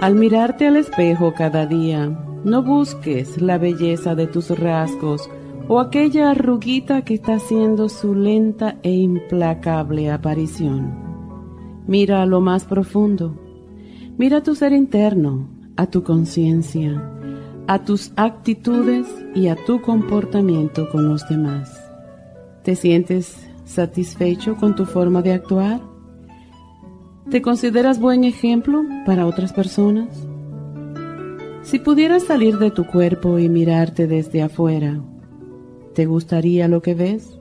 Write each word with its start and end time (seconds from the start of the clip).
Al 0.00 0.14
mirarte 0.14 0.66
al 0.66 0.76
espejo 0.76 1.34
cada 1.34 1.66
día, 1.66 2.08
no 2.42 2.62
busques 2.62 3.38
la 3.42 3.58
belleza 3.58 4.14
de 4.14 4.26
tus 4.26 4.48
rasgos 4.58 5.28
o 5.68 5.78
aquella 5.78 6.30
arruguita 6.30 7.02
que 7.02 7.12
está 7.12 7.34
haciendo 7.34 7.90
su 7.90 8.14
lenta 8.14 8.78
e 8.82 8.92
implacable 8.92 10.10
aparición. 10.10 11.82
Mira 11.86 12.22
a 12.22 12.26
lo 12.26 12.40
más 12.40 12.64
profundo. 12.64 13.38
Mira 14.16 14.38
a 14.38 14.42
tu 14.42 14.54
ser 14.54 14.72
interno, 14.72 15.50
a 15.76 15.84
tu 15.84 16.02
conciencia, 16.02 17.12
a 17.66 17.84
tus 17.84 18.14
actitudes 18.16 19.06
y 19.34 19.48
a 19.48 19.56
tu 19.66 19.82
comportamiento 19.82 20.88
con 20.88 21.10
los 21.10 21.28
demás. 21.28 21.78
¿Te 22.62 22.74
sientes 22.74 23.50
satisfecho 23.66 24.56
con 24.56 24.74
tu 24.74 24.86
forma 24.86 25.20
de 25.20 25.34
actuar? 25.34 25.89
¿Te 27.30 27.42
consideras 27.42 28.00
buen 28.00 28.24
ejemplo 28.24 28.82
para 29.06 29.24
otras 29.24 29.52
personas? 29.52 30.08
Si 31.62 31.78
pudieras 31.78 32.24
salir 32.24 32.58
de 32.58 32.72
tu 32.72 32.88
cuerpo 32.88 33.38
y 33.38 33.48
mirarte 33.48 34.08
desde 34.08 34.42
afuera, 34.42 35.00
¿te 35.94 36.06
gustaría 36.06 36.66
lo 36.66 36.82
que 36.82 36.94
ves? 36.94 37.38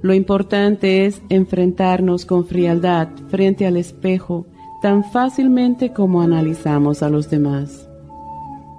Lo 0.00 0.12
importante 0.12 1.06
es 1.06 1.22
enfrentarnos 1.28 2.26
con 2.26 2.44
frialdad 2.44 3.06
frente 3.28 3.64
al 3.64 3.76
espejo 3.76 4.44
tan 4.82 5.04
fácilmente 5.04 5.92
como 5.92 6.20
analizamos 6.20 7.04
a 7.04 7.08
los 7.08 7.30
demás. 7.30 7.88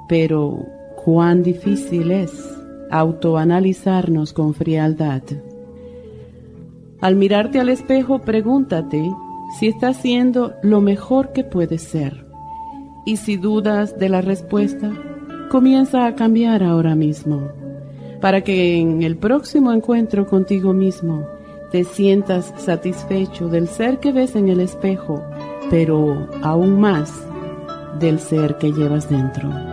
Pero, 0.10 0.60
¿cuán 1.06 1.42
difícil 1.42 2.12
es 2.12 2.34
autoanalizarnos 2.92 4.34
con 4.34 4.54
frialdad? 4.54 5.24
Al 7.00 7.16
mirarte 7.16 7.62
al 7.62 7.70
espejo, 7.70 8.20
pregúntate 8.20 9.10
si 9.60 9.68
está 9.68 9.90
haciendo 9.90 10.56
lo 10.62 10.82
mejor 10.82 11.32
que 11.32 11.44
puede 11.44 11.78
ser. 11.78 12.26
Y 13.06 13.18
si 13.18 13.38
dudas 13.38 13.98
de 13.98 14.10
la 14.10 14.22
respuesta, 14.22 14.92
comienza 15.50 16.06
a 16.06 16.16
cambiar 16.16 16.64
ahora 16.64 16.96
mismo, 16.96 17.50
para 18.22 18.42
que 18.42 18.78
en 18.78 19.04
el 19.04 19.18
próximo 19.18 19.72
encuentro 19.72 20.26
contigo 20.26 20.74
mismo 20.74 21.28
te 21.72 21.84
sientas 21.84 22.54
satisfecho 22.58 23.50
del 23.50 23.68
ser 23.68 24.00
que 24.00 24.12
ves 24.12 24.36
en 24.36 24.50
el 24.50 24.60
espejo, 24.60 25.24
pero 25.70 26.30
aún 26.42 26.80
más 26.80 27.12
del 28.00 28.20
ser 28.20 28.58
que 28.58 28.72
llevas 28.72 29.10
dentro. 29.10 29.73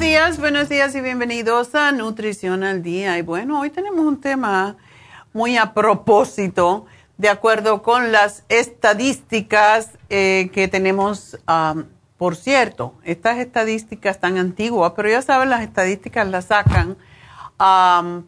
Buenos 0.00 0.12
días, 0.12 0.40
buenos 0.40 0.68
días 0.70 0.94
y 0.94 1.02
bienvenidos 1.02 1.74
a 1.74 1.92
Nutrición 1.92 2.64
al 2.64 2.82
Día. 2.82 3.18
Y 3.18 3.22
bueno, 3.22 3.60
hoy 3.60 3.68
tenemos 3.68 4.00
un 4.00 4.18
tema 4.18 4.78
muy 5.34 5.58
a 5.58 5.74
propósito, 5.74 6.86
de 7.18 7.28
acuerdo 7.28 7.82
con 7.82 8.10
las 8.10 8.44
estadísticas 8.48 9.90
eh, 10.08 10.48
que 10.54 10.68
tenemos. 10.68 11.38
por 12.16 12.34
cierto, 12.34 12.94
estas 13.04 13.40
estadísticas 13.40 14.20
tan 14.20 14.38
antiguas, 14.38 14.94
pero 14.96 15.10
ya 15.10 15.20
saben, 15.20 15.50
las 15.50 15.60
estadísticas 15.60 16.26
las 16.28 16.46
sacan 16.46 16.96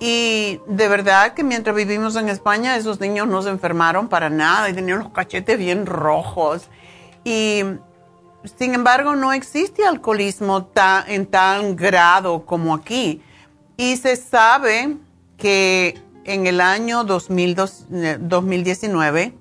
Y 0.00 0.60
de 0.66 0.88
verdad 0.88 1.34
que 1.34 1.44
mientras 1.44 1.76
vivimos 1.76 2.16
en 2.16 2.28
España, 2.28 2.76
esos 2.76 3.00
niños 3.00 3.28
no 3.28 3.42
se 3.42 3.50
enfermaron 3.50 4.08
para 4.08 4.30
nada 4.30 4.68
y 4.68 4.74
tenían 4.74 5.00
los 5.00 5.10
cachetes 5.10 5.58
bien 5.58 5.86
rojos. 5.86 6.68
Y 7.24 7.62
sin 8.58 8.74
embargo, 8.74 9.16
no 9.16 9.32
existe 9.32 9.86
alcoholismo 9.86 10.68
en 11.06 11.26
tan 11.26 11.76
grado 11.76 12.44
como 12.44 12.74
aquí. 12.74 13.22
Y 13.76 13.96
se 13.96 14.16
sabe 14.16 14.96
que 15.36 16.00
en 16.24 16.46
el 16.46 16.60
año 16.60 17.04
2019, 17.04 19.34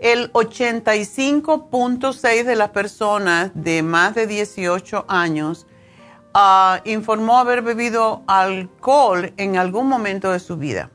el 0.00 0.32
85.6 0.32 2.44
de 2.44 2.56
las 2.56 2.70
personas 2.70 3.50
de 3.54 3.82
más 3.82 4.14
de 4.14 4.26
18 4.26 5.04
años 5.08 5.66
ah, 6.32 6.80
informó 6.84 7.38
haber 7.38 7.60
bebido 7.62 8.22
alcohol 8.26 9.34
en 9.36 9.58
algún 9.58 9.88
momento 9.88 10.32
de 10.32 10.40
su 10.40 10.56
vida. 10.56 10.90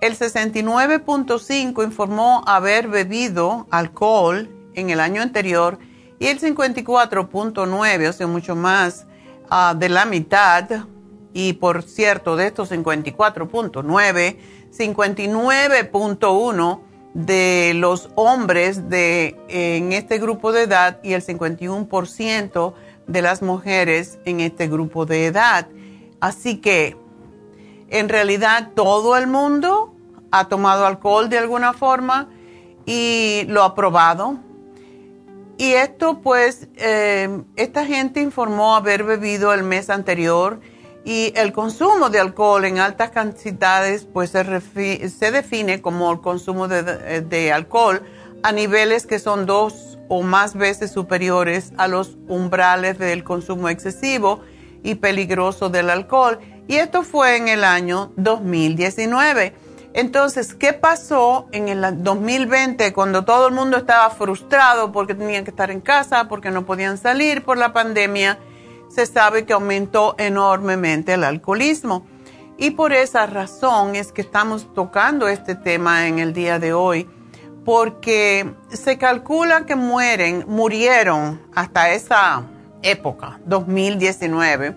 El 0.00 0.16
69.5 0.16 1.84
informó 1.84 2.42
haber 2.46 2.88
bebido 2.88 3.66
alcohol 3.70 4.48
en 4.74 4.88
el 4.88 5.00
año 5.00 5.20
anterior 5.20 5.78
y 6.18 6.28
el 6.28 6.40
54.9, 6.40 8.08
o 8.08 8.12
sea, 8.12 8.26
mucho 8.26 8.56
más 8.56 9.06
ah, 9.50 9.74
de 9.76 9.90
la 9.90 10.06
mitad, 10.06 10.86
y 11.32 11.52
por 11.54 11.82
cierto, 11.82 12.36
de 12.36 12.46
estos 12.46 12.70
54.9, 12.72 14.36
59.1 14.72 16.89
de 17.14 17.72
los 17.74 18.10
hombres 18.14 18.88
de, 18.88 19.36
en 19.48 19.92
este 19.92 20.18
grupo 20.18 20.52
de 20.52 20.62
edad 20.62 21.00
y 21.02 21.14
el 21.14 21.24
51% 21.24 22.74
de 23.06 23.22
las 23.22 23.42
mujeres 23.42 24.18
en 24.24 24.40
este 24.40 24.68
grupo 24.68 25.06
de 25.06 25.26
edad. 25.26 25.66
Así 26.20 26.58
que 26.58 26.96
en 27.88 28.08
realidad 28.08 28.70
todo 28.74 29.16
el 29.16 29.26
mundo 29.26 29.94
ha 30.30 30.48
tomado 30.48 30.86
alcohol 30.86 31.28
de 31.28 31.38
alguna 31.38 31.72
forma 31.72 32.28
y 32.86 33.42
lo 33.48 33.64
ha 33.64 33.74
probado. 33.74 34.38
Y 35.58 35.72
esto 35.72 36.20
pues, 36.20 36.68
eh, 36.76 37.42
esta 37.56 37.84
gente 37.84 38.22
informó 38.22 38.76
haber 38.76 39.04
bebido 39.04 39.52
el 39.52 39.62
mes 39.62 39.90
anterior 39.90 40.60
y 41.04 41.32
el 41.36 41.52
consumo 41.52 42.10
de 42.10 42.20
alcohol 42.20 42.64
en 42.64 42.78
altas 42.78 43.10
cantidades 43.10 44.06
pues 44.12 44.30
se, 44.30 45.08
se 45.08 45.30
define 45.30 45.80
como 45.80 46.12
el 46.12 46.20
consumo 46.20 46.68
de, 46.68 47.22
de, 47.22 47.52
alcohol 47.52 48.02
a 48.42 48.52
niveles 48.52 49.06
que 49.06 49.18
son 49.18 49.46
dos 49.46 49.98
o 50.08 50.22
más 50.22 50.54
veces 50.54 50.90
superiores 50.90 51.72
a 51.78 51.88
los 51.88 52.18
umbrales 52.28 52.98
del 52.98 53.24
consumo 53.24 53.68
excesivo 53.68 54.40
y 54.82 54.96
peligroso 54.96 55.70
del 55.70 55.90
alcohol. 55.90 56.38
Y 56.68 56.76
esto 56.76 57.02
fue 57.02 57.36
en 57.36 57.48
el 57.48 57.64
año 57.64 58.12
2019. 58.16 59.54
Entonces, 59.92 60.54
¿qué 60.54 60.72
pasó 60.72 61.48
en 61.52 61.68
el 61.68 62.02
2020 62.02 62.92
cuando 62.92 63.24
todo 63.24 63.48
el 63.48 63.54
mundo 63.54 63.76
estaba 63.76 64.10
frustrado 64.10 64.92
porque 64.92 65.14
tenían 65.14 65.44
que 65.44 65.50
estar 65.50 65.70
en 65.70 65.80
casa, 65.80 66.28
porque 66.28 66.50
no 66.50 66.64
podían 66.64 66.96
salir 66.96 67.42
por 67.42 67.58
la 67.58 67.72
pandemia? 67.72 68.38
Se 68.90 69.06
sabe 69.06 69.46
que 69.46 69.52
aumentó 69.52 70.14
enormemente 70.18 71.14
el 71.14 71.24
alcoholismo. 71.24 72.04
Y 72.58 72.72
por 72.72 72.92
esa 72.92 73.26
razón 73.26 73.96
es 73.96 74.12
que 74.12 74.20
estamos 74.20 74.74
tocando 74.74 75.28
este 75.28 75.54
tema 75.54 76.08
en 76.08 76.18
el 76.18 76.34
día 76.34 76.58
de 76.58 76.74
hoy, 76.74 77.08
porque 77.64 78.52
se 78.68 78.98
calcula 78.98 79.64
que 79.64 79.76
mueren, 79.76 80.44
murieron 80.46 81.40
hasta 81.54 81.92
esa 81.92 82.44
época, 82.82 83.40
2019, 83.46 84.76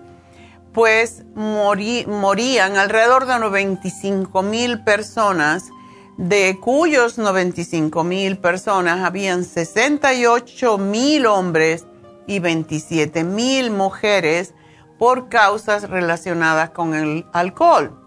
pues 0.72 1.24
morían 1.34 2.76
alrededor 2.76 3.26
de 3.26 3.38
95 3.38 4.42
mil 4.42 4.82
personas, 4.82 5.70
de 6.16 6.58
cuyos 6.60 7.18
95 7.18 8.04
mil 8.04 8.38
personas 8.38 9.04
habían 9.04 9.44
68 9.44 10.78
mil 10.78 11.26
hombres 11.26 11.86
y 12.26 12.38
27 12.38 13.24
mil 13.24 13.70
mujeres 13.70 14.54
por 14.98 15.28
causas 15.28 15.88
relacionadas 15.88 16.70
con 16.70 16.94
el 16.94 17.26
alcohol. 17.32 18.00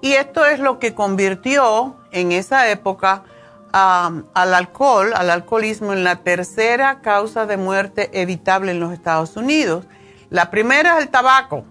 Y 0.00 0.12
esto 0.12 0.46
es 0.46 0.60
lo 0.60 0.78
que 0.78 0.94
convirtió 0.94 1.96
en 2.12 2.32
esa 2.32 2.70
época 2.70 3.24
al 3.72 4.54
alcohol, 4.54 5.12
al 5.14 5.30
alcoholismo, 5.30 5.92
en 5.92 6.04
la 6.04 6.16
tercera 6.16 7.00
causa 7.00 7.46
de 7.46 7.56
muerte 7.56 8.10
evitable 8.20 8.70
en 8.70 8.80
los 8.80 8.92
Estados 8.92 9.36
Unidos. 9.36 9.86
La 10.30 10.50
primera 10.50 10.96
es 10.96 11.02
el 11.04 11.08
tabaco. 11.08 11.64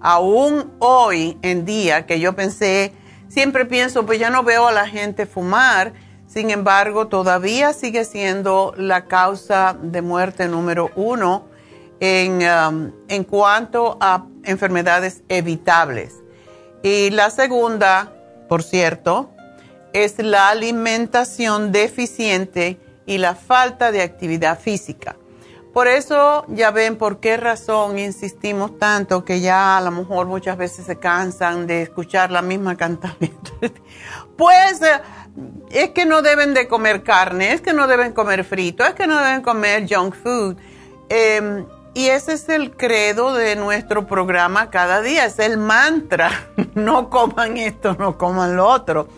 Aún 0.00 0.72
hoy 0.78 1.38
en 1.42 1.64
día, 1.64 2.06
que 2.06 2.20
yo 2.20 2.34
pensé, 2.34 2.92
siempre 3.28 3.66
pienso, 3.66 4.06
pues 4.06 4.18
ya 4.18 4.30
no 4.30 4.42
veo 4.42 4.68
a 4.68 4.72
la 4.72 4.86
gente 4.86 5.26
fumar, 5.26 5.92
sin 6.28 6.50
embargo, 6.50 7.08
todavía 7.08 7.72
sigue 7.72 8.04
siendo 8.04 8.74
la 8.76 9.06
causa 9.06 9.76
de 9.80 10.02
muerte 10.02 10.46
número 10.46 10.90
uno 10.94 11.46
en, 12.00 12.42
um, 12.42 12.92
en 13.08 13.24
cuanto 13.24 13.96
a 14.00 14.26
enfermedades 14.44 15.22
evitables. 15.28 16.14
Y 16.82 17.10
la 17.10 17.30
segunda, 17.30 18.12
por 18.48 18.62
cierto, 18.62 19.30
es 19.94 20.18
la 20.18 20.50
alimentación 20.50 21.72
deficiente 21.72 22.78
y 23.06 23.18
la 23.18 23.34
falta 23.34 23.90
de 23.90 24.02
actividad 24.02 24.60
física. 24.60 25.16
Por 25.72 25.86
eso 25.86 26.44
ya 26.48 26.70
ven 26.70 26.96
por 26.96 27.20
qué 27.20 27.36
razón 27.36 27.98
insistimos 27.98 28.78
tanto 28.78 29.24
que 29.24 29.40
ya 29.40 29.78
a 29.78 29.80
lo 29.80 29.90
mejor 29.90 30.26
muchas 30.26 30.56
veces 30.56 30.86
se 30.86 30.98
cansan 30.98 31.66
de 31.66 31.82
escuchar 31.82 32.30
la 32.30 32.42
misma 32.42 32.76
cantante. 32.76 33.32
pues 34.36 34.80
es 35.70 35.90
que 35.90 36.06
no 36.06 36.22
deben 36.22 36.54
de 36.54 36.68
comer 36.68 37.02
carne, 37.02 37.52
es 37.52 37.60
que 37.60 37.72
no 37.72 37.86
deben 37.86 38.12
comer 38.12 38.44
frito, 38.44 38.84
es 38.84 38.94
que 38.94 39.06
no 39.06 39.18
deben 39.18 39.42
comer 39.42 39.86
junk 39.88 40.14
food. 40.14 40.56
Em, 41.08 41.66
y 41.94 42.08
ese 42.08 42.34
es 42.34 42.48
el 42.48 42.76
credo 42.76 43.34
de 43.34 43.56
nuestro 43.56 44.06
programa 44.06 44.70
cada 44.70 45.00
día, 45.02 45.24
es 45.24 45.38
el 45.38 45.58
mantra. 45.58 46.30
No 46.74 47.10
coman 47.10 47.56
esto, 47.56 47.96
no 47.98 48.16
coman 48.16 48.54
lo 48.54 48.66
otro. 48.68 49.08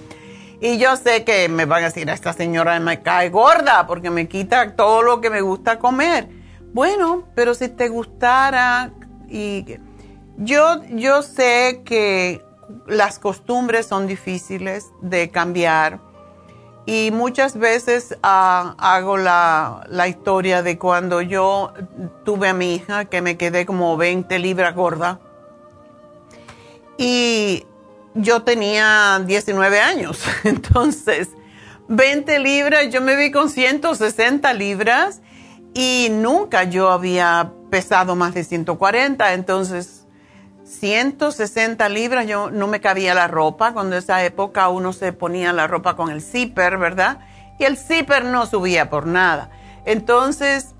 Y 0.61 0.79
yo 0.79 0.97
sé 0.97 1.25
que 1.25 1.49
me 1.49 1.67
van 1.67 1.83
a 1.83 1.87
decir, 1.87 2.09
esta 2.09 2.33
señora 2.33 2.79
me 2.81 3.03
cae 3.03 3.29
gorda 3.29 3.87
porque 3.87 4.11
me 4.11 4.29
quita 4.29 4.77
todo 4.77 5.03
lo 5.03 5.21
que 5.21 5.31
me 5.31 5.41
gusta 5.41 5.79
comer. 5.79 6.29
Bueno, 6.73 7.25
pero 7.35 7.55
si 7.55 7.69
te 7.69 7.89
gustara 7.89 8.93
y 9.29 9.79
yo, 10.39 10.83
yo 10.91 11.23
sé 11.23 11.83
que 11.85 12.43
las 12.87 13.19
costumbres 13.19 13.87
son 13.87 14.07
difíciles 14.07 14.87
de 15.03 15.31
cambiar 15.31 16.01
y 16.91 17.13
muchas 17.13 17.57
veces 17.57 18.19
ah, 18.25 18.75
hago 18.79 19.17
la, 19.17 20.09
historia 20.09 20.65
de 20.65 20.77
cuando 20.77 21.21
yo 21.21 21.73
tuve 22.25 22.49
a 22.49 22.53
mi 22.53 22.75
hija, 22.75 23.05
que 23.05 23.23
me 23.23 23.37
quedé 23.37 23.65
como 23.65 23.97
20 23.97 24.37
libras 24.41 24.75
gorda. 24.75 25.21
Y 26.99 27.65
yo 28.15 28.43
tenía 28.43 29.23
19 29.25 29.81
años. 29.81 30.21
Entonces, 30.43 31.29
20 31.87 32.41
libras, 32.41 32.91
yo 32.91 33.01
me 33.01 33.15
vi 33.15 33.31
con 33.31 33.51
160 33.51 34.53
libras 34.55 35.21
y 35.73 36.09
nunca 36.11 36.65
yo 36.65 36.91
había 36.91 37.53
pesado 37.71 38.17
más 38.17 38.35
de 38.35 38.43
140. 38.43 39.33
Entonces, 39.35 40.00
160 40.71 41.89
libras, 41.89 42.27
yo 42.27 42.51
no 42.51 42.67
me 42.69 42.81
cabía 42.81 43.13
la 43.13 43.27
ropa, 43.29 43.73
cuando 43.73 43.97
esa 43.97 44.25
época 44.25 44.69
uno 44.69 44.93
se 44.93 45.13
ponía 45.13 45.53
la 45.53 45.67
ropa 45.67 45.97
con 45.97 46.11
el 46.11 46.23
zipper, 46.23 46.79
¿verdad? 46.79 47.19
Y 47.59 47.65
el 47.65 47.77
zipper 47.77 48.25
no 48.25 48.47
subía 48.47 48.89
por 48.89 49.07
nada. 49.07 49.51
Entonces 49.85 50.75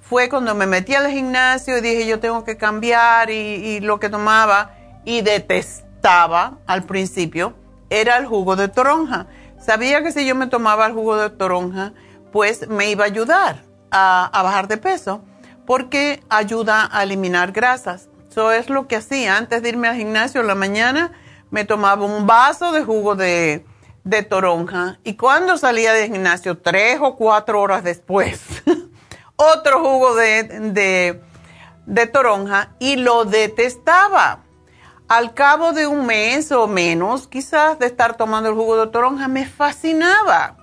fue 0.00 0.28
cuando 0.28 0.54
me 0.54 0.66
metí 0.66 0.94
al 0.94 1.10
gimnasio 1.10 1.78
y 1.78 1.80
dije 1.80 2.06
yo 2.06 2.20
tengo 2.20 2.44
que 2.44 2.56
cambiar 2.56 3.30
y, 3.30 3.80
lo 3.80 3.98
que 3.98 4.10
tomaba 4.10 4.74
y 5.04 5.22
detestaba 5.22 6.58
al 6.66 6.84
principio 6.84 7.54
era 7.88 8.18
el 8.18 8.26
jugo 8.26 8.56
de 8.56 8.68
toronja. 8.68 9.26
Sabía 9.58 10.02
que 10.02 10.12
si 10.12 10.26
yo 10.26 10.34
me 10.34 10.46
tomaba 10.46 10.86
el 10.86 10.92
jugo 10.92 11.16
de 11.16 11.30
toronja, 11.30 11.94
pues 12.30 12.68
me 12.68 12.90
iba 12.90 13.04
a 13.04 13.06
ayudar 13.06 13.62
a, 13.90 14.26
a 14.26 14.42
bajar 14.42 14.68
de 14.68 14.76
peso 14.76 15.22
porque 15.64 16.22
ayuda 16.28 16.88
a 16.92 17.02
eliminar 17.02 17.52
grasas. 17.52 18.08
Eso 18.34 18.50
es 18.50 18.68
lo 18.68 18.88
que 18.88 18.96
hacía. 18.96 19.36
Antes 19.36 19.62
de 19.62 19.68
irme 19.68 19.86
al 19.86 19.94
gimnasio 19.94 20.40
en 20.40 20.48
la 20.48 20.56
mañana, 20.56 21.12
me 21.52 21.64
tomaba 21.64 22.04
un 22.04 22.26
vaso 22.26 22.72
de 22.72 22.82
jugo 22.82 23.14
de, 23.14 23.64
toronja. 24.28 24.98
Y 25.04 25.14
cuando 25.14 25.56
salía 25.56 25.92
del 25.92 26.10
gimnasio, 26.10 26.58
tres 26.58 26.98
o 27.00 27.14
cuatro 27.14 27.60
horas 27.60 27.84
después, 27.84 28.42
otro 29.36 29.78
jugo 29.84 30.16
de, 30.16 31.22
de 31.86 32.06
toronja 32.08 32.74
y 32.80 32.96
lo 32.96 33.24
detestaba. 33.24 34.40
Al 35.06 35.32
cabo 35.34 35.72
de 35.72 35.86
un 35.86 36.04
mes 36.04 36.50
o 36.50 36.66
menos, 36.66 37.28
quizás 37.28 37.78
de 37.78 37.86
estar 37.86 38.16
tomando 38.16 38.48
el 38.48 38.56
jugo 38.56 38.84
de 38.84 38.90
toronja, 38.90 39.28
me 39.28 39.46
fascinaba. 39.46 40.56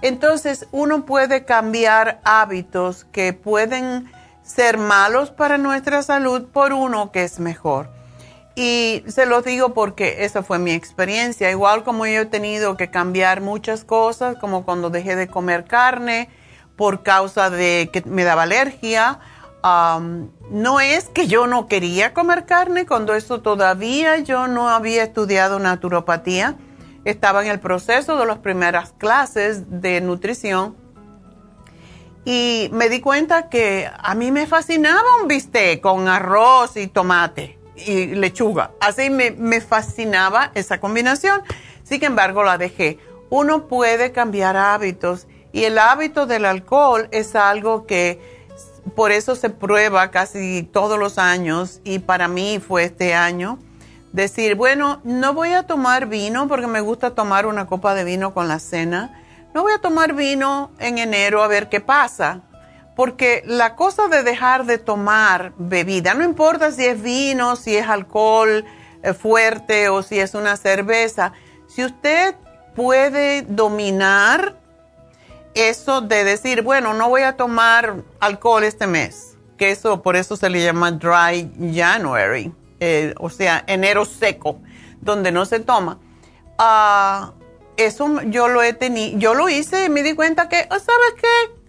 Entonces, 0.00 0.68
uno 0.70 1.04
puede 1.06 1.44
cambiar 1.44 2.20
hábitos 2.22 3.04
que 3.06 3.32
pueden 3.32 4.08
ser 4.50 4.78
malos 4.78 5.30
para 5.30 5.58
nuestra 5.58 6.02
salud 6.02 6.46
por 6.52 6.72
uno 6.72 7.12
que 7.12 7.22
es 7.22 7.38
mejor. 7.38 7.88
Y 8.56 9.04
se 9.06 9.26
lo 9.26 9.42
digo 9.42 9.72
porque 9.74 10.24
esa 10.24 10.42
fue 10.42 10.58
mi 10.58 10.72
experiencia, 10.72 11.50
igual 11.50 11.84
como 11.84 12.04
yo 12.06 12.22
he 12.22 12.26
tenido 12.26 12.76
que 12.76 12.90
cambiar 12.90 13.40
muchas 13.40 13.84
cosas, 13.84 14.36
como 14.36 14.64
cuando 14.64 14.90
dejé 14.90 15.14
de 15.16 15.28
comer 15.28 15.64
carne 15.64 16.28
por 16.76 17.02
causa 17.02 17.48
de 17.48 17.90
que 17.92 18.02
me 18.04 18.24
daba 18.24 18.42
alergia. 18.42 19.20
no 19.62 20.80
es 20.80 21.08
que 21.10 21.26
yo 21.26 21.46
no 21.46 21.68
quería 21.68 22.12
comer 22.12 22.44
carne, 22.44 22.86
cuando 22.86 23.14
eso 23.14 23.40
todavía 23.40 24.18
yo 24.18 24.48
no 24.48 24.68
había 24.68 25.04
estudiado 25.04 25.58
naturopatía, 25.58 26.56
estaba 27.04 27.42
en 27.42 27.50
el 27.50 27.60
proceso 27.60 28.18
de 28.18 28.26
las 28.26 28.38
primeras 28.38 28.92
clases 28.98 29.80
de 29.80 30.00
nutrición 30.00 30.79
y 32.24 32.68
me 32.72 32.88
di 32.88 33.00
cuenta 33.00 33.48
que 33.48 33.90
a 33.96 34.14
mí 34.14 34.30
me 34.30 34.46
fascinaba 34.46 35.16
un 35.20 35.28
bistec 35.28 35.80
con 35.80 36.08
arroz 36.08 36.76
y 36.76 36.86
tomate 36.86 37.58
y 37.76 38.06
lechuga. 38.08 38.72
Así 38.80 39.10
me, 39.10 39.30
me 39.30 39.60
fascinaba 39.60 40.50
esa 40.54 40.80
combinación. 40.80 41.42
Sin 41.82 42.04
embargo, 42.04 42.44
la 42.44 42.58
dejé. 42.58 42.98
Uno 43.30 43.66
puede 43.68 44.12
cambiar 44.12 44.56
hábitos 44.56 45.26
y 45.52 45.64
el 45.64 45.78
hábito 45.78 46.26
del 46.26 46.44
alcohol 46.44 47.08
es 47.10 47.34
algo 47.34 47.86
que 47.86 48.20
por 48.94 49.12
eso 49.12 49.34
se 49.36 49.50
prueba 49.50 50.10
casi 50.10 50.62
todos 50.62 50.98
los 50.98 51.18
años 51.18 51.80
y 51.84 52.00
para 52.00 52.28
mí 52.28 52.60
fue 52.60 52.84
este 52.84 53.14
año. 53.14 53.58
Decir, 54.12 54.56
bueno, 54.56 55.00
no 55.04 55.34
voy 55.34 55.52
a 55.52 55.62
tomar 55.62 56.06
vino 56.06 56.48
porque 56.48 56.66
me 56.66 56.80
gusta 56.80 57.14
tomar 57.14 57.46
una 57.46 57.66
copa 57.66 57.94
de 57.94 58.04
vino 58.04 58.34
con 58.34 58.48
la 58.48 58.58
cena 58.58 59.22
no 59.54 59.62
voy 59.62 59.72
a 59.72 59.78
tomar 59.78 60.14
vino 60.14 60.70
en 60.78 60.98
enero 60.98 61.42
a 61.42 61.48
ver 61.48 61.68
qué 61.68 61.80
pasa, 61.80 62.42
porque 62.96 63.42
la 63.46 63.76
cosa 63.76 64.08
de 64.08 64.22
dejar 64.22 64.66
de 64.66 64.78
tomar 64.78 65.52
bebida, 65.56 66.14
no 66.14 66.24
importa 66.24 66.70
si 66.72 66.84
es 66.84 67.00
vino, 67.00 67.56
si 67.56 67.76
es 67.76 67.88
alcohol 67.88 68.64
eh, 69.02 69.14
fuerte 69.14 69.88
o 69.88 70.02
si 70.02 70.20
es 70.20 70.34
una 70.34 70.56
cerveza, 70.56 71.32
si 71.66 71.84
usted 71.84 72.34
puede 72.74 73.42
dominar 73.42 74.56
eso 75.54 76.00
de 76.00 76.24
decir, 76.24 76.62
bueno, 76.62 76.94
no 76.94 77.08
voy 77.08 77.22
a 77.22 77.36
tomar 77.36 77.96
alcohol 78.20 78.64
este 78.64 78.86
mes, 78.86 79.36
que 79.56 79.70
eso 79.70 80.02
por 80.02 80.16
eso 80.16 80.36
se 80.36 80.48
le 80.48 80.62
llama 80.62 80.92
dry 80.92 81.50
January, 81.74 82.52
eh, 82.78 83.14
o 83.18 83.30
sea, 83.30 83.64
enero 83.66 84.04
seco, 84.04 84.60
donde 85.00 85.32
no 85.32 85.44
se 85.44 85.60
toma. 85.60 85.98
Uh, 86.58 87.39
eso 87.86 88.22
yo 88.22 88.48
lo 88.48 88.62
he 88.62 88.72
tenido, 88.72 89.18
yo 89.18 89.34
lo 89.34 89.48
hice 89.48 89.86
y 89.86 89.88
me 89.88 90.02
di 90.02 90.14
cuenta 90.14 90.48
que, 90.48 90.66
oh, 90.70 90.78
¿sabes 90.78 91.14
qué? 91.20 91.60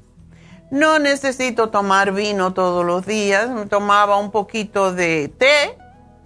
No 0.72 1.00
necesito 1.00 1.70
tomar 1.70 2.14
vino 2.14 2.54
todos 2.54 2.86
los 2.86 3.06
días, 3.06 3.50
me 3.50 3.66
tomaba 3.66 4.18
un 4.18 4.32
poquito 4.32 4.94
de 4.94 5.32
té, 5.38 5.78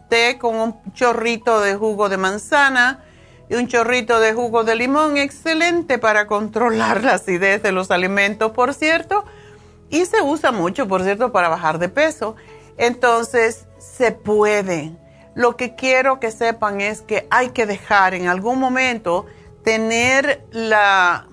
té 0.09 0.37
con 0.37 0.55
un 0.55 0.93
chorrito 0.93 1.61
de 1.61 1.75
jugo 1.75 2.09
de 2.09 2.17
manzana 2.17 3.03
y 3.49 3.55
un 3.55 3.67
chorrito 3.67 4.19
de 4.19 4.33
jugo 4.33 4.63
de 4.63 4.75
limón, 4.75 5.17
excelente 5.17 5.97
para 5.97 6.27
controlar 6.27 7.03
la 7.03 7.13
acidez 7.13 7.63
de 7.63 7.71
los 7.71 7.91
alimentos, 7.91 8.51
por 8.51 8.73
cierto, 8.73 9.25
y 9.89 10.05
se 10.05 10.21
usa 10.21 10.51
mucho, 10.51 10.87
por 10.87 11.03
cierto, 11.03 11.31
para 11.31 11.49
bajar 11.49 11.79
de 11.79 11.89
peso. 11.89 12.35
Entonces, 12.77 13.65
se 13.77 14.11
puede. 14.11 14.95
Lo 15.35 15.57
que 15.57 15.75
quiero 15.75 16.19
que 16.19 16.31
sepan 16.31 16.81
es 16.81 17.01
que 17.01 17.27
hay 17.29 17.49
que 17.49 17.65
dejar 17.65 18.13
en 18.13 18.27
algún 18.27 18.59
momento 18.59 19.25
tener 19.65 20.45
la, 20.51 21.27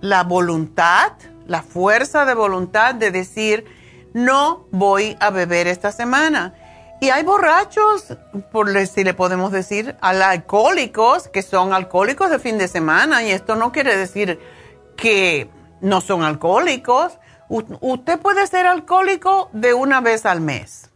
la 0.00 0.22
voluntad, 0.22 1.12
la 1.46 1.62
fuerza 1.62 2.24
de 2.24 2.34
voluntad 2.34 2.94
de 2.94 3.10
decir, 3.10 3.66
no 4.14 4.66
voy 4.70 5.16
a 5.20 5.30
beber 5.30 5.66
esta 5.66 5.92
semana. 5.92 6.54
Y 7.00 7.10
hay 7.10 7.22
borrachos, 7.22 8.16
por 8.50 8.74
si 8.86 9.04
le 9.04 9.14
podemos 9.14 9.52
decir, 9.52 9.96
alcohólicos, 10.00 11.28
que 11.28 11.42
son 11.42 11.72
alcohólicos 11.72 12.30
de 12.30 12.38
fin 12.38 12.58
de 12.58 12.68
semana, 12.68 13.22
y 13.22 13.30
esto 13.30 13.54
no 13.54 13.70
quiere 13.70 13.96
decir 13.96 14.40
que 14.96 15.50
no 15.80 16.00
son 16.00 16.22
alcohólicos. 16.22 17.18
usted 17.48 18.18
puede 18.20 18.46
ser 18.46 18.66
alcohólico 18.66 19.50
de 19.52 19.74
una 19.74 20.00
vez 20.00 20.26
al 20.26 20.40
mes. 20.40 20.90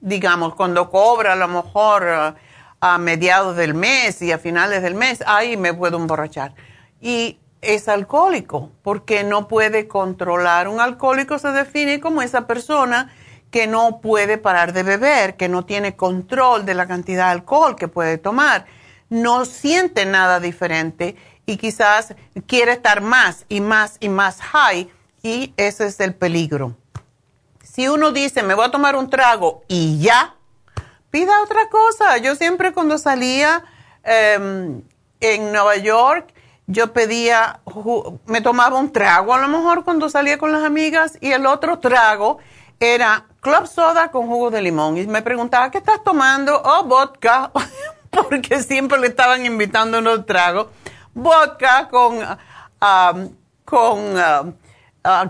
Digamos, 0.00 0.54
cuando 0.54 0.90
cobra 0.90 1.34
a 1.34 1.36
lo 1.36 1.48
mejor 1.48 2.34
a 2.80 2.98
mediados 2.98 3.56
del 3.56 3.74
mes 3.74 4.22
y 4.22 4.32
a 4.32 4.38
finales 4.38 4.82
del 4.82 4.94
mes, 4.94 5.22
ahí 5.26 5.56
me 5.56 5.74
puedo 5.74 5.96
emborrachar. 5.96 6.54
Y 7.00 7.38
es 7.60 7.88
alcohólico 7.88 8.70
porque 8.82 9.22
no 9.24 9.48
puede 9.48 9.86
controlar. 9.86 10.68
Un 10.68 10.80
alcohólico 10.80 11.38
se 11.38 11.48
define 11.48 12.00
como 12.00 12.22
esa 12.22 12.46
persona 12.46 13.12
que 13.50 13.66
no 13.66 14.00
puede 14.00 14.38
parar 14.38 14.72
de 14.72 14.82
beber, 14.82 15.36
que 15.36 15.48
no 15.48 15.64
tiene 15.64 15.96
control 15.96 16.64
de 16.64 16.74
la 16.74 16.86
cantidad 16.86 17.26
de 17.26 17.32
alcohol 17.32 17.76
que 17.76 17.88
puede 17.88 18.16
tomar, 18.16 18.66
no 19.08 19.44
siente 19.44 20.06
nada 20.06 20.38
diferente 20.40 21.16
y 21.46 21.56
quizás 21.56 22.14
quiere 22.46 22.72
estar 22.72 23.00
más 23.00 23.44
y 23.48 23.60
más 23.60 23.96
y 23.98 24.08
más 24.08 24.40
high 24.40 24.88
y 25.22 25.52
ese 25.56 25.86
es 25.86 25.98
el 26.00 26.14
peligro. 26.14 26.76
Si 27.62 27.88
uno 27.88 28.12
dice, 28.12 28.42
me 28.42 28.54
voy 28.54 28.66
a 28.66 28.70
tomar 28.70 28.96
un 28.96 29.10
trago 29.10 29.64
y 29.68 29.98
ya, 29.98 30.36
pida 31.10 31.42
otra 31.42 31.68
cosa. 31.68 32.18
Yo 32.18 32.34
siempre 32.34 32.72
cuando 32.72 32.98
salía 32.98 33.64
em, 34.02 34.82
en 35.20 35.52
Nueva 35.52 35.76
York, 35.76 36.32
yo 36.66 36.92
pedía, 36.92 37.60
me 38.26 38.40
tomaba 38.40 38.78
un 38.78 38.92
trago 38.92 39.34
a 39.34 39.38
lo 39.40 39.48
mejor 39.48 39.84
cuando 39.84 40.08
salía 40.08 40.38
con 40.38 40.52
las 40.52 40.62
amigas 40.62 41.18
y 41.20 41.32
el 41.32 41.46
otro 41.46 41.80
trago 41.80 42.38
era 42.78 43.26
club 43.40 43.66
soda 43.66 44.10
con 44.10 44.26
jugo 44.26 44.50
de 44.50 44.62
limón. 44.62 44.96
Y 44.96 45.06
me 45.06 45.22
preguntaba, 45.22 45.70
¿qué 45.70 45.78
estás 45.78 46.02
tomando? 46.04 46.60
Oh, 46.64 46.84
vodka, 46.84 47.50
porque 48.10 48.62
siempre 48.62 48.98
le 48.98 49.08
estaban 49.08 49.44
invitando 49.44 49.98
unos 49.98 50.24
tragos. 50.26 50.68
Vodka 51.12 51.88
con, 51.88 52.18
con 53.64 54.56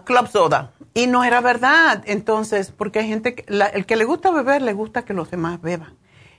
club 0.05 0.29
soda. 0.29 0.71
Y 1.01 1.07
no 1.07 1.25
era 1.25 1.41
verdad. 1.41 2.03
Entonces, 2.05 2.73
porque 2.77 2.99
hay 2.99 3.09
gente, 3.09 3.35
que, 3.35 3.45
el 3.73 3.87
que 3.87 3.97
le 3.97 4.05
gusta 4.05 4.31
beber, 4.31 4.61
le 4.61 4.75
gusta 4.75 5.03
que 5.03 5.15
los 5.15 5.31
demás 5.31 5.63
beban. 5.63 5.97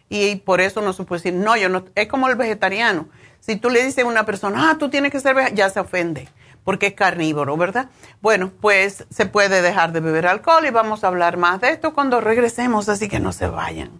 Y 0.07 0.35
por 0.35 0.61
eso 0.61 0.81
no 0.81 0.93
se 0.93 1.03
puede 1.03 1.23
decir, 1.23 1.33
no, 1.33 1.57
yo 1.57 1.67
no, 1.67 1.85
es 1.95 2.07
como 2.07 2.27
el 2.27 2.35
vegetariano. 2.35 3.09
Si 3.39 3.55
tú 3.55 3.71
le 3.71 3.83
dices 3.83 4.03
a 4.03 4.07
una 4.07 4.23
persona, 4.23 4.69
ah, 4.69 4.77
tú 4.77 4.89
tienes 4.89 5.11
que 5.11 5.19
ser 5.19 5.33
vegetariano, 5.33 5.57
ya 5.57 5.69
se 5.71 5.79
ofende, 5.79 6.29
porque 6.63 6.87
es 6.87 6.93
carnívoro, 6.93 7.57
¿verdad? 7.57 7.89
Bueno, 8.21 8.51
pues 8.61 9.07
se 9.09 9.25
puede 9.25 9.63
dejar 9.63 9.93
de 9.93 9.99
beber 9.99 10.27
alcohol 10.27 10.63
y 10.63 10.69
vamos 10.69 11.03
a 11.03 11.07
hablar 11.07 11.37
más 11.37 11.59
de 11.61 11.71
esto 11.71 11.95
cuando 11.95 12.21
regresemos, 12.21 12.87
así 12.87 13.07
que 13.07 13.19
no 13.19 13.31
se 13.31 13.47
vayan. 13.47 13.99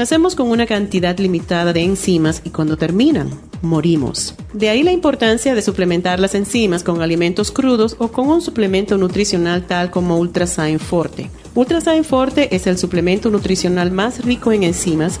Nacemos 0.00 0.34
con 0.34 0.48
una 0.48 0.64
cantidad 0.64 1.18
limitada 1.18 1.74
de 1.74 1.82
enzimas 1.84 2.40
y 2.42 2.48
cuando 2.48 2.78
terminan, 2.78 3.28
morimos. 3.60 4.34
De 4.54 4.70
ahí 4.70 4.82
la 4.82 4.92
importancia 4.92 5.54
de 5.54 5.60
suplementar 5.60 6.18
las 6.18 6.34
enzimas 6.34 6.82
con 6.82 7.02
alimentos 7.02 7.50
crudos 7.50 7.96
o 7.98 8.08
con 8.08 8.28
un 8.28 8.40
suplemento 8.40 8.96
nutricional 8.96 9.66
tal 9.66 9.90
como 9.90 10.18
Ultrasign 10.18 10.78
Forte. 10.78 11.28
Ultrasign 11.54 12.04
Forte 12.04 12.56
es 12.56 12.66
el 12.66 12.78
suplemento 12.78 13.28
nutricional 13.28 13.90
más 13.90 14.24
rico 14.24 14.52
en 14.52 14.62
enzimas 14.62 15.20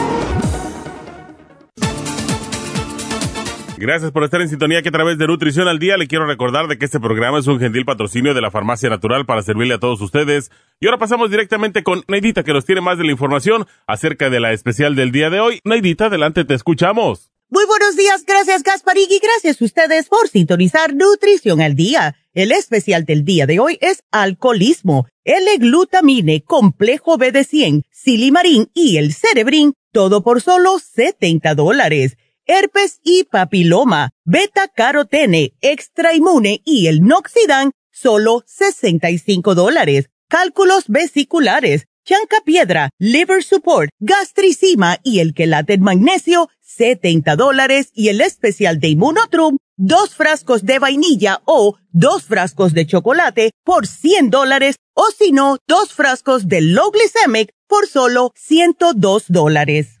Gracias 3.81 4.11
por 4.11 4.23
estar 4.23 4.39
en 4.41 4.47
sintonía 4.47 4.83
que 4.83 4.89
a 4.89 4.91
través 4.91 5.17
de 5.17 5.25
Nutrición 5.25 5.67
al 5.67 5.79
Día 5.79 5.97
le 5.97 6.05
quiero 6.05 6.27
recordar 6.27 6.67
de 6.67 6.77
que 6.77 6.85
este 6.85 6.99
programa 6.99 7.39
es 7.39 7.47
un 7.47 7.59
gentil 7.59 7.83
patrocinio 7.83 8.35
de 8.35 8.39
la 8.39 8.51
Farmacia 8.51 8.91
Natural 8.91 9.25
para 9.25 9.41
servirle 9.41 9.73
a 9.73 9.79
todos 9.79 10.01
ustedes. 10.01 10.51
Y 10.79 10.85
ahora 10.85 10.99
pasamos 10.99 11.31
directamente 11.31 11.81
con 11.81 12.03
Neidita 12.07 12.43
que 12.43 12.53
nos 12.53 12.63
tiene 12.63 12.81
más 12.81 12.99
de 12.99 13.05
la 13.05 13.11
información 13.11 13.65
acerca 13.87 14.29
de 14.29 14.39
la 14.39 14.53
especial 14.53 14.95
del 14.95 15.11
día 15.11 15.31
de 15.31 15.39
hoy. 15.39 15.61
Neidita, 15.63 16.05
adelante, 16.05 16.45
te 16.45 16.53
escuchamos. 16.53 17.31
Muy 17.49 17.65
buenos 17.65 17.97
días, 17.97 18.23
gracias 18.23 18.61
Gasparín 18.61 19.07
y 19.09 19.17
gracias 19.17 19.59
a 19.59 19.65
ustedes 19.65 20.09
por 20.09 20.27
sintonizar 20.27 20.93
Nutrición 20.93 21.59
al 21.59 21.75
Día. 21.75 22.15
El 22.35 22.51
especial 22.51 23.03
del 23.05 23.25
día 23.25 23.47
de 23.47 23.59
hoy 23.59 23.79
es 23.81 24.03
alcoholismo, 24.11 25.07
L-glutamine, 25.23 26.43
complejo 26.43 27.17
B 27.17 27.31
de 27.31 27.43
100, 27.43 27.85
silimarín 27.89 28.69
y 28.75 28.97
el 28.97 29.11
cerebrín, 29.11 29.73
todo 29.91 30.21
por 30.21 30.39
solo 30.39 30.77
70 30.77 31.55
dólares 31.55 32.15
herpes 32.45 32.99
y 33.03 33.23
papiloma, 33.25 34.11
beta 34.25 34.67
carotene, 34.67 35.53
extra 35.61 36.13
inmune 36.13 36.61
y 36.65 36.87
el 36.87 37.01
noxidan, 37.01 37.71
solo 37.91 38.43
65 38.47 39.55
dólares. 39.55 40.09
Cálculos 40.27 40.85
vesiculares, 40.87 41.87
chanca 42.05 42.37
piedra, 42.45 42.89
liver 42.97 43.43
support, 43.43 43.89
gastricima 43.99 44.97
y 45.03 45.19
el 45.19 45.33
quelate 45.33 45.77
magnesio, 45.77 46.49
70 46.61 47.35
dólares 47.35 47.91
y 47.93 48.09
el 48.09 48.21
especial 48.21 48.79
de 48.79 48.89
Immunotrum, 48.89 49.57
dos 49.77 50.15
frascos 50.15 50.65
de 50.65 50.79
vainilla 50.79 51.41
o 51.45 51.77
dos 51.91 52.23
frascos 52.23 52.73
de 52.73 52.85
chocolate 52.85 53.51
por 53.63 53.87
100 53.87 54.29
dólares 54.29 54.75
o 54.93 55.05
si 55.17 55.31
no, 55.31 55.57
dos 55.67 55.93
frascos 55.93 56.47
de 56.47 56.61
low 56.61 56.91
glycemic 56.91 57.51
por 57.67 57.87
solo 57.87 58.31
102 58.35 59.25
dólares. 59.27 60.00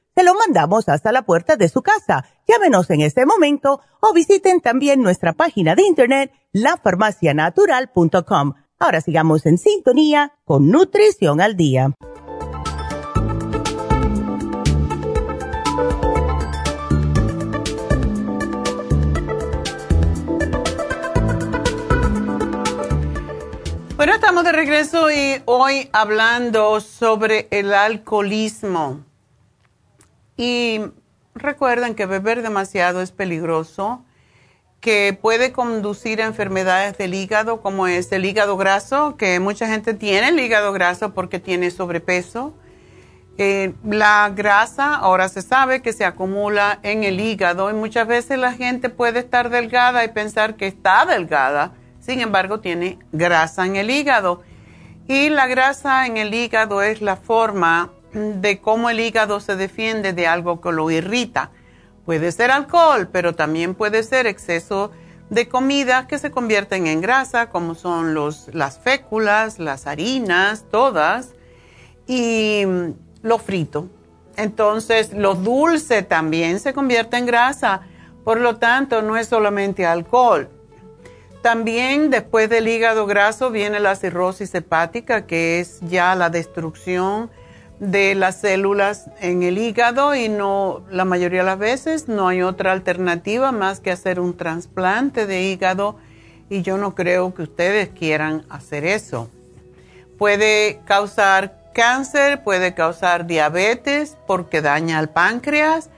Se 0.15 0.23
lo 0.23 0.33
mandamos 0.35 0.89
hasta 0.89 1.13
la 1.13 1.21
puerta 1.21 1.55
de 1.55 1.69
su 1.69 1.81
casa. 1.81 2.25
Llámenos 2.47 2.89
en 2.89 3.01
este 3.01 3.25
momento 3.25 3.79
o 4.01 4.13
visiten 4.13 4.59
también 4.59 5.01
nuestra 5.01 5.31
página 5.33 5.73
de 5.73 5.83
internet 5.83 6.33
lafarmacianatural.com. 6.51 8.53
Ahora 8.77 8.99
sigamos 8.99 9.45
en 9.45 9.57
sintonía 9.57 10.33
con 10.43 10.69
Nutrición 10.69 11.39
al 11.39 11.55
Día. 11.55 11.93
Bueno, 23.95 24.15
estamos 24.15 24.43
de 24.43 24.51
regreso 24.51 25.09
y 25.11 25.41
hoy 25.45 25.87
hablando 25.93 26.81
sobre 26.81 27.47
el 27.51 27.73
alcoholismo. 27.73 29.10
Y 30.41 30.81
recuerden 31.35 31.93
que 31.93 32.07
beber 32.07 32.41
demasiado 32.41 33.03
es 33.03 33.11
peligroso 33.11 34.03
que 34.79 35.15
puede 35.21 35.51
conducir 35.51 36.19
a 36.19 36.25
enfermedades 36.25 36.97
del 36.97 37.13
hígado, 37.13 37.61
como 37.61 37.85
es 37.85 38.11
el 38.11 38.25
hígado 38.25 38.57
graso, 38.57 39.17
que 39.17 39.39
mucha 39.39 39.67
gente 39.67 39.93
tiene 39.93 40.29
el 40.29 40.39
hígado 40.39 40.73
graso 40.73 41.13
porque 41.13 41.37
tiene 41.39 41.69
sobrepeso. 41.69 42.55
Eh, 43.37 43.75
la 43.87 44.31
grasa 44.35 44.95
ahora 44.95 45.29
se 45.29 45.43
sabe 45.43 45.83
que 45.83 45.93
se 45.93 46.05
acumula 46.05 46.79
en 46.81 47.03
el 47.03 47.19
hígado 47.19 47.69
y 47.69 47.73
muchas 47.73 48.07
veces 48.07 48.39
la 48.39 48.53
gente 48.53 48.89
puede 48.89 49.19
estar 49.19 49.51
delgada 49.51 50.03
y 50.03 50.07
pensar 50.07 50.55
que 50.55 50.65
está 50.65 51.05
delgada, 51.05 51.73
sin 51.99 52.19
embargo 52.19 52.61
tiene 52.61 52.97
grasa 53.11 53.67
en 53.67 53.75
el 53.75 53.91
hígado. 53.91 54.41
Y 55.07 55.29
la 55.29 55.45
grasa 55.45 56.07
en 56.07 56.17
el 56.17 56.33
hígado 56.33 56.81
es 56.81 56.99
la 56.99 57.15
forma 57.15 57.91
de 58.13 58.59
cómo 58.59 58.89
el 58.89 58.99
hígado 58.99 59.39
se 59.39 59.55
defiende 59.55 60.13
de 60.13 60.27
algo 60.27 60.61
que 60.61 60.71
lo 60.71 60.89
irrita. 60.91 61.51
Puede 62.05 62.31
ser 62.31 62.51
alcohol, 62.51 63.09
pero 63.11 63.35
también 63.35 63.75
puede 63.75 64.03
ser 64.03 64.27
exceso 64.27 64.91
de 65.29 65.47
comida 65.47 66.07
que 66.07 66.17
se 66.17 66.29
convierten 66.29 66.87
en 66.87 66.99
grasa, 66.99 67.49
como 67.49 67.73
son 67.75 68.13
los, 68.13 68.53
las 68.53 68.79
féculas, 68.79 69.59
las 69.59 69.87
harinas, 69.87 70.65
todas, 70.69 71.29
y 72.05 72.63
mm, 72.65 72.89
lo 73.21 73.37
frito. 73.37 73.87
Entonces, 74.35 75.13
lo 75.13 75.35
dulce 75.35 76.03
también 76.03 76.59
se 76.59 76.73
convierte 76.73 77.17
en 77.17 77.25
grasa. 77.25 77.81
Por 78.23 78.39
lo 78.41 78.57
tanto, 78.57 79.01
no 79.01 79.15
es 79.15 79.27
solamente 79.27 79.85
alcohol. 79.85 80.49
También 81.41 82.09
después 82.09 82.49
del 82.49 82.67
hígado 82.67 83.05
graso 83.07 83.49
viene 83.49 83.79
la 83.79 83.95
cirrosis 83.95 84.53
hepática, 84.53 85.25
que 85.25 85.59
es 85.59 85.79
ya 85.81 86.13
la 86.15 86.29
destrucción 86.29 87.31
de 87.81 88.13
las 88.13 88.39
células 88.41 89.09
en 89.21 89.41
el 89.41 89.57
hígado 89.57 90.13
y 90.13 90.29
no 90.29 90.83
la 90.91 91.03
mayoría 91.03 91.39
de 91.39 91.47
las 91.47 91.57
veces 91.57 92.07
no 92.07 92.27
hay 92.27 92.43
otra 92.43 92.73
alternativa 92.73 93.51
más 93.51 93.79
que 93.79 93.89
hacer 93.89 94.19
un 94.19 94.37
trasplante 94.37 95.25
de 95.25 95.41
hígado 95.41 95.95
y 96.47 96.61
yo 96.61 96.77
no 96.77 96.93
creo 96.93 97.33
que 97.33 97.41
ustedes 97.41 97.89
quieran 97.89 98.45
hacer 98.49 98.85
eso. 98.85 99.31
Puede 100.19 100.79
causar 100.85 101.71
cáncer, 101.73 102.43
puede 102.43 102.75
causar 102.75 103.25
diabetes 103.25 104.15
porque 104.27 104.61
daña 104.61 104.99
al 104.99 105.09
páncreas 105.09 105.89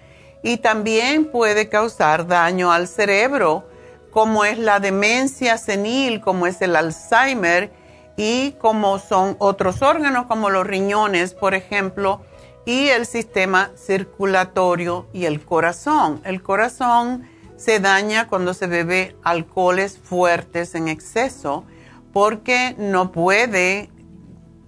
y 0.42 0.58
también 0.58 1.26
puede 1.26 1.68
causar 1.68 2.28
daño 2.28 2.72
al 2.72 2.88
cerebro 2.88 3.68
como 4.10 4.46
es 4.46 4.58
la 4.58 4.80
demencia 4.80 5.58
senil, 5.58 6.22
como 6.22 6.48
es 6.48 6.62
el 6.62 6.78
Alzheimer 6.78 7.72
y 8.18 8.52
como 8.54 9.00
son 9.00 9.36
otros 9.40 9.82
órganos 9.82 10.26
como 10.28 10.50
los 10.50 10.66
riñones, 10.66 11.34
por 11.34 11.54
ejemplo, 11.54 12.22
y 12.66 12.88
el 12.90 13.06
sistema 13.06 13.72
circulatorio 13.76 15.08
y 15.14 15.26
el 15.26 15.44
corazón. 15.44 16.22
El 16.24 16.42
corazón 16.42 17.28
se 17.58 17.80
daña 17.80 18.28
cuando 18.28 18.54
se 18.54 18.68
bebe 18.68 19.16
alcoholes 19.24 19.98
fuertes 19.98 20.76
en 20.76 20.88
exceso 20.88 21.66
porque 22.14 22.76
no 22.78 23.12
puede 23.12 23.90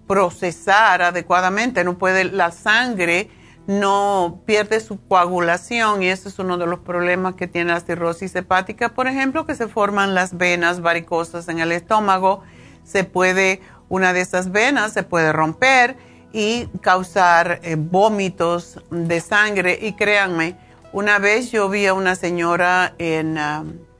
procesar 0.07 1.01
adecuadamente, 1.01 1.83
no 1.83 1.97
puede 1.97 2.25
la 2.25 2.51
sangre 2.51 3.29
no 3.67 4.41
pierde 4.45 4.79
su 4.79 4.99
coagulación 5.07 6.03
y 6.03 6.09
ese 6.09 6.29
es 6.29 6.39
uno 6.39 6.57
de 6.57 6.67
los 6.67 6.79
problemas 6.79 7.35
que 7.35 7.47
tiene 7.47 7.73
la 7.73 7.79
cirrosis 7.79 8.35
hepática, 8.35 8.89
por 8.89 9.07
ejemplo, 9.07 9.45
que 9.45 9.55
se 9.55 9.67
forman 9.67 10.13
las 10.13 10.37
venas 10.37 10.81
varicosas 10.81 11.47
en 11.47 11.59
el 11.59 11.71
estómago 11.71 12.43
se 12.85 13.03
puede, 13.03 13.61
una 13.89 14.13
de 14.13 14.21
esas 14.21 14.51
venas 14.51 14.93
se 14.93 15.03
puede 15.03 15.33
romper 15.33 15.97
y 16.31 16.67
causar 16.81 17.59
eh, 17.63 17.75
vómitos 17.77 18.79
de 18.91 19.19
sangre. 19.19 19.77
Y 19.81 19.93
créanme, 19.93 20.57
una 20.93 21.19
vez 21.19 21.51
yo 21.51 21.67
vi 21.67 21.87
a 21.87 21.93
una 21.93 22.15
señora 22.15 22.93
en, 22.97 23.37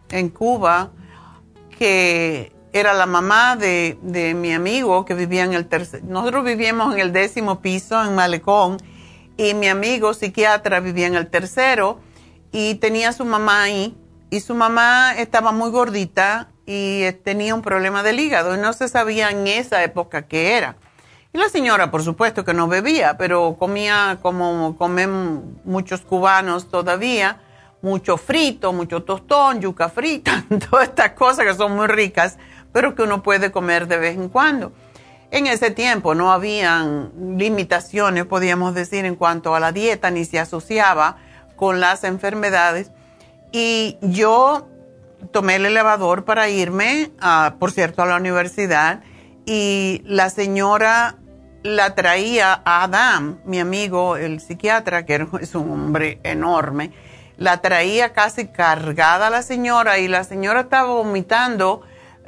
en 0.10 0.30
Cuba 0.30 0.92
que 1.78 2.54
era 2.72 2.94
la 2.94 3.06
mamá 3.06 3.56
de, 3.56 3.98
de, 4.02 4.34
mi 4.34 4.54
amigo 4.54 5.06
que 5.06 5.14
vivía 5.14 5.44
en 5.44 5.54
el 5.54 5.66
tercer, 5.66 6.04
nosotros 6.04 6.44
vivíamos 6.44 6.94
en 6.94 7.00
el 7.00 7.14
décimo 7.14 7.62
piso 7.62 8.02
en 8.04 8.16
Malecón 8.16 8.78
y 9.38 9.54
mi 9.54 9.68
amigo 9.68 10.14
psiquiatra 10.14 10.80
vivía 10.80 11.08
en 11.08 11.16
el 11.16 11.28
tercero 11.30 12.00
y 12.52 12.76
tenía 12.76 13.12
su 13.12 13.26
mamá 13.26 13.64
ahí 13.64 13.98
y 14.30 14.40
su 14.40 14.56
mamá 14.56 15.14
estaba 15.18 15.52
muy 15.52 15.70
gordita 15.72 16.50
y 16.66 17.04
eh, 17.04 17.14
tenía 17.14 17.54
un 17.54 17.62
problema 17.62 18.04
del 18.04 18.20
hígado 18.20 18.56
y 18.56 18.58
no 18.58 18.74
se 18.74 18.88
sabía 18.88 19.30
en 19.30 19.48
esa 19.48 19.84
época 19.84 20.24
qué 20.24 20.58
era. 20.58 20.76
Y 21.34 21.38
la 21.38 21.50
señora, 21.50 21.92
por 21.92 22.02
supuesto 22.02 22.46
que 22.46 22.54
no 22.54 22.68
bebía, 22.68 23.18
pero 23.18 23.58
comía 23.60 24.20
como 24.22 24.78
comen 24.78 25.60
muchos 25.66 26.02
cubanos 26.02 26.70
todavía, 26.70 27.42
mucho 27.82 28.18
frito, 28.18 28.72
mucho 28.72 29.04
tostón, 29.04 29.60
yuca 29.60 29.90
frita, 29.90 30.46
todas 30.70 30.88
estas 30.88 31.12
cosas 31.12 31.46
que 31.46 31.54
son 31.54 31.76
muy 31.76 31.88
ricas, 31.88 32.38
pero 32.72 32.96
que 32.96 33.04
uno 33.04 33.22
puede 33.22 33.52
comer 33.52 33.88
de 33.88 33.98
vez 33.98 34.16
en 34.16 34.30
cuando. 34.30 34.72
En 35.30 35.48
ese 35.48 35.72
tiempo 35.72 36.16
no 36.16 36.32
habían 36.32 37.12
limitaciones, 37.38 38.26
podríamos 38.26 38.74
decir, 38.74 39.04
en 39.06 39.16
cuanto 39.16 39.56
a 39.56 39.60
la 39.60 39.72
dieta, 39.74 40.12
ni 40.12 40.24
se 40.24 40.40
asociaba 40.40 41.18
con 41.58 41.82
las 41.82 42.04
enfermedades. 42.06 42.92
Y 43.52 43.98
yo 44.02 44.68
tomé 45.32 45.56
el 45.56 45.66
elevador 45.66 46.26
para 46.26 46.50
irme, 46.50 47.12
por 47.60 47.72
cierto, 47.72 48.02
a 48.02 48.06
la 48.06 48.18
universidad, 48.18 49.02
y 49.46 50.02
la 50.06 50.30
señora 50.30 51.18
la 51.64 51.96
traía 51.96 52.62
a 52.64 52.84
Adam, 52.84 53.40
mi 53.46 53.60
amigo, 53.60 54.18
el 54.18 54.40
psiquiatra, 54.40 55.06
que 55.06 55.28
es 55.42 55.56
un 55.56 55.72
hombre 55.72 56.20
enorme, 56.24 56.92
la 57.38 57.62
traía 57.62 58.14
casi 58.14 58.48
cargada 58.48 59.30
la 59.30 59.42
señora 59.42 59.98
y 60.00 60.08
la 60.08 60.24
señora 60.24 60.62
estaba 60.62 60.94
vomitando 60.94 61.82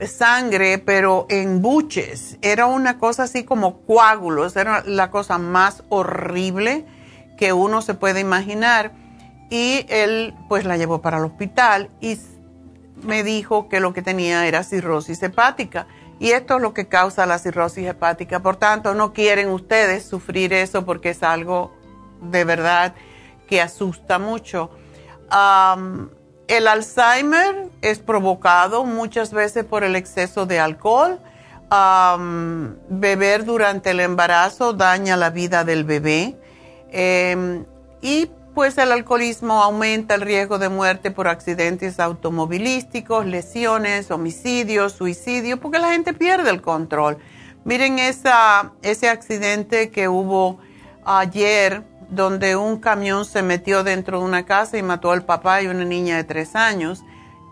sangre, 0.05 0.77
pero 0.79 1.25
en 1.29 1.61
buches. 1.61 2.37
Era 2.41 2.65
una 2.65 2.97
cosa 2.97 3.23
así 3.23 3.43
como 3.43 3.81
coágulos, 3.81 4.55
era 4.55 4.83
la 4.85 5.09
cosa 5.09 5.37
más 5.37 5.83
horrible 5.89 6.85
que 7.37 7.53
uno 7.53 7.81
se 7.81 7.93
puede 7.93 8.19
imaginar. 8.19 8.91
Y 9.49 9.85
él 9.87 10.35
pues 10.49 10.65
la 10.65 10.77
llevó 10.77 11.01
para 11.01 11.17
el 11.17 11.23
hospital 11.23 11.89
y 12.01 12.19
me 13.03 13.23
dijo 13.23 13.69
que 13.69 13.79
lo 13.79 13.93
que 13.93 14.01
tenía 14.01 14.47
era 14.47 14.63
cirrosis 14.63 15.21
hepática. 15.23 15.87
Y 16.19 16.31
esto 16.31 16.55
es 16.55 16.61
lo 16.61 16.73
que 16.73 16.87
causa 16.87 17.25
la 17.25 17.37
cirrosis 17.37 17.87
hepática. 17.87 18.41
Por 18.41 18.55
tanto, 18.55 18.93
no 18.95 19.13
quieren 19.13 19.49
ustedes 19.49 20.03
sufrir 20.03 20.51
eso 20.53 20.85
porque 20.85 21.11
es 21.11 21.21
algo 21.23 21.73
de 22.21 22.43
verdad 22.43 22.95
que 23.47 23.61
asusta 23.61 24.17
mucho 24.17 24.71
el 26.47 26.67
Alzheimer 26.67 27.69
es 27.81 27.99
provocado 27.99 28.85
muchas 28.85 29.33
veces 29.33 29.65
por 29.65 29.83
el 29.83 29.95
exceso 29.95 30.45
de 30.45 30.59
alcohol. 30.59 31.19
beber 32.89 33.43
durante 33.43 33.91
el 33.91 33.99
embarazo 33.99 34.73
daña 34.73 35.17
la 35.17 35.29
vida 35.29 35.65
del 35.65 35.83
bebé. 35.83 36.37
Em, 36.89 37.65
y 38.01 38.31
pues 38.57 38.75
el 38.79 38.91
alcoholismo 38.91 39.61
aumenta 39.61 40.15
el 40.15 40.21
riesgo 40.21 40.57
de 40.57 40.67
muerte 40.67 41.11
por 41.11 41.27
accidentes 41.27 41.99
automovilísticos, 41.99 43.27
lesiones, 43.27 44.09
homicidios, 44.09 44.93
suicidio, 44.93 45.59
porque 45.59 45.77
la 45.77 45.89
gente 45.89 46.15
pierde 46.15 46.49
el 46.49 46.63
control. 46.63 47.19
Miren 47.65 47.99
ese 47.99 49.09
accidente 49.09 49.91
que 49.91 50.07
hubo 50.07 50.57
ayer 51.05 51.83
donde 52.09 52.55
un 52.55 52.79
camión 52.79 53.25
se 53.25 53.43
metió 53.43 53.83
dentro 53.83 54.17
de 54.21 54.25
una 54.25 54.43
casa 54.47 54.75
y 54.75 54.81
mató 54.81 55.11
al 55.11 55.23
papá 55.23 55.61
y 55.61 55.67
una 55.67 55.85
niña 55.85 56.17
de 56.17 56.23
tres 56.23 56.55
años. 56.55 57.03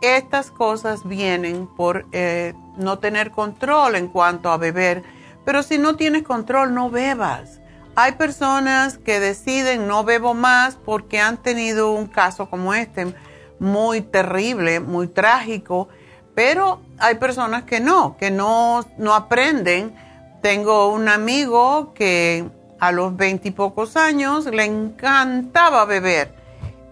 Estas 0.02 0.50
cosas 0.50 1.08
vienen 1.08 1.68
por 1.68 2.08
eh, 2.14 2.56
no 2.78 2.98
tener 2.98 3.30
control 3.30 3.94
en 3.94 4.08
cuanto 4.08 4.50
a 4.50 4.58
beber, 4.58 5.04
pero 5.46 5.62
si 5.62 5.78
no 5.78 5.98
tienes 5.98 6.24
control 6.24 6.74
no 6.74 6.90
bebas. 6.90 7.60
Hay 7.96 8.14
personas 8.14 8.98
que 8.98 9.20
deciden 9.20 9.88
no 9.88 10.04
bebo 10.04 10.34
más 10.34 10.76
porque 10.76 11.20
han 11.20 11.38
tenido 11.38 11.92
un 11.92 12.08
caso 12.08 12.50
como 12.50 12.74
este 12.74 13.14
muy 13.60 14.02
terrible, 14.02 14.82
muy 14.82 15.08
trágico, 15.08 15.88
pero 16.34 16.82
hay 17.00 17.16
personas 17.16 17.64
que 17.64 17.80
no, 17.80 18.18
que 18.18 18.32
no, 18.32 18.86
no 18.98 19.14
aprenden. 19.14 19.96
Tengo 20.42 20.92
un 20.92 21.08
amigo 21.08 21.94
que 21.94 22.46
a 22.80 22.92
los 22.92 23.16
veintipocos 23.16 23.96
años, 23.96 24.46
le 24.46 24.66
encantaba 24.66 25.86
beber 25.86 26.34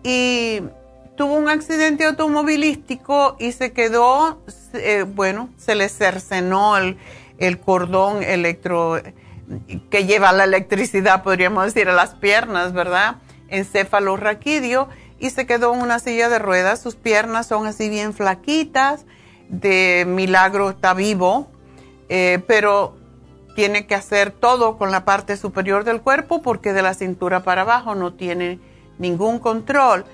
y 0.03 0.61
tuvo 1.15 1.35
un 1.35 1.49
accidente 1.49 2.05
automovilístico 2.05 3.35
y 3.39 3.51
se 3.51 3.71
quedó, 3.73 4.39
eh, 4.73 5.05
bueno, 5.07 5.49
se 5.57 5.75
le 5.75 5.89
cercenó 5.89 6.77
el, 6.77 6.97
cordón 7.59 8.23
electro 8.23 9.01
que 9.89 10.05
lleva 10.05 10.31
la 10.31 10.45
electricidad, 10.45 11.23
podríamos 11.23 11.65
decir, 11.65 11.89
a 11.89 11.93
las 11.93 12.15
piernas, 12.15 12.73
¿verdad? 12.73 13.17
Encefalorraquidio 13.49 14.89
y 15.19 15.29
se 15.29 15.45
quedó 15.45 15.73
en 15.73 15.81
una 15.81 15.99
silla 15.99 16.29
de 16.29 16.39
ruedas. 16.39 16.81
Sus 16.81 16.95
piernas 16.95 17.47
son 17.47 17.65
así 17.65 17.89
bien 17.89 18.13
flaquitas, 18.13 19.05
de 19.49 20.05
milagro 20.07 20.71
está 20.71 20.93
vivo, 20.93 21.47
eh, 22.09 22.43
pero 22.47 22.95
tiene 23.55 23.85
que 23.85 23.95
hacer 23.95 24.31
todo 24.31 24.77
con 24.77 24.91
la 24.91 25.05
parte 25.05 25.37
superior 25.37 25.83
del 25.83 26.01
cuerpo 26.01 26.41
porque 26.41 26.73
de 26.73 26.81
la 26.81 26.93
cintura 26.93 27.43
para 27.43 27.61
abajo 27.61 27.95
no 27.95 28.13
tiene 28.13 28.59
ningún 28.97 29.39
control. 29.39 30.05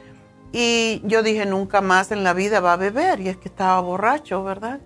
Y 0.51 1.01
yo 1.05 1.23
dije, 1.23 1.45
nunca 1.45 1.81
más 1.81 2.11
en 2.11 2.23
la 2.23 2.33
vida 2.33 2.59
va 2.59 2.73
a 2.73 2.77
beber. 2.77 3.19
Y 3.19 3.29
es 3.29 3.37
que 3.37 3.49
estaba 3.49 3.79
borracho, 3.81 4.43
¿verdad? 4.43 4.79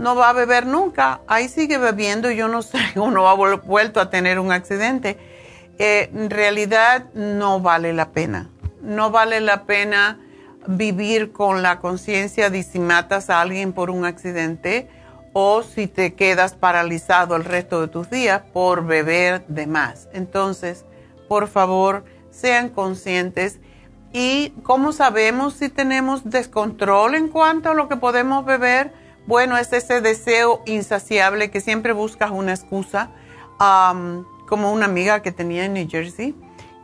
No 0.00 0.14
va 0.14 0.30
a 0.30 0.32
beber 0.32 0.64
nunca. 0.64 1.20
Ahí 1.26 1.48
sigue 1.50 1.76
bebiendo 1.76 2.30
yo 2.30 2.48
no 2.48 2.62
sé, 2.70 2.78
uno 2.96 3.28
ha 3.28 3.34
vuelto 3.34 4.00
a 4.00 4.08
tener 4.08 4.38
un 4.38 4.50
accidente. 4.50 5.18
Eh, 5.78 6.10
en 6.14 6.30
realidad 6.30 7.04
no 7.12 7.60
vale 7.60 7.92
la 7.92 8.10
pena. 8.10 8.48
No 8.80 9.10
vale 9.10 9.42
la 9.42 9.64
pena 9.64 10.18
vivir 10.66 11.32
con 11.32 11.62
la 11.62 11.80
conciencia 11.80 12.48
de 12.48 12.62
si 12.62 12.78
matas 12.78 13.28
a 13.28 13.42
alguien 13.42 13.74
por 13.74 13.90
un 13.90 14.06
accidente 14.06 14.88
o 15.34 15.62
si 15.62 15.86
te 15.86 16.14
quedas 16.14 16.54
paralizado 16.54 17.36
el 17.36 17.44
resto 17.44 17.82
de 17.82 17.88
tus 17.88 18.08
días 18.08 18.40
por 18.54 18.86
beber 18.86 19.46
de 19.48 19.66
más. 19.66 20.08
Entonces, 20.14 20.86
por 21.28 21.46
favor, 21.46 22.04
sean 22.30 22.70
conscientes. 22.70 23.60
¿Y 24.14 24.54
cómo 24.62 24.92
sabemos 24.92 25.54
si 25.54 25.68
tenemos 25.68 26.28
descontrol 26.28 27.14
en 27.14 27.28
cuanto 27.28 27.70
a 27.70 27.74
lo 27.74 27.86
que 27.86 27.96
podemos 27.96 28.46
beber? 28.46 28.99
Bueno, 29.26 29.56
es 29.56 29.72
ese 29.72 30.00
deseo 30.00 30.62
insaciable 30.66 31.50
que 31.50 31.60
siempre 31.60 31.92
buscas 31.92 32.30
una 32.30 32.52
excusa, 32.52 33.10
como 33.58 34.72
una 34.72 34.86
amiga 34.86 35.22
que 35.22 35.32
tenía 35.32 35.64
en 35.64 35.74
New 35.74 35.88
Jersey, 35.88 36.34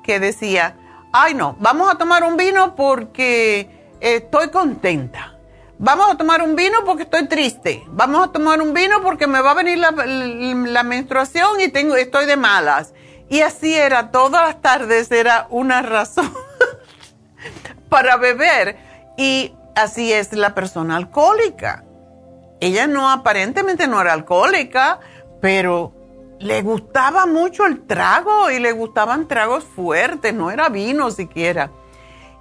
que 0.03 0.21
decía, 0.21 0.77
ay 1.13 1.35
no, 1.35 1.57
vamos 1.59 1.93
a 1.93 1.99
tomar 1.99 2.23
un 2.23 2.37
vino 2.37 2.77
porque 2.77 3.71
estoy 4.01 4.51
contenta 4.51 5.37
Vamos 5.79 6.11
a 6.11 6.17
tomar 6.17 6.41
un 6.41 6.57
vino 6.57 6.79
porque 6.87 7.03
estoy 7.03 7.29
triste. 7.29 7.85
Vamos 7.89 8.27
a 8.27 8.33
tomar 8.33 8.63
un 8.63 8.73
vino 8.73 9.03
porque 9.03 9.27
me 9.27 9.43
va 9.43 9.51
a 9.51 9.55
venir 9.55 9.79
la, 9.79 10.83
menstruación 10.83 11.61
y 11.61 11.69
tengo, 11.69 11.97
estoy 11.97 12.25
de 12.25 12.37
malas. 12.37 12.95
Y 13.29 13.43
así 13.43 13.75
era, 13.75 14.11
todas 14.11 14.47
las 14.47 14.63
tardes 14.63 15.11
era 15.11 15.47
una 15.51 15.83
razón 15.83 16.33
para 17.91 18.17
beber. 18.17 18.79
Y 19.19 19.53
así 19.75 20.15
es 20.15 20.33
la 20.33 20.55
persona 20.55 20.97
alcohólica. 20.97 21.85
Ella 22.61 22.87
no, 22.87 23.11
aparentemente 23.11 23.87
no 23.87 24.01
era 24.01 24.13
alcohólica, 24.13 25.01
pero 25.41 25.93
le 26.39 26.63
gustaba 26.63 27.27
mucho 27.27 27.67
el 27.67 27.87
trago 27.87 28.51
y 28.51 28.59
le 28.59 28.73
gustaban 28.73 29.29
tragos 29.29 29.65
fuertes, 29.65 30.35
no 30.35 30.51
era 30.51 30.69
vino 30.69 31.11
siquiera. 31.11 31.71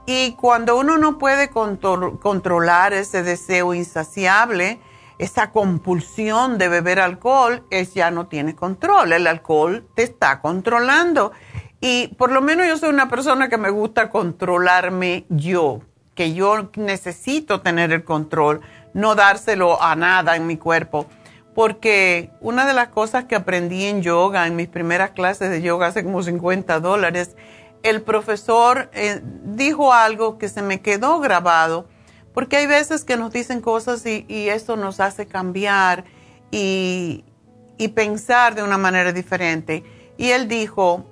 Y 0.05 0.33
cuando 0.33 0.77
uno 0.77 0.97
no 0.97 1.17
puede 1.17 1.49
controlar 1.49 2.93
ese 2.93 3.23
deseo 3.23 3.73
insaciable, 3.73 4.79
esa 5.17 5.51
compulsión 5.51 6.57
de 6.57 6.67
beber 6.67 6.99
alcohol, 6.99 7.65
es 7.71 7.93
ya 7.93 8.11
no 8.11 8.27
tiene 8.27 8.55
control. 8.55 9.13
El 9.13 9.27
alcohol 9.27 9.87
te 9.95 10.03
está 10.03 10.41
controlando. 10.41 11.31
Y 11.79 12.09
por 12.17 12.31
lo 12.31 12.41
menos 12.41 12.67
yo 12.67 12.77
soy 12.77 12.89
una 12.89 13.09
persona 13.09 13.49
que 13.49 13.57
me 13.57 13.69
gusta 13.69 14.09
controlarme 14.09 15.25
yo, 15.29 15.81
que 16.15 16.33
yo 16.33 16.69
necesito 16.75 17.61
tener 17.61 17.91
el 17.91 18.03
control, 18.03 18.61
no 18.93 19.15
dárselo 19.15 19.81
a 19.83 19.95
nada 19.95 20.35
en 20.35 20.47
mi 20.47 20.57
cuerpo. 20.57 21.05
Porque 21.53 22.31
una 22.41 22.65
de 22.65 22.73
las 22.73 22.89
cosas 22.89 23.25
que 23.25 23.35
aprendí 23.35 23.85
en 23.85 24.01
yoga, 24.01 24.47
en 24.47 24.55
mis 24.55 24.67
primeras 24.67 25.11
clases 25.11 25.49
de 25.49 25.61
yoga 25.61 25.87
hace 25.87 26.03
como 26.03 26.23
50 26.23 26.79
dólares, 26.79 27.35
el 27.83 28.01
profesor 28.01 28.89
eh, 28.93 29.21
dijo 29.43 29.93
algo 29.93 30.37
que 30.37 30.49
se 30.49 30.61
me 30.61 30.81
quedó 30.81 31.19
grabado, 31.19 31.87
porque 32.33 32.57
hay 32.57 32.65
veces 32.65 33.05
que 33.05 33.15
nos 33.15 33.31
dicen 33.31 33.61
cosas 33.61 34.05
y, 34.05 34.25
eso 34.49 34.75
nos 34.75 34.99
hace 34.99 35.27
cambiar 35.27 36.03
y, 36.51 37.23
y 37.77 37.89
pensar 37.89 38.55
de 38.55 38.63
una 38.63 38.77
manera 38.77 39.13
diferente. 39.13 39.83
Y 40.17 40.31
él 40.31 40.47
dijo, 40.47 41.05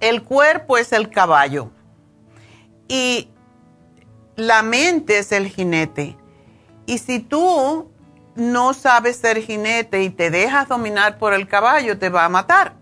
el 0.00 0.22
cuerpo 0.22 0.78
es 0.78 0.92
el 0.92 1.10
caballo 1.10 1.70
y 2.88 3.28
la 4.40 4.62
mente 4.62 5.18
es 5.18 5.32
el 5.32 5.48
jinete. 5.48 6.16
Y 6.86 6.98
si 6.98 7.20
tú 7.20 7.90
no 8.34 8.74
sabes 8.74 9.16
ser 9.16 9.40
jinete 9.42 10.02
y 10.02 10.10
te 10.10 10.30
dejas 10.30 10.68
dominar 10.68 11.18
por 11.18 11.34
el 11.34 11.46
caballo, 11.46 11.98
te 11.98 12.08
va 12.08 12.24
a 12.24 12.28
matar 12.28 12.80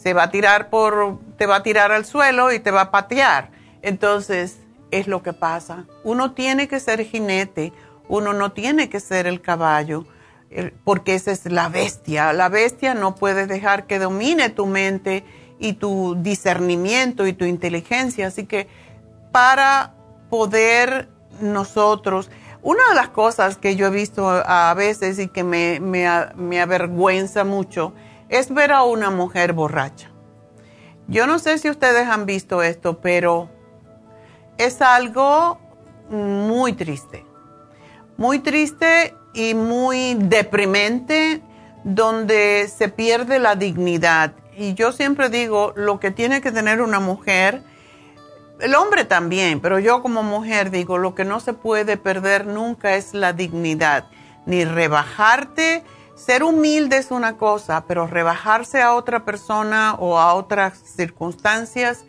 se 0.00 0.14
va 0.14 0.24
a 0.24 0.30
tirar 0.30 0.70
por, 0.70 1.18
te 1.36 1.44
va 1.44 1.56
a 1.56 1.62
tirar 1.62 1.92
al 1.92 2.06
suelo 2.06 2.52
y 2.52 2.58
te 2.58 2.70
va 2.70 2.82
a 2.82 2.90
patear. 2.90 3.50
Entonces, 3.82 4.58
es 4.90 5.06
lo 5.06 5.22
que 5.22 5.34
pasa. 5.34 5.84
Uno 6.04 6.32
tiene 6.32 6.68
que 6.68 6.80
ser 6.80 7.04
jinete, 7.04 7.74
uno 8.08 8.32
no 8.32 8.52
tiene 8.52 8.88
que 8.88 8.98
ser 8.98 9.26
el 9.26 9.42
caballo, 9.42 10.06
porque 10.84 11.14
esa 11.14 11.32
es 11.32 11.44
la 11.44 11.68
bestia. 11.68 12.32
La 12.32 12.48
bestia 12.48 12.94
no 12.94 13.14
puede 13.14 13.46
dejar 13.46 13.86
que 13.86 13.98
domine 13.98 14.48
tu 14.48 14.64
mente 14.64 15.22
y 15.58 15.74
tu 15.74 16.16
discernimiento 16.18 17.26
y 17.26 17.34
tu 17.34 17.44
inteligencia. 17.44 18.28
Así 18.28 18.46
que 18.46 18.68
para 19.32 19.94
poder 20.30 21.08
nosotros, 21.40 22.30
una 22.62 22.88
de 22.90 22.94
las 22.94 23.08
cosas 23.08 23.56
que 23.56 23.76
yo 23.76 23.86
he 23.86 23.90
visto 23.90 24.28
a 24.28 24.72
veces 24.74 25.18
y 25.18 25.28
que 25.28 25.44
me, 25.44 25.80
me, 25.80 26.60
avergüenza 26.60 27.44
mucho 27.44 27.94
es 28.28 28.52
ver 28.52 28.72
a 28.72 28.82
una 28.84 29.10
mujer 29.10 29.52
borracha. 29.54 30.10
Yo 31.08 31.26
no 31.26 31.38
sé 31.38 31.58
si 31.58 31.68
ustedes 31.68 32.06
han 32.06 32.26
visto 32.26 32.62
esto, 32.62 33.00
pero 33.00 33.50
es 34.58 34.80
algo 34.82 35.58
muy 36.10 36.74
triste. 36.74 37.24
Muy 38.16 38.38
triste 38.38 39.14
y 39.32 39.54
muy 39.54 40.14
deprimente, 40.14 41.42
donde 41.82 42.68
se 42.68 42.88
pierde 42.90 43.38
la 43.38 43.56
dignidad. 43.56 44.34
Y 44.56 44.74
yo 44.74 44.92
siempre 44.92 45.30
digo, 45.30 45.72
lo 45.74 45.98
que 45.98 46.10
tiene 46.10 46.42
que 46.42 46.52
tener 46.52 46.82
una 46.82 47.00
mujer 47.00 47.62
el 48.60 48.74
hombre 48.74 49.04
también, 49.04 49.60
pero 49.60 49.78
yo 49.78 50.02
como 50.02 50.22
mujer 50.22 50.70
digo, 50.70 50.98
lo 50.98 51.14
que 51.14 51.24
no 51.24 51.40
se 51.40 51.52
puede 51.52 51.96
perder 51.96 52.46
nunca 52.46 52.94
es 52.94 53.14
la 53.14 53.32
dignidad, 53.32 54.06
ni 54.46 54.64
rebajarte. 54.64 55.84
Ser 56.14 56.42
humilde 56.42 56.98
es 56.98 57.10
una 57.10 57.36
cosa, 57.36 57.84
pero 57.86 58.06
rebajarse 58.06 58.82
a 58.82 58.94
otra 58.94 59.24
persona 59.24 59.94
o 59.98 60.18
a 60.18 60.34
otras 60.34 60.78
circunstancias, 60.78 62.04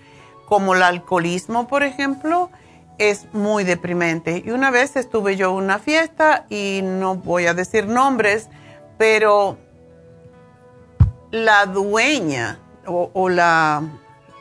como 0.45 0.75
el 0.75 0.83
alcoholismo, 0.83 1.67
por 1.67 1.83
ejemplo, 1.83 2.49
es 2.97 3.33
muy 3.33 3.63
deprimente. 3.63 4.43
Y 4.45 4.51
una 4.51 4.69
vez 4.69 4.95
estuve 4.95 5.35
yo 5.35 5.49
en 5.51 5.63
una 5.63 5.79
fiesta 5.79 6.45
y 6.49 6.81
no 6.83 7.15
voy 7.15 7.47
a 7.47 7.53
decir 7.53 7.87
nombres, 7.87 8.49
pero 8.97 9.57
la 11.31 11.65
dueña 11.65 12.59
o, 12.85 13.29
la 13.29 13.83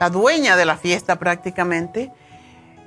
la 0.00 0.08
dueña 0.08 0.56
de 0.56 0.64
la 0.64 0.78
fiesta 0.78 1.18
prácticamente, 1.18 2.10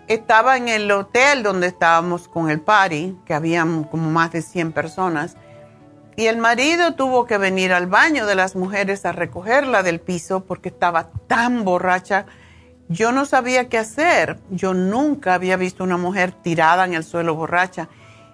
estaba 0.08 0.58
en 0.58 0.68
el 0.68 0.92
hotel 0.92 1.44
donde 1.44 1.68
estábamos 1.68 2.28
con 2.28 2.50
el 2.50 2.60
party, 2.60 3.16
que 3.24 3.36
habían 3.36 3.84
como 3.84 4.10
más 4.10 4.32
de 4.32 4.42
100 4.42 4.72
personas, 4.72 5.38
y 6.16 6.26
el 6.26 6.38
marido 6.38 6.96
tuvo 6.96 7.28
que 7.28 7.38
venir 7.38 7.72
al 7.72 7.86
baño 7.86 8.26
de 8.26 8.34
las 8.34 8.56
mujeres 8.56 9.06
a 9.06 9.12
recogerla 9.12 9.84
del 9.84 10.00
piso 10.00 10.44
porque 10.44 10.70
estaba 10.70 11.12
tan 11.28 11.64
borracha. 11.64 12.26
Yo 12.90 13.12
no 13.12 13.26
sabía 13.26 13.70
qué 13.70 13.80
hacer. 13.80 14.40
Yo 14.52 14.76
nunca 14.76 15.34
había 15.34 15.58
visto 15.58 15.84
una 15.84 15.98
mujer 15.98 16.32
tirada 16.32 16.86
en 16.86 16.94
el 16.94 17.04
suelo 17.04 17.34
borracha 17.34 17.90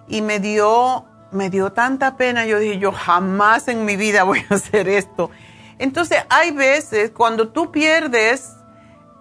y 0.08 0.20
me 0.20 0.40
dio 0.40 1.06
me 1.32 1.48
dio 1.48 1.72
tanta 1.72 2.18
pena. 2.18 2.44
Yo 2.44 2.58
dije, 2.58 2.78
yo 2.78 2.92
jamás 2.92 3.68
en 3.68 3.86
mi 3.86 3.96
vida 3.96 4.24
voy 4.24 4.44
a 4.50 4.54
hacer 4.56 4.86
esto. 4.86 5.30
Entonces, 5.78 6.18
hay 6.28 6.50
veces 6.50 7.10
cuando 7.12 7.48
tú 7.48 7.72
pierdes 7.72 8.59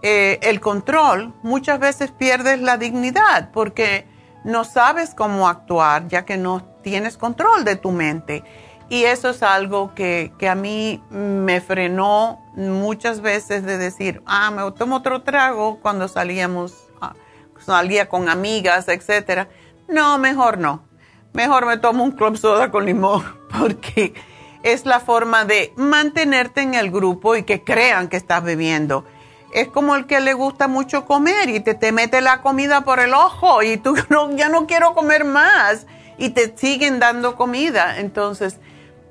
eh, 0.02 0.40
el 0.44 0.62
control, 0.62 1.34
muchas 1.44 1.80
veces 1.80 2.12
pierdes 2.12 2.62
la 2.62 2.78
dignidad 2.78 3.52
porque 3.52 4.08
no 4.44 4.64
sabes 4.64 5.14
cómo 5.14 5.50
actuar 5.50 6.08
ya 6.08 6.24
que 6.24 6.38
no 6.38 6.64
tienes 6.82 7.18
control 7.18 7.66
de 7.66 7.76
tu 7.76 7.92
mente. 7.92 8.44
Y 8.88 9.04
eso 9.04 9.30
es 9.30 9.44
algo 9.44 9.94
que, 9.94 10.34
a 10.50 10.56
mí 10.56 11.04
me 11.12 11.62
frenó 11.62 12.44
muchas 12.56 13.22
veces 13.22 13.64
de 13.64 13.78
decir, 13.78 14.24
ah, 14.26 14.50
me 14.50 14.72
tomo 14.72 14.96
otro 14.96 15.22
trago 15.22 15.80
cuando 15.80 16.08
salíamos, 16.08 16.88
ah, 17.00 17.14
salía 17.60 18.10
con 18.10 18.30
amigas, 18.30 18.88
etc. 18.88 19.48
No, 19.88 20.18
mejor 20.18 20.58
no. 20.58 20.88
Mejor 21.34 21.68
me 21.68 21.78
tomo 21.78 22.04
un 22.04 22.12
club 22.12 22.38
soda 22.38 22.72
con 22.72 22.86
limón 22.86 23.24
porque 23.60 24.16
es 24.64 24.86
la 24.86 25.00
forma 25.00 25.46
de 25.46 25.72
mantenerte 25.76 26.62
en 26.62 26.74
el 26.74 26.90
grupo 26.90 27.36
y 27.36 27.44
que 27.44 27.64
crean 27.64 28.08
que 28.08 28.18
estás 28.18 28.44
bebiendo 28.44 29.06
es 29.54 29.68
como 29.68 29.96
el 29.96 30.06
que 30.06 30.20
le 30.20 30.34
gusta 30.34 30.68
mucho 30.68 31.06
comer 31.06 31.50
y 31.50 31.60
te, 31.60 31.74
te 31.74 31.92
mete 31.92 32.22
la 32.22 32.42
comida 32.42 32.82
por 32.82 33.00
el 33.00 33.14
ojo 33.14 33.64
y 33.64 33.78
tú 33.78 33.96
no, 34.10 34.32
ya 34.36 34.50
no 34.50 34.68
quiero 34.68 34.94
comer 34.94 35.26
más 35.26 35.86
y 36.18 36.30
te 36.30 36.56
siguen 36.56 37.00
dando 37.00 37.36
comida. 37.36 38.00
Entonces, 38.00 38.58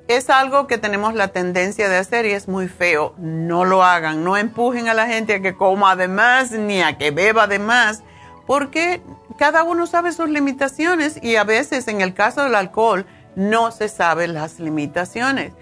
es 0.09 0.31
algo 0.31 0.67
que 0.67 0.79
tenemos 0.79 1.15
la 1.15 1.29
tendencia 1.29 1.89
de 1.89 1.97
hacer 1.97 2.27
y 2.27 2.31
es 2.31 2.49
muy 2.49 2.69
feo. 2.69 3.15
No 3.19 3.65
lo 3.65 3.85
hagan, 3.85 4.25
no 4.25 4.37
empujen 4.37 4.89
a 4.89 4.95
la 4.95 5.07
gente 5.07 5.35
a 5.35 5.41
que 5.41 5.55
coma 5.55 5.97
de 5.97 6.09
más 6.09 6.51
ni 6.53 6.81
a 6.83 6.97
que 6.97 7.11
beba 7.11 7.47
de 7.47 7.59
más, 7.59 8.03
porque 8.47 9.03
cada 9.39 9.63
uno 9.63 9.87
sabe 9.87 10.13
sus 10.13 10.29
limitaciones 10.29 11.23
y 11.23 11.37
a 11.37 11.45
veces 11.45 11.89
en 11.89 12.01
el 12.01 12.15
caso 12.15 12.43
del 12.43 12.55
alcohol 12.55 13.07
no 13.37 13.71
se 13.71 13.89
saben 13.89 14.35
las 14.35 14.59
limitaciones 14.59 15.53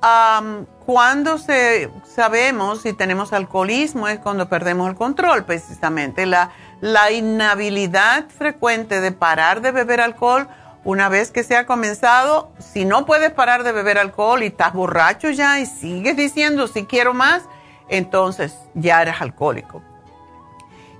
cuando 0.00 1.38
sabemos 1.38 2.82
si 2.82 2.92
tenemos 2.92 3.32
alcoholismo 3.32 4.08
es 4.08 4.18
cuando 4.18 4.48
perdemos 4.48 4.88
el 4.88 4.94
control, 4.94 5.44
precisamente. 5.44 6.26
La, 6.26 6.50
la 6.80 7.10
inhabilidad 7.10 8.28
frecuente 8.28 9.00
de 9.00 9.12
parar 9.12 9.60
de 9.60 9.72
beber 9.72 10.00
alcohol, 10.00 10.48
una 10.84 11.08
vez 11.08 11.30
que 11.30 11.42
se 11.42 11.56
ha 11.56 11.66
comenzado, 11.66 12.52
si 12.58 12.84
no 12.84 13.04
puedes 13.04 13.32
parar 13.32 13.64
de 13.64 13.72
beber 13.72 13.98
alcohol 13.98 14.42
y 14.42 14.46
estás 14.46 14.72
borracho 14.72 15.30
ya 15.30 15.58
y 15.58 15.66
sigues 15.66 16.16
diciendo 16.16 16.68
si 16.68 16.84
quiero 16.84 17.14
más, 17.14 17.42
entonces 17.88 18.56
ya 18.74 19.02
eres 19.02 19.20
alcohólico. 19.20 19.82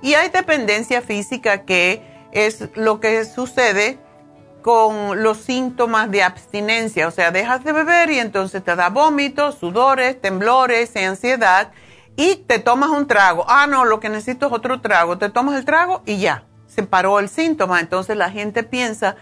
Y 0.03 0.15
hay 0.15 0.29
dependencia 0.29 1.03
física 1.03 1.63
que 1.63 2.03
es 2.33 2.69
lo 2.75 3.01
que 3.01 3.25
sucede 3.25 3.99
con 4.63 5.23
los 5.23 5.39
síntomas 5.39 6.11
de 6.11 6.23
abstinencia, 6.23 7.09
o 7.09 7.11
sea, 7.11 7.31
dejas 7.31 7.65
de 7.65 7.73
beber 7.73 8.11
y 8.11 8.19
entonces 8.19 8.63
te 8.63 8.75
da 8.77 8.91
vómitos, 8.91 9.57
sudores, 9.57 10.21
temblores, 10.21 10.95
ansiedad 10.97 11.71
y 12.17 12.35
te 12.35 12.59
tomas 12.59 12.91
un 12.91 13.07
trago. 13.07 13.45
Ah, 13.49 13.69
no, 13.69 13.85
lo 13.85 14.01
que 14.01 14.09
necesito 14.09 14.47
es 14.47 14.53
otro 14.53 14.81
trago. 14.81 15.19
Te 15.19 15.31
tomas 15.31 15.57
el 15.57 15.65
trago 15.65 16.03
y 16.05 16.19
ya, 16.19 16.43
se 16.67 16.83
paró 16.83 17.21
el 17.21 17.29
síntoma. 17.29 17.79
Entonces 17.79 18.17
la 18.17 18.31
gente 18.31 18.65
piensa 18.65 19.15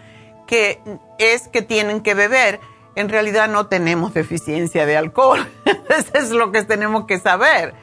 que 0.47 0.81
es 1.19 1.47
que 1.47 1.61
tienen 1.61 2.01
que 2.01 2.15
beber. 2.15 2.59
En 2.95 3.09
realidad 3.09 3.49
no 3.49 3.67
tenemos 3.67 4.15
deficiencia 4.15 4.87
de 4.87 4.97
alcohol. 4.97 5.47
Eso 5.89 6.11
es 6.15 6.31
lo 6.31 6.51
que 6.51 6.63
tenemos 6.63 7.05
que 7.05 7.19
saber. 7.19 7.75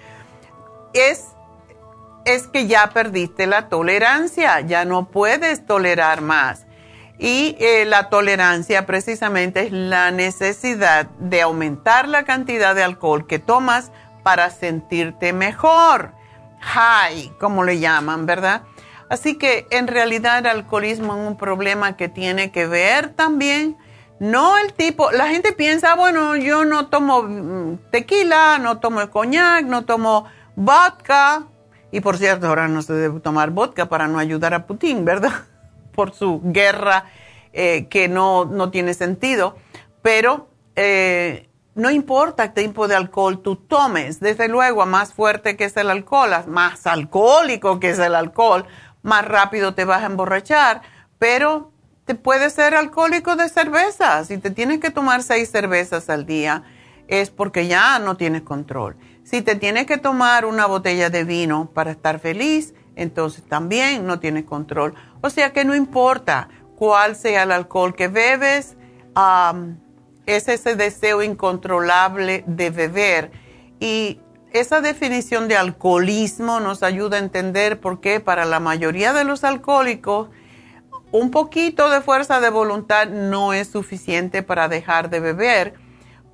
Es, 0.94 1.26
es 2.24 2.48
que 2.48 2.66
ya 2.66 2.90
perdiste 2.90 3.46
la 3.46 3.68
tolerancia, 3.68 4.60
ya 4.62 4.84
no 4.84 5.06
puedes 5.06 5.64
tolerar 5.64 6.22
más. 6.22 6.66
Y 7.18 7.56
eh, 7.60 7.84
la 7.84 8.08
tolerancia 8.08 8.86
precisamente 8.86 9.62
es 9.62 9.72
la 9.72 10.10
necesidad 10.10 11.06
de 11.18 11.42
aumentar 11.42 12.08
la 12.08 12.24
cantidad 12.24 12.74
de 12.74 12.82
alcohol 12.82 13.26
que 13.26 13.38
tomas 13.38 13.92
para 14.22 14.50
sentirte 14.50 15.32
mejor. 15.32 16.12
High, 16.60 17.32
como 17.38 17.62
le 17.62 17.78
llaman, 17.78 18.26
¿verdad? 18.26 18.62
Así 19.08 19.36
que 19.36 19.66
en 19.70 19.86
realidad 19.86 20.38
el 20.38 20.46
alcoholismo 20.46 21.14
es 21.14 21.28
un 21.28 21.36
problema 21.36 21.96
que 21.96 22.08
tiene 22.08 22.50
que 22.50 22.66
ver 22.66 23.10
también, 23.10 23.76
no 24.18 24.56
el 24.58 24.72
tipo, 24.72 25.10
la 25.10 25.28
gente 25.28 25.52
piensa, 25.52 25.94
bueno, 25.94 26.36
yo 26.36 26.64
no 26.64 26.86
tomo 26.86 27.22
mm, 27.22 27.90
tequila, 27.90 28.58
no 28.58 28.78
tomo 28.78 29.08
coñac, 29.10 29.66
no 29.66 29.84
tomo 29.84 30.24
vodka, 30.56 31.44
y 31.90 32.00
por 32.00 32.16
cierto, 32.16 32.48
ahora 32.48 32.66
no 32.66 32.82
se 32.82 32.92
debe 32.92 33.20
tomar 33.20 33.50
vodka 33.50 33.88
para 33.88 34.08
no 34.08 34.18
ayudar 34.18 34.54
a 34.54 34.66
Putin, 34.66 35.04
¿verdad? 35.04 35.32
Por 35.94 36.14
su 36.14 36.40
guerra 36.44 37.06
eh, 37.52 37.86
que 37.88 38.08
no, 38.08 38.44
no, 38.44 38.70
tiene 38.70 38.94
sentido, 38.94 39.56
pero 40.02 40.48
eh, 40.76 41.48
no 41.74 41.90
importa 41.90 42.52
qué 42.52 42.62
tipo 42.62 42.88
de 42.88 42.96
alcohol 42.96 43.42
tú 43.42 43.56
tomes, 43.56 44.20
desde 44.20 44.48
luego, 44.48 44.82
a 44.82 44.86
más 44.86 45.12
fuerte 45.12 45.56
que 45.56 45.64
es 45.64 45.76
el 45.76 45.90
alcohol, 45.90 46.30
más 46.46 46.86
alcohólico 46.86 47.80
que 47.80 47.90
es 47.90 47.98
el 47.98 48.14
alcohol, 48.14 48.66
más 49.02 49.24
rápido 49.24 49.74
te 49.74 49.84
vas 49.84 50.02
a 50.02 50.06
emborrachar, 50.06 50.82
pero 51.18 51.70
te 52.04 52.14
puedes 52.14 52.52
ser 52.52 52.74
alcohólico 52.74 53.36
de 53.36 53.48
cerveza. 53.48 54.24
Si 54.24 54.38
te 54.38 54.50
tienes 54.50 54.80
que 54.80 54.90
tomar 54.90 55.22
seis 55.22 55.50
cervezas 55.50 56.10
al 56.10 56.26
día, 56.26 56.64
es 57.08 57.30
porque 57.30 57.66
ya 57.66 57.98
no 57.98 58.16
tienes 58.16 58.42
control. 58.42 58.96
Si 59.24 59.42
te 59.42 59.56
tienes 59.56 59.86
que 59.86 59.96
tomar 59.96 60.44
una 60.44 60.66
botella 60.66 61.10
de 61.10 61.24
vino 61.24 61.70
para 61.72 61.90
estar 61.90 62.18
feliz, 62.18 62.74
entonces 62.96 63.44
también 63.44 64.06
no 64.06 64.20
tienes 64.20 64.44
control. 64.44 64.94
O 65.20 65.30
sea 65.30 65.52
que 65.52 65.64
no 65.64 65.74
importa 65.74 66.48
cuál 66.76 67.16
sea 67.16 67.44
el 67.44 67.52
alcohol 67.52 67.94
que 67.94 68.08
bebes, 68.08 68.76
es 70.26 70.48
ese 70.48 70.76
deseo 70.76 71.22
incontrolable 71.22 72.44
de 72.46 72.70
beber. 72.70 73.30
Y 73.80 74.20
esa 74.52 74.80
definición 74.80 75.48
de 75.48 75.56
alcoholismo 75.56 76.60
nos 76.60 76.82
ayuda 76.82 77.16
a 77.16 77.20
entender 77.20 77.80
por 77.80 78.00
qué 78.00 78.20
para 78.20 78.44
la 78.44 78.60
mayoría 78.60 79.12
de 79.12 79.24
los 79.24 79.44
alcohólicos 79.44 80.28
un 81.10 81.30
poquito 81.30 81.90
de 81.90 82.00
fuerza 82.00 82.40
de 82.40 82.50
voluntad 82.50 83.06
no 83.06 83.52
es 83.52 83.68
suficiente 83.68 84.42
para 84.42 84.66
dejar 84.66 85.10
de 85.10 85.20
beber, 85.20 85.74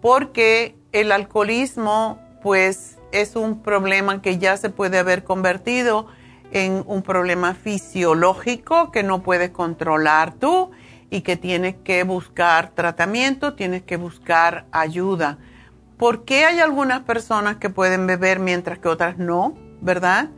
porque 0.00 0.74
el 0.92 1.12
alcoholismo 1.12 2.18
pues 2.42 2.98
es 3.12 3.36
un 3.36 3.62
problema 3.62 4.22
que 4.22 4.38
ya 4.38 4.56
se 4.56 4.70
puede 4.70 4.98
haber 4.98 5.22
convertido 5.22 6.06
en 6.52 6.82
un 6.86 7.02
problema 7.02 7.54
fisiológico 7.54 8.90
que 8.90 9.02
no 9.02 9.22
puedes 9.22 9.50
controlar 9.50 10.34
tú 10.34 10.70
y 11.10 11.22
que 11.22 11.36
tienes 11.36 11.76
que 11.84 12.04
buscar 12.04 12.70
tratamiento, 12.70 13.54
tienes 13.54 13.82
que 13.82 13.96
buscar 13.96 14.66
ayuda. 14.72 15.38
¿Por 15.96 16.24
qué 16.24 16.44
hay 16.44 16.60
algunas 16.60 17.00
personas 17.00 17.56
que 17.56 17.70
pueden 17.70 18.06
beber 18.06 18.38
mientras 18.38 18.78
que 18.78 18.88
otras 18.88 19.18
no? 19.18 19.54
¿Verdad? 19.80 20.30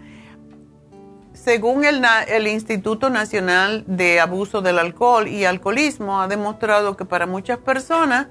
según 1.42 1.84
el, 1.84 2.46
Instituto 2.46 3.10
Nacional 3.10 3.84
de 3.86 4.20
Abuso 4.20 4.62
del 4.62 4.78
Alcohol 4.78 5.26
y 5.26 5.44
Alcoholismo, 5.44 6.20
ha 6.20 6.28
demostrado 6.28 6.96
que 6.96 7.04
para 7.04 7.26
muchas 7.26 7.58
personas 7.58 8.28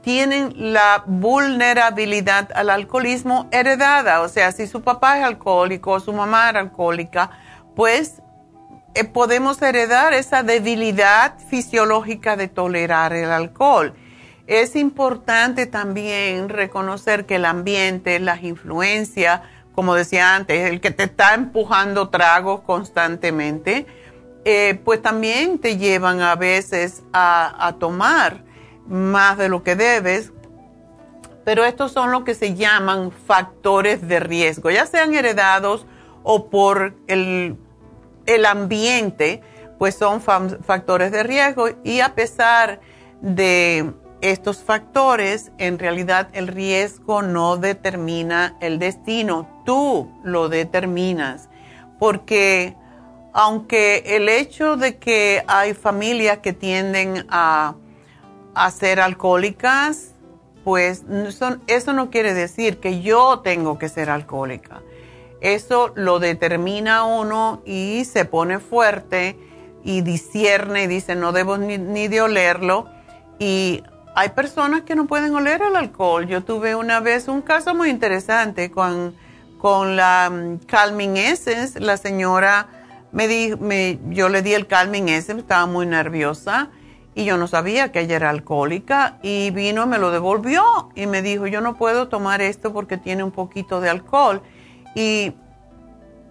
tienen 0.00 0.72
la 0.72 1.04
vulnerabilidad 1.06 2.50
al 2.54 2.70
alcoholismo 2.70 3.48
heredada. 3.50 4.20
O 4.20 4.28
sea, 4.28 4.52
si 4.52 4.66
su 4.66 4.82
papá 4.82 5.18
es 5.18 5.24
alcohólico 5.24 5.92
o 5.92 6.00
su 6.00 6.12
mamá 6.12 6.48
era 6.48 6.60
alcohólica, 6.60 7.30
pues 7.76 8.22
eh, 8.94 9.04
podemos 9.04 9.60
heredar 9.62 10.12
esa 10.12 10.42
debilidad 10.42 11.38
fisiológica 11.38 12.36
de 12.36 12.48
tolerar 12.48 13.12
el 13.12 13.30
alcohol. 13.30 13.94
Es 14.46 14.76
importante 14.76 15.66
también 15.66 16.48
reconocer 16.48 17.26
que 17.26 17.36
el 17.36 17.44
ambiente, 17.44 18.18
las 18.18 18.42
influencias, 18.42 19.40
como 19.74 19.94
decía 19.94 20.34
antes, 20.34 20.70
el 20.70 20.80
que 20.80 20.90
te 20.90 21.04
está 21.04 21.34
empujando 21.34 22.10
tragos 22.10 22.60
constantemente, 22.60 23.86
eh, 24.44 24.80
pues 24.84 25.00
también 25.00 25.58
te 25.58 25.76
llevan 25.76 26.20
a 26.20 26.34
veces 26.34 27.02
a, 27.12 27.74
tomar 27.78 28.42
más 28.86 29.38
de 29.38 29.48
lo 29.48 29.62
que 29.62 29.76
debes. 29.76 30.32
Pero 31.44 31.64
estos 31.64 31.92
son 31.92 32.12
lo 32.12 32.24
que 32.24 32.34
se 32.34 32.54
llaman 32.54 33.10
factores 33.10 34.06
de 34.06 34.20
riesgo, 34.20 34.70
ya 34.70 34.86
sean 34.86 35.14
heredados 35.14 35.86
o 36.22 36.48
por 36.50 36.94
el, 37.08 37.56
el 38.26 38.46
ambiente, 38.46 39.42
pues 39.78 39.96
son 39.96 40.20
factores 40.20 41.10
de 41.10 41.24
riesgo 41.24 41.68
y 41.82 41.98
a 41.98 42.14
pesar 42.14 42.80
de 43.20 43.92
estos 44.22 44.62
factores, 44.62 45.50
en 45.58 45.80
realidad 45.80 46.28
el 46.32 46.46
riesgo 46.46 47.22
no 47.22 47.56
determina 47.56 48.56
el 48.60 48.78
destino, 48.78 49.62
tú 49.66 50.12
lo 50.22 50.48
determinas, 50.48 51.48
porque 51.98 52.76
aunque 53.32 54.04
el 54.06 54.28
hecho 54.28 54.76
de 54.76 54.98
que 54.98 55.42
hay 55.48 55.74
familias 55.74 56.38
que 56.38 56.52
tienden 56.52 57.26
a, 57.30 57.74
ser 58.70 59.00
alcohólicas, 59.00 60.14
pues 60.64 61.02
eso 61.66 61.92
no 61.92 62.10
quiere 62.10 62.34
decir 62.34 62.78
que 62.78 63.00
yo 63.00 63.40
tengo 63.40 63.78
que 63.78 63.88
ser 63.88 64.10
alcohólica. 64.10 64.82
Eso 65.40 65.92
lo 65.96 66.20
determina 66.20 67.04
uno 67.04 67.62
y 67.64 68.04
se 68.04 68.24
pone 68.24 68.60
fuerte 68.60 69.36
y 69.82 70.02
discierne 70.02 70.84
y 70.84 70.86
dice 70.86 71.16
no 71.16 71.32
debo 71.32 71.58
ni, 71.58 71.78
ni 71.78 72.06
de 72.06 72.20
olerlo. 72.20 72.86
Y 73.40 73.82
hay 74.14 74.28
personas 74.30 74.82
que 74.82 74.94
no 74.94 75.06
pueden 75.06 75.34
oler 75.34 75.62
el 75.62 75.74
alcohol. 75.74 76.26
Yo 76.28 76.44
tuve 76.44 76.76
una 76.76 77.00
vez 77.00 77.26
un 77.26 77.42
caso 77.42 77.74
muy 77.74 77.90
interesante 77.90 78.70
con, 78.70 79.16
con 79.58 79.96
la 79.96 80.28
um, 80.30 80.58
Calming 80.58 81.16
Essence. 81.16 81.80
La 81.80 81.96
señora 81.96 82.68
me 83.10 83.26
dijo, 83.26 83.56
me, 83.56 83.98
yo 84.10 84.28
le 84.28 84.42
di 84.42 84.54
el 84.54 84.68
Calming 84.68 85.08
Essence, 85.08 85.40
estaba 85.40 85.66
muy 85.66 85.86
nerviosa 85.86 86.70
y 87.14 87.24
yo 87.24 87.36
no 87.36 87.46
sabía 87.46 87.92
que 87.92 88.00
ella 88.00 88.16
era 88.16 88.30
alcohólica 88.30 89.18
y 89.22 89.50
vino, 89.50 89.86
me 89.86 89.98
lo 89.98 90.10
devolvió 90.10 90.90
y 90.94 91.06
me 91.06 91.20
dijo, 91.20 91.46
yo 91.46 91.60
no 91.60 91.76
puedo 91.76 92.08
tomar 92.08 92.40
esto 92.40 92.72
porque 92.72 92.96
tiene 92.96 93.22
un 93.22 93.32
poquito 93.32 93.80
de 93.80 93.90
alcohol. 93.90 94.42
Y 94.94 95.34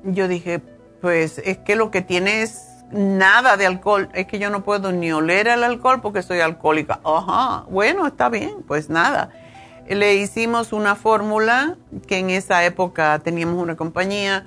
yo 0.04 0.28
dije, 0.28 0.62
pues 1.02 1.40
es 1.40 1.60
que 1.60 1.76
lo 1.76 1.92
que 1.92 2.02
tiene 2.02 2.42
es 2.42 2.68
nada 2.92 3.58
de 3.58 3.68
alcohol. 3.68 4.10
Es 4.14 4.26
que 4.26 4.40
yo 4.40 4.50
no 4.50 4.64
puedo 4.64 4.92
ni 4.92 5.12
oler 5.12 5.48
el 5.48 5.64
alcohol 5.64 6.02
porque 6.02 6.24
soy 6.24 6.40
alcohólica. 6.40 7.00
Ajá, 7.04 7.66
bueno, 7.70 8.08
está 8.08 8.30
bien, 8.30 8.64
pues 8.68 8.90
nada. 8.90 9.30
Le 9.88 10.16
hicimos 10.16 10.74
una 10.74 10.96
fórmula 10.96 11.78
que 12.08 12.18
en 12.18 12.30
esa 12.32 12.64
época 12.66 13.20
teníamos 13.20 13.62
una 13.62 13.76
compañía 13.76 14.46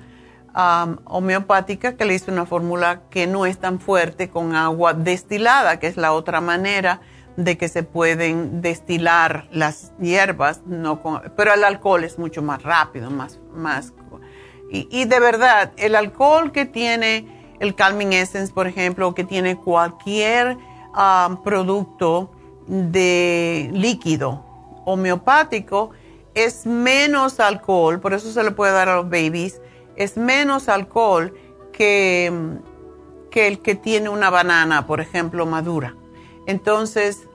homeopática 0.55 1.97
que 1.97 2.05
le 2.05 2.13
hizo 2.13 2.31
una 2.31 2.45
fórmula 2.45 3.01
que 3.09 3.27
no 3.27 3.45
es 3.45 3.57
tan 3.57 3.79
fuerte 3.79 4.29
con 4.29 4.55
agua 4.55 4.93
destilada, 4.93 5.79
que 5.79 5.87
es 5.87 5.97
la 5.97 6.13
otra 6.13 6.39
manera 6.39 7.01
de 7.35 7.57
que 7.57 7.67
se 7.67 7.83
pueden 7.83 8.61
destilar 8.61 9.49
las 9.51 9.91
hierbas, 9.99 10.61
no 10.65 11.01
pero 11.35 11.53
el 11.53 11.65
alcohol 11.65 12.05
es 12.05 12.17
mucho 12.17 12.41
más 12.41 12.63
rápido, 12.63 13.11
más, 13.11 13.39
más. 13.53 13.93
Y, 14.71 15.05
de 15.05 15.19
verdad, 15.19 15.71
el 15.77 15.95
alcohol 15.95 16.51
que 16.51 16.65
tiene 16.65 17.55
el 17.59 17.75
Calming 17.75 18.13
Essence, 18.13 18.51
por 18.53 18.67
ejemplo, 18.67 19.13
que 19.13 19.23
tiene 19.23 19.57
cualquier 19.57 20.57
producto 21.43 22.31
de 22.67 23.69
líquido 23.73 24.43
homeopático, 24.85 25.91
es 26.33 26.65
menos 26.65 27.39
alcohol, 27.39 27.99
por 27.99 28.13
eso 28.13 28.31
se 28.31 28.43
le 28.43 28.51
puede 28.51 28.73
dar 28.73 28.89
a 28.89 28.95
los 28.97 29.05
babies, 29.09 29.61
es 29.95 30.17
menos 30.17 30.69
alcohol 30.69 31.33
que, 31.71 32.31
que 33.31 33.47
el 33.47 33.59
que 33.59 33.75
tiene 33.75 34.09
una 34.09 34.29
banana, 34.29 34.87
por 34.87 35.01
ejemplo, 35.01 35.45
madura. 35.45 35.95
Entonces, 36.47 37.27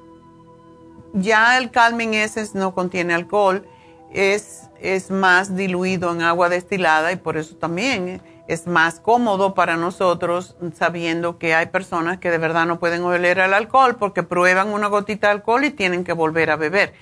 ya 1.12 1.59
el 1.59 1.70
Calming 1.70 2.14
Essence 2.14 2.57
no 2.57 2.75
contiene 2.75 3.14
alcohol, 3.14 3.66
es, 4.12 4.68
es 4.81 5.11
más 5.11 5.57
diluido 5.57 6.12
en 6.12 6.23
agua 6.23 6.49
destilada 6.49 7.12
y 7.12 7.16
por 7.16 7.37
eso 7.37 7.57
también 7.57 8.23
es 8.49 8.66
más 8.66 8.99
cómodo 8.99 9.55
para 9.55 9.77
nosotros 9.77 10.57
sabiendo 10.75 11.38
que 11.38 11.55
hay 11.55 11.66
personas 11.66 12.18
que 12.18 12.31
de 12.31 12.38
verdad 12.38 12.66
no 12.66 12.81
pueden 12.81 13.03
oler 13.03 13.38
el 13.38 13.55
alcohol 13.55 13.96
porque 13.96 14.25
prueban 14.25 14.68
una 14.68 14.88
gotita 14.88 15.29
de 15.29 15.35
alcohol 15.35 15.64
y 15.64 15.70
tienen 15.70 16.03
que 16.03 16.12
volver 16.12 16.51
a 16.51 16.57
beber. 16.57 16.92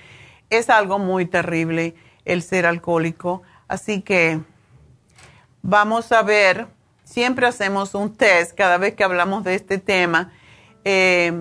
Es 0.51 0.69
algo 0.69 0.99
muy 0.99 1.25
terrible 1.25 1.95
el 2.25 2.43
ser 2.43 2.67
alcohólico. 2.67 3.41
Así 3.67 4.01
que 4.01 4.41
vamos 5.61 6.11
a 6.11 6.21
ver, 6.21 6.67
siempre 7.03 7.47
hacemos 7.47 7.93
un 7.95 8.13
test 8.13 8.55
cada 8.55 8.77
vez 8.77 8.95
que 8.95 9.03
hablamos 9.03 9.43
de 9.43 9.55
este 9.55 9.77
tema 9.77 10.31
eh, 10.83 11.33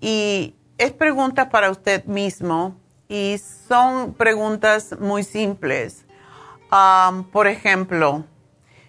y 0.00 0.54
es 0.76 0.92
preguntas 0.92 1.48
para 1.50 1.70
usted 1.70 2.04
mismo 2.04 2.76
y 3.08 3.40
son 3.68 4.14
preguntas 4.14 4.94
muy 5.00 5.24
simples. 5.24 6.04
Por 7.32 7.46
ejemplo, 7.46 8.24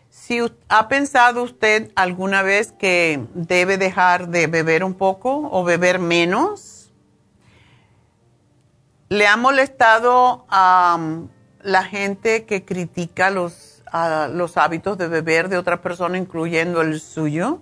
si 0.10 0.40
ha 0.68 0.88
pensado 0.90 1.44
usted 1.44 1.92
alguna 1.96 2.42
vez 2.42 2.74
que 2.74 3.26
debe 3.34 3.78
dejar 3.78 4.28
de 4.28 4.48
beber 4.48 4.84
un 4.84 4.94
poco 4.94 5.50
o 5.52 5.64
beber 5.64 6.00
menos, 6.00 6.92
le 9.08 9.28
ha 9.28 9.38
molestado 9.38 10.46
a 10.50 11.00
la 11.62 11.84
gente 11.84 12.46
que 12.46 12.66
critica 12.66 13.30
los, 13.30 13.79
los 14.32 14.58
hábitos 14.58 14.98
de 14.98 15.08
beber 15.08 15.50
de 15.50 15.58
otra 15.58 15.82
persona, 15.82 16.18
incluyendo 16.18 16.82
el 16.82 17.00
suyo. 17.00 17.62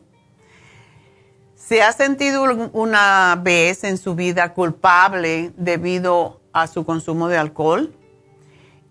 ¿Se 1.55 1.81
ha 1.81 1.91
sentido 1.91 2.43
una 2.73 3.39
vez 3.41 3.83
en 3.83 3.97
su 3.97 4.15
vida 4.15 4.53
culpable 4.53 5.51
debido 5.57 6.41
a 6.53 6.67
su 6.67 6.85
consumo 6.85 7.27
de 7.27 7.37
alcohol? 7.37 7.93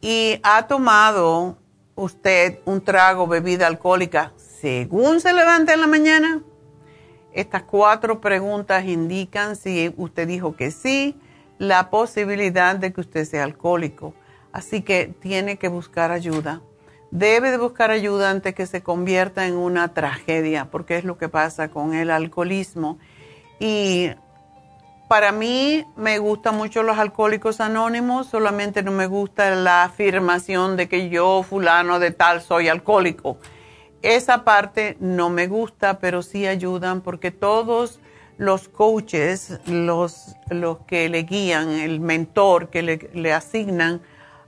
¿Y 0.01 0.41
ha 0.43 0.67
tomado 0.67 1.59
usted 1.95 2.59
un 2.65 2.83
trago 2.83 3.27
bebida 3.27 3.67
alcohólica 3.67 4.33
según 4.37 5.21
se 5.21 5.33
levanta 5.33 5.73
en 5.73 5.81
la 5.81 5.87
mañana? 5.87 6.43
Estas 7.33 7.63
cuatro 7.63 8.21
preguntas 8.21 8.85
indican 8.85 9.57
si 9.57 9.95
usted 9.97 10.27
dijo 10.27 10.57
que 10.57 10.71
sí, 10.71 11.19
la 11.59 11.91
posibilidad 11.91 12.77
de 12.77 12.93
que 12.93 13.01
usted 13.01 13.25
sea 13.25 13.45
alcohólico. 13.45 14.15
Así 14.53 14.83
que 14.83 15.15
tiene 15.21 15.57
que 15.57 15.69
buscar 15.69 16.11
ayuda. 16.11 16.63
Debe 17.11 17.51
de 17.51 17.59
buscar 17.59 17.91
ayuda 17.91 18.31
antes 18.31 18.55
que 18.55 18.67
se 18.67 18.83
convierta 18.83 19.47
en 19.47 19.57
una 19.57 19.95
tragedia, 19.95 20.69
porque 20.71 20.97
es 20.97 21.05
lo 21.05 21.19
que 21.19 21.29
pasa 21.29 21.69
con 21.69 21.95
el 21.95 22.11
alcoholismo. 22.11 22.99
Y 23.59 24.11
para 25.09 25.31
mí 25.31 25.85
me 25.97 26.19
gustan 26.19 26.57
mucho 26.57 26.83
los 26.83 26.99
alcohólicos 26.99 27.61
anónimos, 27.61 28.27
solamente 28.27 28.83
no 28.83 28.91
me 28.91 29.07
gusta 29.07 29.55
la 29.55 29.85
afirmación 29.85 30.77
de 30.77 30.89
que 30.89 31.09
yo, 31.09 31.45
fulano 31.49 32.01
de 32.01 32.11
tal, 32.11 32.43
soy 32.43 32.69
alcohólico. 32.69 33.39
Esa 34.03 34.45
parte 34.45 34.97
no 35.01 35.31
me 35.31 35.47
gusta, 35.47 35.99
pero 36.01 36.23
sí 36.23 36.47
ayudan 36.47 37.01
porque 37.01 37.31
todos 37.31 38.01
los 38.39 38.69
coaches, 38.69 39.59
los, 39.67 40.37
los 40.51 40.79
que 40.81 41.09
le 41.09 41.23
guían, 41.23 41.71
el 41.71 42.01
mentor 42.01 42.69
que 42.69 42.83
le, 42.83 43.33
asignan 43.33 44.03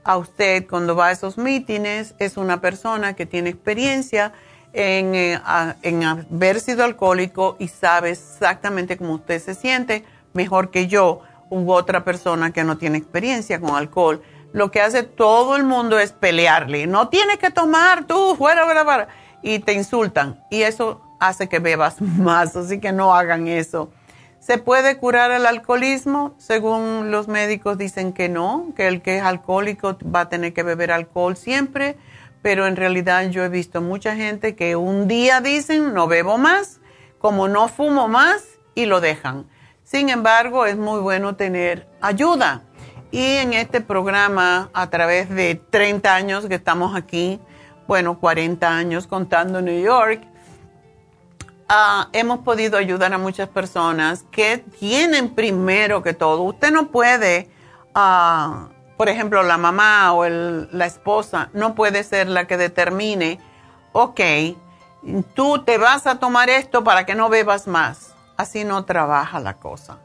a 0.09 0.17
usted 0.17 0.65
cuando 0.67 0.95
va 0.95 1.09
a 1.09 1.11
esos 1.11 1.37
mítines, 1.37 2.15
es 2.17 2.35
una 2.35 2.61
persona 2.61 3.13
que 3.13 3.27
tiene 3.27 3.51
experiencia 3.51 4.33
en, 4.73 5.13
eh, 5.13 5.39
en 5.83 6.03
haber 6.03 6.61
sido 6.61 6.83
alcohólico 6.83 7.57
y 7.59 7.67
sabe 7.67 8.09
exactamente 8.09 8.97
cómo 8.97 9.13
usted 9.13 9.39
se 9.39 9.53
siente 9.53 10.03
mejor 10.33 10.71
que 10.71 10.87
yo 10.87 11.21
u 11.51 11.71
otra 11.71 12.03
persona 12.03 12.51
que 12.51 12.63
no 12.63 12.79
tiene 12.79 12.97
experiencia 12.97 13.61
con 13.61 13.75
alcohol. 13.75 14.23
Lo 14.51 14.71
que 14.71 14.81
hace 14.81 15.03
todo 15.03 15.55
el 15.55 15.63
mundo 15.63 15.99
es 15.99 16.11
pelearle. 16.11 16.87
No 16.87 17.09
tienes 17.09 17.37
que 17.37 17.51
tomar 17.51 18.05
tú, 18.05 18.35
fuera, 18.35 18.65
fuera, 18.65 18.83
fuera. 18.83 19.07
Y 19.43 19.59
te 19.59 19.73
insultan. 19.73 20.43
Y 20.49 20.63
eso 20.63 21.01
hace 21.19 21.47
que 21.47 21.59
bebas 21.59 22.01
más. 22.01 22.55
Así 22.55 22.79
que 22.79 22.91
no 22.91 23.13
hagan 23.13 23.47
eso. 23.47 23.91
¿Se 24.39 24.57
puede 24.57 24.97
curar 24.97 25.31
el 25.31 25.45
alcoholismo? 25.45 26.33
Según 26.37 27.11
los 27.11 27.27
médicos 27.27 27.77
dicen 27.77 28.13
que 28.13 28.29
no, 28.29 28.71
que 28.75 28.87
el 28.87 29.01
que 29.01 29.17
es 29.17 29.23
alcohólico 29.23 29.97
va 30.03 30.21
a 30.21 30.29
tener 30.29 30.53
que 30.53 30.63
beber 30.63 30.91
alcohol 30.91 31.35
siempre, 31.35 31.97
pero 32.41 32.65
en 32.65 32.77
realidad 32.77 33.29
yo 33.29 33.43
he 33.43 33.49
visto 33.49 33.81
mucha 33.81 34.15
gente 34.15 34.55
que 34.55 34.77
un 34.77 35.07
día 35.09 35.41
dicen 35.41 35.93
no 35.93 36.07
bebo 36.07 36.37
más, 36.37 36.79
como 37.19 37.49
no 37.49 37.67
fumo 37.67 38.07
más 38.07 38.43
y 38.75 38.85
lo 38.85 39.01
dejan. 39.01 39.45
Sin 39.83 40.09
embargo, 40.09 40.65
es 40.65 40.77
muy 40.77 41.01
bueno 41.01 41.35
tener 41.35 41.87
ayuda. 41.99 42.61
Y 43.11 43.23
en 43.37 43.53
este 43.53 43.81
programa, 43.81 44.69
a 44.73 44.89
través 44.89 45.29
de 45.29 45.55
30 45.55 46.15
años 46.15 46.45
que 46.45 46.55
estamos 46.55 46.95
aquí, 46.95 47.39
bueno, 47.87 48.19
40 48.19 48.69
años 48.69 49.07
contando 49.07 49.61
New 49.61 49.81
York, 49.81 50.21
ah, 51.69 52.09
hemos 52.11 52.39
podido 52.39 52.77
ayudar 52.77 53.13
a 53.13 53.17
muchas 53.17 53.47
personas 53.47 54.25
que 54.31 54.57
tienen 54.57 55.35
primero 55.35 56.03
que 56.03 56.13
todo. 56.13 56.41
Usted 56.41 56.71
no 56.71 56.89
puede, 56.91 57.49
uh, 57.95 58.67
por 58.97 59.07
ejemplo, 59.07 59.43
la 59.43 59.57
mamá 59.57 60.13
o 60.13 60.27
la 60.27 60.85
esposa 60.85 61.49
no 61.53 61.75
puede 61.75 62.03
ser 62.03 62.27
la 62.27 62.45
que 62.45 62.57
determine, 62.57 63.39
ok, 63.93 64.19
tú 65.33 65.63
te 65.63 65.77
vas 65.77 66.07
a 66.07 66.19
tomar 66.19 66.49
esto 66.49 66.83
para 66.83 67.05
que 67.05 67.15
no 67.15 67.29
bebas 67.29 67.67
más. 67.67 68.15
Así 68.35 68.63
no 68.63 68.85
trabaja 68.85 69.39
la 69.39 69.57
cosa. 69.57 69.99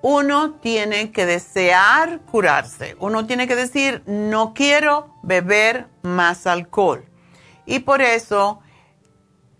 Uno 0.00 0.54
tiene 0.54 1.12
que 1.12 1.26
desear 1.26 2.20
curarse. 2.22 2.96
Uno 2.98 3.26
tiene 3.26 3.46
que 3.46 3.54
decir, 3.54 4.02
no 4.06 4.52
quiero 4.52 5.14
beber 5.22 5.86
más 6.02 6.46
alcohol. 6.46 7.04
Y 7.66 7.80
por 7.80 8.02
eso, 8.02 8.58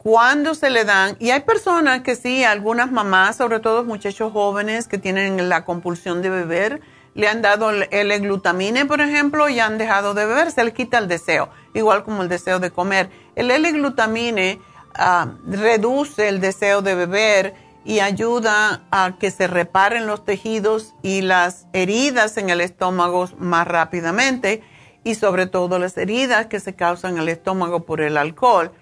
cuando 0.02 0.56
se 0.56 0.68
le 0.68 0.84
dan, 0.84 1.16
y 1.20 1.30
hay 1.30 1.40
personas 1.40 2.02
que 2.02 2.16
sí, 2.16 2.42
algunas 2.42 2.90
mamás, 2.90 3.36
sobre 3.36 3.60
todo 3.60 3.84
muchachos 3.84 4.32
jóvenes 4.32 4.88
que 4.88 4.98
tienen 4.98 5.48
la 5.48 5.64
compulsión 5.64 6.22
de 6.22 6.30
beber, 6.30 6.80
le 7.14 7.28
han 7.28 7.40
dado 7.40 7.70
el 7.70 8.20
glutamine, 8.20 8.84
por 8.84 9.00
ejemplo, 9.00 9.48
y 9.48 9.60
han 9.60 9.78
dejado 9.78 10.12
de 10.14 10.26
beber, 10.26 10.50
se 10.50 10.64
les 10.64 10.74
quita 10.74 10.98
el 10.98 11.06
deseo, 11.06 11.50
igual 11.72 12.02
como 12.02 12.22
el 12.22 12.28
deseo 12.28 12.58
de 12.58 12.72
comer. 12.72 13.10
El 13.36 13.52
L-glutamine 13.52 14.58
ah, 14.94 15.34
reduce 15.46 16.28
el 16.28 16.40
deseo 16.40 16.82
de 16.82 16.96
beber 16.96 17.54
y 17.84 18.00
ayuda 18.00 18.82
a 18.90 19.18
que 19.20 19.30
se 19.30 19.46
reparen 19.46 20.08
los 20.08 20.24
tejidos 20.24 20.94
y 21.02 21.20
las 21.20 21.66
heridas 21.72 22.38
en 22.38 22.50
el 22.50 22.60
estómago 22.60 23.28
más 23.38 23.68
rápidamente 23.68 24.64
y 25.04 25.14
sobre 25.14 25.46
todo 25.46 25.78
las 25.78 25.96
heridas 25.96 26.46
que 26.46 26.58
se 26.58 26.74
causan 26.74 27.18
el 27.18 27.28
estómago 27.28 27.84
por 27.84 28.00
el 28.00 28.16
alcohol. 28.16 28.72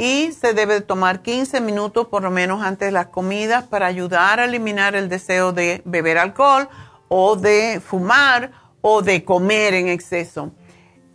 Y 0.00 0.32
se 0.32 0.54
debe 0.54 0.80
tomar 0.80 1.20
15 1.20 1.60
minutos 1.60 2.06
por 2.06 2.22
lo 2.22 2.30
menos 2.30 2.62
antes 2.62 2.88
de 2.88 2.92
las 2.92 3.08
comidas 3.08 3.64
para 3.64 3.84
ayudar 3.84 4.40
a 4.40 4.46
eliminar 4.46 4.94
el 4.94 5.10
deseo 5.10 5.52
de 5.52 5.82
beber 5.84 6.16
alcohol 6.16 6.70
o 7.08 7.36
de 7.36 7.82
fumar 7.86 8.50
o 8.80 9.02
de 9.02 9.26
comer 9.26 9.74
en 9.74 9.88
exceso. 9.88 10.52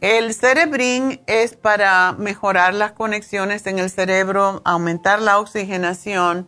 El 0.01 0.35
cerebrín 0.35 1.19
es 1.25 1.55
para 1.55 2.13
mejorar 2.19 2.75
las 2.75 2.91
conexiones 2.91 3.65
en 3.65 3.79
el 3.79 3.89
cerebro, 3.89 4.61
aumentar 4.65 5.19
la 5.19 5.39
oxigenación 5.39 6.47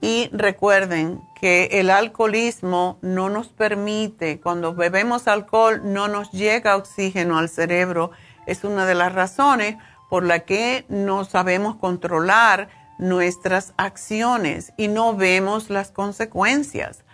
y 0.00 0.30
recuerden 0.32 1.20
que 1.38 1.68
el 1.70 1.90
alcoholismo 1.90 2.98
no 3.02 3.28
nos 3.28 3.48
permite, 3.48 4.40
cuando 4.40 4.74
bebemos 4.74 5.28
alcohol 5.28 5.82
no 5.84 6.08
nos 6.08 6.32
llega 6.32 6.76
oxígeno 6.76 7.36
al 7.36 7.50
cerebro. 7.50 8.10
Es 8.46 8.64
una 8.64 8.86
de 8.86 8.94
las 8.94 9.14
razones 9.14 9.76
por 10.10 10.24
la 10.24 10.40
que 10.40 10.84
no 10.88 11.24
sabemos 11.24 11.76
controlar 11.76 12.68
nuestras 12.98 13.74
acciones 13.76 14.72
y 14.76 14.88
no 14.88 15.14
vemos 15.16 15.70
las 15.70 15.90
consecuencias. 15.90 17.04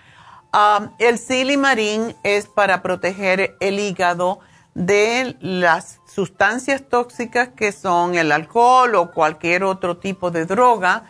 Um, 0.52 0.90
el 0.98 1.18
silimarín 1.18 2.16
es 2.24 2.46
para 2.46 2.82
proteger 2.82 3.56
el 3.60 3.78
hígado 3.78 4.40
de 4.74 5.36
las 5.40 6.00
sustancias 6.12 6.82
tóxicas 6.88 7.50
que 7.50 7.72
son 7.72 8.14
el 8.14 8.32
alcohol 8.32 8.94
o 8.94 9.12
cualquier 9.12 9.64
otro 9.64 9.98
tipo 9.98 10.30
de 10.30 10.46
droga 10.46 11.04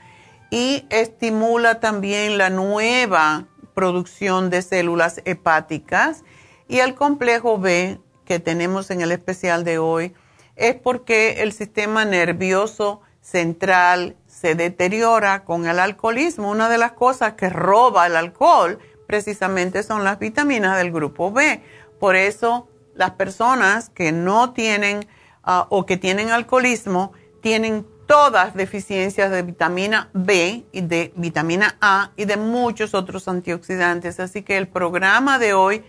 y 0.51 0.87
estimula 0.91 1.81
también 1.81 2.39
la 2.39 2.51
nueva 2.51 3.47
producción 3.75 4.51
de 4.51 4.63
células 4.63 5.23
hepáticas. 5.25 6.25
Y 6.69 6.81
el 6.81 6.95
complejo 6.95 7.59
B 7.59 8.01
que 8.25 8.39
tenemos 8.41 8.91
en 8.91 9.01
el 9.01 9.13
especial 9.13 9.65
de 9.65 9.79
hoy 9.79 10.15
es 10.61 10.75
porque 10.75 11.43
el 11.43 11.53
sistema 11.53 12.05
nervioso 12.05 13.01
central 13.23 14.17
se 14.27 14.55
deteriora 14.55 15.45
con 15.45 15.67
el 15.67 15.79
alcoholismo. 15.79 16.51
Una 16.51 16.69
de 16.69 16.79
las 16.79 16.93
cosas 16.93 17.33
que 17.33 17.49
roba 17.49 18.07
el 18.07 18.15
alcohol 18.15 18.79
precisamente 19.07 19.83
son 19.83 20.05
las 20.05 20.19
vitaminas 20.19 20.77
del 20.77 20.93
grupo 20.93 21.33
B. 21.33 21.63
Por 21.99 22.15
eso 22.15 22.69
las 22.95 23.13
personas 23.13 23.89
que 23.89 24.13
no 24.13 24.53
tienen 24.53 25.09
ah, 25.43 25.67
o 25.71 25.87
que 25.87 25.97
tienen 25.97 26.31
alcoholismo 26.31 27.13
tienen 27.41 27.87
todas 28.07 28.55
deficiencias 28.55 29.31
de 29.31 29.43
vitamina 29.43 30.11
B 30.13 30.65
y 30.73 30.81
de 30.83 31.13
vitamina 31.17 31.77
A 31.81 32.11
y 32.17 32.27
de 32.27 32.37
muchos 32.37 32.93
otros 32.93 33.29
antioxidantes. 33.29 34.21
Así 34.21 34.43
que 34.43 34.59
el 34.59 34.69
programa 34.69 35.39
de 35.39 35.55
hoy 35.55 35.85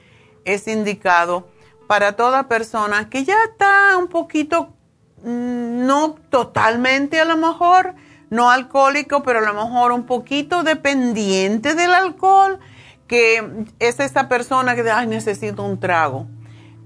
es 0.45 0.67
indicado 0.69 1.49
para 1.91 2.13
toda 2.13 2.47
persona 2.47 3.09
que 3.09 3.25
ya 3.25 3.35
está 3.43 3.97
un 3.97 4.07
poquito, 4.07 4.69
mm, 5.25 5.85
no 5.85 6.15
totalmente 6.29 7.19
a 7.19 7.25
lo 7.25 7.35
mejor, 7.35 7.95
no 8.29 8.49
alcohólico, 8.49 9.23
pero 9.23 9.39
a 9.39 9.41
lo 9.41 9.53
mejor 9.53 9.91
un 9.91 10.05
poquito 10.05 10.63
dependiente 10.63 11.75
del 11.75 11.93
alcohol, 11.93 12.61
que 13.07 13.65
es 13.79 13.99
esa 13.99 14.29
persona 14.29 14.73
que 14.73 14.89
Ay, 14.89 15.05
necesito 15.05 15.63
un 15.63 15.81
trago 15.81 16.27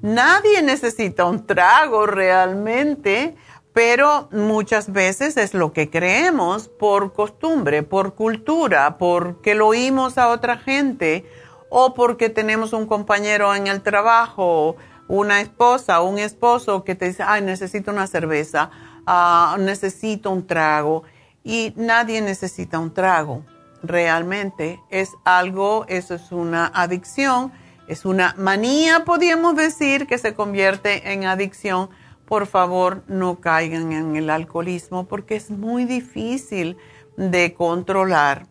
Nadie 0.01 0.63
necesita 0.63 1.25
un 1.25 1.45
trago 1.45 2.07
realmente, 2.07 3.35
pero 3.73 4.27
muchas 4.31 4.91
veces 4.91 5.37
es 5.37 5.53
lo 5.53 5.71
que 5.71 5.91
creemos 5.91 6.67
por 6.67 7.13
costumbre, 7.13 7.83
por 7.83 8.15
cultura, 8.15 8.97
porque 8.97 9.53
lo 9.53 9.67
oímos 9.67 10.17
a 10.17 10.29
otra 10.29 10.57
gente 10.57 11.25
o 11.69 11.93
porque 11.93 12.29
tenemos 12.29 12.73
un 12.73 12.85
compañero 12.87 13.53
en 13.53 13.67
el 13.67 13.81
trabajo, 13.81 14.77
una 15.07 15.41
esposa 15.41 16.01
o 16.01 16.09
un 16.09 16.19
esposo 16.19 16.83
que 16.83 16.95
te 16.95 17.07
dice, 17.07 17.23
ay, 17.25 17.41
necesito 17.41 17.91
una 17.91 18.07
cerveza, 18.07 18.69
ah, 19.05 19.57
necesito 19.59 20.31
un 20.31 20.45
trago. 20.47 21.03
Y 21.43 21.73
nadie 21.75 22.21
necesita 22.21 22.79
un 22.79 22.93
trago. 22.93 23.43
Realmente 23.83 24.79
es 24.89 25.11
algo, 25.23 25.85
eso 25.87 26.15
es 26.15 26.31
una 26.31 26.71
adicción 26.73 27.51
es 27.87 28.05
una 28.05 28.33
manía, 28.37 29.05
podríamos 29.05 29.55
decir, 29.55 30.07
que 30.07 30.17
se 30.17 30.33
convierte 30.33 31.11
en 31.13 31.25
adicción. 31.25 31.89
Por 32.25 32.47
favor, 32.47 33.03
no 33.07 33.39
caigan 33.39 33.91
en 33.91 34.15
el 34.15 34.31
alcoholismo 34.31 35.05
porque 35.05 35.35
es 35.35 35.51
muy 35.51 35.85
difícil 35.85 36.77
de 37.15 37.53
controlar. 37.53 38.47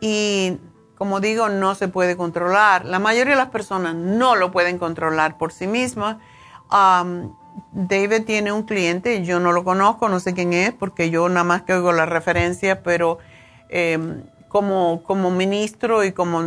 Y 0.00 0.58
como 1.04 1.20
digo, 1.20 1.50
no 1.50 1.74
se 1.74 1.88
puede 1.88 2.16
controlar. 2.16 2.86
La 2.86 2.98
mayoría 2.98 3.34
de 3.34 3.38
las 3.38 3.50
personas 3.50 3.94
no 3.94 4.36
lo 4.36 4.50
pueden 4.50 4.78
controlar 4.78 5.36
por 5.36 5.52
sí 5.52 5.66
mismas. 5.66 6.16
David 7.72 8.24
tiene 8.24 8.52
un 8.52 8.62
cliente, 8.62 9.22
yo 9.22 9.38
no 9.38 9.52
lo 9.52 9.64
conozco, 9.64 10.08
no 10.08 10.18
sé 10.18 10.32
quién 10.32 10.54
es, 10.54 10.72
porque 10.72 11.10
yo 11.10 11.28
nada 11.28 11.44
más 11.44 11.60
que 11.60 11.74
oigo 11.74 11.92
la 11.92 12.06
referencia, 12.06 12.82
pero 12.82 13.18
em, 13.68 14.22
como, 14.48 15.02
como 15.02 15.30
ministro 15.30 16.04
y 16.04 16.12
como 16.12 16.42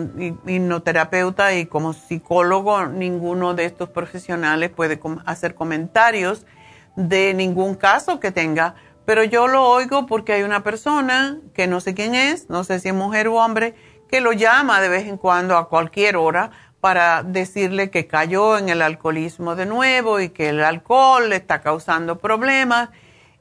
hipnoterapeuta 0.48 1.54
y 1.54 1.68
como 1.68 1.94
psicólogo, 1.94 2.88
ninguno 2.88 3.54
de 3.54 3.66
estos 3.66 3.90
profesionales 3.90 4.72
puede 4.72 5.00
hacer 5.28 5.54
comentarios 5.54 6.48
de 6.96 7.36
ningún 7.36 7.76
caso 7.76 8.20
que 8.20 8.32
tenga, 8.32 8.74
pero 9.06 9.24
yo 9.24 9.48
lo 9.48 9.66
oigo 9.66 10.08
porque 10.08 10.34
hay 10.34 10.42
una 10.42 10.64
persona 10.64 11.38
que 11.54 11.68
no 11.68 11.80
sé 11.80 11.94
quién 11.94 12.16
es, 12.16 12.50
no 12.50 12.64
sé 12.64 12.80
si 12.80 12.90
es 12.90 12.96
mujer 12.96 13.28
o 13.28 13.36
hombre, 13.36 13.76
que 14.10 14.22
lo 14.22 14.34
llama 14.34 14.82
de 14.82 14.90
vez 14.90 15.08
en 15.08 15.18
cuando 15.18 15.58
a 15.58 15.70
cualquier 15.70 16.18
hora 16.18 16.52
para 16.82 17.24
decirle 17.24 17.90
que 17.90 18.08
cayó 18.08 18.58
en 18.58 18.70
el 18.70 18.82
alcoholismo 18.82 19.56
de 19.56 19.66
nuevo 19.66 20.20
y 20.20 20.30
que 20.30 20.50
el 20.50 20.64
alcohol 20.64 21.30
le 21.30 21.38
está 21.38 21.62
causando 21.62 22.20
problemas 22.20 22.90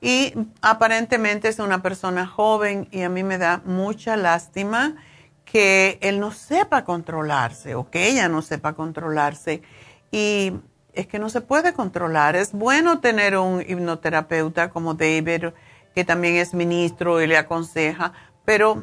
y 0.00 0.34
aparentemente 0.62 1.48
es 1.48 1.58
una 1.58 1.82
persona 1.82 2.26
joven 2.26 2.88
y 2.90 3.02
a 3.02 3.08
mí 3.08 3.22
me 3.22 3.38
da 3.38 3.62
mucha 3.64 4.16
lástima 4.16 4.96
que 5.44 5.98
él 6.02 6.20
no 6.20 6.32
sepa 6.32 6.84
controlarse 6.84 7.74
o 7.74 7.90
que 7.90 8.08
ella 8.08 8.28
no 8.28 8.42
sepa 8.42 8.74
controlarse. 8.74 9.62
Y 10.10 10.52
es 10.92 11.06
que 11.06 11.18
no 11.18 11.28
se 11.30 11.40
puede 11.40 11.72
controlar. 11.72 12.36
Es 12.36 12.52
bueno 12.52 13.00
tener 13.00 13.36
un 13.36 13.62
hipnoterapeuta 13.62 14.70
como 14.70 14.94
David, 14.94 15.46
que 15.94 16.04
también 16.04 16.36
es 16.36 16.52
ministro 16.52 17.22
y 17.22 17.26
le 17.26 17.38
aconseja, 17.38 18.12
pero 18.44 18.82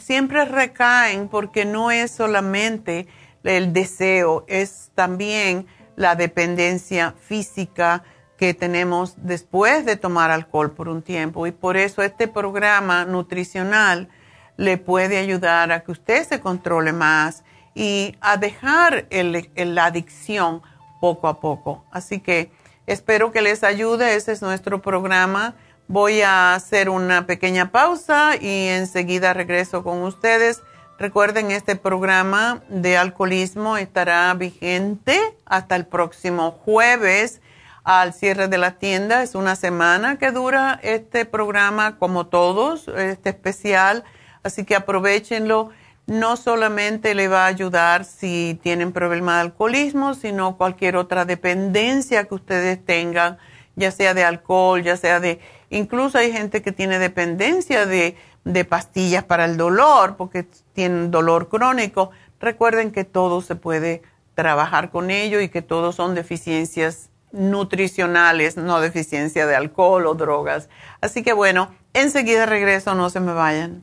siempre 0.00 0.44
recaen 0.44 1.28
porque 1.28 1.64
no 1.64 1.90
es 1.90 2.10
solamente 2.10 3.06
el 3.44 3.72
deseo, 3.72 4.44
es 4.48 4.90
también 4.94 5.66
la 5.96 6.14
dependencia 6.14 7.14
física 7.18 8.04
que 8.36 8.54
tenemos 8.54 9.14
después 9.16 9.84
de 9.84 9.96
tomar 9.96 10.30
alcohol 10.30 10.70
por 10.72 10.88
un 10.88 11.02
tiempo 11.02 11.46
y 11.46 11.52
por 11.52 11.76
eso 11.76 12.02
este 12.02 12.28
programa 12.28 13.04
nutricional 13.04 14.08
le 14.56 14.76
puede 14.76 15.18
ayudar 15.18 15.72
a 15.72 15.82
que 15.82 15.92
usted 15.92 16.26
se 16.26 16.40
controle 16.40 16.92
más 16.92 17.44
y 17.74 18.16
a 18.20 18.36
dejar 18.36 19.06
la 19.10 19.86
adicción 19.86 20.62
poco 21.00 21.28
a 21.28 21.40
poco. 21.40 21.84
Así 21.90 22.20
que 22.20 22.50
Espero 22.88 23.32
que 23.32 23.42
les 23.42 23.64
ayude, 23.64 24.14
ese 24.14 24.32
es 24.32 24.40
nuestro 24.40 24.80
programa. 24.80 25.54
Voy 25.90 26.20
a 26.20 26.54
hacer 26.54 26.90
una 26.90 27.24
pequeña 27.24 27.72
pausa 27.72 28.36
y 28.38 28.68
enseguida 28.68 29.32
regreso 29.32 29.82
con 29.82 30.02
ustedes. 30.02 30.60
Recuerden, 30.98 31.50
este 31.50 31.76
programa 31.76 32.62
de 32.68 32.98
alcoholismo 32.98 33.78
estará 33.78 34.34
vigente 34.34 35.18
hasta 35.46 35.76
el 35.76 35.86
próximo 35.86 36.50
jueves 36.50 37.40
al 37.84 38.12
cierre 38.12 38.48
de 38.48 38.58
la 38.58 38.72
tienda. 38.72 39.22
Es 39.22 39.34
una 39.34 39.56
semana 39.56 40.18
que 40.18 40.30
dura 40.30 40.78
este 40.82 41.24
programa, 41.24 41.96
como 41.96 42.26
todos, 42.26 42.86
este 42.88 43.30
especial. 43.30 44.04
Así 44.42 44.64
que 44.66 44.76
aprovechenlo. 44.76 45.70
No 46.06 46.36
solamente 46.36 47.14
le 47.14 47.28
va 47.28 47.44
a 47.44 47.46
ayudar 47.46 48.04
si 48.04 48.60
tienen 48.62 48.92
problema 48.92 49.36
de 49.36 49.40
alcoholismo, 49.40 50.12
sino 50.12 50.58
cualquier 50.58 50.96
otra 50.96 51.24
dependencia 51.24 52.24
que 52.24 52.34
ustedes 52.34 52.84
tengan, 52.84 53.38
ya 53.74 53.90
sea 53.90 54.12
de 54.12 54.24
alcohol, 54.24 54.82
ya 54.82 54.98
sea 54.98 55.18
de... 55.18 55.40
Incluso 55.70 56.18
hay 56.18 56.32
gente 56.32 56.62
que 56.62 56.72
tiene 56.72 56.98
dependencia 56.98 57.86
de, 57.86 58.16
de 58.44 58.64
pastillas 58.64 59.24
para 59.24 59.44
el 59.44 59.56
dolor, 59.56 60.16
porque 60.16 60.46
tienen 60.72 61.10
dolor 61.10 61.48
crónico. 61.48 62.10
Recuerden 62.40 62.92
que 62.92 63.04
todo 63.04 63.42
se 63.42 63.56
puede 63.56 64.02
trabajar 64.34 64.90
con 64.90 65.10
ello 65.10 65.40
y 65.40 65.48
que 65.48 65.62
todos 65.62 65.96
son 65.96 66.14
deficiencias 66.14 67.10
nutricionales, 67.32 68.56
no 68.56 68.80
deficiencia 68.80 69.46
de 69.46 69.56
alcohol 69.56 70.06
o 70.06 70.14
drogas. 70.14 70.68
Así 71.00 71.22
que 71.22 71.32
bueno, 71.32 71.74
enseguida 71.92 72.46
regreso, 72.46 72.94
no 72.94 73.10
se 73.10 73.20
me 73.20 73.32
vayan. 73.32 73.82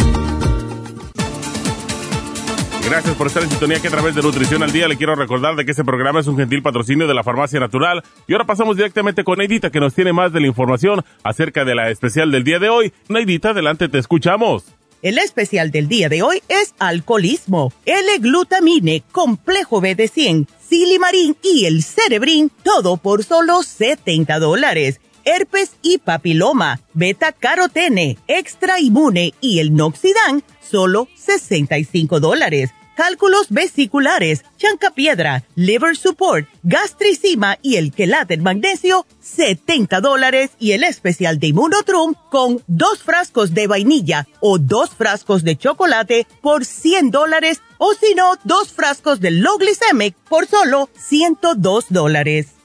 Gracias 2.83 3.15
por 3.15 3.27
estar 3.27 3.43
en 3.43 3.49
sintonía 3.49 3.79
que 3.79 3.87
a 3.87 3.91
través 3.91 4.15
de 4.15 4.21
Nutrición 4.21 4.63
al 4.63 4.71
Día 4.71 4.87
le 4.87 4.97
quiero 4.97 5.15
recordar 5.15 5.55
de 5.55 5.65
que 5.65 5.71
este 5.71 5.83
programa 5.83 6.19
es 6.19 6.27
un 6.27 6.37
gentil 6.37 6.61
patrocinio 6.61 7.07
de 7.07 7.13
la 7.13 7.23
Farmacia 7.23 7.59
Natural. 7.59 8.03
Y 8.27 8.33
ahora 8.33 8.45
pasamos 8.45 8.75
directamente 8.75 9.23
con 9.23 9.37
Neidita 9.37 9.69
que 9.69 9.79
nos 9.79 9.93
tiene 9.93 10.13
más 10.13 10.33
de 10.33 10.41
la 10.41 10.47
información 10.47 11.03
acerca 11.23 11.63
de 11.63 11.75
la 11.75 11.89
especial 11.89 12.31
del 12.31 12.43
día 12.43 12.59
de 12.59 12.69
hoy. 12.69 12.93
Neidita, 13.07 13.51
adelante, 13.51 13.87
te 13.87 13.97
escuchamos. 13.97 14.65
El 15.01 15.17
especial 15.17 15.71
del 15.71 15.87
día 15.87 16.09
de 16.09 16.21
hoy 16.21 16.43
es 16.47 16.75
alcoholismo, 16.77 17.73
L-glutamine, 17.85 19.03
complejo 19.11 19.81
B 19.81 19.95
de 19.95 20.07
100, 20.07 20.47
silimarín 20.59 21.35
y 21.41 21.65
el 21.65 21.81
cerebrín, 21.81 22.51
todo 22.63 22.97
por 22.97 23.23
solo 23.23 23.63
70 23.63 24.37
dólares. 24.37 25.01
Herpes 25.25 25.71
y 25.81 25.97
papiloma, 25.97 26.79
beta 26.93 27.31
carotene, 27.31 28.17
extra 28.27 28.79
inmune 28.79 29.33
y 29.41 29.59
el 29.59 29.75
noxidán, 29.75 30.43
solo 30.61 31.07
65 31.15 32.19
dólares. 32.19 32.71
Cálculos 32.95 33.47
vesiculares, 33.49 34.43
chancapiedra, 34.57 35.43
liver 35.55 35.95
support, 35.95 36.47
gastricima 36.61 37.57
y 37.61 37.77
el 37.77 37.91
quelate 37.91 38.37
magnesio, 38.37 39.07
70 39.21 40.01
dólares. 40.01 40.51
Y 40.59 40.73
el 40.73 40.83
especial 40.83 41.39
de 41.39 41.47
Immunotrum 41.47 42.13
con 42.29 42.61
dos 42.67 43.01
frascos 43.01 43.53
de 43.53 43.67
vainilla 43.67 44.27
o 44.39 44.59
dos 44.59 44.91
frascos 44.91 45.43
de 45.43 45.57
chocolate 45.57 46.27
por 46.41 46.65
100 46.65 47.11
dólares. 47.11 47.61
O 47.77 47.93
si 47.93 48.13
no, 48.13 48.33
dos 48.43 48.71
frascos 48.71 49.19
de 49.19 49.31
low 49.31 49.57
glycemic 49.57 50.15
por 50.29 50.45
solo 50.45 50.89
102 50.95 51.85
dólares. 51.89 52.60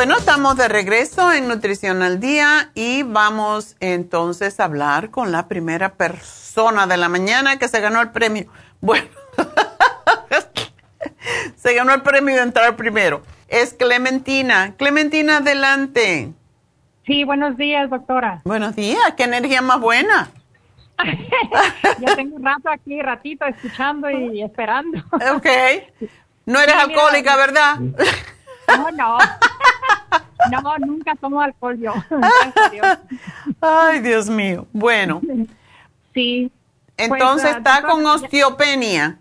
Bueno, 0.00 0.16
estamos 0.16 0.56
de 0.56 0.66
regreso 0.66 1.30
en 1.30 1.46
Nutrición 1.46 2.02
al 2.02 2.20
Día 2.20 2.70
y 2.74 3.02
vamos 3.02 3.76
entonces 3.80 4.58
a 4.58 4.64
hablar 4.64 5.10
con 5.10 5.30
la 5.30 5.46
primera 5.46 5.92
persona 5.92 6.86
de 6.86 6.96
la 6.96 7.10
mañana 7.10 7.58
que 7.58 7.68
se 7.68 7.80
ganó 7.80 8.00
el 8.00 8.10
premio. 8.10 8.46
Bueno, 8.80 9.06
se 11.54 11.74
ganó 11.74 11.92
el 11.92 12.00
premio 12.00 12.34
de 12.34 12.40
entrar 12.40 12.76
primero. 12.76 13.20
Es 13.46 13.74
Clementina. 13.74 14.72
Clementina, 14.78 15.36
adelante. 15.36 16.32
Sí, 17.04 17.24
buenos 17.24 17.58
días, 17.58 17.90
doctora. 17.90 18.40
Buenos 18.46 18.76
días, 18.76 19.02
qué 19.18 19.24
energía 19.24 19.60
más 19.60 19.80
buena. 19.80 20.30
ya 22.00 22.16
tengo 22.16 22.36
un 22.36 22.44
rato 22.46 22.70
aquí, 22.70 23.02
ratito, 23.02 23.44
escuchando 23.44 24.08
y 24.08 24.42
esperando. 24.42 24.98
ok. 25.12 25.46
No 26.46 26.58
eres 26.58 26.74
alcohólica, 26.74 27.36
¿verdad? 27.36 27.76
No, 28.66 28.90
no. 28.92 29.18
No, 30.50 30.78
nunca 30.78 31.14
tomo 31.16 31.40
alcohol 31.40 31.78
yo. 31.78 31.92
Ay, 33.60 34.00
Dios 34.00 34.28
mío. 34.28 34.66
Bueno. 34.72 35.20
Sí. 36.14 36.50
Entonces 36.96 37.50
pues, 37.50 37.56
está 37.56 37.82
con 37.82 38.04
osteopenia. 38.04 39.18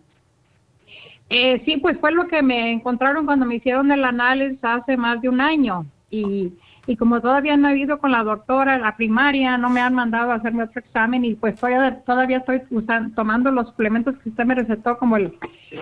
Eh, 1.30 1.62
sí, 1.64 1.78
pues 1.78 1.98
fue 2.00 2.12
lo 2.12 2.28
que 2.28 2.42
me 2.42 2.72
encontraron 2.72 3.26
cuando 3.26 3.46
me 3.46 3.56
hicieron 3.56 3.92
el 3.92 4.04
análisis 4.04 4.60
hace 4.64 4.98
más 4.98 5.22
de 5.22 5.30
un 5.30 5.40
año. 5.40 5.86
Y, 6.10 6.54
y 6.88 6.96
como 6.98 7.22
todavía 7.22 7.56
no 7.56 7.70
he 7.70 7.78
ido 7.78 8.00
con 8.00 8.12
la 8.12 8.24
doctora, 8.24 8.80
la 8.80 8.98
primaria, 8.98 9.58
no 9.58 9.70
me 9.70 9.80
han 9.80 9.94
mandado 9.94 10.32
a 10.32 10.36
hacerme 10.36 10.64
otro 10.64 10.80
examen 10.80 11.24
y 11.24 11.36
pues 11.36 11.56
todavía, 11.56 12.02
todavía 12.04 12.38
estoy 12.38 12.64
usando, 12.72 13.14
tomando 13.14 13.52
los 13.52 13.68
suplementos 13.68 14.18
que 14.18 14.30
usted 14.30 14.44
me 14.46 14.56
recetó 14.56 14.98
como 14.98 15.18
el, 15.18 15.38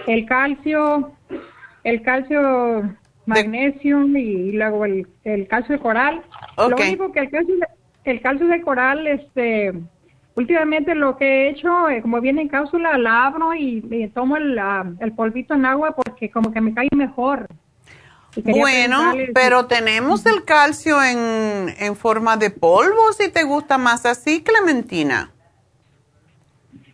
el 0.05 0.25
calcio, 0.25 1.13
el 1.85 2.01
calcio 2.01 2.93
magnesio 3.27 4.05
y 4.07 4.51
luego 4.53 4.85
el, 4.85 5.07
calcio 5.47 5.75
de 5.75 5.81
coral. 5.81 6.23
Lo 6.57 6.75
único 6.75 7.11
que 7.11 7.19
el 7.19 7.29
calcio 7.29 7.55
de, 7.55 7.67
el 8.11 8.21
calcio 8.21 8.47
de 8.47 8.61
coral, 8.61 9.05
este, 9.05 9.73
últimamente 10.35 10.95
lo 10.95 11.17
que 11.17 11.25
he 11.25 11.49
hecho, 11.49 11.89
eh, 11.89 12.01
como 12.01 12.21
viene 12.21 12.41
en 12.41 12.47
cápsula, 12.47 12.97
la 12.97 13.25
abro 13.25 13.53
y, 13.53 13.85
y 13.89 14.07
tomo 14.07 14.37
el, 14.37 14.59
el 14.99 15.11
polvito 15.11 15.53
en 15.53 15.65
agua 15.65 15.95
porque 15.95 16.31
como 16.31 16.51
que 16.51 16.61
me 16.61 16.73
cae 16.73 16.87
mejor. 16.95 17.47
Bueno, 18.43 19.13
pero 19.33 19.65
tenemos 19.65 20.25
el 20.25 20.43
calcio 20.45 21.03
en, 21.03 21.73
en 21.79 21.95
forma 21.95 22.37
de 22.37 22.51
polvo, 22.51 23.11
si 23.17 23.31
te 23.31 23.43
gusta 23.43 23.77
más 23.77 24.05
así, 24.05 24.43
Clementina. 24.43 25.31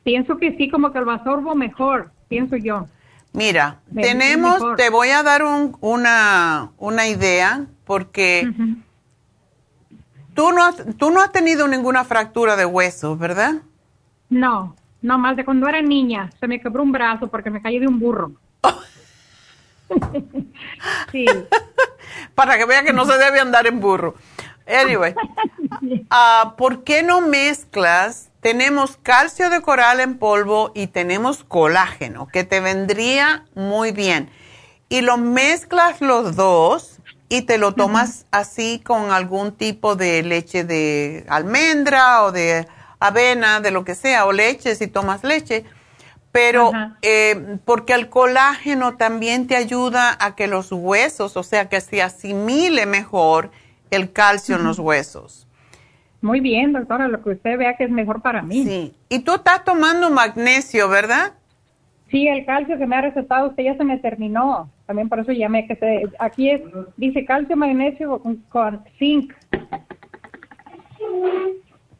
Pienso 0.04 0.38
que 0.38 0.56
sí, 0.58 0.70
como 0.70 0.92
que 0.92 1.02
lo 1.02 1.12
absorbo 1.12 1.54
mejor, 1.56 2.12
pienso 2.28 2.56
yo. 2.56 2.88
Mira, 3.34 3.80
Me- 3.92 4.04
tenemos, 4.04 4.54
mejor. 4.54 4.76
te 4.78 4.90
voy 4.90 5.10
a 5.10 5.24
dar 5.24 5.44
un- 5.44 5.76
una, 5.82 6.72
una 6.78 7.08
idea, 7.08 7.66
porque 7.84 8.48
tú, 10.36 10.52
no 10.52 10.64
has, 10.64 10.76
tú 10.98 11.10
no 11.12 11.22
has 11.22 11.32
tenido 11.32 11.68
ninguna 11.68 12.04
fractura 12.06 12.56
de 12.56 12.66
huesos, 12.66 13.18
¿verdad? 13.18 13.56
No, 14.30 14.76
no 15.02 15.18
más 15.18 15.36
de 15.36 15.46
cuando 15.46 15.68
era 15.68 15.82
niña, 15.82 16.30
se 16.40 16.48
me 16.48 16.62
quebró 16.62 16.84
un 16.84 16.92
brazo 16.92 17.28
porque 17.28 17.50
me 17.50 17.62
caí 17.62 17.80
de 17.80 17.88
un 17.88 18.00
burro. 18.00 18.32
sí, 21.12 21.26
Para 22.36 22.58
que 22.58 22.66
vea 22.66 22.84
que 22.84 22.94
no 22.94 23.06
se 23.06 23.18
debe 23.18 23.40
andar 23.40 23.68
en 23.68 23.80
burro. 23.80 24.16
Anyway, 24.68 25.14
ah, 26.10 26.54
¿por 26.58 26.84
qué 26.84 27.04
no 27.04 27.22
mezclas? 27.22 28.30
Tenemos 28.44 28.98
calcio 29.02 29.50
de 29.50 29.62
coral 29.62 30.02
en 30.02 30.18
polvo 30.18 30.74
y 30.76 30.88
tenemos 30.88 31.46
colágeno, 31.46 32.28
que 32.28 32.44
te 32.44 32.60
vendría 32.60 33.46
muy 33.56 33.94
bien. 33.94 34.30
Y 34.90 35.00
lo 35.00 35.16
mezclas 35.18 36.02
los 36.02 36.36
dos 36.36 37.00
y 37.30 37.44
te 37.44 37.58
lo 37.58 37.74
tomas 37.74 38.26
así 38.32 38.82
con 38.84 39.12
algún 39.12 39.54
tipo 39.54 39.96
de 39.96 40.24
leche 40.24 40.66
de 40.66 41.26
almendra 41.30 42.24
o 42.24 42.34
de 42.34 42.68
avena, 43.00 43.62
de 43.62 43.72
lo 43.72 43.86
que 43.86 43.96
sea, 43.96 44.26
o 44.26 44.34
leche 44.34 44.76
si 44.76 44.88
tomas 44.88 45.24
leche. 45.24 45.64
Pero 46.34 46.74
eh, 47.02 47.60
porque 47.64 47.94
el 47.94 48.10
colágeno 48.10 48.98
también 48.98 49.48
te 49.48 49.56
ayuda 49.56 50.18
a 50.20 50.36
que 50.36 50.48
los 50.48 50.70
huesos, 50.70 51.38
o 51.38 51.44
sea, 51.44 51.70
que 51.70 51.80
se 51.80 52.02
asimile 52.02 52.86
mejor 52.88 53.52
el 53.90 54.12
calcio 54.12 54.58
en 54.58 54.66
los 54.66 54.80
huesos. 54.80 55.48
Muy 56.24 56.40
bien, 56.40 56.74
doctora, 56.74 57.08
lo 57.08 57.22
que 57.22 57.32
usted 57.32 57.58
vea 57.58 57.76
que 57.76 57.84
es 57.84 57.92
mejor 57.92 58.22
para 58.22 58.42
mí. 58.42 58.64
Sí. 58.64 58.94
Y 59.10 59.20
tú 59.20 59.36
estás 59.36 59.64
tomando 59.64 60.10
magnesio, 60.10 60.90
¿verdad? 60.90 61.34
Sí, 62.10 62.28
el 62.28 62.46
calcio 62.46 62.78
que 62.78 62.86
me 62.86 62.96
ha 62.96 63.02
recetado 63.02 63.50
usted 63.50 63.64
ya 63.64 63.76
se 63.76 63.84
me 63.84 63.98
terminó. 63.98 64.70
También 64.86 65.10
por 65.10 65.20
eso 65.20 65.32
llamé 65.32 65.68
que 65.68 65.76
se, 65.76 66.04
aquí 66.20 66.50
es, 66.50 66.62
dice 66.96 67.26
calcio, 67.26 67.56
magnesio 67.58 68.20
con, 68.20 68.38
con 68.50 68.84
zinc. 69.00 69.34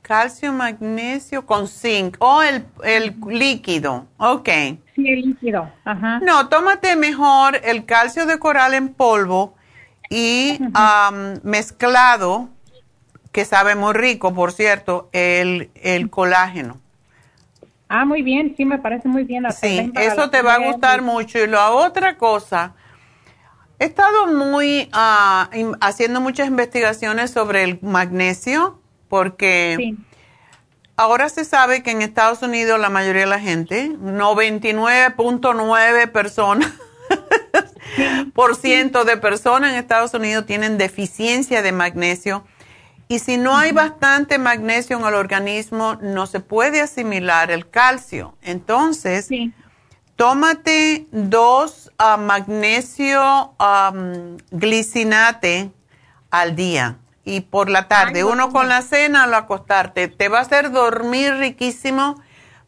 Calcio, 0.02 0.54
magnesio 0.54 1.46
con 1.46 1.68
zinc. 1.68 2.18
O 2.20 2.44
el, 2.44 2.66
el 2.84 3.16
líquido. 3.28 4.06
Ok. 4.18 4.50
Sí, 4.96 5.08
el 5.08 5.22
líquido. 5.22 5.70
Ajá. 5.84 6.20
No, 6.20 6.48
tómate 6.48 6.96
mejor 6.96 7.60
el 7.64 7.86
calcio 7.86 8.26
de 8.26 8.38
coral 8.38 8.74
en 8.74 8.94
polvo 8.94 9.56
y 10.10 10.60
am, 10.74 11.40
mezclado, 11.44 12.50
que 13.34 13.44
sabe 13.46 13.76
muy 13.76 13.94
rico, 13.94 14.34
por 14.34 14.54
cierto, 14.54 15.10
el, 15.12 15.70
el 15.76 16.10
colágeno. 16.10 16.80
Ah, 17.90 18.06
muy 18.06 18.22
bien, 18.22 18.54
sí, 18.56 18.66
me 18.66 18.80
parece 18.80 19.08
muy 19.08 19.24
bien. 19.24 19.46
hasta 19.46 19.68
Sí, 19.68 19.92
eso 19.96 20.16
la 20.16 20.32
te 20.32 20.42
va 20.42 20.56
a 20.56 20.60
gustar 20.60 21.02
mucho. 21.02 21.40
Y 21.40 21.48
la 21.48 21.72
otra 21.72 22.18
cosa, 22.18 22.74
he 23.80 23.86
estado 23.86 24.28
muy 24.28 24.90
in- 25.54 25.78
haciendo 25.82 26.22
muchas 26.22 26.48
investigaciones 26.48 27.32
sobre 27.32 27.64
el 27.64 27.80
magnesio, 27.82 28.80
porque 29.10 29.76
Sí, 29.78 29.98
ahora 30.96 31.30
se 31.30 31.46
sabe 31.46 31.84
que 31.84 31.92
en 31.92 32.02
Estados 32.02 32.42
Unidos 32.42 32.80
la 32.80 32.90
mayoría 32.90 33.22
de 33.22 33.28
la 33.28 33.40
gente, 33.40 33.92
99.9 34.00 36.08
personas, 36.08 36.72
por 38.34 38.56
ciento 38.56 39.06
de 39.06 39.18
personas 39.18 39.74
en 39.74 39.80
Estados 39.80 40.14
Unidos 40.14 40.46
tienen 40.46 40.78
deficiencia 40.78 41.62
de 41.62 41.72
magnesio. 41.72 42.46
Y 43.08 43.20
si 43.20 43.38
no 43.38 43.56
hay 43.56 43.72
bastante 43.72 44.38
magnesio 44.38 44.98
en 44.98 45.06
el 45.06 45.14
organismo, 45.14 45.96
no 46.02 46.26
se 46.26 46.40
puede 46.40 46.82
asimilar 46.82 47.52
el 47.52 47.70
calcio. 47.70 48.36
Entonces, 48.42 49.26
sí. 49.28 49.54
tómate 50.16 51.08
dos 51.12 51.92
ah, 51.98 52.18
magnesio 52.18 53.54
am, 53.60 54.38
glicinate 54.52 55.72
al 56.32 56.56
día 56.56 56.98
y 57.26 57.42
por 57.42 57.70
la 57.70 57.88
tarde, 57.88 58.20
Ay, 58.20 58.24
uno 58.24 58.52
con 58.52 58.68
la 58.68 58.82
cena 58.82 59.24
al 59.24 59.34
acostarte. 59.34 60.08
Te 60.08 60.28
va 60.28 60.40
a 60.40 60.42
hacer 60.42 60.72
dormir 60.72 61.36
riquísimo, 61.36 62.22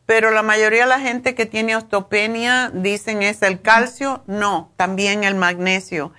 pero 0.05 0.31
la 0.31 0.43
mayoría 0.43 0.83
de 0.83 0.89
la 0.89 0.99
gente 0.99 1.36
que 1.36 1.45
tiene 1.45 1.75
osteopenia 1.75 2.69
dicen 2.73 3.21
es 3.21 3.41
el 3.41 3.61
calcio, 3.61 4.23
no, 4.27 4.71
también 4.77 5.23
el 5.23 5.36
magnesio. 5.36 6.13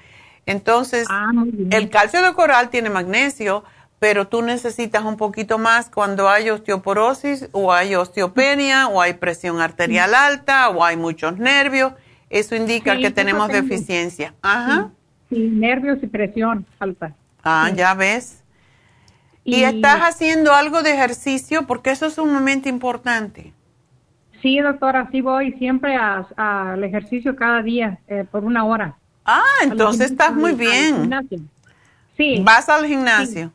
Entonces, 0.45 1.07
Ah, 1.11 1.31
el 1.71 1.91
calcio 1.91 2.23
de 2.23 2.33
coral 2.35 2.69
tiene 2.71 2.91
magnesio, 2.91 3.65
pero 3.99 4.29
tú 4.29 4.43
necesitas 4.43 5.05
un 5.05 5.17
poquito 5.17 5.59
más 5.59 5.89
cuando 5.91 6.29
hay 6.29 6.51
osteoporosis 6.51 7.49
o 7.53 7.73
hay 7.73 7.95
osteopenia 7.95 8.89
o 8.89 9.01
hay 9.01 9.15
presión 9.15 9.61
arterial 9.61 10.15
alta 10.15 10.69
o 10.69 10.85
hay 10.85 10.97
muchos 10.97 11.39
nervios. 11.39 11.93
Eso 12.29 12.55
indica 12.57 12.95
Sí, 12.97 13.03
que 13.03 13.11
tenemos 13.11 13.49
tengo. 13.49 13.63
deficiencia. 13.63 14.35
Ajá. 14.43 14.91
Sí, 15.31 15.39
nervios 15.39 15.99
y 16.03 16.07
presión 16.07 16.67
alta. 16.79 17.15
Ah, 17.43 17.71
ya 17.75 17.95
ves. 17.95 18.43
Y, 19.45 19.63
estás 19.63 20.01
haciendo 20.01 20.53
algo 20.53 20.83
de 20.83 20.93
ejercicio 20.93 21.67
porque 21.69 21.91
eso 21.91 22.07
es 22.07 22.15
sumamente 22.15 22.69
importante. 22.69 23.53
Sí, 24.43 24.59
doctora, 24.61 25.09
sí 25.13 25.21
voy 25.21 25.53
siempre 25.53 25.97
al 25.97 26.83
ejercicio 26.85 27.35
cada 27.37 27.63
día 27.63 27.99
eh, 28.09 28.25
por 28.31 28.45
una 28.45 28.65
hora. 28.65 28.97
Ah, 29.25 29.43
entonces 29.63 30.11
estás 30.11 30.35
muy 30.35 30.51
al 30.51 30.57
bien. 30.57 30.97
gimnasio. 31.03 31.39
Sí, 32.17 32.41
Vas 32.45 32.69
al 32.69 32.87
gimnasio. 32.87 33.53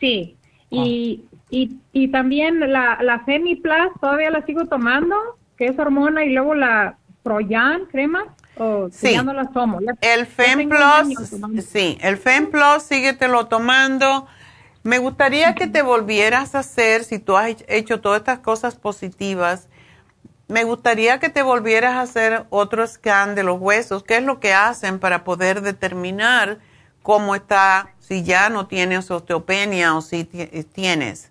Sí. 0.00 0.36
Y, 0.70 1.24
y, 1.50 1.76
y 1.92 2.08
también 2.08 2.72
la, 2.72 2.98
la 3.00 3.20
Femiplas 3.20 3.88
todavía 4.00 4.30
la 4.30 4.44
sigo 4.44 4.66
tomando, 4.66 5.14
que 5.56 5.66
es 5.66 5.78
hormona, 5.78 6.24
y 6.24 6.30
luego 6.32 6.54
la 6.54 6.98
Proyan 7.22 7.86
crema, 7.86 8.24
o 8.56 8.86
que 8.86 8.92
Sí. 8.92 9.12
ya 9.12 9.22
no 9.22 9.32
las 9.32 9.52
tomo. 9.52 9.80
Ya- 9.80 9.94
El 10.00 10.26
FemPlus, 10.26 11.30
sí, 11.64 11.96
el 12.00 12.16
FemPlus, 12.16 12.82
síguetelo 12.82 13.46
tomando. 13.46 14.26
Me 14.82 14.98
gustaría 14.98 15.54
que 15.54 15.66
te 15.66 15.82
volvieras 15.82 16.54
a 16.54 16.58
hacer, 16.58 17.04
si 17.04 17.18
tú 17.18 17.36
has 17.36 17.56
hecho 17.68 18.00
todas 18.00 18.18
estas 18.18 18.40
cosas 18.40 18.74
positivas, 18.74 19.68
me 20.48 20.64
gustaría 20.64 21.20
que 21.20 21.30
te 21.30 21.42
volvieras 21.42 21.94
a 21.94 22.02
hacer 22.02 22.44
otro 22.50 22.86
scan 22.86 23.34
de 23.34 23.44
los 23.44 23.58
huesos. 23.60 24.02
¿Qué 24.04 24.18
es 24.18 24.22
lo 24.24 24.40
que 24.40 24.52
hacen 24.52 24.98
para 24.98 25.24
poder 25.24 25.62
determinar 25.62 26.58
cómo 27.02 27.34
está, 27.34 27.93
si 28.06 28.22
ya 28.22 28.48
no 28.50 28.66
tienes 28.66 29.10
osteopenia 29.10 29.94
o 29.96 30.00
si 30.02 30.24
ti- 30.24 30.46
tienes? 30.72 31.30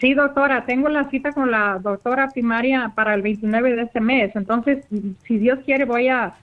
Sí, 0.00 0.12
doctora, 0.14 0.66
tengo 0.66 0.88
la 0.88 1.08
cita 1.10 1.32
con 1.32 1.50
la 1.50 1.78
doctora 1.78 2.28
primaria 2.28 2.92
para 2.94 3.14
el 3.14 3.22
29 3.22 3.76
de 3.76 3.82
este 3.82 4.00
mes. 4.00 4.34
Entonces, 4.36 4.84
si 5.26 5.38
Dios 5.38 5.60
quiere, 5.64 5.84
voy 5.86 6.08
a, 6.08 6.34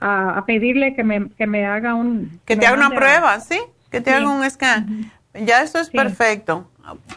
a, 0.00 0.36
a 0.38 0.44
pedirle 0.44 0.94
que 0.94 1.02
me, 1.02 1.28
que 1.30 1.46
me 1.46 1.64
haga 1.64 1.94
un... 1.94 2.38
Que 2.44 2.56
te 2.56 2.66
haga 2.66 2.76
una 2.76 2.88
a- 2.88 2.90
prueba, 2.94 3.40
¿sí? 3.40 3.58
Que 3.90 4.00
te 4.00 4.10
Sí. 4.10 4.16
haga 4.16 4.28
un 4.28 4.50
scan. 4.50 5.10
Ya 5.34 5.62
eso 5.62 5.78
es 5.78 5.86
Sí. 5.86 5.96
perfecto. 5.96 6.68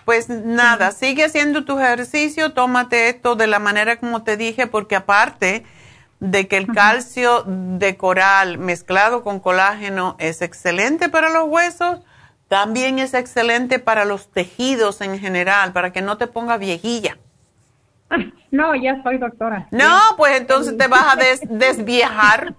Pues 0.05 0.29
nada, 0.29 0.91
sigue 0.91 1.25
haciendo 1.25 1.65
tu 1.65 1.77
ejercicio, 1.79 2.53
tómate 2.53 3.09
esto 3.09 3.35
de 3.35 3.47
la 3.47 3.59
manera 3.59 3.97
como 3.97 4.23
te 4.23 4.37
dije, 4.37 4.67
porque 4.67 4.95
aparte 4.95 5.65
de 6.31 6.47
que 6.47 6.57
el 6.57 6.67
calcio 6.67 7.43
de 7.45 7.97
coral 7.97 8.57
mezclado 8.57 9.23
con 9.23 9.39
colágeno 9.39 10.15
es 10.19 10.41
excelente 10.41 11.07
para 11.09 11.29
los 11.29 11.45
huesos, 11.47 11.99
también 12.47 12.99
es 12.99 13.13
excelente 13.13 13.79
para 13.79 14.05
los 14.05 14.31
tejidos 14.31 15.01
en 15.01 15.19
general, 15.19 15.71
para 15.71 15.91
que 15.91 16.01
no 16.01 16.17
te 16.17 16.27
ponga 16.27 16.57
viejilla. 16.57 17.17
No, 18.51 18.73
ya 18.73 19.03
soy 19.03 19.17
doctora. 19.17 19.67
No, 19.71 19.99
pues 20.15 20.39
entonces 20.39 20.77
te 20.77 20.87
vas 20.87 21.13
a 21.13 21.15
des- 21.17 21.41
desviejar. 21.49 22.53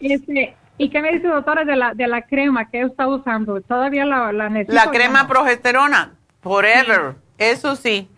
Este, 0.00 0.54
¿Y 0.76 0.90
qué 0.90 1.00
me 1.00 1.12
dice, 1.12 1.28
doctora, 1.28 1.64
de 1.64 1.76
la, 1.76 1.94
de 1.94 2.06
la 2.06 2.22
crema 2.22 2.68
que 2.68 2.82
está 2.82 3.08
usando? 3.08 3.60
¿Todavía 3.62 4.04
la, 4.04 4.30
la 4.32 4.50
necesito? 4.50 4.74
La 4.74 4.90
crema 4.90 5.22
no? 5.22 5.28
progesterona, 5.28 6.12
forever, 6.42 7.14
eso 7.38 7.74
sí. 7.76 8.10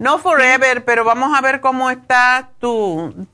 No 0.00 0.18
forever, 0.18 0.82
pero 0.86 1.04
vamos 1.04 1.36
a 1.36 1.42
ver 1.42 1.60
cómo 1.60 1.90
está 1.90 2.52
tu, 2.58 3.26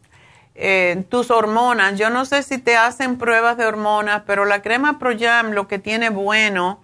eh, 0.57 1.05
tus 1.09 1.31
hormonas. 1.31 1.97
Yo 1.97 2.11
no 2.11 2.25
sé 2.25 2.43
si 2.43 2.59
te 2.59 2.77
hacen 2.77 3.19
pruebas 3.19 3.57
de 3.57 3.67
hormonas, 3.67 4.25
pero 4.27 4.45
la 4.45 4.63
crema 4.63 4.99
ProYam 4.99 5.53
lo 5.53 5.69
que 5.69 5.79
tiene 5.79 6.11
bueno 6.11 6.83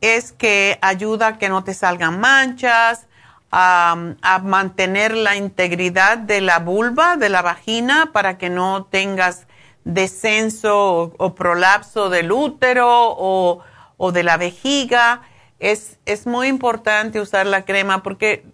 es 0.00 0.32
que 0.32 0.78
ayuda 0.80 1.26
a 1.26 1.38
que 1.38 1.50
no 1.50 1.62
te 1.62 1.74
salgan 1.74 2.18
manchas, 2.18 3.06
a, 3.50 4.14
a 4.22 4.38
mantener 4.38 5.14
la 5.14 5.36
integridad 5.36 6.16
de 6.16 6.40
la 6.40 6.58
vulva, 6.58 7.16
de 7.16 7.28
la 7.28 7.42
vagina, 7.42 8.12
para 8.14 8.38
que 8.38 8.48
no 8.48 8.86
tengas 8.86 9.46
descenso 9.84 10.74
o, 10.74 11.12
o 11.18 11.34
prolapso 11.34 12.08
del 12.08 12.32
útero 12.32 12.88
o, 12.88 13.60
o 13.98 14.10
de 14.10 14.22
la 14.22 14.38
vejiga. 14.38 15.20
es, 15.58 15.98
es 16.06 16.26
muy 16.26 16.48
importante 16.48 17.20
usar 17.20 17.46
la 17.46 17.66
crema 17.66 18.02
porque 18.02 18.46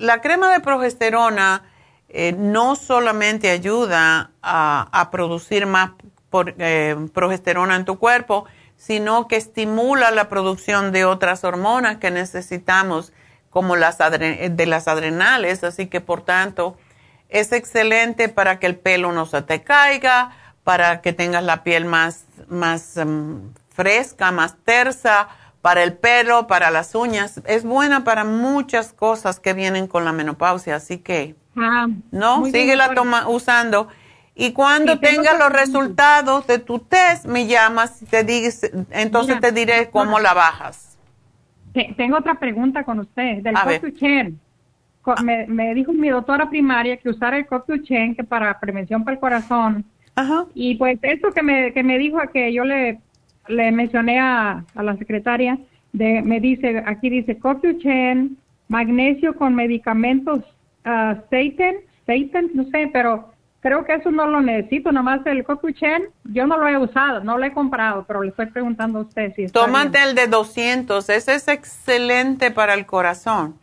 la 0.00 0.20
crema 0.20 0.50
de 0.50 0.60
progesterona 0.60 1.62
eh, 2.08 2.32
no 2.32 2.74
solamente 2.74 3.50
ayuda 3.50 4.32
a, 4.42 5.08
producir 5.12 5.66
más 5.66 5.92
eh, 6.58 6.96
progesterona 7.14 7.76
en 7.76 7.84
tu 7.84 7.98
cuerpo, 7.98 8.46
sino 8.76 9.28
que 9.28 9.36
estimula 9.36 10.10
la 10.10 10.28
producción 10.28 10.90
de 10.90 11.04
otras 11.04 11.44
hormonas 11.44 11.98
que 11.98 12.10
necesitamos, 12.10 13.12
como 13.50 13.76
las 13.76 13.98
de 13.98 14.66
las 14.66 14.88
adrenales. 14.88 15.62
Así 15.64 15.86
que, 15.86 16.00
por 16.00 16.22
tanto, 16.22 16.76
es 17.28 17.52
excelente 17.52 18.28
para 18.28 18.58
que 18.58 18.66
el 18.66 18.76
pelo 18.76 19.12
no 19.12 19.26
se 19.26 19.42
te 19.42 19.62
caiga, 19.62 20.32
para 20.64 21.00
que 21.02 21.12
tengas 21.12 21.44
la 21.44 21.62
piel 21.62 21.84
más, 21.84 22.24
más 22.48 22.96
em, 22.96 23.52
fresca, 23.68 24.32
más 24.32 24.56
tersa, 24.64 25.28
para 25.62 25.82
el 25.82 25.94
pelo, 25.94 26.46
para 26.46 26.70
las 26.70 26.94
uñas. 26.94 27.40
Es 27.46 27.64
buena 27.64 28.04
para 28.04 28.24
muchas 28.24 28.92
cosas 28.92 29.40
que 29.40 29.52
vienen 29.52 29.86
con 29.86 30.04
la 30.04 30.12
menopausia, 30.12 30.76
así 30.76 30.98
que, 30.98 31.34
ah, 31.56 31.88
¿no? 32.10 32.44
Síguela 32.46 32.94
toma, 32.94 33.28
usando. 33.28 33.88
Y 34.34 34.52
cuando 34.52 34.98
tengas 35.00 35.38
los 35.38 35.50
resultados 35.52 36.46
de 36.46 36.58
tu 36.58 36.78
test, 36.78 37.26
me 37.26 37.46
llamas 37.46 38.00
y 38.00 38.06
te 38.06 38.24
digas, 38.24 38.70
entonces 38.90 39.38
te 39.40 39.52
diré 39.52 39.90
cómo 39.90 40.18
la 40.18 40.32
bajas. 40.32 40.98
Tengo 41.96 42.16
otra 42.16 42.34
pregunta 42.36 42.84
con 42.84 43.00
usted, 43.00 43.42
del 43.42 43.54
CoQ10. 43.54 44.34
Me, 45.24 45.46
me, 45.46 45.74
dijo 45.74 45.92
mi 45.92 46.08
doctora 46.08 46.48
primaria 46.48 46.96
que 46.96 47.08
usara 47.08 47.38
el 47.38 47.46
CoQ10 47.46 48.16
que 48.16 48.24
para 48.24 48.58
prevención 48.60 49.04
para 49.04 49.14
el 49.14 49.20
corazón. 49.20 49.84
Ajá. 50.14 50.46
Y 50.54 50.76
pues 50.76 50.98
eso 51.02 51.32
que 51.32 51.42
me, 51.42 51.72
que 51.72 51.82
me 51.82 51.98
dijo 51.98 52.18
que 52.32 52.52
yo 52.52 52.64
le 52.64 53.00
le 53.50 53.72
mencioné 53.72 54.18
a, 54.18 54.64
la 54.74 54.96
secretaria, 54.96 55.58
de, 55.92 56.22
me 56.22 56.40
dice, 56.40 56.82
aquí 56.86 57.10
dice 57.10 57.38
CoQ10, 57.38 58.30
magnesio 58.68 59.34
con 59.34 59.54
medicamentos 59.54 60.40
uh, 60.84 61.14
Satan, 61.30 61.76
Satan, 62.06 62.50
no 62.54 62.64
sé, 62.70 62.88
pero 62.92 63.32
creo 63.60 63.84
que 63.84 63.94
eso 63.94 64.10
no 64.10 64.26
lo 64.26 64.40
necesito, 64.40 64.92
nomás 64.92 65.24
el 65.26 65.44
CoQ10, 65.44 66.08
yo 66.24 66.46
no 66.46 66.56
lo 66.56 66.68
he 66.68 66.78
usado, 66.78 67.22
no 67.22 67.36
lo 67.36 67.44
he 67.44 67.52
comprado, 67.52 68.04
pero 68.06 68.22
le 68.22 68.30
estoy 68.30 68.46
preguntando 68.46 69.00
a 69.00 69.02
usted 69.02 69.34
si 69.34 69.44
está 69.44 69.60
Tómate 69.60 70.02
el 70.02 70.14
de 70.14 70.26
200, 70.26 71.08
ese 71.10 71.34
es 71.34 71.48
excelente 71.48 72.50
para 72.50 72.74
el 72.74 72.86
corazón. 72.86 73.58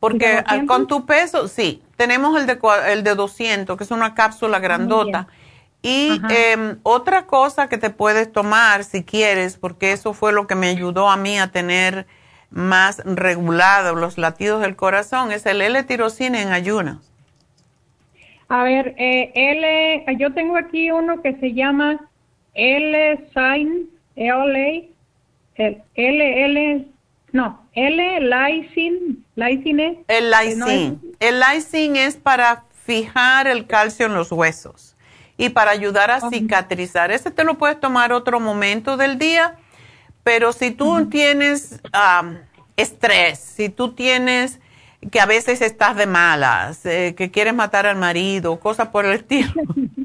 Porque 0.00 0.44
con 0.66 0.86
tu 0.86 1.06
peso, 1.06 1.48
sí, 1.48 1.82
tenemos 1.96 2.38
el 2.38 2.46
de, 2.46 2.58
el 2.88 3.04
de 3.04 3.14
200, 3.14 3.78
que 3.78 3.84
es 3.84 3.90
una 3.90 4.14
cápsula 4.14 4.58
grandota. 4.58 5.28
Y 5.86 6.18
em, 6.30 6.78
otra 6.82 7.26
cosa 7.26 7.68
que 7.68 7.76
te 7.76 7.90
puedes 7.90 8.32
tomar 8.32 8.84
si 8.84 9.04
quieres, 9.04 9.58
porque 9.58 9.92
eso 9.92 10.14
fue 10.14 10.32
lo 10.32 10.46
que 10.46 10.54
me 10.54 10.68
ayudó 10.68 11.10
a 11.10 11.18
mí 11.18 11.38
a 11.38 11.48
tener 11.48 12.06
más 12.48 13.02
regulados 13.04 13.94
los 13.94 14.16
latidos 14.16 14.62
del 14.62 14.76
corazón, 14.76 15.30
es 15.30 15.44
el 15.44 15.60
L-tirocina 15.60 16.40
en 16.40 16.52
ayunas. 16.52 17.12
A 18.48 18.62
ver, 18.62 18.94
eh, 18.96 19.30
L, 19.34 20.16
yo 20.18 20.32
tengo 20.32 20.56
aquí 20.56 20.90
uno 20.90 21.20
que 21.20 21.34
se 21.34 21.52
llama 21.52 22.00
L-Sign, 22.54 23.90
L, 24.16 24.88
L, 25.56 26.44
L, 26.44 26.86
no, 27.32 27.60
L-Lysine, 27.74 29.16
Lysine. 29.36 30.02
El 30.08 30.30
lysine. 30.30 30.96
El 31.20 31.40
lysine 31.40 32.06
es 32.06 32.16
para 32.16 32.64
fijar 32.86 33.48
el 33.48 33.66
calcio 33.66 34.06
en 34.06 34.14
los 34.14 34.32
huesos 34.32 34.93
y 35.36 35.50
para 35.50 35.70
ayudar 35.70 36.10
a 36.10 36.28
cicatrizar. 36.28 37.10
Ese 37.10 37.30
te 37.30 37.44
lo 37.44 37.54
puedes 37.54 37.80
tomar 37.80 38.12
otro 38.12 38.40
momento 38.40 38.96
del 38.96 39.18
día, 39.18 39.56
pero 40.22 40.52
si 40.52 40.70
tú 40.70 41.08
tienes 41.08 41.80
estrés, 42.76 43.38
si 43.38 43.68
tú 43.68 43.92
tienes 43.92 44.60
que 45.10 45.20
a 45.20 45.26
veces 45.26 45.60
estás 45.60 45.96
de 45.96 46.06
malas, 46.06 46.86
eh, 46.86 47.14
que 47.16 47.30
quieres 47.30 47.54
matar 47.54 47.86
al 47.86 47.96
marido, 47.96 48.58
cosas 48.58 48.88
por 48.88 49.04
el 49.04 49.12
estilo, 49.12 49.52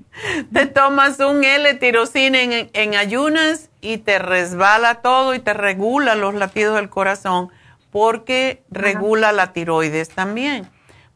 te 0.54 0.66
tomas 0.66 1.20
un 1.20 1.44
L-tirocina 1.44 2.42
en, 2.42 2.70
en 2.74 2.96
ayunas 2.96 3.70
y 3.80 4.00
te 4.00 4.20
resbala 4.20 4.96
todo 4.96 5.34
y 5.34 5.40
te 5.40 5.54
regula 5.54 6.16
los 6.16 6.34
latidos 6.34 6.76
del 6.76 6.90
corazón 6.90 7.50
porque 7.92 8.62
regula 8.70 9.32
la 9.32 9.54
tiroides 9.54 10.10
también. 10.10 10.70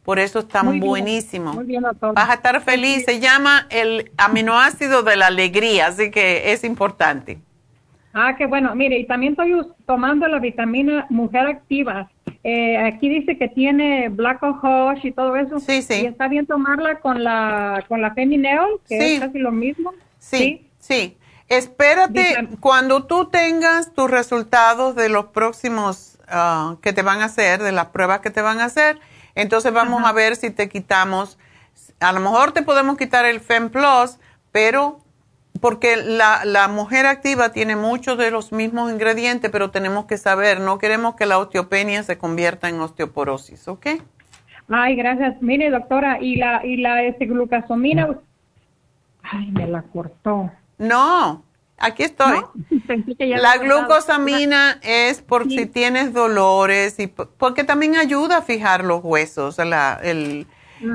Por 0.03 0.19
eso 0.19 0.39
está 0.39 0.63
buenísimo. 0.63 1.53
Muy 1.53 1.65
bien, 1.65 1.83
Vas 1.83 2.29
a 2.29 2.33
estar 2.33 2.59
feliz. 2.61 3.05
Se 3.05 3.19
llama 3.19 3.67
el 3.69 4.11
aminoácido 4.17 5.01
de 5.01 5.15
la 5.15 5.27
alegría, 5.27 5.87
así 5.87 6.11
que 6.11 6.51
es 6.51 6.63
importante. 6.63 7.39
Ah, 8.13 8.35
qué 8.37 8.45
bueno. 8.45 8.75
Mire, 8.75 8.99
y 8.99 9.07
también 9.07 9.33
estoy 9.33 9.53
tomando 9.85 10.27
la 10.27 10.39
vitamina 10.39 11.07
Mujer 11.09 11.47
Activa. 11.47 12.11
Eh, 12.43 12.77
aquí 12.77 13.07
dice 13.07 13.37
que 13.37 13.47
tiene 13.47 14.09
Black 14.09 14.43
Hosh 14.43 15.05
y 15.05 15.11
todo 15.11 15.35
eso. 15.37 15.59
Sí, 15.59 15.81
sí. 15.81 16.01
Y 16.03 16.05
está 16.05 16.27
bien 16.27 16.45
tomarla 16.45 16.99
con 16.99 17.23
la 17.23 17.83
con 17.87 18.01
la 18.01 18.13
Femineol, 18.13 18.81
que 18.87 19.15
es 19.15 19.19
casi 19.21 19.39
lo 19.39 19.51
mismo. 19.51 19.93
Sí, 20.19 20.67
sí. 20.79 21.17
Espérate, 21.47 22.49
cuando 22.59 23.05
tú 23.05 23.25
tengas 23.25 23.93
tus 23.93 24.09
resultados 24.09 24.95
de 24.95 25.09
los 25.09 25.25
próximos 25.25 26.17
ah, 26.27 26.75
que 26.81 26.93
te 26.93 27.01
van 27.01 27.21
a 27.21 27.25
hacer, 27.25 27.63
de 27.63 27.71
las 27.71 27.87
pruebas 27.87 28.19
que 28.19 28.29
te 28.29 28.41
van 28.41 28.59
a 28.59 28.65
hacer, 28.65 28.99
entonces 29.36 29.73
vamos 29.73 30.03
a 30.05 30.11
ver 30.11 30.36
si 30.36 30.49
te 30.51 30.69
quitamos, 30.69 31.38
a 31.99 32.11
lo 32.11 32.19
mejor 32.19 32.51
te 32.51 32.61
podemos 32.61 32.97
quitar 32.97 33.25
el 33.25 33.39
Fem 33.39 33.69
Plus, 33.69 34.19
pero 34.51 34.99
porque 35.61 35.95
la, 35.97 36.43
la 36.45 36.67
mujer 36.67 37.05
activa 37.05 37.49
tiene 37.49 37.75
muchos 37.75 38.17
de 38.17 38.31
los 38.31 38.51
mismos 38.51 38.91
ingredientes, 38.91 39.49
pero 39.51 39.71
tenemos 39.71 40.05
que 40.05 40.17
saber, 40.17 40.59
no 40.59 40.77
queremos 40.77 41.15
que 41.15 41.25
la 41.25 41.38
osteopenia 41.38 42.03
se 42.03 42.17
convierta 42.17 42.69
en 42.69 42.81
osteoporosis, 42.81 43.67
¿ok? 43.67 43.88
Ay, 44.69 44.95
gracias. 44.95 45.41
Mire, 45.41 45.69
doctora, 45.69 46.19
y 46.21 46.36
la 46.36 46.65
y 46.65 46.77
la 46.77 47.03
este, 47.03 47.25
glucosomina, 47.25 48.17
ay, 49.23 49.51
me 49.51 49.67
la 49.67 49.84
cortó. 49.84 50.51
No, 50.77 51.43
Aquí 51.84 52.03
estoy. 52.03 52.39
la 53.19 53.57
glucosamina 53.57 54.79
es 54.81 55.21
por 55.21 55.49
si 55.49 55.65
tienes 55.65 56.13
dolores 56.13 56.97
y 56.99 57.07
porque 57.07 57.63
también 57.63 57.97
ayuda 57.97 58.38
a 58.38 58.41
fijar 58.41 58.86
los 58.86 59.03
huesos. 59.03 59.57
La, 59.57 59.99
el, 60.01 60.47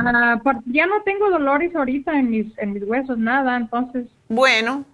ah, 0.03 0.41
ya 0.67 0.87
no 0.87 1.03
tengo 1.05 1.31
dolores 1.31 1.77
ahorita 1.77 2.19
en 2.19 2.31
mis, 2.31 2.59
en 2.59 2.73
mis 2.73 2.85
huesos, 2.85 3.19
nada, 3.19 3.57
entonces. 3.57 4.09
Bueno, 4.29 4.85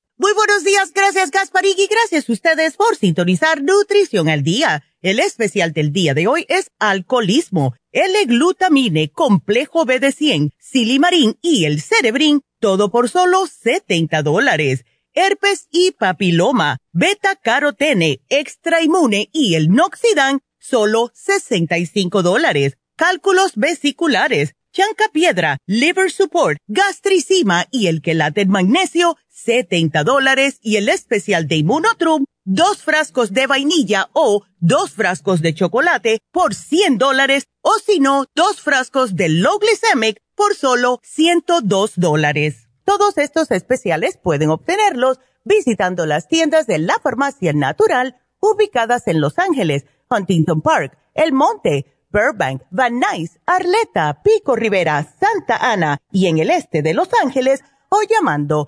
Muy 0.21 0.33
buenos 0.35 0.63
días, 0.63 0.93
gracias 0.93 1.31
Gasparín 1.31 1.73
y 1.79 1.87
gracias 1.87 2.29
a 2.29 2.33
ustedes 2.33 2.75
por 2.75 2.95
sintonizar 2.95 3.63
Nutrición 3.63 4.29
al 4.29 4.43
Día. 4.43 4.83
El 5.01 5.19
especial 5.19 5.73
del 5.73 5.91
día 5.91 6.13
de 6.13 6.27
hoy 6.27 6.45
es 6.47 6.69
alcoholismo, 6.77 7.73
L-glutamine, 7.91 9.09
complejo 9.09 9.83
B 9.83 9.99
de 9.99 10.11
100, 10.11 10.51
silimarín 10.59 11.39
y 11.41 11.65
el 11.65 11.81
cerebrín, 11.81 12.43
todo 12.59 12.91
por 12.91 13.09
solo 13.09 13.47
70 13.47 14.21
dólares. 14.21 14.85
Herpes 15.15 15.67
y 15.71 15.89
papiloma, 15.89 16.77
beta 16.91 17.35
carotene, 17.35 18.21
extra 18.29 18.83
inmune 18.83 19.27
y 19.33 19.55
el 19.55 19.69
noxidan, 19.69 20.41
solo 20.59 21.09
65 21.15 22.21
dólares. 22.21 22.77
Cálculos 22.95 23.53
vesiculares, 23.55 24.53
chanca 24.71 25.09
piedra, 25.11 25.57
liver 25.65 26.11
support, 26.11 26.59
gastricima 26.67 27.65
y 27.71 27.87
el 27.87 28.03
quelate 28.03 28.45
magnesio, 28.45 29.17
70 29.43 30.03
dólares 30.03 30.59
y 30.61 30.77
el 30.77 30.89
especial 30.89 31.47
de 31.47 31.57
Immunotrum, 31.57 32.25
dos 32.43 32.83
frascos 32.83 33.33
de 33.33 33.47
vainilla 33.47 34.09
o 34.13 34.43
dos 34.59 34.91
frascos 34.91 35.41
de 35.41 35.53
chocolate 35.53 36.19
por 36.31 36.55
100 36.55 36.97
dólares 36.97 37.45
o 37.61 37.73
si 37.85 37.99
no, 37.99 38.25
dos 38.35 38.61
frascos 38.61 39.15
de 39.15 39.29
low 39.29 39.59
glycemic 39.59 40.21
por 40.35 40.55
solo 40.55 40.99
102 41.03 41.93
dólares. 41.95 42.67
Todos 42.83 43.17
estos 43.17 43.51
especiales 43.51 44.17
pueden 44.21 44.49
obtenerlos 44.49 45.19
visitando 45.43 46.05
las 46.05 46.27
tiendas 46.27 46.67
de 46.67 46.79
la 46.79 46.99
farmacia 46.99 47.53
natural 47.53 48.15
ubicadas 48.39 49.07
en 49.07 49.21
Los 49.21 49.37
Ángeles, 49.39 49.85
Huntington 50.09 50.61
Park, 50.61 50.97
El 51.13 51.31
Monte, 51.31 51.85
Burbank, 52.11 52.63
Van 52.71 52.99
Nuys, 52.99 53.39
Arleta, 53.45 54.21
Pico 54.23 54.55
Rivera, 54.55 55.15
Santa 55.19 55.57
Ana 55.57 55.99
y 56.11 56.27
en 56.27 56.39
el 56.39 56.49
este 56.49 56.81
de 56.81 56.93
Los 56.93 57.09
Ángeles 57.23 57.63
o 57.89 58.01
llamando 58.03 58.67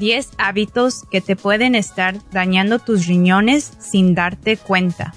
10 0.00 0.30
hábitos 0.38 1.04
que 1.10 1.20
te 1.20 1.36
pueden 1.36 1.74
estar 1.74 2.18
dañando 2.30 2.78
tus 2.78 3.06
riñones 3.06 3.74
sin 3.78 4.14
darte 4.14 4.56
cuenta. 4.56 5.14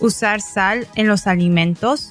Usar 0.00 0.40
sal 0.40 0.88
en 0.96 1.06
los 1.06 1.28
alimentos. 1.28 2.10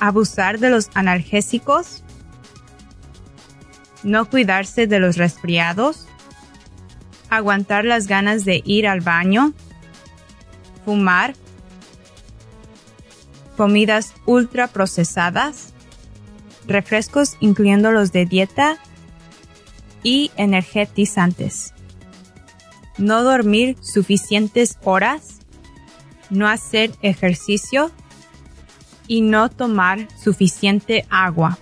Abusar 0.00 0.58
de 0.58 0.68
los 0.68 0.90
analgésicos. 0.94 2.02
No 4.02 4.28
cuidarse 4.28 4.88
de 4.88 4.98
los 4.98 5.16
resfriados. 5.16 6.06
Aguantar 7.30 7.84
las 7.84 8.08
ganas 8.08 8.44
de 8.44 8.62
ir 8.64 8.88
al 8.88 9.00
baño. 9.00 9.52
Fumar. 10.84 11.34
Comidas 13.56 14.12
ultra 14.26 14.66
procesadas. 14.66 15.72
Refrescos 16.66 17.36
incluyendo 17.38 17.92
los 17.92 18.10
de 18.10 18.26
dieta 18.26 18.80
y 20.06 20.30
energetizantes. 20.36 21.74
No 22.96 23.24
dormir 23.24 23.76
suficientes 23.82 24.78
horas, 24.84 25.40
no 26.30 26.46
hacer 26.46 26.92
ejercicio 27.02 27.90
y 29.08 29.22
no 29.22 29.50
tomar 29.50 30.06
suficiente 30.16 31.04
agua. 31.10 31.58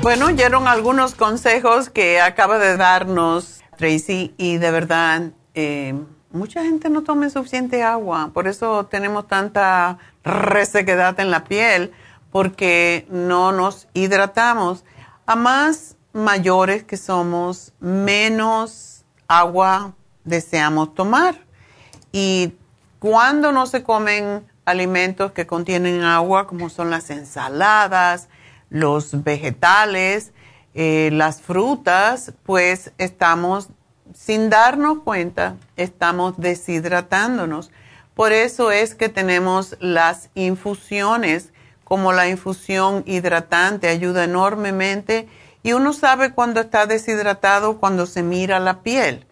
Bueno, 0.00 0.26
oyeron 0.26 0.68
algunos 0.68 1.16
consejos 1.16 1.90
que 1.90 2.20
acaba 2.20 2.60
de 2.60 2.76
darnos 2.76 3.62
Tracy 3.76 4.32
y 4.38 4.58
de 4.58 4.70
verdad 4.70 5.32
eh, 5.54 5.94
mucha 6.32 6.62
gente 6.62 6.88
no 6.88 7.02
toma 7.02 7.28
suficiente 7.30 7.82
agua, 7.82 8.30
por 8.32 8.46
eso 8.48 8.86
tenemos 8.86 9.26
tanta 9.26 9.98
resequedad 10.24 11.18
en 11.20 11.30
la 11.30 11.44
piel, 11.44 11.92
porque 12.30 13.06
no 13.10 13.52
nos 13.52 13.88
hidratamos. 13.94 14.84
A 15.26 15.36
más 15.36 15.96
mayores 16.12 16.84
que 16.84 16.96
somos, 16.96 17.72
menos 17.80 19.04
agua 19.28 19.94
deseamos 20.24 20.94
tomar. 20.94 21.36
Y 22.12 22.54
cuando 22.98 23.52
no 23.52 23.66
se 23.66 23.82
comen 23.82 24.44
alimentos 24.64 25.32
que 25.32 25.46
contienen 25.46 26.02
agua, 26.02 26.46
como 26.46 26.68
son 26.68 26.90
las 26.90 27.10
ensaladas, 27.10 28.28
los 28.68 29.24
vegetales, 29.24 30.32
eh, 30.74 31.10
las 31.12 31.42
frutas, 31.42 32.32
pues 32.44 32.92
estamos 32.98 33.68
sin 34.22 34.50
darnos 34.50 34.98
cuenta, 35.02 35.56
estamos 35.76 36.34
deshidratándonos. 36.36 37.70
Por 38.14 38.32
eso 38.32 38.70
es 38.70 38.94
que 38.94 39.08
tenemos 39.08 39.76
las 39.80 40.28
infusiones, 40.34 41.54
como 41.84 42.12
la 42.12 42.28
infusión 42.28 43.02
hidratante, 43.06 43.88
ayuda 43.88 44.24
enormemente. 44.24 45.26
Y 45.62 45.72
uno 45.72 45.94
sabe 45.94 46.32
cuando 46.32 46.60
está 46.60 46.84
deshidratado 46.84 47.80
cuando 47.80 48.04
se 48.04 48.22
mira 48.22 48.60
la 48.60 48.82
piel. 48.82 49.26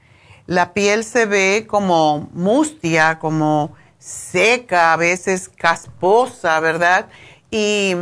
La 0.47 0.73
piel 0.73 1.05
se 1.05 1.27
ve 1.27 1.67
como 1.69 2.31
mustia, 2.33 3.19
como 3.19 3.75
seca, 3.99 4.95
a 4.95 4.97
veces 4.97 5.51
casposa, 5.51 6.59
¿verdad? 6.61 7.09
Y 7.51 7.95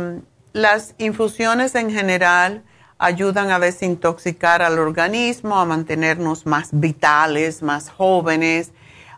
las 0.53 0.95
infusiones 0.97 1.75
en 1.75 1.91
general 1.91 2.63
ayudan 2.97 3.51
a 3.51 3.59
desintoxicar 3.59 4.61
al 4.61 4.79
organismo, 4.79 5.59
a 5.59 5.65
mantenernos 5.65 6.45
más 6.45 6.69
vitales, 6.71 7.61
más 7.61 7.89
jóvenes, 7.89 8.71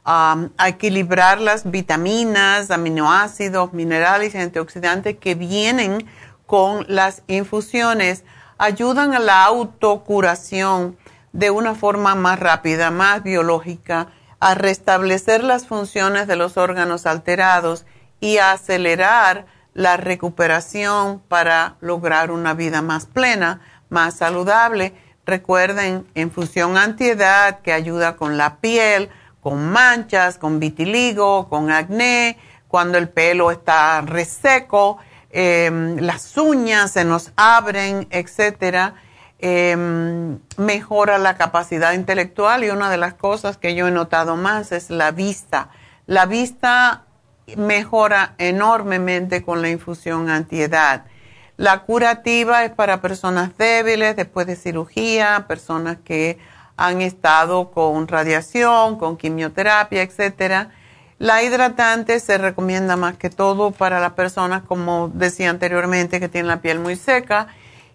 a 0.06 0.50
equilibrar 0.68 1.40
las 1.40 1.70
vitaminas, 1.70 2.72
aminoácidos, 2.72 3.74
minerales 3.74 4.34
y 4.34 4.40
antioxidantes 4.40 5.18
que 5.18 5.36
vienen 5.36 6.08
con 6.48 6.86
las 6.88 7.22
infusiones, 7.28 8.24
ayudan 8.58 9.14
a 9.14 9.20
la 9.20 9.44
autocuración 9.44 10.98
de 11.32 11.52
una 11.52 11.76
forma 11.76 12.16
más 12.16 12.40
rápida, 12.40 12.90
más 12.90 13.22
biológica, 13.22 14.08
a 14.40 14.56
restablecer 14.56 15.44
las 15.44 15.68
funciones 15.68 16.28
de 16.28 16.36
los 16.36 16.58
órganos 16.58 17.06
alterados 17.06 17.86
y 18.20 18.38
a 18.38 18.54
acelerar 18.54 19.46
la 19.74 19.98
recuperación 19.98 21.22
para 21.28 21.76
lograr 21.82 22.32
una 22.32 22.54
vida 22.54 22.82
más 22.82 23.06
plena, 23.06 23.62
más 23.90 24.16
saludable. 24.16 24.94
Recuerden, 25.26 26.08
infusión 26.16 26.78
antiedad 26.78 27.60
que 27.62 27.74
ayuda 27.74 28.16
con 28.16 28.38
la 28.38 28.58
piel, 28.58 29.10
con 29.42 29.70
manchas, 29.72 30.38
con 30.38 30.60
vitiligo, 30.60 31.50
con 31.50 31.72
acné, 31.72 32.38
cuando 32.68 32.98
el 32.98 33.10
pelo 33.10 33.52
está 33.52 34.02
reseco, 34.02 34.98
em, 35.32 35.98
las 35.98 36.38
uñas 36.38 36.92
se 36.92 37.06
nos 37.06 37.32
abren, 37.36 38.08
etcétera. 38.12 38.96
Em, 39.40 40.40
mejora 40.58 41.18
la 41.18 41.38
capacidad 41.38 41.94
intelectual 41.94 42.64
y 42.64 42.70
una 42.70 42.90
de 42.90 42.98
las 42.98 43.14
cosas 43.14 43.58
que 43.58 43.74
yo 43.74 43.88
he 43.88 43.92
notado 43.92 44.36
más 44.36 44.72
es 44.72 44.90
la 44.90 45.12
vista. 45.12 45.70
La 46.06 46.26
vista 46.26 47.06
mejora 47.58 48.36
enormemente 48.38 49.44
con 49.44 49.62
la 49.62 49.70
infusión 49.70 50.30
antiedad. 50.30 51.06
La 51.58 51.80
curativa 51.80 52.64
es 52.64 52.72
para 52.72 53.02
personas 53.02 53.58
débiles 53.58 54.16
después 54.16 54.48
de 54.48 54.56
cirugía, 54.56 55.46
personas 55.48 55.98
que 56.04 56.38
han 56.78 57.02
estado 57.02 57.72
con 57.72 58.08
radiación, 58.08 58.98
con 58.98 59.18
quimioterapia, 59.18 60.02
etcétera. 60.02 60.72
La 61.18 61.44
hidratante 61.44 62.22
se 62.22 62.38
recomienda 62.38 62.96
más 62.96 63.18
que 63.18 63.30
todo 63.30 63.72
para 63.72 64.00
las 64.00 64.14
personas, 64.14 64.64
como 64.64 65.10
decía 65.10 65.50
anteriormente, 65.50 66.22
que 66.22 66.30
tienen 66.30 66.48
la 66.48 66.62
piel 66.62 66.80
muy 66.80 66.96
seca. 66.96 67.48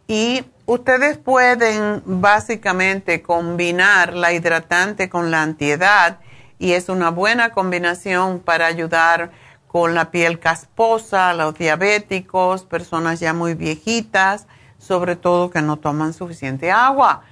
Y 0.07 0.45
ustedes 0.67 1.17
pueden 1.17 2.03
básicamente 2.05 3.23
combinar 3.23 4.13
la 4.13 4.35
hidratante 4.35 5.09
con 5.09 5.31
la 5.31 5.43
antiedad 5.43 6.19
y 6.59 6.73
es 6.73 6.89
una 6.89 7.11
buena 7.11 7.51
combinación 7.51 8.41
para 8.41 8.67
ayudar 8.67 9.31
con 9.75 9.93
la 9.93 10.12
piel 10.12 10.39
casposa, 10.39 11.35
los 11.35 11.59
diabéticos, 11.59 12.62
personas 12.62 13.18
ya 13.18 13.33
muy 13.33 13.55
viejitas, 13.55 14.47
sobre 14.79 15.16
todo 15.16 15.51
que 15.51 15.62
no 15.62 15.79
toman 15.79 16.12
suficiente 16.12 16.70
agua. 16.70 17.22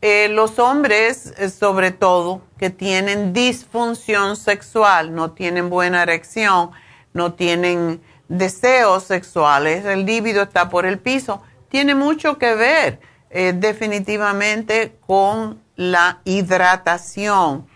Eh, 0.00 0.26
los 0.28 0.58
hombres, 0.58 1.32
eh, 1.38 1.48
sobre 1.50 1.92
todo, 1.92 2.42
que 2.58 2.70
tienen 2.70 3.32
disfunción 3.32 4.34
sexual, 4.34 5.14
no 5.14 5.30
tienen 5.30 5.70
buena 5.70 6.02
erección, 6.02 6.72
no 7.12 7.34
tienen 7.34 8.02
deseos 8.26 9.04
sexuales, 9.04 9.84
el 9.84 10.04
líbido 10.04 10.42
está 10.42 10.70
por 10.70 10.86
el 10.86 10.98
piso, 10.98 11.42
tiene 11.68 11.94
mucho 11.94 12.38
que 12.38 12.56
ver 12.56 12.98
eh, 13.30 13.52
definitivamente 13.54 14.96
con 15.06 15.62
la 15.76 16.22
hidratación. 16.24 17.68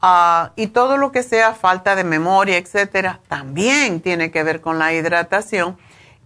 Ah, 0.00 0.52
y 0.54 0.68
todo 0.68 0.96
lo 0.96 1.10
que 1.10 1.22
sea 1.22 1.54
falta 1.54 1.96
de 1.96 2.04
memoria, 2.04 2.56
etcétera, 2.56 3.20
también 3.28 4.00
tiene 4.00 4.30
que 4.30 4.44
ver 4.44 4.60
con 4.60 4.78
la 4.78 4.92
hidratación. 4.92 5.76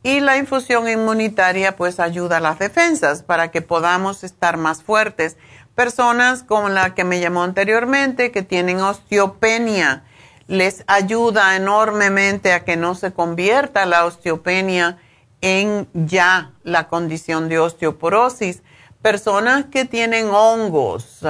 Y 0.03 0.21
la 0.21 0.37
infusión 0.37 0.89
inmunitaria 0.89 1.77
pues 1.77 2.01
ayuda 2.01 2.39
a 2.39 2.41
las 2.41 2.59
defensas 2.59 3.23
para 3.23 3.51
que 3.51 3.63
podamos 3.63 4.25
estar 4.25 4.57
más 4.57 4.83
fuertes. 4.83 5.37
Personas 5.75 6.43
como 6.43 6.69
la 6.69 6.95
que 6.95 7.05
me 7.05 7.21
llamó 7.21 7.45
anteriormente 7.45 8.31
que 8.31 8.43
tienen 8.43 8.81
osteopenia, 8.81 10.05
les 10.49 10.85
ayuda 10.87 11.57
enormemente 11.57 12.53
a 12.53 12.65
que 12.65 12.77
no 12.77 12.95
se 12.95 13.13
convierta 13.13 13.87
la 13.87 14.05
osteopenia 14.05 14.99
en 15.41 15.89
ya 15.95 16.53
la 16.63 16.89
condición 16.89 17.49
de 17.49 17.59
osteoporosis. 17.59 18.63
Personas 19.01 19.67
que 19.67 19.85
tienen 19.85 20.29
hongos, 20.29 21.21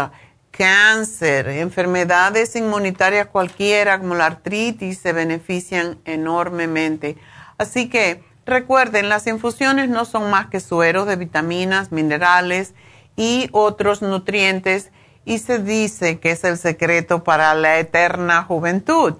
cáncer, 0.62 1.48
enfermedades 1.48 2.54
inmunitarias 2.54 3.26
cualquiera 3.26 3.98
como 3.98 4.14
la 4.14 4.26
artritis 4.26 4.98
se 4.98 5.12
benefician 5.12 5.98
enormemente. 6.04 7.16
Así 7.58 7.88
que 7.88 8.22
Recuerden, 8.44 9.08
las 9.08 9.28
infusiones 9.28 9.88
no 9.88 10.04
son 10.04 10.28
más 10.28 10.48
que 10.48 10.58
sueros 10.58 11.06
de 11.06 11.14
vitaminas, 11.14 11.92
minerales 11.92 12.74
y 13.14 13.48
otros 13.52 14.02
nutrientes 14.02 14.90
y 15.24 15.38
se 15.38 15.60
dice 15.60 16.18
que 16.18 16.32
es 16.32 16.42
el 16.42 16.58
secreto 16.58 17.22
para 17.22 17.54
la 17.54 17.78
eterna 17.78 18.42
juventud 18.42 19.14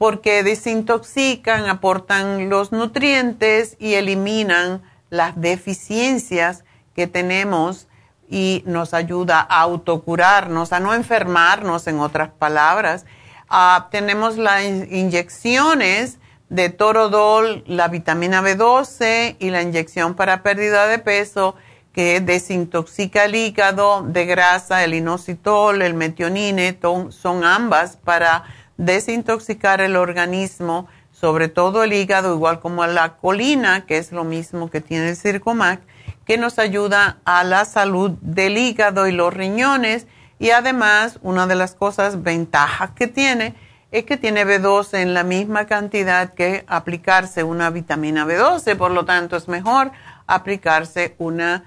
porque 0.00 0.42
desintoxican, 0.42 1.68
aportan 1.68 2.48
los 2.48 2.72
nutrientes 2.72 3.76
y 3.78 3.94
eliminan 3.94 4.82
las 5.10 5.38
deficiencias 5.38 6.64
que 6.94 7.06
tenemos 7.06 7.86
y 8.30 8.62
nos 8.64 8.94
ayuda 8.94 9.40
a 9.40 9.60
autocurarnos, 9.62 10.72
a 10.72 10.80
no 10.80 10.94
enfermarnos, 10.94 11.86
en 11.88 11.98
otras 11.98 12.30
palabras. 12.30 13.04
Ah, 13.48 13.88
tenemos 13.90 14.38
las 14.38 14.64
inyecciones 14.64 16.18
de 16.48 16.68
Torodol, 16.68 17.64
la 17.66 17.88
vitamina 17.88 18.40
B12 18.40 19.36
y 19.40 19.50
la 19.50 19.62
inyección 19.62 20.14
para 20.14 20.42
pérdida 20.42 20.86
de 20.86 21.00
peso 21.00 21.56
que 21.92 22.20
desintoxica 22.20 23.24
el 23.24 23.34
hígado 23.34 24.02
de 24.02 24.24
grasa, 24.26 24.84
el 24.84 24.94
inositol, 24.94 25.82
el 25.82 25.94
metionine, 25.94 26.78
son 27.10 27.44
ambas 27.44 27.96
para 27.96 28.44
desintoxicar 28.76 29.80
el 29.80 29.96
organismo, 29.96 30.86
sobre 31.10 31.48
todo 31.48 31.82
el 31.82 31.92
hígado, 31.92 32.34
igual 32.34 32.60
como 32.60 32.86
la 32.86 33.16
colina, 33.16 33.86
que 33.86 33.98
es 33.98 34.12
lo 34.12 34.24
mismo 34.24 34.70
que 34.70 34.80
tiene 34.80 35.10
el 35.10 35.16
Circomac, 35.16 35.80
que 36.24 36.38
nos 36.38 36.58
ayuda 36.58 37.18
a 37.24 37.44
la 37.44 37.64
salud 37.64 38.12
del 38.20 38.56
hígado 38.56 39.06
y 39.08 39.12
los 39.12 39.32
riñones. 39.32 40.06
Y 40.38 40.50
además, 40.50 41.18
una 41.22 41.46
de 41.46 41.56
las 41.56 41.74
cosas, 41.74 42.22
ventajas 42.22 42.90
que 42.92 43.06
tiene, 43.06 43.54
es 43.90 44.04
que 44.04 44.16
tiene 44.16 44.46
B12 44.46 45.00
en 45.00 45.14
la 45.14 45.24
misma 45.24 45.66
cantidad 45.66 46.34
que 46.34 46.64
aplicarse 46.68 47.42
una 47.42 47.70
vitamina 47.70 48.24
B12, 48.24 48.76
por 48.76 48.92
lo 48.92 49.04
tanto 49.04 49.36
es 49.36 49.48
mejor 49.48 49.90
aplicarse 50.26 51.16
una, 51.18 51.64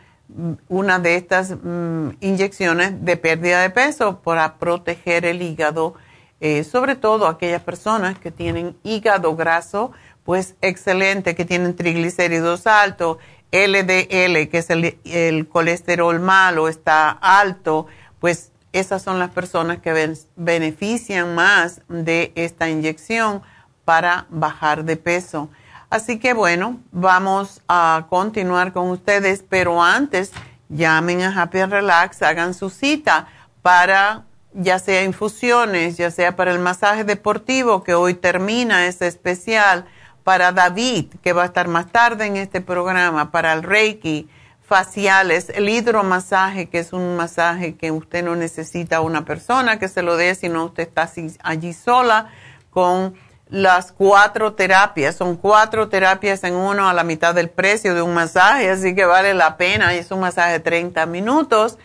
una 0.69 0.99
de 0.99 1.15
estas 1.15 1.51
mm, 1.51 2.11
inyecciones 2.21 3.03
de 3.03 3.17
pérdida 3.17 3.61
de 3.61 3.69
peso 3.69 4.21
para 4.21 4.55
proteger 4.55 5.25
el 5.25 5.41
hígado, 5.41 5.95
eh, 6.39 6.63
sobre 6.63 6.95
todo 6.95 7.27
aquellas 7.27 7.61
personas 7.61 8.17
que 8.19 8.31
tienen 8.31 8.77
hígado 8.83 9.35
graso, 9.35 9.91
pues 10.23 10.55
excelente, 10.61 11.35
que 11.35 11.43
tienen 11.43 11.75
triglicéridos 11.75 12.67
altos, 12.67 13.17
LDL, 13.53 14.49
que 14.49 14.57
es 14.57 14.69
el, 14.71 15.47
colesterol 15.47 16.19
malo, 16.19 16.67
está 16.67 17.11
alto, 17.11 17.85
pues 18.19 18.51
esas 18.73 19.03
son 19.03 19.19
las 19.19 19.29
personas 19.29 19.77
que 19.77 20.15
benefician 20.35 21.35
más 21.35 21.81
de 21.87 22.31
esta 22.33 22.67
inyección 22.67 23.43
para 23.85 24.25
bajar 24.29 24.83
de 24.83 24.97
peso. 24.97 25.49
Así 25.91 26.17
que 26.17 26.33
bueno, 26.33 26.79
vamos 26.91 27.61
a 27.67 28.07
continuar 28.09 28.73
con 28.73 28.89
ustedes, 28.89 29.45
pero 29.47 29.83
antes 29.83 30.31
llamen 30.69 31.21
a 31.21 31.39
Happy 31.39 31.63
Relax, 31.63 32.23
hagan 32.23 32.55
su 32.55 32.71
cita 32.71 33.27
para 33.61 34.23
ya 34.55 34.79
sea 34.79 35.03
infusiones, 35.03 35.97
ya 35.97 36.09
sea 36.09 36.35
para 36.35 36.51
el 36.51 36.59
masaje 36.59 37.03
deportivo 37.03 37.83
que 37.83 37.93
hoy 37.93 38.15
termina 38.15 38.87
ese 38.87 39.07
especial, 39.07 39.85
para 40.23 40.51
David, 40.51 41.07
que 41.21 41.33
va 41.33 41.43
a 41.43 41.45
estar 41.45 41.67
más 41.67 41.91
tarde 41.91 42.25
en 42.25 42.37
este 42.37 42.61
programa, 42.61 43.31
para 43.31 43.53
el 43.53 43.63
Reiki 43.63 44.29
faciales, 44.65 45.49
el 45.53 45.69
hidromasaje, 45.69 46.69
que 46.69 46.79
es 46.79 46.93
un 46.93 47.15
masaje 47.15 47.75
que 47.75 47.91
usted 47.91 48.23
no 48.23 48.35
necesita 48.35 49.01
una 49.01 49.25
persona 49.25 49.77
que 49.77 49.87
se 49.87 50.01
lo 50.01 50.15
dé, 50.15 50.33
sino 50.35 50.65
usted 50.65 50.83
está 50.83 51.09
allí 51.43 51.73
sola 51.73 52.29
con 52.69 53.13
las 53.49 53.91
cuatro 53.91 54.53
terapias. 54.53 55.15
Son 55.15 55.35
cuatro 55.35 55.89
terapias 55.89 56.43
en 56.43 56.55
uno 56.55 56.89
a 56.89 56.93
la 56.93 57.03
mitad 57.03 57.35
del 57.35 57.49
precio 57.49 57.93
de 57.93 58.01
un 58.01 58.13
masaje, 58.13 58.69
así 58.69 58.95
que 58.95 59.05
vale 59.05 59.33
la 59.33 59.57
pena. 59.57 59.93
Es 59.93 60.11
un 60.11 60.21
masaje 60.21 60.53
de 60.53 60.59
30 60.61 61.05
minutos 61.05 61.77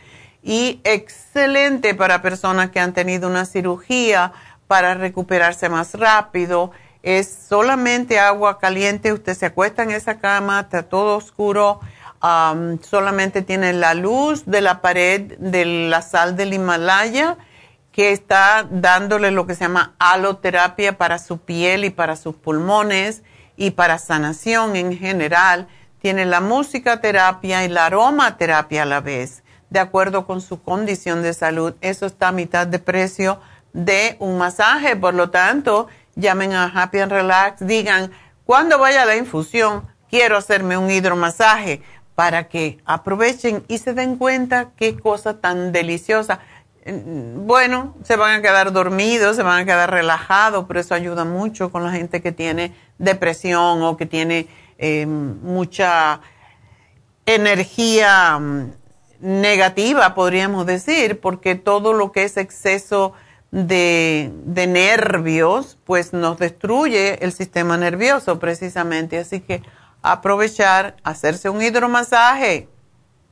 y 0.42 0.80
excelente 0.84 1.94
para 1.94 2.22
personas 2.22 2.70
que 2.70 2.80
han 2.80 2.94
tenido 2.94 3.28
una 3.28 3.44
cirugía, 3.44 4.32
para 4.66 4.94
recuperarse 4.94 5.68
más 5.68 5.94
rápido. 5.94 6.70
Es 7.02 7.46
solamente 7.48 8.18
agua 8.18 8.58
caliente, 8.58 9.12
usted 9.12 9.34
se 9.34 9.46
acuesta 9.46 9.82
en 9.82 9.90
esa 9.90 10.18
cama, 10.18 10.60
está 10.60 10.82
todo 10.82 11.16
oscuro, 11.16 11.80
solamente 12.82 13.42
tiene 13.42 13.72
la 13.72 13.94
luz 13.94 14.44
de 14.46 14.60
la 14.60 14.80
pared 14.80 15.38
de 15.38 15.64
la 15.64 16.02
sal 16.02 16.36
del 16.36 16.52
Himalaya 16.52 17.36
que 17.92 18.12
está 18.12 18.64
dándole 18.70 19.32
lo 19.32 19.46
que 19.46 19.54
se 19.54 19.64
llama 19.64 19.94
aloterapia 19.98 20.96
para 20.96 21.18
su 21.18 21.38
piel 21.38 21.84
y 21.84 21.90
para 21.90 22.14
sus 22.14 22.36
pulmones 22.36 23.22
y 23.56 23.72
para 23.72 23.98
sanación 23.98 24.76
en 24.76 24.96
general. 24.96 25.66
Tiene 26.00 26.24
la 26.24 26.40
música 26.40 27.00
terapia 27.00 27.64
y 27.64 27.68
la 27.68 27.86
aromaterapia 27.86 28.84
a 28.84 28.86
la 28.86 29.00
vez, 29.00 29.42
de 29.70 29.80
acuerdo 29.80 30.26
con 30.26 30.40
su 30.40 30.62
condición 30.62 31.24
de 31.24 31.34
salud. 31.34 31.74
Eso 31.80 32.06
está 32.06 32.28
a 32.28 32.32
mitad 32.32 32.68
de 32.68 32.78
precio 32.78 33.40
de 33.72 34.16
un 34.20 34.38
masaje. 34.38 34.94
Por 34.94 35.14
lo 35.14 35.30
tanto, 35.30 35.88
llamen 36.18 36.52
a 36.52 36.66
Happy 36.66 36.98
and 36.98 37.12
Relax, 37.12 37.66
digan, 37.66 38.10
cuando 38.44 38.78
vaya 38.78 39.06
la 39.06 39.16
infusión, 39.16 39.86
quiero 40.10 40.36
hacerme 40.36 40.76
un 40.76 40.90
hidromasaje 40.90 41.82
para 42.14 42.48
que 42.48 42.78
aprovechen 42.84 43.64
y 43.68 43.78
se 43.78 43.94
den 43.94 44.16
cuenta 44.16 44.70
qué 44.76 44.98
cosa 44.98 45.40
tan 45.40 45.72
deliciosa. 45.72 46.40
Bueno, 46.84 47.94
se 48.02 48.16
van 48.16 48.40
a 48.40 48.42
quedar 48.42 48.72
dormidos, 48.72 49.36
se 49.36 49.42
van 49.42 49.60
a 49.60 49.64
quedar 49.64 49.90
relajados, 49.90 50.64
pero 50.66 50.80
eso 50.80 50.94
ayuda 50.94 51.24
mucho 51.24 51.70
con 51.70 51.84
la 51.84 51.92
gente 51.92 52.20
que 52.20 52.32
tiene 52.32 52.74
depresión 52.98 53.82
o 53.82 53.96
que 53.96 54.06
tiene 54.06 54.48
eh, 54.78 55.06
mucha 55.06 56.20
energía 57.26 58.38
mm, 58.38 58.72
negativa, 59.20 60.14
podríamos 60.14 60.66
decir, 60.66 61.20
porque 61.20 61.54
todo 61.54 61.92
lo 61.92 62.10
que 62.10 62.24
es 62.24 62.36
exceso 62.36 63.12
de, 63.50 64.30
de, 64.44 64.66
nervios, 64.66 65.78
pues 65.84 66.12
nos 66.12 66.38
destruye 66.38 67.24
el 67.24 67.32
sistema 67.32 67.76
nervioso 67.76 68.38
precisamente. 68.38 69.18
Así 69.18 69.40
que 69.40 69.62
aprovechar, 70.02 70.96
hacerse 71.02 71.48
un 71.48 71.62
hidromasaje, 71.62 72.68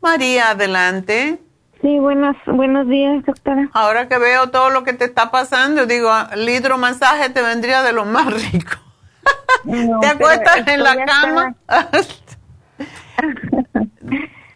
María, 0.00 0.50
adelante. 0.50 1.40
Sí, 1.80 1.98
buenos, 1.98 2.36
buenos 2.46 2.86
días, 2.88 3.24
doctora. 3.24 3.68
Ahora 3.72 4.08
que 4.08 4.18
veo 4.18 4.50
todo 4.50 4.70
lo 4.70 4.84
que 4.84 4.92
te 4.92 5.04
está 5.04 5.30
pasando, 5.30 5.86
digo, 5.86 6.10
el 6.32 6.48
hidromasaje 6.48 7.30
te 7.30 7.42
vendría 7.42 7.82
de 7.82 7.92
lo 7.92 8.04
más 8.04 8.26
rico. 8.52 8.76
¿Te 10.00 10.06
acuestas 10.06 10.66
en 10.66 10.82
la 10.82 11.04
cama? 11.04 11.54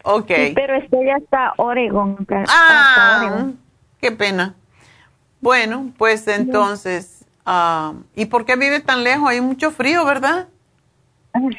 ok. 0.02 0.30
pero 0.54 0.76
estoy 0.76 1.10
hasta 1.10 1.52
Oregon. 1.56 2.26
Ah, 2.48 3.46
qué 4.00 4.12
pena. 4.12 4.54
Bueno, 5.40 5.92
pues 5.96 6.28
entonces 6.28 7.15
Ah, 7.46 7.94
¿Y 8.16 8.26
por 8.26 8.44
qué 8.44 8.56
vive 8.56 8.80
tan 8.80 9.04
lejos? 9.04 9.28
Hay 9.28 9.40
mucho 9.40 9.70
frío, 9.70 10.04
¿verdad? 10.04 10.48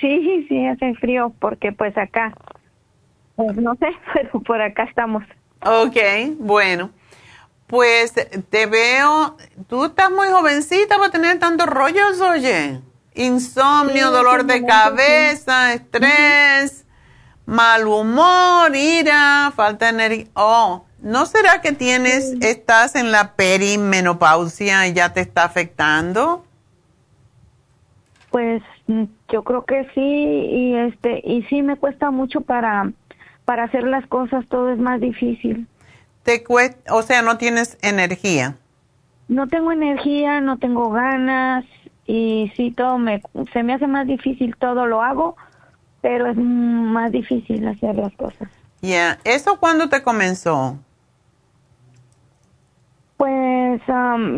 Sí, 0.01 0.45
sí, 0.49 0.65
hace 0.67 0.93
frío 0.95 1.33
porque 1.39 1.71
pues 1.71 1.97
acá, 1.97 2.33
pues 3.35 3.55
no 3.55 3.75
sé, 3.75 3.87
pero 4.13 4.41
por 4.41 4.61
acá 4.61 4.83
estamos. 4.83 5.23
Ok, 5.61 5.97
bueno. 6.37 6.91
Pues 7.67 8.13
te 8.13 8.65
veo, 8.65 9.35
tú 9.67 9.85
estás 9.85 10.09
muy 10.09 10.27
jovencita 10.29 10.97
para 10.97 11.11
tener 11.11 11.37
tantos 11.39 11.67
rollos, 11.67 12.21
oye. 12.21 12.79
Insomnio, 13.13 14.11
dolor 14.11 14.45
de 14.45 14.65
cabeza, 14.65 15.73
estrés, 15.73 16.85
mal 17.45 17.87
humor, 17.87 18.73
ira, 18.73 19.51
falta 19.55 19.85
de 19.85 19.91
energía. 19.91 20.27
Oh, 20.33 20.85
¿No 21.01 21.25
será 21.25 21.61
que 21.61 21.73
tienes, 21.73 22.33
estás 22.41 22.95
en 22.95 23.11
la 23.11 23.33
perimenopausia 23.33 24.87
y 24.87 24.93
ya 24.93 25.13
te 25.13 25.21
está 25.21 25.43
afectando? 25.43 26.43
Pues 28.31 28.63
mm, 28.87 29.03
yo 29.29 29.43
creo 29.43 29.63
que 29.65 29.87
sí 29.93 30.01
y 30.01 30.75
este 30.75 31.21
y 31.23 31.43
sí 31.43 31.61
me 31.61 31.77
cuesta 31.77 32.11
mucho 32.11 32.41
para 32.41 32.91
para 33.45 33.63
hacer 33.63 33.83
las 33.83 34.05
cosas, 34.07 34.45
todo 34.49 34.71
es 34.71 34.79
más 34.79 34.99
difícil. 34.99 35.67
Te 36.23 36.43
cuesta, 36.43 36.93
o 36.93 37.01
sea, 37.01 37.21
no 37.21 37.37
tienes 37.37 37.77
energía. 37.81 38.57
No 39.29 39.47
tengo 39.47 39.71
energía, 39.71 40.41
no 40.41 40.57
tengo 40.57 40.89
ganas 40.89 41.63
y 42.05 42.51
sí 42.55 42.71
todo 42.71 42.97
me 42.97 43.21
se 43.53 43.63
me 43.63 43.73
hace 43.73 43.87
más 43.87 44.07
difícil, 44.07 44.55
todo 44.57 44.87
lo 44.87 45.03
hago, 45.03 45.37
pero 46.01 46.27
es 46.27 46.37
más 46.37 47.11
difícil 47.11 47.67
hacer 47.67 47.95
las 47.95 48.13
cosas. 48.13 48.49
Ya, 48.81 49.19
¿eso 49.23 49.59
cuándo 49.59 49.89
te 49.89 50.01
comenzó? 50.01 50.79
Pues 53.17 53.81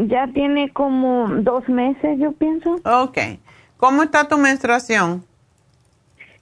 ya 0.08 0.28
tiene 0.34 0.72
como 0.72 1.28
dos 1.28 1.68
meses, 1.68 2.18
yo 2.18 2.32
pienso. 2.32 2.76
Ok. 2.86 3.18
¿Cómo 3.78 4.04
está 4.04 4.28
tu 4.28 4.38
menstruación? 4.38 5.24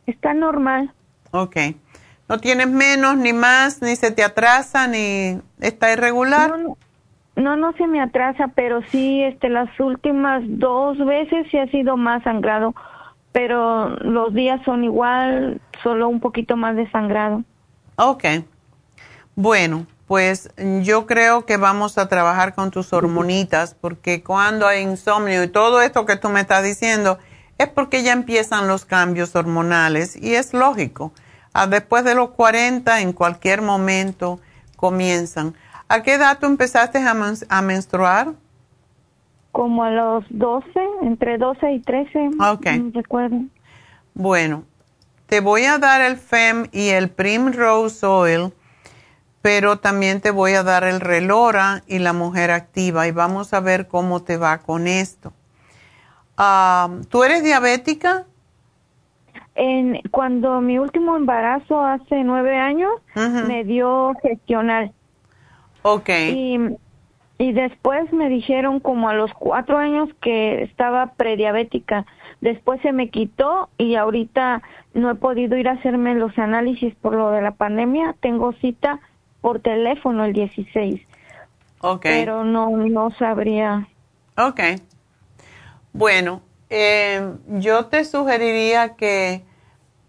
Está 0.05 0.33
normal. 0.33 0.93
Ok. 1.31 1.57
¿No 2.29 2.39
tienes 2.39 2.67
menos, 2.67 3.17
ni 3.17 3.33
más, 3.33 3.81
ni 3.81 3.95
se 3.95 4.11
te 4.11 4.23
atrasa, 4.23 4.87
ni 4.87 5.39
está 5.59 5.91
irregular? 5.93 6.53
No, 7.35 7.55
no, 7.55 7.73
se 7.73 7.87
me 7.87 8.01
atrasa, 8.01 8.49
pero 8.49 8.81
sí, 8.89 9.21
este, 9.23 9.49
las 9.49 9.69
últimas 9.79 10.41
dos 10.45 10.97
veces 10.97 11.47
sí 11.51 11.57
ha 11.57 11.67
sido 11.67 11.95
más 11.95 12.23
sangrado, 12.23 12.73
pero 13.31 13.89
los 13.97 14.33
días 14.33 14.59
son 14.65 14.83
igual, 14.83 15.61
solo 15.83 16.09
un 16.09 16.19
poquito 16.19 16.57
más 16.57 16.75
de 16.75 16.89
sangrado. 16.89 17.43
Ok. 17.95 18.25
Bueno, 19.35 19.85
pues 20.07 20.49
yo 20.81 21.05
creo 21.05 21.45
que 21.45 21.57
vamos 21.57 21.97
a 21.97 22.07
trabajar 22.07 22.55
con 22.55 22.71
tus 22.71 22.93
hormonitas 22.93 23.75
porque 23.79 24.23
cuando 24.23 24.65
hay 24.65 24.81
insomnio 24.81 25.43
y 25.43 25.49
todo 25.49 25.81
esto 25.81 26.05
que 26.05 26.15
tú 26.15 26.29
me 26.29 26.39
estás 26.39 26.63
diciendo 26.63 27.19
es 27.57 27.67
porque 27.67 28.03
ya 28.03 28.13
empiezan 28.13 28.69
los 28.69 28.85
cambios 28.85 29.35
hormonales 29.35 30.15
y 30.15 30.35
es 30.35 30.53
lógico. 30.53 31.11
Ah, 31.53 31.67
después 31.67 32.05
de 32.05 32.15
los 32.15 32.29
40, 32.29 33.01
en 33.01 33.13
cualquier 33.13 33.61
momento, 33.61 34.39
comienzan. 34.75 35.55
¿A 35.89 36.03
qué 36.03 36.13
edad 36.13 36.37
tú 36.39 36.45
empezaste 36.45 36.99
a, 36.99 37.61
menstruar? 37.61 38.33
Como 39.51 39.83
a 39.83 39.89
los 39.89 40.23
12, 40.29 40.67
entre 41.01 41.37
12 41.37 41.71
y 41.71 41.81
13. 41.81 42.29
Ok. 42.39 42.67
recuerdo. 42.93 43.41
Bueno, 44.13 44.63
te 45.25 45.41
voy 45.41 45.65
a 45.65 45.79
dar 45.79 46.01
el 46.01 46.17
FEM 46.17 46.67
y 46.71 46.89
el 46.89 47.09
Primrose 47.09 48.05
Oil 48.05 48.53
pero 49.47 49.77
también 49.77 50.19
te 50.19 50.29
voy 50.29 50.55
a 50.55 50.63
dar 50.63 50.83
el 50.83 50.99
relora 50.99 51.81
y 51.87 51.99
la 51.99 52.11
mujer 52.11 52.51
activa 52.51 53.07
y 53.07 53.11
vamos 53.11 53.53
a 53.53 53.61
ver 53.61 53.87
cómo 53.87 54.21
te 54.21 54.35
va 54.35 54.57
con 54.57 54.87
esto. 54.87 55.31
¿Tú 57.07 57.23
eres 57.23 57.45
diabética? 57.45 58.25
En, 59.55 60.01
cuando 60.11 60.59
mi 60.59 60.79
último 60.79 61.15
embarazo 61.15 61.81
hace 61.81 62.25
nueve 62.25 62.57
años 62.57 62.91
me 63.15 63.63
dio 63.63 64.11
gestional. 64.21 64.91
Ok. 65.81 66.09
Y, 66.09 66.59
y 67.37 67.53
después 67.53 68.11
me 68.11 68.27
dijeron 68.27 68.81
como 68.81 69.07
a 69.07 69.13
los 69.13 69.33
cuatro 69.33 69.77
años 69.77 70.09
que 70.19 70.61
estaba 70.63 71.13
prediabética. 71.13 72.05
Después 72.41 72.81
se 72.81 72.91
me 72.91 73.09
quitó 73.11 73.69
y 73.77 73.95
ahorita 73.95 74.61
no 74.93 75.09
he 75.09 75.15
podido 75.15 75.55
ir 75.55 75.69
a 75.69 75.73
hacerme 75.73 76.15
los 76.15 76.37
análisis 76.37 76.93
por 76.95 77.13
lo 77.13 77.31
de 77.31 77.41
la 77.41 77.51
pandemia. 77.51 78.13
Tengo 78.19 78.51
cita 78.51 78.99
por 79.47 79.61
teléfono 79.61 80.25
el 80.25 80.33
16. 80.33 80.99
Ok. 81.79 82.01
Pero 82.01 82.43
no, 82.43 82.69
no 82.69 83.11
sabría. 83.11 83.87
Ok. 84.35 84.59
Bueno, 85.93 86.41
eh, 86.69 87.31
yo 87.47 87.85
te 87.85 88.03
sugeriría 88.03 88.97
que 88.97 89.43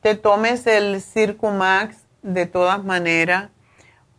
te 0.01 0.17
tomes 0.17 0.67
el 0.67 1.01
Circumax 1.01 1.99
de 2.23 2.47
todas 2.47 2.83
maneras, 2.83 3.51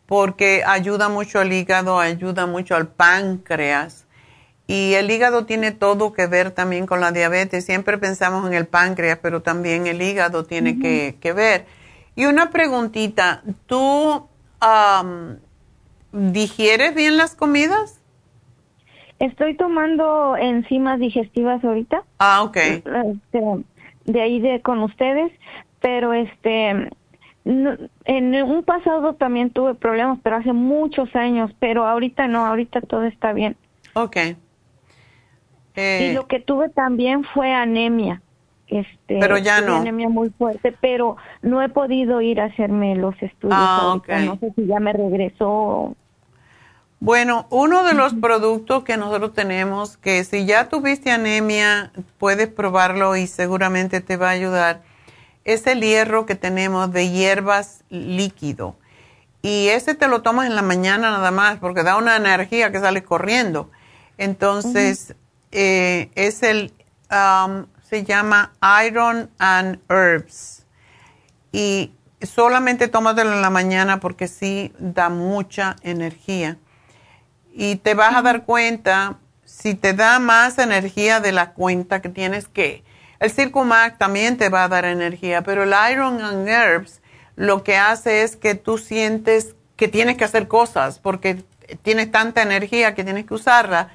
porque 0.06 0.64
ayuda 0.66 1.10
mucho 1.10 1.42
al 1.42 1.52
hígado, 1.52 2.00
ayuda 2.00 2.46
mucho 2.46 2.78
al 2.78 2.88
páncreas. 2.88 4.08
Y 4.68 4.94
el 4.94 5.12
hígado 5.12 5.46
tiene 5.46 5.72
todo 5.72 6.14
que 6.14 6.28
ver 6.28 6.52
también 6.52 6.86
con 6.86 7.02
la 7.02 7.12
diabetes. 7.12 7.66
Siempre 7.66 7.98
pensamos 7.98 8.48
en 8.48 8.54
el 8.54 8.68
páncreas, 8.68 9.20
pero 9.22 9.42
también 9.42 9.86
el 9.86 10.02
hígado 10.02 10.46
tiene 10.46 10.80
que, 10.80 11.18
que 11.20 11.34
ver. 11.34 11.66
Y 12.16 12.26
una 12.26 12.52
preguntita, 12.52 13.44
¿tú 13.66 14.29
um, 14.62 15.38
¿digieres 16.12 16.96
bien 16.96 17.18
las 17.18 17.36
comidas? 17.36 18.00
Estoy 19.20 19.56
tomando 19.58 20.38
enzimas 20.38 21.00
digestivas 21.00 21.64
ahorita. 21.64 22.04
Ah, 22.20 22.44
ok. 22.44 22.58
Este, 22.58 23.42
de 24.06 24.22
ahí 24.22 24.40
de 24.40 24.62
con 24.62 24.82
ustedes, 24.82 25.32
pero 25.82 26.14
este 26.14 26.90
en 27.46 28.44
un 28.44 28.64
pasado 28.64 29.16
también 29.16 29.50
tuve 29.50 29.74
problemas, 29.74 30.20
pero 30.22 30.36
hace 30.36 30.54
muchos 30.54 31.16
años, 31.16 31.52
pero 31.60 31.86
ahorita 31.86 32.28
no, 32.28 32.46
ahorita 32.46 32.82
todo 32.82 33.04
está 33.06 33.34
bien. 33.34 33.56
Ok. 33.94 34.18
y 34.18 34.36
Eh, 35.76 36.14
lo 36.14 36.28
que 36.28 36.40
tuve 36.40 36.70
también 36.70 37.24
fue 37.24 37.52
anemia. 37.54 38.22
Este, 38.70 39.18
Pero 39.20 39.38
ya 39.40 39.62
no. 39.62 39.78
anemia 39.78 40.10
muy 40.10 40.30
fuerte, 40.30 40.76
pero 40.80 41.18
no 41.42 41.62
he 41.64 41.70
podido 41.70 42.22
ir 42.22 42.40
a 42.40 42.46
hacerme 42.46 42.96
los 42.96 43.16
estudios 43.22 43.58
Ah. 43.60 44.00
No 44.24 44.38
sé 44.38 44.54
si 44.56 44.68
ya 44.68 44.80
me 44.80 44.94
regresó. 44.94 45.96
Bueno, 47.00 47.48
uno 47.50 47.84
de 47.84 47.94
los 47.94 48.14
productos 48.14 48.84
que 48.84 48.98
nosotros 48.98 49.34
tenemos, 49.34 49.98
que 49.98 50.24
si 50.24 50.46
ya 50.46 50.70
tuviste 50.70 51.12
anemia, 51.12 51.92
puedes 52.18 52.50
probarlo 52.50 53.16
y 53.16 53.26
seguramente 53.26 54.02
te 54.02 54.18
va 54.18 54.28
a 54.28 54.32
ayudar, 54.32 54.82
es 55.46 55.66
el 55.66 55.82
hierro 55.82 56.26
que 56.26 56.36
tenemos 56.36 56.92
de 56.92 57.10
hierbas 57.10 57.84
líquido. 57.90 58.76
Y 59.42 59.70
ese 59.70 59.96
te 59.96 60.08
lo 60.10 60.22
tomas 60.22 60.48
en 60.48 60.56
la 60.56 60.62
mañana 60.62 61.10
nada 61.10 61.32
más, 61.32 61.58
porque 61.60 61.84
da 61.84 61.96
una 61.98 62.18
energía 62.18 62.72
que 62.72 62.80
sale 62.80 63.02
corriendo. 63.04 63.72
Entonces, 64.18 65.16
eh, 65.54 66.12
es 66.16 66.44
el, 66.44 66.74
um, 67.10 67.66
se 67.90 68.04
llama 68.04 68.54
Iron 68.86 69.30
and 69.40 69.80
Herbs. 69.90 70.66
Y 71.52 71.94
solamente 72.22 72.88
tómatelo 72.88 73.34
en 73.34 73.42
la 73.42 73.50
mañana 73.50 74.00
porque 74.00 74.28
sí 74.28 74.74
da 74.78 75.10
mucha 75.10 75.76
energía 75.82 76.58
y 77.52 77.78
te 77.78 77.94
vas 77.94 78.16
a 78.16 78.22
dar 78.22 78.46
cuenta 78.46 79.18
si 79.44 79.74
te 79.74 79.94
da 79.94 80.20
más 80.20 80.60
energía 80.60 81.20
de 81.20 81.32
la 81.32 81.54
cuenta 81.54 82.02
que 82.02 82.10
tienes 82.10 82.48
que. 82.48 82.84
El 83.20 83.32
Circumac 83.32 83.98
también 83.98 84.38
te 84.38 84.50
va 84.50 84.64
a 84.64 84.70
dar 84.70 84.86
energía, 84.86 85.42
pero 85.42 85.64
el 85.64 85.74
Iron 85.92 86.22
and 86.22 86.48
Herbs 86.48 87.02
lo 87.36 87.64
que 87.64 87.78
hace 87.78 88.22
es 88.22 88.36
que 88.36 88.54
tú 88.56 88.78
sientes 88.78 89.56
que 89.76 89.88
tienes 89.88 90.18
que 90.18 90.26
hacer 90.26 90.48
cosas 90.48 91.00
porque 91.00 91.44
tienes 91.82 92.12
tanta 92.12 92.42
energía 92.42 92.94
que 92.94 93.04
tienes 93.04 93.26
que 93.26 93.34
usarla. 93.34 93.90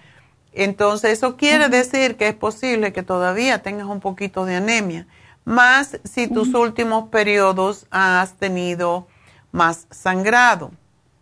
Entonces 0.54 1.12
eso 1.12 1.36
quiere 1.36 1.68
decir 1.68 2.16
que 2.16 2.28
es 2.28 2.34
posible 2.34 2.92
que 2.92 3.02
todavía 3.02 3.62
tengas 3.62 3.86
un 3.86 4.00
poquito 4.00 4.46
de 4.46 4.56
anemia, 4.56 5.06
más 5.44 6.00
si 6.04 6.28
tus 6.28 6.54
últimos 6.54 7.08
periodos 7.08 7.86
has 7.90 8.34
tenido 8.34 9.08
más 9.52 9.86
sangrado. 9.90 10.70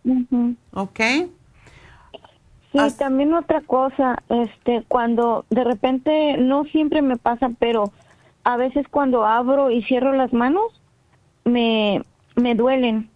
Ujú. 0.05 0.55
¿Ok? 0.73 0.99
Sí, 2.71 2.79
también 2.97 3.33
otra 3.33 3.61
cosa, 3.61 4.23
este, 4.29 4.83
cuando 4.87 5.45
de 5.49 5.63
repente, 5.63 6.37
no 6.37 6.63
siempre 6.65 7.01
me 7.01 7.17
pasa, 7.17 7.51
pero 7.59 7.91
a 8.43 8.57
veces 8.57 8.87
cuando 8.89 9.25
abro 9.25 9.69
y 9.69 9.83
cierro 9.83 10.13
las 10.13 10.33
manos, 10.33 10.81
me, 11.45 12.01
me 12.35 12.55
duelen, 12.55 13.09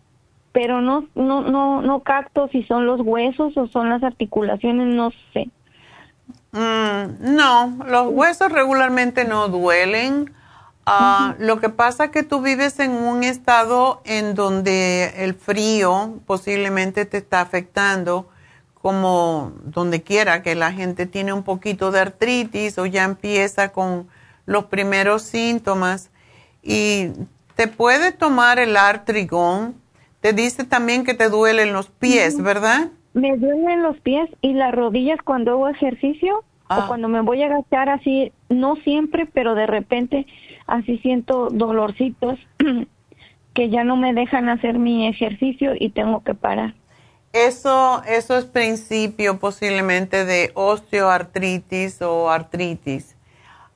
pero 0.51 0.81
no, 0.81 1.05
no, 1.15 1.41
no, 1.41 1.81
no 1.81 1.99
capto 2.01 2.47
si 2.49 2.63
son 2.63 2.85
los 2.85 3.01
huesos 3.01 3.57
o 3.57 3.67
son 3.67 3.89
las 3.89 4.03
articulaciones, 4.03 4.93
no 4.93 5.11
sé. 5.33 5.49
Mm, 6.51 7.35
no, 7.35 7.77
los 7.85 8.07
huesos 8.11 8.51
regularmente 8.51 9.25
no 9.25 9.47
duelen. 9.49 10.33
Ah, 10.85 11.35
Lo 11.39 11.59
que 11.59 11.69
pasa 11.69 12.05
es 12.05 12.11
que 12.11 12.23
tú 12.23 12.41
vives 12.41 12.79
en 12.79 12.91
un 12.91 13.23
estado 13.23 14.01
en 14.05 14.35
donde 14.35 15.13
el 15.17 15.33
frío 15.35 16.19
posiblemente 16.25 17.05
te 17.05 17.17
está 17.17 17.41
afectando, 17.41 18.29
como 18.73 19.51
donde 19.63 20.01
quiera 20.01 20.41
que 20.43 20.55
la 20.55 20.71
gente 20.71 21.05
tiene 21.05 21.33
un 21.33 21.43
poquito 21.43 21.91
de 21.91 21.99
artritis 21.99 22.77
o 22.77 22.85
ya 22.85 23.03
empieza 23.03 23.73
con 23.73 24.07
los 24.45 24.65
primeros 24.65 25.23
síntomas. 25.23 26.09
Y 26.63 27.11
te 27.55 27.67
puede 27.67 28.13
tomar 28.13 28.59
el 28.59 28.77
artrigón. 28.77 29.75
Te 30.21 30.31
dice 30.31 30.63
también 30.63 31.03
que 31.03 31.13
te 31.13 31.27
duelen 31.29 31.73
los 31.73 31.89
pies, 31.89 32.41
¿verdad? 32.41 32.87
Me 33.17 33.37
duelen 33.37 33.83
los 33.83 33.97
pies 33.99 34.29
y 34.41 34.53
las 34.53 34.73
rodillas 34.73 35.19
cuando 35.23 35.51
hago 35.51 35.69
ejercicio 35.69 36.43
Ah. 36.69 36.79
o 36.79 36.87
cuando 36.87 37.07
me 37.07 37.21
voy 37.21 37.41
a 37.43 37.45
agachar 37.45 37.89
así, 37.89 38.33
no 38.49 38.75
siempre, 38.77 39.25
pero 39.25 39.55
de 39.55 39.67
repente 39.67 40.27
así 40.65 40.97
siento 40.97 41.49
dolorcitos 41.49 42.37
que 43.53 43.69
ya 43.69 43.83
no 43.83 43.95
me 43.95 44.13
dejan 44.13 44.49
hacer 44.49 44.77
mi 44.77 45.07
ejercicio 45.07 45.73
y 45.79 45.89
tengo 45.89 46.23
que 46.23 46.33
parar. 46.33 46.75
Eso, 47.33 48.01
eso 48.07 48.37
es 48.37 48.45
principio 48.45 49.39
posiblemente 49.39 50.25
de 50.25 50.51
osteoartritis 50.55 52.01
o 52.01 52.29
artritis. 52.29 53.15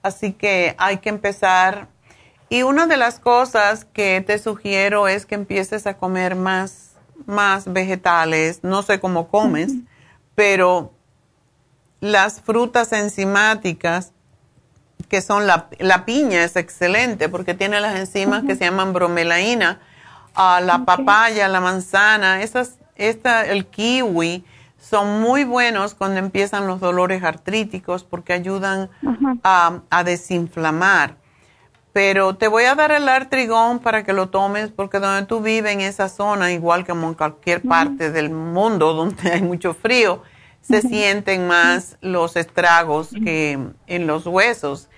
Así 0.04 0.34
que 0.34 0.76
hay 0.78 0.98
que 0.98 1.10
empezar. 1.10 1.88
Y 2.50 2.64
una 2.64 2.88
de 2.88 2.98
las 2.98 3.20
cosas 3.20 3.86
que 3.86 4.22
te 4.26 4.38
sugiero 4.38 5.08
es 5.08 5.26
que 5.26 5.36
empieces 5.36 5.88
a 5.88 5.98
comer 5.98 6.36
más, 6.36 6.91
más 7.26 7.72
vegetales. 7.72 8.60
No 8.64 8.82
sé 8.82 9.00
cómo 9.00 9.28
comes, 9.28 9.74
pero 10.36 10.92
las 12.00 12.42
frutas 12.42 12.92
enzimáticas, 12.92 14.12
que 15.08 15.22
son 15.22 15.48
la, 15.48 15.68
la 15.80 16.06
piña, 16.06 16.44
es 16.44 16.56
excelente 16.56 17.30
porque 17.30 17.54
tiene 17.54 17.80
las 17.80 17.96
enzimas 17.96 18.44
que 18.44 18.56
se 18.56 18.66
llaman 18.66 18.94
bromelaína, 18.94 19.80
ah, 20.36 20.62
la 20.62 20.86
papaya, 20.86 21.48
la 21.48 21.60
manzana, 21.60 22.42
esas, 22.42 22.78
esta, 22.96 23.46
el 23.46 23.66
kiwi, 23.68 24.44
son 24.80 25.22
muy 25.22 25.44
buenos 25.44 25.94
cuando 25.94 26.20
empiezan 26.20 26.66
los 26.66 26.80
dolores 26.80 27.24
artríticos 27.24 28.04
porque 28.04 28.34
ayudan 28.34 28.90
a, 29.44 29.82
a 29.90 30.04
desinflamar. 30.04 31.21
Pero 31.94 32.36
te 32.36 32.48
voy 32.48 32.64
a 32.64 32.76
dar 32.76 32.92
el 32.92 33.10
artrigón 33.10 33.80
para 33.80 34.04
que 34.04 34.14
lo 34.14 34.30
tomes 34.30 34.72
porque 34.72 35.00
donde 35.00 35.28
tú 35.28 35.42
vives 35.42 35.74
en 35.74 35.82
esa 35.82 36.08
zona, 36.08 36.52
igual 36.52 36.86
como 36.86 37.08
en 37.10 37.16
cualquier 37.16 37.62
parte 37.62 38.12
del 38.12 38.30
mundo 38.30 38.94
donde 38.96 39.32
hay 39.32 39.42
mucho 39.42 39.74
frío, 39.74 40.24
se 40.62 40.82
sienten 40.82 41.48
más 41.48 41.98
los 42.02 42.36
estragos 42.38 43.10
que 43.24 43.60
en 43.88 44.08
los 44.08 44.26
huesos. 44.26 44.90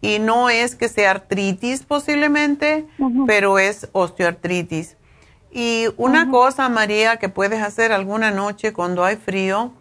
Y 0.00 0.20
no 0.20 0.48
es 0.48 0.76
que 0.76 0.88
sea 0.88 1.10
artritis 1.10 1.82
posiblemente, 1.82 2.86
pero 3.26 3.58
es 3.58 3.88
osteoartritis. 3.92 4.96
Y 5.50 5.86
una 5.96 6.30
cosa, 6.30 6.68
María, 6.68 7.16
que 7.16 7.28
puedes 7.28 7.60
hacer 7.62 7.92
alguna 7.92 8.30
noche 8.30 8.72
cuando 8.72 9.04
hay 9.04 9.16
frío, 9.16 9.72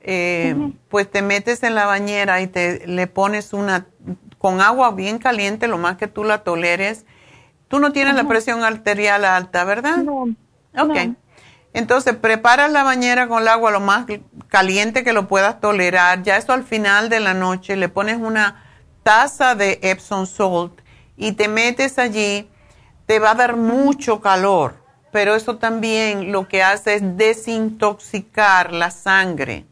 eh, 0.00 0.56
pues 0.88 1.10
te 1.10 1.22
metes 1.22 1.62
en 1.62 1.74
la 1.74 1.86
bañera 1.86 2.40
y 2.40 2.46
te 2.46 2.86
le 2.86 3.06
pones 3.06 3.52
una 3.52 3.86
con 4.40 4.62
agua 4.62 4.92
bien 4.92 5.18
caliente, 5.18 5.68
lo 5.68 5.76
más 5.76 5.98
que 5.98 6.06
tú 6.06 6.24
la 6.24 6.38
toleres. 6.38 7.04
Tú 7.68 7.78
no 7.78 7.92
tienes 7.92 8.14
la 8.14 8.26
presión 8.26 8.64
arterial 8.64 9.26
alta, 9.26 9.64
¿verdad? 9.64 9.98
No. 9.98 10.34
Ok. 10.78 10.96
Entonces, 11.74 12.16
preparas 12.16 12.72
la 12.72 12.82
bañera 12.82 13.28
con 13.28 13.42
el 13.42 13.48
agua 13.48 13.70
lo 13.70 13.80
más 13.80 14.06
caliente 14.48 15.04
que 15.04 15.12
lo 15.12 15.28
puedas 15.28 15.60
tolerar. 15.60 16.22
Ya 16.22 16.38
eso 16.38 16.54
al 16.54 16.64
final 16.64 17.10
de 17.10 17.20
la 17.20 17.34
noche 17.34 17.76
le 17.76 17.90
pones 17.90 18.16
una 18.16 18.64
taza 19.02 19.54
de 19.54 19.78
Epsom 19.82 20.24
Salt 20.24 20.80
y 21.18 21.32
te 21.32 21.46
metes 21.46 21.98
allí. 21.98 22.48
Te 23.04 23.18
va 23.18 23.32
a 23.32 23.34
dar 23.34 23.56
mucho 23.56 24.22
calor, 24.22 24.82
pero 25.12 25.34
eso 25.34 25.58
también 25.58 26.32
lo 26.32 26.48
que 26.48 26.62
hace 26.62 26.94
es 26.94 27.16
desintoxicar 27.18 28.72
la 28.72 28.90
sangre. 28.90 29.66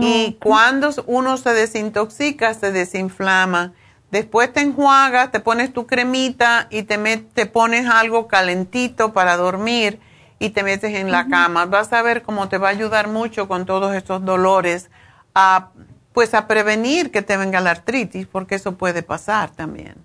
Y 0.00 0.36
cuando 0.40 0.90
uno 1.06 1.36
se 1.36 1.52
desintoxica, 1.52 2.54
se 2.54 2.72
desinflama. 2.72 3.72
Después 4.10 4.52
te 4.52 4.60
enjuagas, 4.60 5.30
te 5.32 5.40
pones 5.40 5.72
tu 5.72 5.86
cremita 5.86 6.66
y 6.70 6.84
te, 6.84 6.98
met- 6.98 7.26
te 7.34 7.46
pones 7.46 7.86
algo 7.88 8.26
calentito 8.26 9.12
para 9.12 9.36
dormir 9.36 10.00
y 10.38 10.50
te 10.50 10.62
metes 10.62 10.94
en 10.94 11.10
la 11.10 11.26
cama. 11.28 11.66
Vas 11.66 11.92
a 11.92 12.00
ver 12.02 12.22
cómo 12.22 12.48
te 12.48 12.58
va 12.58 12.68
a 12.68 12.70
ayudar 12.70 13.08
mucho 13.08 13.48
con 13.48 13.66
todos 13.66 13.94
estos 13.94 14.24
dolores 14.24 14.90
a, 15.34 15.70
pues 16.12 16.32
a 16.34 16.46
prevenir 16.46 17.10
que 17.10 17.22
te 17.22 17.36
venga 17.36 17.60
la 17.60 17.72
artritis, 17.72 18.26
porque 18.26 18.54
eso 18.54 18.76
puede 18.76 19.02
pasar 19.02 19.50
también. 19.50 19.96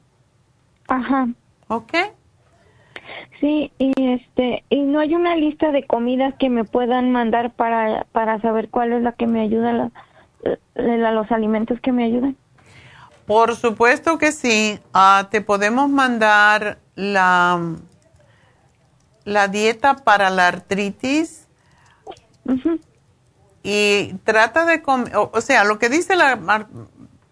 Ajá. 0.87 1.27
¿Ok? 1.67 1.93
Sí, 3.43 3.73
y 3.77 3.91
este, 3.97 4.63
y 4.69 4.79
no 4.83 5.01
hay 5.01 5.15
una 5.15 5.35
lista 5.35 5.73
de 5.73 5.85
comidas 5.85 6.33
que 6.39 6.49
me 6.49 6.63
puedan 6.63 7.11
mandar 7.11 7.51
para, 7.51 8.05
para 8.13 8.39
saber 8.39 8.69
cuál 8.69 8.93
es 8.93 9.01
la 9.01 9.11
que 9.11 9.27
me 9.27 9.41
ayuda, 9.41 9.73
la, 9.73 9.91
la- 10.75 11.11
los 11.11 11.29
alimentos 11.29 11.77
que 11.81 11.91
me 11.91 12.05
ayudan. 12.05 12.37
Por 13.25 13.57
supuesto 13.57 14.17
que 14.17 14.31
sí. 14.31 14.79
Ah, 14.93 15.27
te 15.29 15.41
podemos 15.41 15.89
mandar 15.89 16.77
la, 16.95 17.59
la 19.25 19.47
dieta 19.49 19.97
para 19.97 20.29
la 20.29 20.47
artritis. 20.47 21.45
Y 23.61 24.13
trata 24.23 24.63
de 24.63 24.81
comer, 24.81 25.17
o, 25.17 25.31
o 25.33 25.41
sea, 25.41 25.65
lo 25.65 25.79
que 25.79 25.89
dice 25.89 26.15
la 26.15 26.65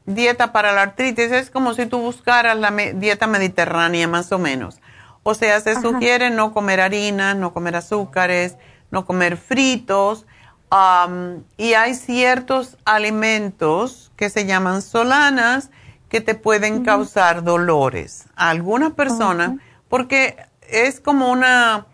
dieta 0.06 0.52
para 0.52 0.74
la 0.74 0.82
artritis 0.82 1.32
es 1.32 1.50
como 1.50 1.74
si 1.74 1.86
tú 1.86 2.00
buscaras 2.00 2.58
la 2.58 2.70
me- 2.70 2.92
dieta 2.92 3.28
mediterránea 3.28 4.10
más 4.10 4.30
o 4.34 4.40
menos. 4.40 4.82
O 5.24 5.34
sea, 5.34 5.60
se 5.62 5.80
sugiere 5.80 6.30
no 6.30 6.54
comer 6.54 6.82
harina, 6.82 7.34
no 7.34 7.54
comer 7.54 7.76
azúcares, 7.76 8.58
no 8.90 9.06
comer 9.06 9.38
fritos. 9.38 10.26
am, 10.70 11.44
y 11.58 11.74
hay 11.74 11.94
ciertos 11.94 12.78
alimentos 12.86 14.12
que 14.16 14.30
se 14.30 14.46
llaman 14.46 14.82
solanas 14.82 15.70
que 16.10 16.22
te 16.22 16.36
pueden 16.36 16.84
causar 16.84 17.44
dolores 17.44 18.26
a 18.36 18.50
algunas 18.50 18.94
personas 18.94 19.54
porque 19.92 20.38
es 20.70 21.00
como 21.00 21.32
una, 21.32 21.88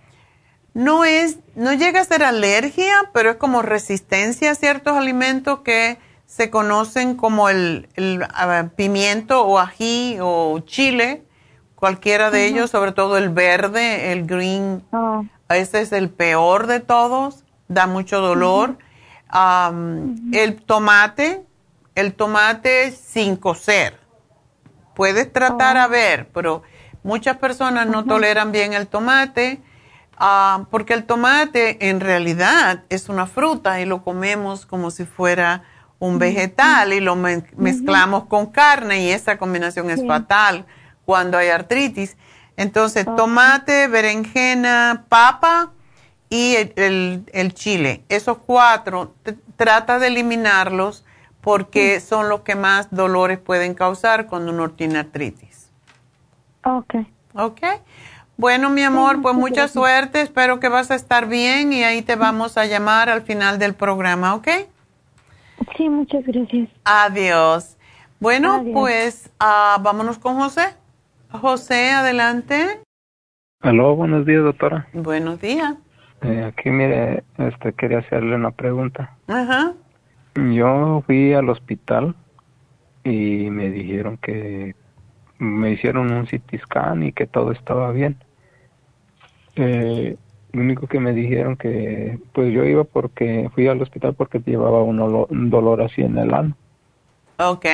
no 0.73 1.03
es, 1.03 1.37
no 1.55 1.73
llega 1.73 2.01
a 2.01 2.05
ser 2.05 2.23
alergia, 2.23 2.93
pero 3.13 3.31
es 3.31 3.37
como 3.37 3.61
resistencia 3.61 4.51
a 4.51 4.55
ciertos 4.55 4.95
alimentos 4.95 5.59
que 5.61 5.97
se 6.27 6.49
conocen 6.49 7.15
como 7.15 7.49
el, 7.49 7.87
pimiento 8.75 9.45
o 9.45 9.57
ají 9.57 10.17
o 10.21 10.59
chile, 10.59 11.23
cualquiera 11.77 12.31
de 12.31 12.47
ellos, 12.47 12.71
sobre 12.71 12.91
todo 12.91 13.17
el 13.17 13.29
verde, 13.29 14.11
el 14.11 14.25
green, 14.25 14.83
ese 15.47 15.81
es 15.81 15.91
el 15.91 16.09
peor 16.09 16.65
de 16.65 16.79
todos, 16.79 17.45
da 17.67 17.85
mucho 17.85 18.19
dolor. 18.19 18.77
El 20.33 20.61
tomate, 20.65 21.45
el 21.93 22.15
tomate 22.15 22.91
sin 22.91 23.35
cocer. 23.35 23.99
Puedes 24.95 25.31
tratar 25.31 25.77
oh. 25.77 25.81
a 25.81 25.87
ver, 25.87 26.29
pero 26.33 26.63
muchas 27.03 27.37
personas 27.37 27.85
no 27.85 28.05
toleran 28.05 28.51
bien 28.51 28.73
el 28.73 28.87
tomate 28.87 29.61
porque 30.71 30.95
el 30.95 31.03
tomate 31.03 31.89
en 31.89 31.99
realidad 31.99 32.85
es 32.89 33.07
una 33.07 33.27
fruta 33.27 33.79
y 33.81 33.85
lo 33.85 34.03
comemos 34.03 34.65
como 34.65 34.89
si 34.89 35.05
fuera 35.05 35.61
un 35.99 36.17
vegetal 36.17 36.91
y 36.93 37.01
lo 37.01 37.15
mezclamos 37.15 38.25
con 38.25 38.47
carne 38.47 39.03
y 39.03 39.11
esa 39.11 39.37
combinación 39.37 39.91
es 39.91 40.05
fatal 40.07 40.65
cuando 41.07 41.37
hay 41.37 41.47
artritis. 41.47 42.17
Entonces, 42.57 43.05
tomate, 43.15 43.87
berenjena, 43.87 45.05
papa 45.07 45.71
y 46.29 46.57
el, 46.75 47.53
chile. 47.53 48.03
Esos 48.09 48.39
cuatro, 48.39 49.13
trata 49.55 49.99
de 49.99 50.07
eliminarlos 50.07 51.05
porque 51.39 52.01
son 52.01 52.27
los 52.27 52.41
que 52.41 52.55
más 52.55 52.89
dolores 52.91 53.39
pueden 53.39 53.73
causar 53.73 54.27
cuando 54.27 54.51
uno 54.51 54.71
tiene 54.71 54.99
artritis. 54.99 55.71
Ok. 56.65 56.95
Ok. 57.35 57.61
Bueno, 58.35 58.69
mi 58.69 58.83
amor, 58.83 59.21
pues 59.21 59.33
mucha 59.33 59.69
suerte. 59.69 60.19
Espero 60.19 60.59
que 60.59 60.67
vas 60.67 60.91
a 60.91 60.95
estar 60.95 61.27
bien 61.27 61.71
y 61.71 61.85
ahí 61.85 62.01
te 62.01 62.17
vamos 62.17 62.57
a 62.57 62.65
llamar 62.65 63.07
al 63.07 63.21
final 63.21 63.59
del 63.59 63.75
programa, 63.75 64.35
¿ok? 64.35 64.49
Sí, 65.77 65.87
muchas 65.87 66.25
gracias. 66.25 66.67
Adiós. 66.83 67.77
Bueno, 68.19 68.65
pues 68.73 69.29
uh, 69.39 69.81
vámonos 69.81 70.17
con 70.17 70.35
José. 70.35 70.75
José, 71.31 71.91
adelante. 71.91 72.81
Aló, 73.61 73.95
buenos 73.95 74.25
días, 74.25 74.43
doctora. 74.43 74.87
Buenos 74.93 75.41
días. 75.41 75.75
Eh, 76.21 76.43
aquí, 76.43 76.69
mire, 76.69 77.23
este, 77.37 77.73
quería 77.73 77.99
hacerle 77.99 78.35
una 78.35 78.51
pregunta. 78.51 79.15
Ajá. 79.27 79.73
Yo 80.35 81.03
fui 81.05 81.33
al 81.33 81.49
hospital 81.49 82.15
y 83.03 83.49
me 83.49 83.69
dijeron 83.69 84.17
que 84.17 84.75
me 85.39 85.71
hicieron 85.71 86.11
un 86.11 86.25
CT 86.25 86.59
scan 86.63 87.03
y 87.03 87.11
que 87.11 87.27
todo 87.27 87.51
estaba 87.51 87.91
bien. 87.91 88.17
Eh, 89.55 90.15
lo 90.53 90.61
único 90.61 90.87
que 90.87 90.99
me 90.99 91.13
dijeron 91.13 91.55
que 91.55 92.19
pues 92.33 92.53
yo 92.53 92.63
iba 92.63 92.83
porque 92.83 93.49
fui 93.53 93.67
al 93.67 93.81
hospital 93.81 94.13
porque 94.13 94.39
llevaba 94.39 94.83
un, 94.83 95.49
dolor 95.49 95.81
así 95.81 96.01
en 96.01 96.17
el 96.17 96.33
ano. 96.33 96.55
Ok. 97.37 97.65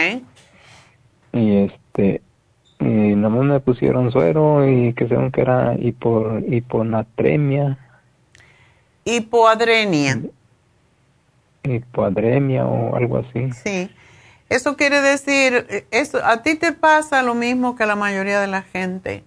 Y 1.34 1.58
este, 1.58 2.22
nomás 3.24 3.46
me 3.46 3.60
pusieron 3.60 4.12
suero 4.12 4.68
y 4.70 4.94
que 4.94 5.08
según 5.08 5.32
que 5.32 5.42
era 5.42 5.76
hipo, 5.80 6.38
hiponatremia. 6.48 7.78
Hipoadrenia. 9.06 10.22
Hipoadremia 11.64 12.66
o 12.66 12.96
algo 12.96 13.18
así. 13.18 13.52
Sí. 13.54 13.90
Eso 14.50 14.78
quiere 14.78 15.02
decir, 15.02 15.88
eso, 15.90 16.24
a 16.24 16.44
ti 16.44 16.56
te 16.56 16.74
pasa 16.74 17.24
lo 17.24 17.34
mismo 17.34 17.76
que 17.76 17.84
a 17.84 17.88
la 17.88 17.96
mayoría 17.96 18.40
de 18.40 18.48
la 18.48 18.62
gente 18.62 19.24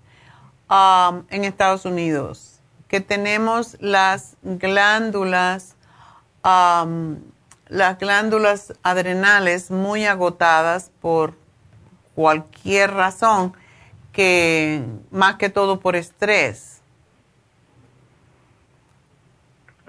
um, 0.70 1.22
en 1.30 1.44
Estados 1.44 1.84
Unidos 1.84 2.56
que 2.88 3.00
tenemos 3.00 3.76
las 3.80 4.36
glándulas, 4.42 5.76
las 6.42 7.98
glándulas 7.98 8.74
adrenales 8.82 9.70
muy 9.70 10.06
agotadas 10.06 10.90
por 11.00 11.34
cualquier 12.14 12.92
razón, 12.92 13.54
que 14.16 14.82
más 15.10 15.36
que 15.36 15.50
todo 15.50 15.78
por 15.78 15.94
estrés. 15.94 16.80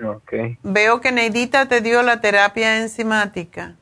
Okay. 0.04 0.58
Veo 0.64 1.00
que 1.00 1.14
Neidita 1.14 1.70
te 1.70 1.80
dio 1.80 2.04
la 2.04 2.20
terapia 2.20 2.82
enzimática. 2.82 3.76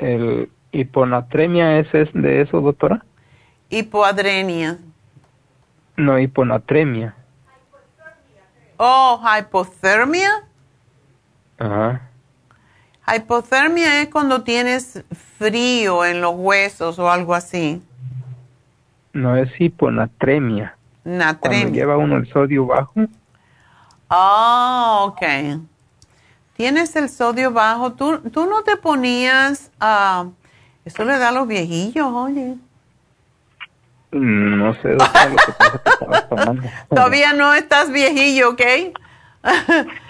¿El 0.00 0.50
hiponatremia 0.72 1.78
es, 1.78 1.94
es 1.94 2.08
de 2.12 2.42
eso, 2.42 2.60
doctora? 2.60 3.04
Hipoadrenia. 3.68 4.78
No, 5.96 6.18
hiponatremia. 6.18 7.14
Oh, 8.78 9.22
hipotermia. 9.38 10.44
Ajá. 11.56 12.09
Hipotermia 13.14 14.02
es 14.02 14.08
cuando 14.08 14.42
tienes 14.42 15.02
frío 15.38 16.04
en 16.04 16.20
los 16.20 16.34
huesos 16.36 16.98
o 16.98 17.10
algo 17.10 17.34
así. 17.34 17.82
No, 19.12 19.36
es 19.36 19.50
hiponatremia. 19.58 20.76
Natremia. 21.04 21.60
Cuando 21.60 21.74
lleva 21.74 21.96
uno 21.96 22.16
el 22.16 22.30
sodio 22.32 22.66
bajo. 22.66 22.94
Ah, 24.08 24.98
ok. 25.02 25.22
Tienes 26.56 26.94
el 26.96 27.08
sodio 27.08 27.52
bajo. 27.52 27.92
¿Tú, 27.92 28.18
tú 28.30 28.46
no 28.46 28.62
te 28.62 28.76
ponías... 28.76 29.70
a 29.80 30.26
eso 30.84 31.04
le 31.04 31.18
da 31.18 31.28
a 31.28 31.32
los 31.32 31.46
viejillos, 31.46 32.06
oye. 32.06 32.56
Mm, 34.12 34.58
no 34.58 34.74
sé, 34.74 34.88
lo 34.88 34.98
que 34.98 35.52
pasa 35.58 35.82
que 35.82 35.90
estaba 35.90 36.28
tomando. 36.28 36.68
Todavía 36.88 37.32
no 37.32 37.54
estás 37.54 37.92
viejillo, 37.92 38.50
¿ok? 38.50 38.62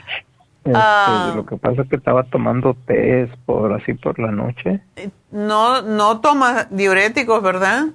Este, 0.71 0.81
ah. 0.81 1.33
lo 1.35 1.45
que 1.45 1.57
pasa 1.57 1.83
es 1.83 1.89
que 1.89 1.97
estaba 1.97 2.23
tomando 2.23 2.75
té 2.87 3.29
por 3.45 3.73
así 3.73 3.95
por 3.95 4.21
la 4.21 4.31
noche. 4.31 4.81
No, 5.33 5.83
no 5.83 6.21
tomas 6.21 6.69
diuréticos, 6.71 7.43
¿verdad? 7.43 7.87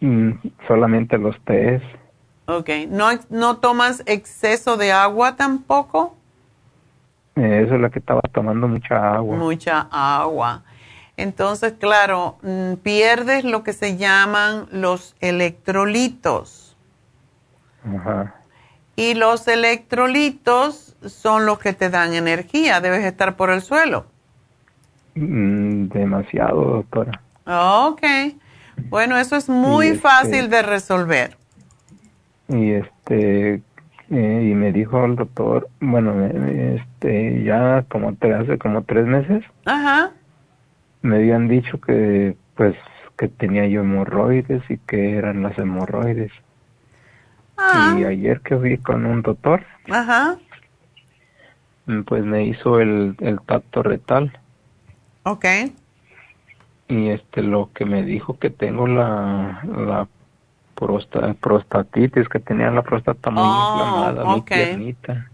Mm, 0.00 0.34
solamente 0.68 1.18
los 1.18 1.36
tés. 1.44 1.82
Ok, 2.46 2.68
¿No, 2.88 3.08
¿no 3.28 3.56
tomas 3.56 4.04
exceso 4.06 4.76
de 4.76 4.92
agua 4.92 5.34
tampoco? 5.34 6.16
Eh, 7.34 7.62
eso 7.64 7.74
es 7.74 7.80
lo 7.80 7.90
que 7.90 7.98
estaba 7.98 8.20
tomando 8.32 8.68
mucha 8.68 9.14
agua. 9.14 9.36
Mucha 9.36 9.88
agua. 9.90 10.62
Entonces, 11.16 11.72
claro, 11.72 12.36
mm, 12.42 12.74
pierdes 12.84 13.42
lo 13.42 13.64
que 13.64 13.72
se 13.72 13.96
llaman 13.96 14.68
los 14.70 15.16
electrolitos. 15.20 16.76
Ajá. 17.84 18.36
Y 18.94 19.14
los 19.14 19.48
electrolitos 19.48 20.91
son 21.06 21.46
los 21.46 21.58
que 21.58 21.72
te 21.72 21.90
dan 21.90 22.14
energía. 22.14 22.80
Debes 22.80 23.04
estar 23.04 23.36
por 23.36 23.50
el 23.50 23.62
suelo. 23.62 24.06
Mm, 25.14 25.88
demasiado, 25.88 26.64
doctora. 26.64 27.20
Ok. 27.46 28.02
Bueno, 28.88 29.18
eso 29.18 29.36
es 29.36 29.48
muy 29.48 29.88
este 29.88 30.00
fácil 30.00 30.48
de 30.48 30.62
resolver. 30.62 31.36
Y 32.48 32.72
este, 32.72 33.62
eh, 34.10 34.48
y 34.50 34.54
me 34.54 34.72
dijo 34.72 35.04
el 35.04 35.16
doctor, 35.16 35.68
bueno, 35.80 36.24
este, 36.24 37.44
ya 37.44 37.84
como 37.88 38.16
hace 38.20 38.58
como 38.58 38.82
tres 38.82 39.06
meses. 39.06 39.44
Ajá 39.64 40.12
me 41.02 41.16
habían 41.16 41.48
dicho 41.48 41.80
que 41.80 42.36
pues 42.56 42.74
que 43.18 43.28
tenía 43.28 43.66
yo 43.66 43.80
hemorroides 43.80 44.62
y 44.70 44.78
que 44.78 45.16
eran 45.16 45.42
las 45.42 45.58
hemorroides. 45.58 46.32
Ah. 47.56 47.96
Y 47.98 48.04
ayer 48.04 48.40
que 48.40 48.56
fui 48.56 48.78
con 48.78 49.04
un 49.04 49.22
doctor, 49.22 49.64
Ajá. 49.90 50.38
Pues 52.06 52.24
me 52.24 52.44
hizo 52.44 52.80
el, 52.80 53.16
el 53.20 53.40
tacto 53.40 53.82
retal. 53.82 54.38
Ok. 55.24 55.44
Y 56.88 57.08
este 57.08 57.42
lo 57.42 57.70
que 57.74 57.84
me 57.84 58.02
dijo 58.02 58.38
que 58.38 58.50
tengo 58.50 58.86
la, 58.86 59.62
la 59.64 60.08
prostatitis, 61.40 62.28
que 62.28 62.40
tenía 62.40 62.70
la 62.70 62.82
próstata 62.82 63.30
muy 63.30 63.42
oh, 63.44 63.72
inflamada, 63.72 64.24
muy 64.24 64.42
piernita. 64.42 65.28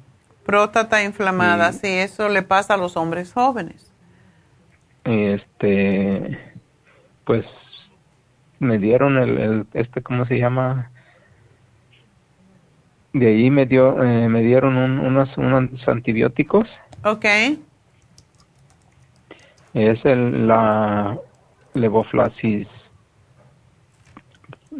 Próstata 0.45 1.03
inflamada, 1.03 1.73
sí, 1.73 1.89
eso 1.89 2.29
le 2.29 2.43
pasa 2.43 2.75
a 2.75 2.77
los 2.77 2.97
hombres 2.97 3.33
jóvenes 3.33 3.89
este 5.09 6.39
pues 7.25 7.47
me 8.59 8.79
dieron 8.79 9.17
el, 9.17 9.67
este 9.73 10.03
cómo 10.03 10.27
se 10.27 10.39
llama 10.39 10.91
de 13.19 13.29
ahí 13.29 13.51
me 13.51 13.67
dio 13.67 14.03
eh, 14.03 14.29
me 14.29 14.43
dieron 14.43 14.77
unos, 14.77 15.37
unos 15.37 15.89
antibióticos. 15.89 16.69
Okay 17.05 17.59
es 19.75 20.05
el 20.05 20.47
la 20.49 21.19
levoflacis 21.75 22.67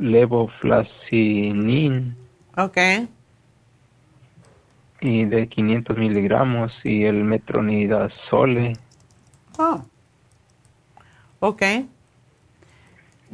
levoflacinin 0.01 1.37
okay 2.57 3.09
y 5.01 5.25
de 5.27 5.49
500 5.49 5.97
miligramos 5.97 6.73
y 6.83 7.05
el 7.05 7.23
metronidazole. 7.23 8.73
Oh. 9.57 9.81
Ok. 11.39 11.63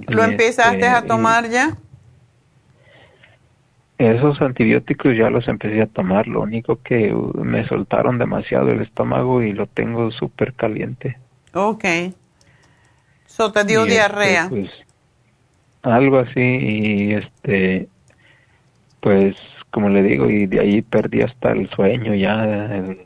¿Lo 0.09 0.25
empezaste 0.25 0.87
a 0.87 1.07
tomar 1.07 1.49
ya? 1.49 1.79
Esos 3.99 4.41
antibióticos 4.41 5.17
ya 5.17 5.31
los 5.31 5.47
empecé 5.49 5.83
a 5.83 5.87
tomar, 5.87 6.27
lo 6.27 6.43
único 6.43 6.81
que 6.83 7.15
uh, 7.15 7.33
me 7.45 7.67
soltaron 7.69 8.19
demasiado 8.19 8.69
el 8.71 8.81
estómago 8.83 9.43
y 9.43 9.53
lo 9.53 9.67
tengo 9.67 10.11
súper 10.11 10.53
caliente. 10.55 11.17
Ok. 11.55 11.85
¿So 13.27 13.53
te 13.53 13.65
dio 13.65 13.85
Y, 13.85 13.89
este, 13.89 13.93
diarrea? 13.93 14.49
pues, 14.49 14.71
algo 15.83 16.19
así 16.19 16.41
y 16.41 17.13
este, 17.15 17.89
pues 19.01 19.37
como 19.71 19.89
le 19.89 20.03
digo, 20.03 20.31
y 20.31 20.47
de 20.47 20.61
ahí 20.61 20.83
perdí 20.83 21.23
hasta 21.23 21.51
el 21.53 21.69
sueño 21.71 22.15
ya. 22.15 22.45
el- 22.45 22.99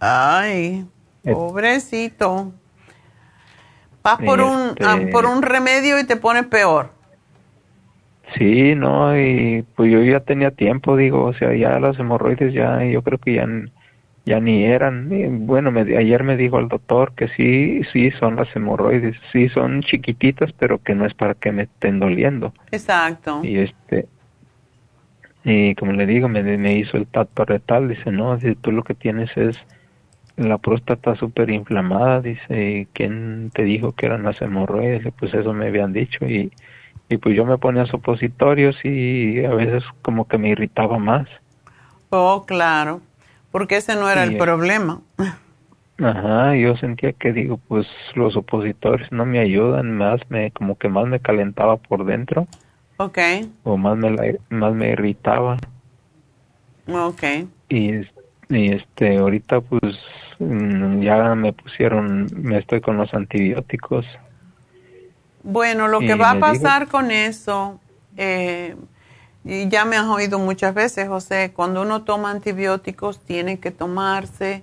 Ay, 0.00 0.86
pobrecito. 1.22 2.52
Vas 4.02 4.18
por 4.18 4.40
un, 4.40 4.70
Este- 4.70 4.84
ah, 4.84 4.98
por 5.12 5.26
un 5.26 5.42
remedio 5.42 5.98
y 6.00 6.04
te 6.04 6.16
pones 6.16 6.46
peor. 6.46 6.90
Sí, 8.36 8.74
no, 8.74 9.18
y 9.18 9.64
pues 9.76 9.92
yo 9.92 10.02
ya 10.02 10.20
tenía 10.20 10.50
tiempo, 10.50 10.96
digo, 10.96 11.24
o 11.24 11.34
sea, 11.34 11.54
ya 11.54 11.78
las 11.78 11.98
hemorroides 11.98 12.54
ya, 12.54 12.82
yo 12.84 13.02
creo 13.02 13.18
que 13.18 13.34
ya, 13.34 13.46
ya 14.24 14.40
ni 14.40 14.64
eran. 14.64 15.12
Y, 15.12 15.26
Bueno, 15.26 15.70
me, 15.70 15.80
ayer 15.96 16.22
me 16.22 16.36
dijo 16.36 16.58
el 16.58 16.68
doctor 16.68 17.14
que 17.14 17.28
sí, 17.28 17.82
sí 17.92 18.10
son 18.12 18.36
las 18.36 18.54
hemorroides, 18.54 19.16
sí 19.32 19.48
son 19.48 19.82
chiquititas, 19.82 20.52
pero 20.52 20.78
que 20.78 20.94
no 20.94 21.04
es 21.04 21.14
para 21.14 21.34
que 21.34 21.52
me 21.52 21.64
estén 21.64 21.98
doliendo. 21.98 22.54
Exacto. 22.70 23.40
Y 23.42 23.58
este, 23.58 24.06
y 25.44 25.74
como 25.74 25.92
le 25.92 26.06
digo, 26.06 26.28
me, 26.28 26.42
me 26.42 26.74
hizo 26.74 26.96
el 26.96 27.06
tacto 27.06 27.44
retal, 27.44 27.88
dice, 27.88 28.10
no, 28.12 28.38
si 28.40 28.54
tú 28.54 28.72
lo 28.72 28.84
que 28.84 28.94
tienes 28.94 29.36
es 29.36 29.58
la 30.36 30.56
próstata 30.56 31.14
súper 31.16 31.50
inflamada, 31.50 32.20
dice, 32.22 32.70
¿y 32.70 32.86
¿quién 32.86 33.50
te 33.52 33.64
dijo 33.64 33.92
que 33.92 34.06
eran 34.06 34.22
las 34.22 34.40
hemorroides? 34.40 35.12
Pues 35.18 35.34
eso 35.34 35.52
me 35.52 35.66
habían 35.66 35.92
dicho 35.92 36.24
y, 36.26 36.50
y 37.08 37.18
pues 37.18 37.36
yo 37.36 37.44
me 37.46 37.58
ponía 37.58 37.86
supositorios 37.86 38.76
y 38.84 39.44
a 39.44 39.50
veces 39.54 39.84
como 40.02 40.26
que 40.28 40.38
me 40.38 40.50
irritaba 40.50 40.98
más. 40.98 41.28
Oh, 42.10 42.44
claro. 42.46 43.00
Porque 43.50 43.76
ese 43.76 43.94
no 43.96 44.08
era 44.10 44.22
el 44.24 44.32
eh. 44.32 44.38
problema. 44.38 45.00
Ajá, 45.98 46.54
yo 46.56 46.76
sentía 46.76 47.14
que 47.14 47.32
digo, 47.32 47.56
pues 47.68 47.86
los 48.14 48.34
supositorios 48.34 49.10
no 49.10 49.24
me 49.24 49.38
ayudan, 49.38 49.96
más 49.96 50.20
me, 50.28 50.50
como 50.52 50.76
que 50.76 50.88
más 50.90 51.06
me 51.06 51.20
calentaba 51.20 51.76
por 51.78 52.04
dentro 52.04 52.46
Ok, 52.98 53.18
o 53.64 53.76
más 53.76 53.96
me, 53.96 54.10
la- 54.10 54.38
más 54.50 54.72
me 54.74 54.90
irritaba. 54.92 55.56
ok. 56.86 57.22
y, 57.68 58.00
y 58.48 58.72
este 58.72 59.16
ahorita 59.18 59.60
pues 59.60 59.98
mm, 60.38 61.00
ya 61.02 61.34
me 61.34 61.52
pusieron 61.52 62.28
me 62.34 62.58
estoy 62.58 62.80
con 62.80 62.96
los 62.96 63.12
antibióticos 63.14 64.06
Bueno, 65.44 65.88
lo 65.88 66.00
que 66.00 66.14
va 66.14 66.30
a 66.32 66.38
pasar 66.38 66.88
con 66.88 67.10
eso, 67.10 67.80
eh, 68.16 68.76
y 69.44 69.68
ya 69.68 69.84
me 69.84 69.96
has 69.96 70.06
oído 70.06 70.38
muchas 70.38 70.72
veces, 70.74 71.08
José, 71.08 71.52
cuando 71.54 71.82
uno 71.82 72.02
toma 72.02 72.30
antibióticos 72.30 73.18
tiene 73.20 73.58
que 73.58 73.70
tomarse 73.72 74.62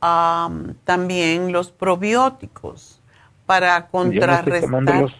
am, 0.00 0.74
también 0.84 1.52
los 1.52 1.70
probióticos 1.70 3.00
para 3.46 3.76
yo 3.78 3.86
me 3.86 3.86
estoy 3.86 3.90
contrarrestar. 3.90 5.00
los, 5.02 5.12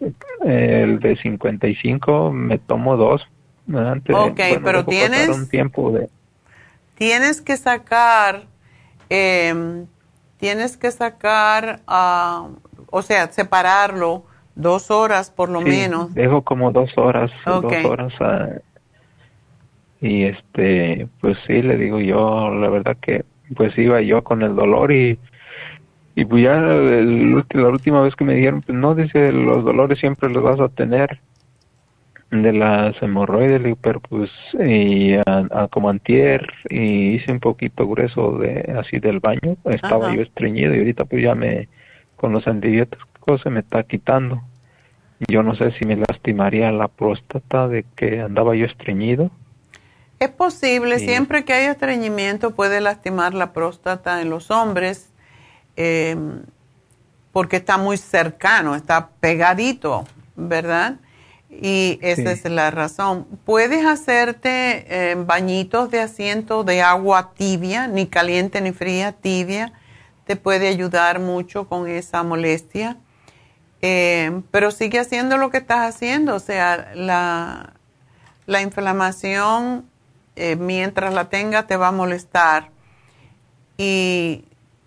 eh, 0.45 0.83
el 0.85 1.01
de 1.01 1.17
55 1.17 2.31
me 2.31 2.59
tomo 2.59 2.97
dos 2.97 3.27
antes 3.75 4.17
Ok, 4.17 4.37
bueno, 4.37 4.61
pero 4.65 4.85
tienes- 4.85 5.29
un 5.29 5.49
tiempo 5.49 5.93
de 5.93 6.09
Tienes 6.97 7.41
que 7.41 7.57
sacar, 7.57 8.45
em, 9.09 9.87
tienes 10.39 10.77
que 10.77 10.91
sacar, 10.91 11.81
ah, 11.87 12.49
o 12.91 13.03
sea, 13.03 13.33
separarlo 13.33 14.25
dos 14.61 14.91
horas 14.91 15.31
por 15.31 15.49
lo 15.49 15.61
sí, 15.61 15.71
menos. 15.71 16.13
dejo 16.15 16.43
como 16.43 16.71
dos 16.73 16.91
horas 16.97 17.31
dos 17.47 17.65
horas 17.85 18.13
ah, 18.21 18.49
y 20.01 20.25
este 20.25 21.09
pues 21.21 21.37
sí 21.47 21.63
le 21.63 21.77
digo 21.77 22.01
yo 22.01 22.51
la 22.55 22.69
verdad 22.69 22.97
que 23.01 23.25
pues 23.57 23.77
iba 23.79 24.01
yo 24.01 24.23
con 24.25 24.43
el 24.43 24.55
dolor 24.57 24.93
y 24.93 25.19
y 26.15 26.25
pues 26.25 26.43
ya 26.45 26.57
el 26.59 27.45
la 27.53 27.69
última 27.69 28.03
vez 28.03 28.15
que 28.17 28.25
me 28.25 28.35
dijeron 28.35 28.63
pues 28.63 28.77
no 28.77 28.95
dice 28.95 29.33
los 29.33 29.65
dolores 29.65 29.99
siempre 29.99 30.31
los 30.31 30.43
vas 30.43 30.61
a 30.61 30.69
tener 30.69 31.21
de 32.31 32.53
las 32.53 33.01
hemorroides 33.03 33.77
pero 33.83 34.01
pues 34.01 34.31
y 34.61 35.15
a- 35.15 35.23
a 35.51 35.69
como 35.69 35.91
antier 35.91 36.47
y 36.69 37.15
hice 37.17 37.33
un 37.33 37.41
poquito 37.41 37.87
grueso 37.89 38.39
de 38.39 38.73
así 38.79 39.01
del 39.01 39.19
baño 39.21 39.57
estaba 39.65 40.07
Ajá. 40.07 40.15
yo 40.17 40.23
estreñido 40.23 40.75
y 40.75 40.79
ahorita 40.79 41.05
pues 41.07 41.23
ya 41.25 41.35
me 41.35 41.69
con 42.17 42.33
los 42.33 42.47
antibióticos 42.47 43.41
se 43.43 43.51
me 43.51 43.61
está 43.61 43.83
quitando 43.83 44.43
yo 45.29 45.43
no 45.43 45.55
sé 45.55 45.73
si 45.73 45.85
me 45.85 45.97
lastimaría 45.97 46.71
la 46.73 46.89
próstata 46.89 47.69
de 47.69 47.85
que 47.97 48.21
andaba 48.21 48.55
yo 48.55 48.67
estreñido 48.67 49.31
Es 50.19 50.29
posible, 50.29 50.99
Sí. 50.99 51.07
siempre 51.07 51.45
que 51.47 51.55
haya 51.55 51.71
estreñimiento 51.73 52.51
puede 52.55 52.81
lastimar 52.83 53.33
la 53.33 53.53
próstata 53.53 54.21
en 54.21 54.29
los 54.31 54.51
hombres 54.51 55.09
em, 55.77 56.43
porque 57.33 57.57
está 57.57 57.79
muy 57.79 57.97
cercano, 57.97 58.75
está 58.75 59.09
pegadito, 59.21 60.05
¿verdad? 60.37 60.97
Y 61.49 61.99
esa 62.03 62.35
Sí. 62.35 62.43
es 62.45 62.51
la 62.51 62.71
razón. 62.71 63.27
Puedes 63.47 63.85
hacerte 63.87 64.85
eh, 64.89 65.15
bañitos 65.17 65.91
de 65.91 66.01
asiento 66.01 66.65
de 66.65 66.83
agua 66.83 67.33
tibia, 67.35 67.87
ni 67.87 68.07
caliente 68.07 68.61
ni 68.61 68.73
fría, 68.73 69.13
tibia. 69.13 69.73
Te 70.27 70.37
puede 70.37 70.69
ayudar 70.69 71.19
mucho 71.19 71.67
con 71.67 71.89
esa 71.89 72.23
molestia. 72.23 72.99
Eh, 73.83 74.43
pero 74.51 74.71
sigue 74.71 74.99
haciendo 75.01 75.39
lo 75.39 75.51
que 75.51 75.59
estás 75.59 75.95
haciendo, 75.95 76.35
o 76.35 76.41
sea, 76.41 76.91
la, 76.95 77.73
la 78.47 78.61
inflamación, 78.61 79.87
eh, 80.37 80.57
mientras 80.57 81.15
la 81.15 81.31
tenga, 81.31 81.67
te 81.67 81.77
va 81.77 81.89
a 81.89 81.93
molestar. 81.93 82.71
Y 83.79 84.45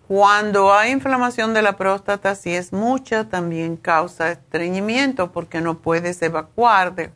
cuando 0.07 0.73
hay 0.73 0.91
inflamación 0.91 1.55
de 1.55 1.63
la 1.63 1.75
próstata, 1.75 2.35
si 2.35 2.53
es 2.53 2.71
mucha, 2.71 3.29
también 3.29 3.77
causa 3.77 4.31
estreñimiento 4.31 5.31
porque 5.31 5.59
no 5.61 5.79
puedes 5.79 6.21
evacuar, 6.21 6.93
de- 6.93 7.11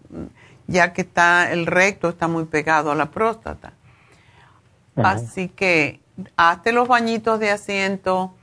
ya 0.65 0.93
que 0.93 1.01
está 1.01 1.51
el 1.51 1.65
recto 1.67 2.09
está 2.09 2.27
muy 2.27 2.45
pegado 2.45 2.91
a 2.91 2.95
la 2.95 3.11
próstata. 3.11 3.73
Ajá. 4.95 5.11
Así 5.11 5.47
que 5.49 5.99
hazte 6.35 6.71
los 6.71 6.87
bañitos 6.87 7.39
de 7.39 7.51
asiento. 7.51 8.33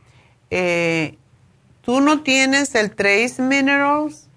Eh, 0.50 1.18
¿Tú 1.84 2.00
no 2.00 2.22
tienes 2.22 2.74
el 2.74 2.94
Trace 2.94 3.40
Minerals? 3.40 4.28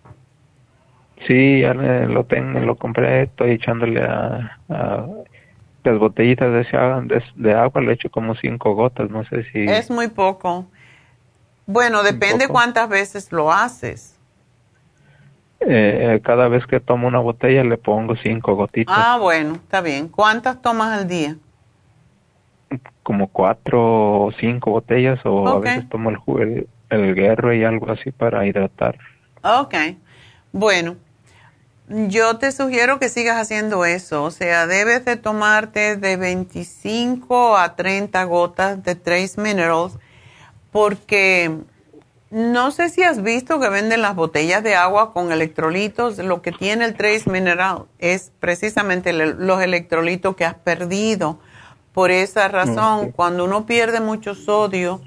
sí 1.28 1.62
ya 1.62 1.74
lo 1.74 2.26
tengo 2.26 2.60
lo 2.60 2.76
compré 2.76 3.24
estoy 3.24 3.52
echándole 3.52 4.02
a, 4.04 4.60
a 4.70 5.08
las 5.84 6.00
botellitas 6.00 6.52
de, 6.54 6.78
agua- 6.78 7.02
de, 7.06 7.24
de 7.36 7.54
agua 7.54 7.82
le 7.82 7.94
echo 7.94 8.10
como 8.10 8.36
cinco 8.36 8.76
gotas 8.76 9.10
no 9.10 9.24
sé 9.26 9.44
si 9.52 9.60
Es 9.70 9.90
muy 9.90 10.08
poco. 10.08 10.66
Bueno, 11.66 12.04
depende 12.04 12.46
poco. 12.46 12.54
cuántas 12.54 12.90
veces 12.90 13.32
lo 13.32 13.52
haces. 13.52 14.16
eh, 15.60 16.22
cada 16.24 16.48
vez 16.48 16.66
que 16.68 16.80
tomo 16.80 17.08
una 17.08 17.20
botella 17.20 17.64
le 17.64 17.78
pongo 17.78 18.16
cinco 18.16 18.56
gotitas 18.56 19.06
Ah, 19.06 19.18
bueno, 19.20 19.56
está 19.56 19.82
bien. 19.82 20.08
¿Cuántas 20.08 20.62
tomas 20.62 20.98
al 21.00 21.08
día? 21.08 21.38
como 23.04 23.32
cuatro 23.32 24.26
o 24.26 24.32
cinco 24.40 24.72
botellas 24.72 25.20
o 25.26 25.56
a 25.56 25.60
veces 25.60 25.88
tomo 25.90 26.10
el, 26.10 26.18
ju- 26.18 26.42
el, 26.42 26.70
el 26.90 27.16
guerro 27.16 27.54
y 27.54 27.64
algo 27.64 27.92
así 27.92 28.12
para 28.12 28.46
hidratar. 28.46 28.98
Ok. 29.44 29.76
Bueno, 30.52 30.96
yo 31.88 32.38
te 32.38 32.52
sugiero 32.52 33.00
que 33.00 33.10
sigas 33.10 33.38
haciendo 33.38 33.86
eso. 33.86 34.24
O 34.24 34.32
sea, 34.32 34.68
debes 34.68 35.06
de 35.06 35.16
tomarte 35.16 35.96
de 35.96 36.18
25 36.18 37.58
a 37.58 37.76
30 37.76 38.24
gotas 38.26 38.84
de 38.84 38.96
Trace 38.96 39.40
Minerals 39.40 39.98
porque 40.72 41.52
no 42.30 42.72
sé 42.72 42.90
si 42.90 43.04
has 43.04 43.24
visto 43.24 43.60
que 43.60 43.70
venden 43.70 44.02
las 44.02 44.16
botellas 44.16 44.62
de 44.62 44.76
agua 44.76 45.14
con 45.14 45.32
electrolitos. 45.32 46.18
Lo 46.18 46.42
que 46.42 46.52
tiene 46.52 46.84
el 46.84 46.96
Trace 46.96 47.30
Mineral 47.30 47.86
es 48.00 48.32
precisamente 48.40 49.14
los 49.14 49.62
electrolitos 49.62 50.36
que 50.36 50.44
has 50.44 50.56
perdido. 50.56 51.40
Por 51.94 52.12
esa 52.12 52.48
razón, 52.50 53.12
cuando 53.12 53.46
uno 53.46 53.66
pierde 53.66 54.02
mucho 54.02 54.36
sodio, 54.36 55.02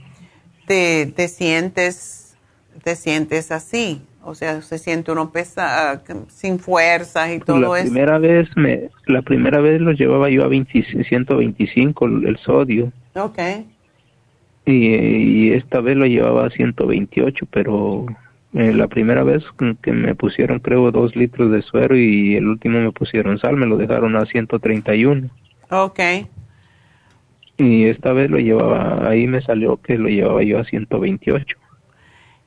te, 0.67 1.07
te 1.07 1.29
sientes 1.29 2.37
te 2.83 2.97
sientes 2.97 3.51
así, 3.53 4.03
o 4.23 4.35
sea, 4.35 4.63
se 4.63 4.79
siente 4.79 5.13
uno 5.13 5.33
pesa, 5.33 6.03
sin 6.29 6.59
fuerzas 6.59 7.31
y 7.33 7.41
todo 7.41 7.59
la 7.59 7.79
eso. 7.79 7.91
primera 7.91 8.19
vez 8.19 8.49
me 8.57 8.89
la 9.07 9.23
primera 9.23 9.61
vez 9.61 9.81
lo 9.81 9.93
llevaba 9.93 10.31
yo 10.31 10.45
a 10.45 10.49
20 10.49 11.05
125 11.05 12.07
el 12.07 12.39
sodio. 12.39 12.93
Ok, 13.15 13.39
y, 14.67 14.95
y 14.95 15.53
esta 15.53 15.81
vez 15.81 15.97
lo 15.97 16.07
llevaba 16.07 16.47
a 16.47 16.51
128, 16.51 17.47
pero 17.51 18.07
eh, 18.55 18.73
la 18.73 18.89
primera 18.89 19.23
vez 19.25 19.43
que 19.83 19.93
me 19.93 20.15
pusieron 20.15 20.59
creo 20.61 20.91
dos 20.91 21.17
litros 21.17 21.51
de 21.51 21.63
suero 21.63 21.97
y 21.97 22.37
el 22.37 22.47
último 22.47 22.81
me 22.81 22.93
pusieron 22.93 23.39
sal, 23.39 23.57
me 23.57 23.67
lo 23.67 23.77
dejaron 23.77 24.17
a 24.17 24.27
131 24.27 25.29
ok, 25.71 26.01
y 27.61 27.85
esta 27.85 28.13
vez 28.13 28.31
lo 28.31 28.39
llevaba 28.39 29.09
ahí 29.09 29.27
me 29.27 29.43
salió 29.43 29.77
que 29.77 29.99
lo 29.99 30.09
llevaba 30.09 30.43
yo 30.43 30.59
a 30.59 30.65
128. 30.65 31.57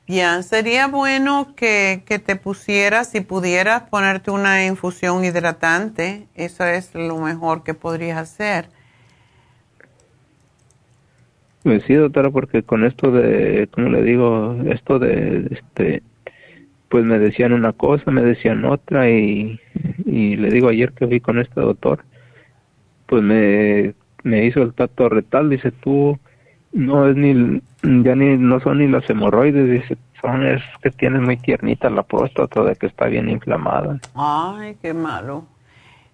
Ya, 0.06 0.42
sería 0.42 0.86
bueno 0.88 1.54
que, 1.56 2.02
que 2.04 2.18
te 2.18 2.36
pusieras, 2.36 3.10
si 3.10 3.20
pudieras 3.22 3.84
ponerte 3.88 4.30
una 4.30 4.66
infusión 4.66 5.24
hidratante, 5.24 6.26
eso 6.34 6.64
es 6.66 6.94
lo 6.94 7.18
mejor 7.18 7.62
que 7.62 7.72
podrías 7.72 8.18
hacer. 8.18 8.68
Pues 11.62 11.82
sí, 11.84 11.94
doctora, 11.94 12.30
porque 12.30 12.62
con 12.62 12.84
esto 12.84 13.10
de, 13.10 13.68
¿cómo 13.72 13.88
le 13.88 14.02
digo? 14.02 14.56
Esto 14.68 14.98
de, 14.98 15.48
este, 15.50 16.02
pues 16.90 17.04
me 17.04 17.18
decían 17.18 17.54
una 17.54 17.72
cosa, 17.72 18.10
me 18.10 18.20
decían 18.20 18.66
otra 18.66 19.08
y, 19.08 19.58
y 20.04 20.36
le 20.36 20.50
digo 20.50 20.68
ayer 20.68 20.92
que 20.92 21.06
fui 21.06 21.20
con 21.20 21.38
este 21.38 21.60
doctor, 21.62 22.04
pues 23.06 23.22
me, 23.22 23.94
me 24.24 24.44
hizo 24.44 24.62
el 24.62 24.74
tacto 24.74 25.08
retal, 25.08 25.48
dice 25.48 25.70
tú, 25.70 26.18
no 26.72 27.08
es 27.08 27.16
ni, 27.16 27.62
ya 27.82 28.16
ni, 28.16 28.36
no 28.36 28.58
son 28.60 28.78
ni 28.78 28.88
las 28.88 29.08
hemorroides, 29.08 29.70
dice, 29.70 29.96
son 30.20 30.44
es 30.44 30.62
que 30.82 30.90
tienes 30.90 31.22
muy 31.22 31.36
tiernita 31.36 31.88
la 31.88 32.02
próstata, 32.02 32.64
de 32.64 32.74
que 32.74 32.86
está 32.86 33.06
bien 33.06 33.28
inflamada. 33.28 34.00
Ay, 34.14 34.76
qué 34.82 34.92
malo. 34.92 35.44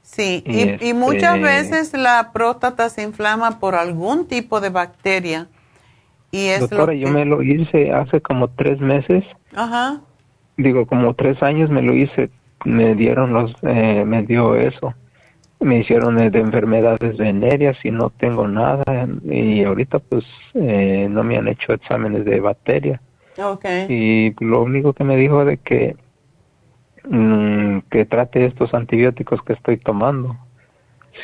Sí, 0.02 0.42
y, 0.44 0.88
y, 0.88 0.92
muchas 0.92 1.36
este 1.36 1.40
veces 1.40 1.92
la 1.94 2.32
próstata 2.32 2.88
se 2.88 3.02
inflama 3.02 3.60
por 3.60 3.76
algún 3.76 4.26
tipo 4.26 4.60
de 4.60 4.70
bacteria. 4.70 5.46
Y 6.32 6.46
es 6.46 6.60
Doctora, 6.60 6.94
yo 6.94 7.08
me 7.08 7.24
lo 7.24 7.42
hice 7.42 7.92
hace 7.92 8.20
como 8.20 8.48
tres 8.48 8.80
meses. 8.80 9.24
Ajá. 9.54 10.00
Digo, 10.56 10.86
como 10.86 11.14
tres 11.14 11.42
años 11.42 11.70
me 11.70 11.82
lo 11.82 11.94
hice. 11.94 12.30
Me 12.64 12.94
dieron 12.94 13.32
los, 13.32 13.54
eh, 13.62 14.04
me 14.06 14.22
dio 14.22 14.54
eso. 14.56 14.94
Me 15.60 15.78
hicieron 15.78 16.16
de, 16.16 16.38
enfermedades 16.38 17.16
venéreas 17.18 17.76
y 17.84 17.90
no 17.90 18.10
tengo 18.10 18.48
nada. 18.48 19.06
Y 19.24 19.62
ahorita 19.62 19.98
pues 19.98 20.24
eh, 20.54 21.06
no 21.10 21.22
me 21.22 21.36
han 21.36 21.48
hecho 21.48 21.72
exámenes 21.72 22.24
de 22.24 22.40
bacteria. 22.40 23.00
Okay. 23.38 23.86
Y 23.88 24.44
lo 24.44 24.62
único 24.62 24.92
que 24.92 25.04
me 25.04 25.16
dijo 25.16 25.44
de 25.44 25.58
que 25.58 25.96
Mm, 27.04 27.80
que 27.90 28.04
trate 28.04 28.44
estos 28.44 28.74
antibióticos 28.74 29.42
que 29.42 29.54
estoy 29.54 29.78
tomando. 29.78 30.36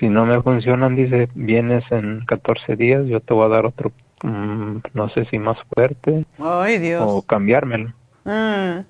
Si 0.01 0.09
no 0.09 0.25
me 0.27 0.41
funcionan, 0.43 0.97
dice, 0.97 1.29
vienes 1.35 1.85
en 1.91 2.25
14 2.27 2.77
días, 2.77 3.07
yo 3.07 3.21
te 3.21 3.35
voy 3.35 3.47
a 3.47 3.49
dar 3.49 3.67
otro, 3.67 3.93
mm, 4.23 4.79
no 4.95 5.09
sé 5.11 5.27
si 5.27 5.39
más 5.39 5.59
fuerte. 5.75 6.25
Ay, 6.39 6.79
Dios. 6.79 7.05
O 7.07 7.23
cambiármelo. 7.23 7.93
Mm. 8.25 8.81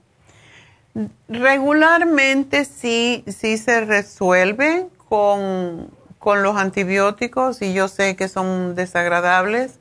Regularmente 1.28 2.64
sí, 2.64 3.22
sí 3.26 3.58
se 3.58 3.84
resuelve 3.84 4.86
con, 5.08 5.90
con 6.18 6.42
los 6.42 6.56
antibióticos 6.56 7.62
y 7.62 7.72
yo 7.72 7.88
sé 7.88 8.16
que 8.16 8.28
son 8.28 8.74
desagradables 8.74 9.78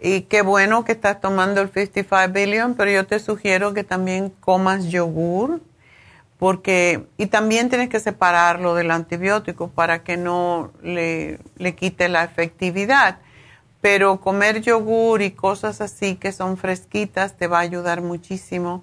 y 0.00 0.22
qué 0.22 0.42
bueno 0.42 0.84
que 0.84 0.92
estás 0.92 1.20
tomando 1.20 1.60
el 1.60 1.70
55 1.70 2.32
billion, 2.32 2.74
pero 2.74 2.90
yo 2.90 3.06
te 3.06 3.18
sugiero 3.20 3.72
que 3.74 3.84
también 3.84 4.30
comas 4.40 4.86
yogur 4.86 5.60
porque 6.38 7.06
y 7.16 7.26
también 7.26 7.68
tienes 7.68 7.88
que 7.88 8.00
separarlo 8.00 8.74
del 8.74 8.90
antibiótico 8.90 9.68
para 9.68 10.02
que 10.02 10.16
no 10.16 10.72
le, 10.82 11.38
le, 11.56 11.74
quite 11.74 12.08
la 12.08 12.24
efectividad. 12.24 13.18
Pero 13.80 14.20
comer 14.20 14.60
yogur 14.60 15.22
y 15.22 15.30
cosas 15.30 15.80
así 15.80 16.16
que 16.16 16.32
son 16.32 16.56
fresquitas 16.56 17.36
te 17.36 17.46
va 17.46 17.58
a 17.58 17.62
ayudar 17.62 18.02
muchísimo. 18.02 18.82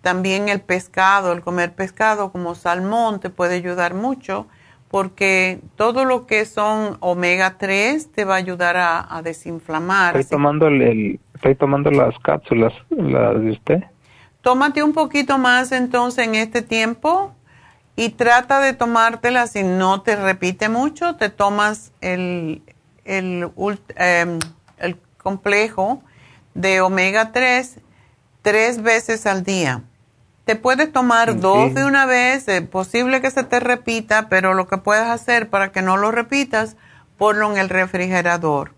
También 0.00 0.48
el 0.48 0.60
pescado, 0.60 1.32
el 1.32 1.42
comer 1.42 1.74
pescado 1.74 2.32
como 2.32 2.54
salmón 2.54 3.20
te 3.20 3.30
puede 3.30 3.56
ayudar 3.56 3.94
mucho 3.94 4.46
porque 4.94 5.58
todo 5.76 6.04
lo 6.04 6.26
que 6.26 6.44
son 6.44 6.98
omega 7.00 7.56
3 7.58 8.12
te 8.12 8.24
va 8.24 8.34
a 8.34 8.38
ayudar 8.38 8.76
a, 8.76 9.22
desinflamar. 9.24 10.16
Estoy 10.16 10.36
tomando, 10.36 10.68
el, 10.68 11.18
estoy 11.34 11.56
tomando 11.56 11.90
las 11.90 12.16
cápsulas, 12.20 12.72
las 12.90 13.40
de 13.40 13.50
usted. 13.50 13.84
Tómate 14.40 14.82
un 14.84 14.92
poquito 14.92 15.36
más 15.36 15.72
entonces 15.72 16.28
en 16.28 16.36
este 16.36 16.62
tiempo 16.62 17.34
y 17.96 18.10
trata 18.10 18.60
de 18.60 18.72
tomártela 18.72 19.46
si 19.48 19.64
no 19.64 20.02
te 20.02 20.14
repite 20.14 20.68
mucho, 20.68 21.16
te 21.16 21.28
tomas 21.28 21.92
el, 22.00 22.62
el, 23.04 23.50
em, 23.96 24.38
el 24.78 24.96
complejo 25.18 26.02
de 26.54 26.82
omega 26.82 27.32
3 27.32 27.80
tres 28.44 28.82
veces 28.82 29.26
al 29.26 29.42
día. 29.42 29.82
Te 30.44 30.54
puedes 30.54 30.92
tomar 30.92 31.40
dos 31.40 31.72
de 31.72 31.86
una 31.86 32.04
vez, 32.04 32.46
es 32.46 32.60
posible 32.60 33.22
que 33.22 33.30
se 33.30 33.42
te 33.42 33.58
repita, 33.58 34.28
pero 34.28 34.52
lo 34.52 34.68
que 34.68 34.76
puedes 34.76 35.06
hacer 35.06 35.48
para 35.48 35.72
que 35.72 35.80
no 35.80 35.96
lo 35.96 36.12
repitas, 36.12 36.76
ponlo 37.16 37.50
en 37.50 37.56
el 37.56 37.70
refrigerador. 37.70 38.72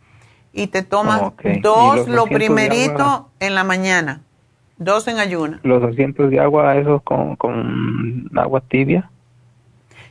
Y 0.53 0.69
te 0.69 0.83
tomas 0.83 1.33
dos, 1.61 2.07
lo 2.07 2.27
primerito 2.27 3.29
en 3.41 3.57
la 3.57 3.65
mañana. 3.65 4.21
Dos 4.79 5.09
en 5.09 5.19
ayuna. 5.19 5.59
¿Los 5.65 5.83
asientos 5.83 6.31
de 6.31 6.39
agua, 6.39 6.77
esos 6.77 7.03
con, 7.03 7.35
con 7.35 8.31
agua 8.37 8.61
tibia? 8.61 9.11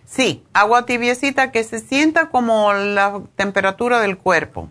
Sí, 0.04 0.44
agua 0.54 0.86
tibiecita 0.86 1.52
que 1.52 1.64
se 1.64 1.80
sienta 1.80 2.30
como 2.30 2.74
la 2.74 3.22
temperatura 3.38 4.02
del 4.02 4.18
cuerpo. 4.18 4.70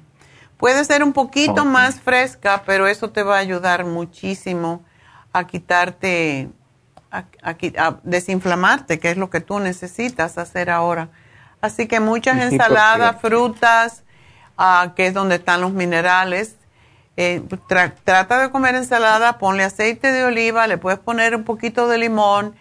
Puede 0.65 0.83
ser 0.87 1.05
un 1.05 1.13
poquito 1.13 1.67
más 1.67 2.01
fresca, 2.01 2.63
pero 2.65 2.87
eso 2.87 3.11
te 3.11 3.23
va 3.23 3.37
a 3.37 3.39
ayudar 3.39 3.85
muchísimo 3.85 4.83
a 5.31 5.47
quitarte, 5.47 6.49
a, 7.11 7.25
a, 7.43 7.99
desinflamarte, 8.03 8.99
que 8.99 9.11
es 9.11 9.19
lo 9.19 9.29
que 9.29 9.41
tú 9.41 9.61
necesitas 9.61 10.39
hacer 10.39 10.71
ahora. 10.71 11.11
Así 11.61 11.87
que 11.87 12.01
muchas 12.01 12.39
ensaladas, 12.51 13.21
frutas, 13.21 14.05
uh, 14.59 14.95
que 14.95 15.09
es 15.09 15.13
donde 15.13 15.35
están 15.35 15.61
los 15.61 15.75
minerales, 15.75 16.57
eh, 17.19 17.43
trata 17.69 18.41
de 18.41 18.51
comer 18.51 18.75
ensalada, 18.75 19.37
ponle 19.37 19.65
aceite 19.65 20.13
de 20.13 20.25
oliva, 20.25 20.67
le 20.67 20.79
puedes 20.79 20.99
poner 20.99 21.37
un 21.37 21.45
poquito 21.45 21.89
de 21.89 21.99
limón 21.99 22.55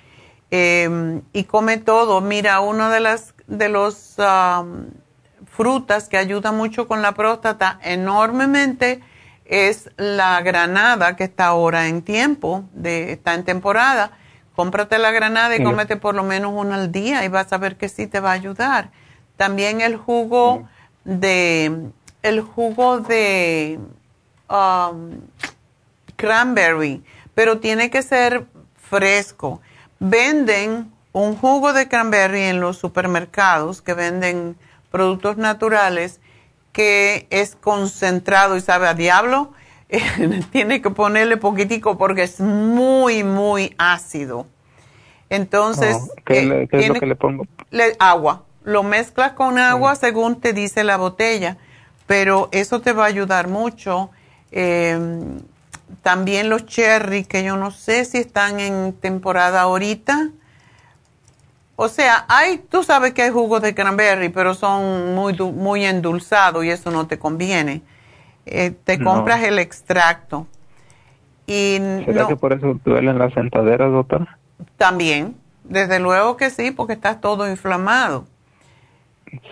em, 0.51 1.21
y 1.31 1.45
come 1.45 1.77
todo. 1.77 2.19
Mira, 2.19 2.59
una 2.59 2.89
de 2.89 2.99
las 2.99 3.33
de 3.47 3.69
los 3.69 4.17
frutas 5.55 6.09
que 6.09 6.17
ayuda 6.17 6.51
mucho 6.51 6.87
con 6.87 7.01
la 7.01 7.13
próstata 7.13 7.79
enormemente 7.83 9.01
es 9.45 9.89
la 9.97 10.41
granada 10.41 11.15
que 11.15 11.25
está 11.25 11.47
ahora 11.47 11.87
en 11.87 12.01
tiempo, 12.01 12.63
de, 12.73 13.11
está 13.11 13.33
en 13.33 13.43
temporada. 13.43 14.11
Cómprate 14.55 14.99
la 14.99 15.11
granada 15.11 15.55
y 15.55 15.63
cómete 15.63 15.97
por 15.97 16.13
lo 16.13 16.23
menos 16.23 16.53
una 16.55 16.75
al 16.75 16.91
día 16.91 17.25
y 17.25 17.27
vas 17.27 17.51
a 17.53 17.57
ver 17.57 17.75
que 17.75 17.89
sí 17.89 18.05
te 18.05 18.19
va 18.19 18.31
a 18.31 18.33
ayudar. 18.33 18.91
También 19.35 19.81
el 19.81 19.97
jugo 19.97 20.67
de 21.03 21.91
el 22.21 22.41
jugo 22.41 22.99
de 22.99 23.79
Um, 24.53 25.21
cranberry, 26.15 27.03
pero 27.33 27.59
tiene 27.59 27.89
que 27.89 28.03
ser 28.03 28.45
fresco. 28.75 29.61
Venden 29.99 30.91
un 31.11 31.35
jugo 31.35 31.73
de 31.73 31.87
cranberry 31.87 32.41
en 32.41 32.59
los 32.59 32.77
supermercados 32.77 33.81
que 33.81 33.95
venden 33.95 34.55
productos 34.93 35.37
naturales 35.37 36.21
que 36.71 37.25
es 37.31 37.55
concentrado 37.55 38.55
y 38.55 38.61
sabe 38.61 38.87
a 38.87 38.93
diablo. 38.93 39.51
tiene 40.51 40.83
que 40.83 40.91
ponerle 40.91 41.37
poquitico 41.37 41.97
porque 41.97 42.21
es 42.21 42.39
muy, 42.39 43.23
muy 43.23 43.73
ácido. 43.79 44.45
Entonces, 45.29 45.97
oh, 45.99 46.13
¿qué, 46.23 46.67
es 46.71 46.89
lo 46.89 46.99
que 46.99 47.07
le 47.07 47.15
pongo? 47.15 47.47
agua. 47.97 48.43
Lo 48.63 48.83
mezclas 48.83 49.31
con 49.31 49.57
agua 49.57 49.95
según 49.95 50.39
te 50.39 50.53
dice 50.53 50.83
la 50.83 50.97
botella, 50.97 51.57
pero 52.05 52.49
eso 52.51 52.81
te 52.81 52.93
va 52.93 53.05
a 53.05 53.07
ayudar 53.07 53.47
mucho 53.47 54.11
eh, 54.51 54.99
también 56.03 56.49
los 56.49 56.67
cherry, 56.67 57.25
que 57.25 57.43
yo 57.43 57.57
no 57.57 57.71
sé 57.71 58.05
si 58.05 58.19
están 58.19 58.59
en 58.59 58.93
temporada 58.93 59.61
ahorita. 59.61 60.29
O 61.75 61.87
sea, 61.87 62.25
hay, 62.27 62.59
tú 62.59 62.83
sabes 62.83 63.13
que 63.13 63.23
hay 63.23 63.31
jugos 63.31 63.61
de 63.61 63.73
cranberry, 63.73 64.29
pero 64.29 64.53
son 64.53 65.15
muy, 65.15 65.33
muy 65.33 65.85
endulzados 65.85 66.63
y 66.63 66.69
eso 66.69 66.91
no 66.91 67.07
te 67.07 67.17
conviene. 67.17 67.81
Eh, 68.45 68.71
te 68.71 69.01
compras 69.03 69.43
el 69.43 69.57
extracto. 69.57 70.47
Y 71.47 71.77
¿Será 72.05 72.27
que 72.27 72.35
por 72.35 72.53
eso 72.53 72.79
duelen 72.85 73.17
las 73.17 73.33
sentaderas, 73.33 73.91
doctora? 73.91 74.37
También, 74.77 75.35
desde 75.63 75.99
luego 75.99 76.37
que 76.37 76.49
sí, 76.49 76.71
porque 76.71 76.93
estás 76.93 77.19
todo 77.19 77.49
inflamado. 77.49 78.25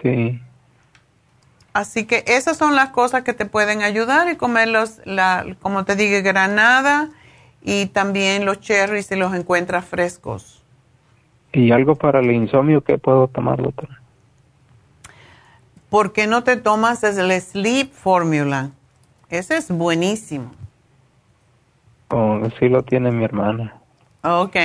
Sí. 0.01 0.39
Así 1.73 2.05
que 2.05 2.23
esas 2.27 2.57
son 2.57 2.75
las 2.75 2.89
cosas 2.89 3.23
que 3.23 3.33
te 3.33 3.45
pueden 3.45 3.81
ayudar 3.81 4.29
y 4.29 4.35
comerlos, 4.35 5.01
la, 5.05 5.45
como 5.61 5.85
te 5.85 5.95
dije, 5.95 6.21
granada 6.21 7.09
y 7.63 7.87
también 7.87 8.45
los 8.45 8.59
cherries 8.59 9.07
si 9.07 9.15
los 9.15 9.33
encuentras 9.33 9.85
frescos. 9.85 10.60
¿Y 11.53 11.71
algo 11.71 11.95
para 11.95 12.19
el 12.19 12.31
insomnio 12.31 12.81
que 12.81 12.97
puedo 12.97 13.27
tomar, 13.27 13.61
doctora? 13.61 14.01
¿Por 15.89 16.13
qué 16.13 16.25
no 16.25 16.43
te 16.43 16.55
tomas 16.55 17.03
el 17.03 17.31
Sleep 17.41 17.91
Formula? 17.91 18.69
Ese 19.29 19.57
es 19.57 19.69
buenísimo. 19.69 20.51
Oh, 22.09 22.39
sí 22.59 22.69
lo 22.69 22.83
tiene 22.83 23.11
mi 23.11 23.23
hermana. 23.23 23.75
Ok. 24.23 24.55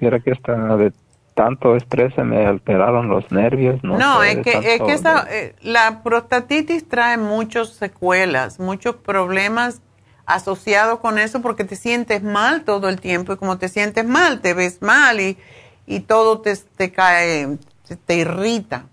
Mira 0.00 0.20
que 0.20 0.32
está 0.32 0.76
de 0.76 0.92
tanto 1.34 1.76
estrés, 1.76 2.14
se 2.14 2.22
me 2.22 2.44
alteraron 2.46 3.08
los 3.08 3.30
nervios. 3.32 3.82
No, 3.82 3.98
no 3.98 4.22
es 4.22 4.38
que, 4.38 4.52
es 4.52 4.82
que 4.82 4.92
esa, 4.92 5.26
eh, 5.30 5.54
la 5.62 6.02
prostatitis 6.02 6.88
trae 6.88 7.16
muchas 7.16 7.70
secuelas, 7.70 8.60
muchos 8.60 8.96
problemas 8.96 9.82
asociado 10.26 11.00
con 11.00 11.18
eso 11.18 11.42
porque 11.42 11.64
te 11.64 11.76
sientes 11.76 12.22
mal 12.22 12.64
todo 12.64 12.88
el 12.88 13.00
tiempo 13.00 13.32
y 13.32 13.36
como 13.36 13.58
te 13.58 13.68
sientes 13.68 14.06
mal, 14.06 14.40
te 14.40 14.54
ves 14.54 14.80
mal 14.80 15.20
y, 15.20 15.36
y 15.86 16.00
todo 16.00 16.40
te, 16.40 16.56
te 16.56 16.92
cae, 16.92 17.58
te, 18.06 18.16
irrita. 18.16 18.86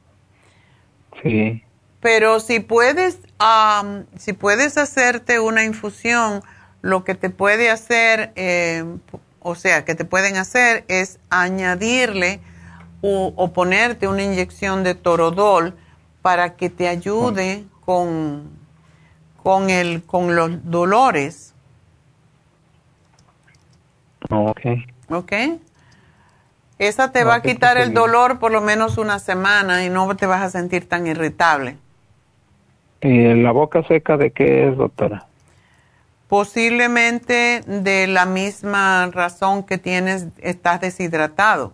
Sí. 1.22 1.63
Pero 1.99 2.39
si 2.39 2.59
puedes, 2.59 3.19
si 4.18 4.34
puedes 4.34 4.77
hacerte 4.77 5.39
una 5.39 5.63
infusión, 5.63 6.41
lo 6.81 7.03
que 7.03 7.15
te 7.15 7.30
puede 7.30 7.69
hacer, 7.69 8.34
eh, 8.35 8.84
o 9.39 9.55
sea, 9.55 9.85
que 9.85 9.95
te 9.95 10.05
pueden 10.05 10.38
hacer 10.38 10.84
es 10.88 11.19
añadirle 11.30 12.39
o, 13.01 13.51
ponerte 13.53 14.07
una 14.07 14.23
inyección 14.23 14.84
de 14.84 14.95
torodol 14.95 15.76
para 16.22 16.55
que 16.55 16.69
te 16.69 16.88
ayude 16.88 17.65
con, 17.84 18.51
con, 19.41 19.69
el, 19.69 20.03
con 20.03 20.35
los 20.35 20.69
dolores. 20.69 21.53
Ok. 24.30 24.61
Ok. 25.09 25.34
Esa 26.82 27.12
te 27.12 27.24
va 27.24 27.36
a 27.36 27.41
quitar 27.44 27.78
el 27.78 27.94
dolor 27.94 28.40
por 28.40 28.52
lo 28.52 28.60
menos 28.60 28.98
una 28.98 29.20
semana 29.20 29.86
y 29.86 29.90
no 29.91 30.16
te 30.16 30.26
vas 30.26 30.41
a 30.41 30.49
sentir 30.49 30.90
tan 30.90 31.06
irritable. 31.06 31.78
¿Y 33.02 33.36
la 33.36 33.52
boca 33.52 33.84
seca 33.84 34.18
de 34.18 34.32
qué 34.32 34.68
es, 34.68 34.76
doctora? 34.76 35.28
Posiblemente 36.28 37.62
de 37.68 38.08
la 38.08 38.26
misma 38.26 39.12
razón 39.12 39.62
que 39.64 39.78
tienes, 39.78 40.30
estás 40.40 40.82
deshidratado. 40.82 41.74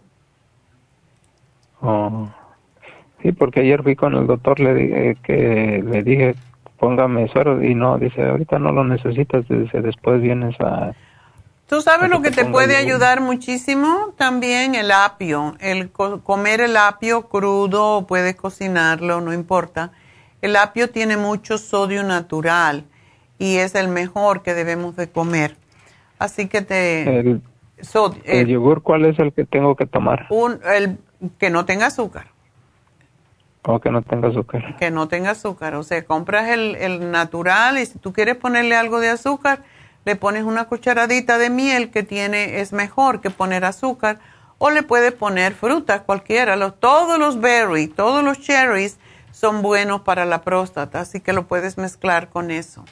Oh. 1.80 2.28
Sí, 3.22 3.32
porque 3.32 3.62
ayer 3.62 3.84
fui 3.84 3.96
con 3.96 4.14
el 4.14 4.28
doctor, 4.28 4.60
le 4.60 4.74
dije 4.74 5.18
que 5.24 5.84
le 5.86 6.04
dije, 6.04 6.36
póngame 6.80 7.30
suero 7.30 7.64
y 7.64 7.74
no, 7.76 7.98
dice, 7.98 8.26
ahorita 8.26 8.60
no 8.60 8.74
lo 8.74 8.84
necesitas, 8.84 9.48
dice, 9.48 9.82
después 9.82 10.22
vienes 10.22 10.60
a... 10.60 10.92
¿Tú 11.68 11.82
sabes 11.82 12.10
lo 12.10 12.22
que 12.22 12.32
te, 12.32 12.46
puede 12.46 12.78
ayudar 12.78 13.20
muchísimo? 13.20 14.14
También 14.16 14.74
el 14.74 14.90
apio, 14.90 15.56
el 15.60 15.92
comer 15.92 16.62
el 16.62 16.78
apio 16.78 17.28
crudo, 17.28 18.08
puedes 18.08 18.38
cocinarlo, 18.38 19.20
no 19.20 19.34
importa. 19.34 19.92
El 20.42 20.56
apio 20.56 20.90
tiene 20.90 21.18
mucho 21.18 21.58
sodio 21.58 22.04
natural 22.04 22.86
y 23.38 23.58
es 23.58 23.76
el 23.76 23.90
mejor 23.90 24.44
que 24.44 24.54
debemos 24.54 24.96
de 24.96 25.10
comer. 25.10 25.58
Así 26.20 26.48
que 26.48 26.62
te... 26.62 27.20
El, 27.20 27.42
el, 28.24 28.48
yogur, 28.48 28.82
¿cuál 28.82 29.04
es 29.04 29.20
el 29.20 29.34
que 29.34 29.44
tengo 29.44 29.76
que 29.76 29.86
tomar? 29.86 30.26
Un, 30.30 30.62
el 30.74 30.98
que 31.38 31.50
no 31.50 31.66
tenga 31.66 31.88
azúcar. 31.88 32.28
O 33.64 33.82
que 33.82 33.92
no 33.92 34.02
tenga 34.04 34.30
azúcar. 34.30 34.78
Que 34.78 34.90
no 34.90 35.10
tenga 35.10 35.32
azúcar. 35.32 35.76
O 35.76 35.84
sea, 35.84 36.02
compras 36.06 36.48
el, 36.48 36.76
el 36.76 37.12
natural 37.12 37.78
y 37.78 37.86
si 37.86 38.00
tú 38.00 38.14
quieres 38.14 38.38
ponerle 38.38 38.78
algo 38.78 39.02
de 39.02 39.10
azúcar, 39.10 39.64
le 40.08 40.16
pones 40.16 40.44
una 40.44 40.66
cucharadita 40.66 41.38
de 41.38 41.50
miel 41.50 41.92
que 41.92 42.02
tiene, 42.02 42.62
es 42.62 42.74
mejor 42.74 43.22
que 43.22 43.30
poner 43.30 43.66
azúcar. 43.66 44.18
O 44.58 44.72
le 44.72 44.82
puedes 44.82 45.12
poner 45.12 45.54
frutas 45.54 46.02
cualquiera. 46.02 46.56
Los, 46.56 46.80
todos 46.80 47.20
los 47.20 47.40
berries, 47.40 47.94
todos 47.94 48.24
los 48.24 48.40
cherries 48.40 48.98
son 49.32 49.62
buenos 49.62 50.02
para 50.02 50.26
la 50.26 50.42
próstata, 50.42 51.02
así 51.02 51.20
que 51.20 51.32
lo 51.34 51.46
puedes 51.46 51.78
mezclar 51.78 52.30
con 52.30 52.50
eso 52.50 52.84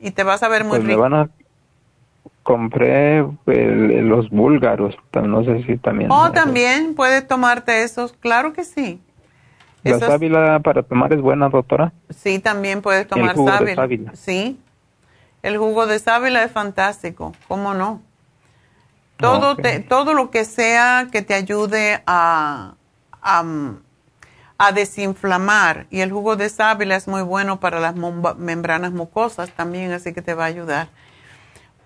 y 0.00 0.12
te 0.12 0.22
vas 0.22 0.42
a 0.42 0.48
ver 0.48 0.64
muy 0.64 0.78
pues 0.78 0.88
rico. 0.88 1.00
van 1.00 1.14
a 1.14 1.28
compré 2.42 3.26
los 3.46 4.30
búlgaros, 4.30 4.96
no 5.14 5.44
sé 5.44 5.64
si 5.64 5.76
también. 5.78 6.10
Oh, 6.12 6.30
también 6.30 6.94
puedes 6.94 7.26
tomarte 7.26 7.82
esos, 7.82 8.12
claro 8.12 8.52
que 8.52 8.64
sí. 8.64 9.00
¿La 9.82 9.98
sábila 9.98 10.60
para 10.60 10.82
tomar 10.82 11.12
es 11.12 11.20
buena, 11.20 11.48
doctora? 11.48 11.92
Sí, 12.10 12.38
también 12.38 12.80
puedes 12.80 13.08
tomar 13.08 13.34
sábila. 13.34 14.12
Sí, 14.14 14.58
el 15.44 15.58
jugo 15.58 15.86
de 15.86 15.98
sábila 15.98 16.42
es 16.42 16.50
fantástico, 16.50 17.34
¿cómo 17.48 17.74
no? 17.74 18.00
Todo, 19.18 19.56
te, 19.56 19.78
todo 19.78 20.14
lo 20.14 20.30
que 20.30 20.46
sea 20.46 21.08
que 21.12 21.20
te 21.20 21.34
ayude 21.34 22.02
a, 22.06 22.72
a 23.20 24.72
desinflamar 24.72 25.86
y 25.90 26.00
el 26.00 26.10
jugo 26.10 26.36
de 26.36 26.48
sábila 26.48 26.96
es 26.96 27.06
muy 27.08 27.20
bueno 27.20 27.60
para 27.60 27.78
las 27.78 27.94
membranas 27.94 28.92
mucosas 28.92 29.50
también, 29.50 29.92
así 29.92 30.14
que 30.14 30.22
te 30.22 30.32
va 30.32 30.44
a 30.44 30.46
ayudar. 30.46 30.88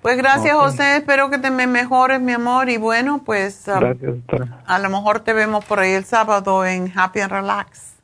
Pues 0.03 0.17
gracias 0.17 0.55
José, 0.55 0.99
espero 0.99 1.29
que 1.29 1.39
te 1.39 1.51
me 1.51 1.67
mejores 1.67 2.21
mi 2.21 2.35
amor 2.35 2.69
y 2.69 2.77
bueno, 2.77 3.23
pues 3.25 3.65
um, 3.67 4.23
a 4.67 4.79
lo 4.79 4.89
mejor 4.89 5.19
te 5.21 5.33
vemos 5.33 5.65
por 5.65 5.81
ahí 5.81 5.91
el 5.95 6.05
sábado 6.05 6.65
en 6.65 6.93
Happy 6.97 7.19
and 7.19 7.33
Relax. 7.33 7.95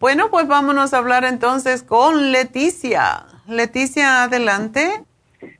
Bueno, 0.00 0.30
pues 0.30 0.48
vámonos 0.48 0.94
a 0.94 0.98
hablar 0.98 1.24
entonces 1.24 1.82
con 1.82 2.32
Leticia. 2.32 3.26
Leticia, 3.46 4.24
adelante. 4.24 5.04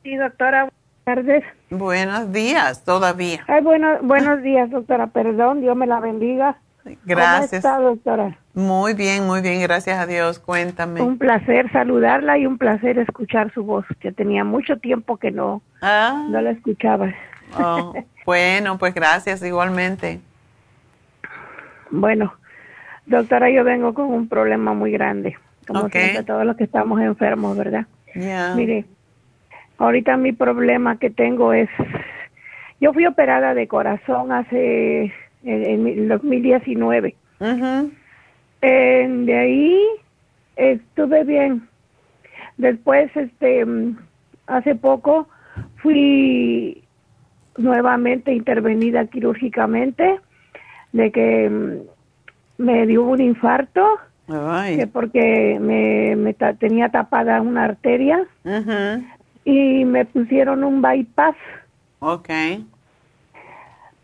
Sí, 0.03 0.17
doctora, 0.17 0.65
buenas 0.65 1.05
tardes. 1.05 1.45
Buenos 1.71 2.33
días, 2.33 2.85
todavía. 2.85 3.45
Ay, 3.47 3.63
bueno, 3.63 3.99
buenos 4.03 4.43
días, 4.43 4.71
doctora, 4.71 5.09
perdón, 5.09 5.61
Dios 5.61 5.77
me 5.77 5.87
la 5.87 6.01
bendiga. 6.01 6.57
Gracias. 7.05 7.63
¿Cómo 7.63 7.75
está, 7.75 7.83
doctora? 7.83 8.39
Muy 8.55 8.95
bien, 8.95 9.27
muy 9.27 9.41
bien, 9.41 9.61
gracias 9.63 9.99
a 9.99 10.07
Dios. 10.07 10.39
Cuéntame. 10.39 11.01
Un 11.01 11.19
placer 11.19 11.71
saludarla 11.73 12.39
y 12.39 12.47
un 12.47 12.59
placer 12.59 12.99
escuchar 12.99 13.53
su 13.53 13.65
voz, 13.65 13.85
que 14.01 14.13
tenía 14.13 14.45
mucho 14.45 14.77
tiempo 14.79 15.17
que 15.17 15.31
no, 15.31 15.63
ah. 15.83 16.27
no 16.29 16.41
la 16.41 16.51
escuchaba. 16.51 17.13
Oh, 17.59 17.95
bueno, 18.27 18.79
pues 18.79 18.95
gracias 18.95 19.43
igualmente. 19.43 20.21
Bueno, 21.91 22.35
doctora, 23.07 23.51
yo 23.51 23.65
vengo 23.65 23.95
con 23.95 24.07
un 24.07 24.29
problema 24.29 24.75
muy 24.75 24.91
grande, 24.91 25.37
como 25.67 25.89
siempre 25.89 26.23
todos 26.25 26.45
los 26.45 26.57
que 26.57 26.65
estamos 26.65 27.01
enfermos, 27.01 27.57
¿verdad? 27.57 27.87
Mire, 28.57 28.85
ahorita 29.79 30.17
mi 30.17 30.33
problema 30.33 30.99
que 30.99 31.11
tengo 31.11 31.53
es, 31.53 31.69
yo 32.81 32.93
fui 32.93 33.07
operada 33.07 33.55
de 33.55 33.67
corazón 33.67 34.33
hace 34.33 35.13
en, 35.45 35.87
el 35.87 36.09
2019. 36.09 37.15
de 38.61 39.39
ahí 39.39 39.81
estuve 40.57 41.25
bien. 41.25 41.69
Después, 42.57 43.11
este, 43.17 43.67
hace 44.47 44.75
poco 44.75 45.29
fui 45.77 46.83
nuevamente 47.57 48.33
intervenida 48.33 49.07
quirúrgicamente 49.07 50.21
de 50.93 51.11
que 51.13 51.51
mm, 51.51 52.63
me 52.63 52.87
dio 52.87 53.05
un 53.05 53.21
infarto 53.21 53.87
que 54.27 54.87
porque 54.87 55.59
me, 55.61 56.17
me 56.17 56.35
tenía 56.35 56.89
tapada 56.89 57.41
una 57.43 57.65
arteria 57.65 58.27
y 59.45 59.85
me 59.85 60.05
pusieron 60.05 60.65
un 60.65 60.81
bypass. 60.81 61.37
Okay. 62.01 62.67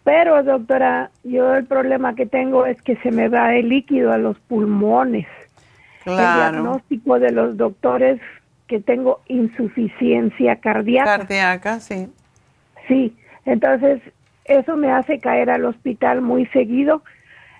Pero, 0.04 0.42
doctora, 0.42 1.10
yo 1.24 1.54
el 1.54 1.66
problema 1.66 2.14
que 2.14 2.26
tengo 2.26 2.66
es 2.66 2.80
que 2.82 2.96
se 2.96 3.10
me 3.10 3.28
va 3.28 3.54
el 3.54 3.68
líquido 3.68 4.12
a 4.12 4.18
los 4.18 4.38
pulmones. 4.40 5.26
Claro. 6.04 6.20
El 6.20 6.52
diagnóstico 6.52 7.18
de 7.18 7.32
los 7.32 7.56
doctores 7.56 8.20
que 8.66 8.80
tengo 8.80 9.20
insuficiencia 9.28 10.56
cardíaca. 10.56 11.18
Cardíaca, 11.18 11.80
sí. 11.80 12.08
Sí, 12.88 13.16
entonces 13.44 14.00
eso 14.44 14.76
me 14.76 14.90
hace 14.90 15.18
caer 15.18 15.50
al 15.50 15.64
hospital 15.64 16.22
muy 16.22 16.46
seguido, 16.46 17.02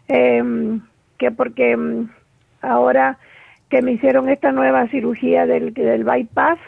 em, 0.08 0.80
que 1.18 1.30
porque 1.30 1.72
em, 1.72 2.08
ahora 2.60 3.18
que 3.68 3.82
me 3.82 3.92
hicieron 3.92 4.28
esta 4.28 4.52
nueva 4.52 4.88
cirugía 4.88 5.46
del, 5.46 5.72
del 5.74 6.04
bypass, 6.04 6.58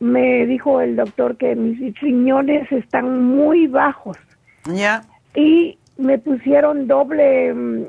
me 0.00 0.46
dijo 0.46 0.80
el 0.80 0.96
doctor 0.96 1.36
que 1.36 1.54
mis 1.54 1.98
riñones 2.00 2.70
están 2.72 3.22
muy 3.22 3.66
bajos 3.66 4.18
ya. 4.64 5.02
Y 5.34 5.78
me 5.98 6.18
pusieron 6.18 6.86
doble, 6.86 7.52
mm, 7.52 7.84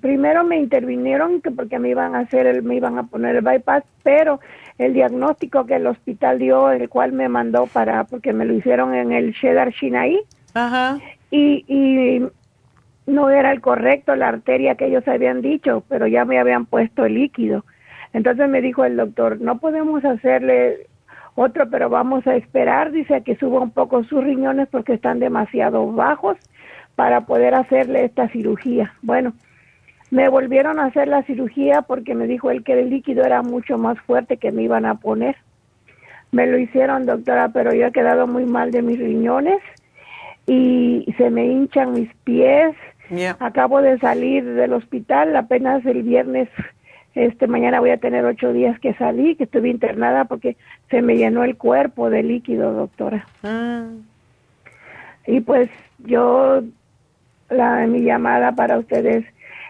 primero 0.00 0.44
me 0.44 0.58
intervinieron 0.58 1.40
porque 1.56 1.78
me 1.78 1.90
iban 1.90 2.14
a 2.14 2.20
hacer 2.20 2.46
el, 2.46 2.62
me 2.62 2.76
iban 2.76 2.98
a 2.98 3.04
poner 3.04 3.36
el 3.36 3.42
bypass, 3.42 3.84
pero 4.02 4.40
el 4.78 4.94
diagnóstico 4.94 5.66
que 5.66 5.76
el 5.76 5.86
hospital 5.86 6.38
dio, 6.38 6.70
el 6.70 6.88
cual 6.88 7.12
me 7.12 7.28
mandó 7.28 7.66
para, 7.66 8.04
porque 8.04 8.32
me 8.32 8.44
lo 8.44 8.54
hicieron 8.54 8.94
en 8.94 9.12
el 9.12 9.32
Shedar 9.32 9.70
Shinai, 9.72 10.20
Ajá. 10.54 10.98
Y, 11.30 11.64
y 11.68 12.26
no 13.06 13.30
era 13.30 13.52
el 13.52 13.60
correcto, 13.60 14.14
la 14.14 14.28
arteria 14.28 14.74
que 14.74 14.86
ellos 14.86 15.06
habían 15.08 15.40
dicho, 15.40 15.82
pero 15.88 16.06
ya 16.06 16.24
me 16.24 16.38
habían 16.38 16.66
puesto 16.66 17.04
el 17.04 17.14
líquido. 17.14 17.64
Entonces 18.12 18.48
me 18.48 18.60
dijo 18.60 18.84
el 18.84 18.96
doctor, 18.96 19.40
no 19.40 19.58
podemos 19.58 20.04
hacerle 20.04 20.86
otro, 21.34 21.70
pero 21.70 21.88
vamos 21.88 22.26
a 22.26 22.36
esperar, 22.36 22.90
dice 22.92 23.22
que 23.22 23.36
suba 23.36 23.60
un 23.60 23.70
poco 23.70 24.04
sus 24.04 24.22
riñones 24.22 24.68
porque 24.68 24.94
están 24.94 25.20
demasiado 25.20 25.90
bajos 25.92 26.36
para 26.96 27.22
poder 27.22 27.54
hacerle 27.54 28.04
esta 28.04 28.28
cirugía. 28.28 28.92
Bueno, 29.02 29.32
me 30.10 30.28
volvieron 30.28 30.78
a 30.78 30.86
hacer 30.86 31.08
la 31.08 31.22
cirugía 31.22 31.82
porque 31.82 32.14
me 32.14 32.26
dijo 32.26 32.50
él 32.50 32.64
que 32.64 32.78
el 32.78 32.90
líquido 32.90 33.24
era 33.24 33.42
mucho 33.42 33.78
más 33.78 33.98
fuerte 34.00 34.36
que 34.36 34.50
me 34.50 34.62
iban 34.62 34.84
a 34.84 34.96
poner. 34.96 35.36
Me 36.32 36.46
lo 36.46 36.58
hicieron, 36.58 37.06
doctora, 37.06 37.48
pero 37.48 37.72
yo 37.72 37.86
he 37.86 37.92
quedado 37.92 38.26
muy 38.26 38.44
mal 38.44 38.70
de 38.70 38.82
mis 38.82 38.98
riñones 38.98 39.60
y 40.46 41.06
se 41.16 41.30
me 41.30 41.46
hinchan 41.46 41.92
mis 41.92 42.12
pies. 42.24 42.74
Acabo 43.40 43.82
de 43.82 43.98
salir 43.98 44.44
del 44.44 44.72
hospital, 44.72 45.34
apenas 45.36 45.84
el 45.84 46.02
viernes 46.02 46.48
Este, 47.14 47.48
mañana 47.48 47.80
voy 47.80 47.90
a 47.90 47.96
tener 47.96 48.24
ocho 48.24 48.52
días 48.52 48.78
que 48.78 48.94
salí, 48.94 49.34
que 49.34 49.44
estuve 49.44 49.68
internada 49.68 50.26
porque 50.26 50.56
se 50.90 51.02
me 51.02 51.16
llenó 51.16 51.42
el 51.42 51.56
cuerpo 51.56 52.08
de 52.08 52.22
líquido, 52.22 52.72
doctora. 52.72 53.26
Ah. 53.42 53.88
Y 55.26 55.40
pues 55.40 55.68
yo, 55.98 56.62
la, 57.48 57.86
mi 57.86 58.02
llamada 58.02 58.52
para 58.52 58.78
ustedes, 58.78 59.24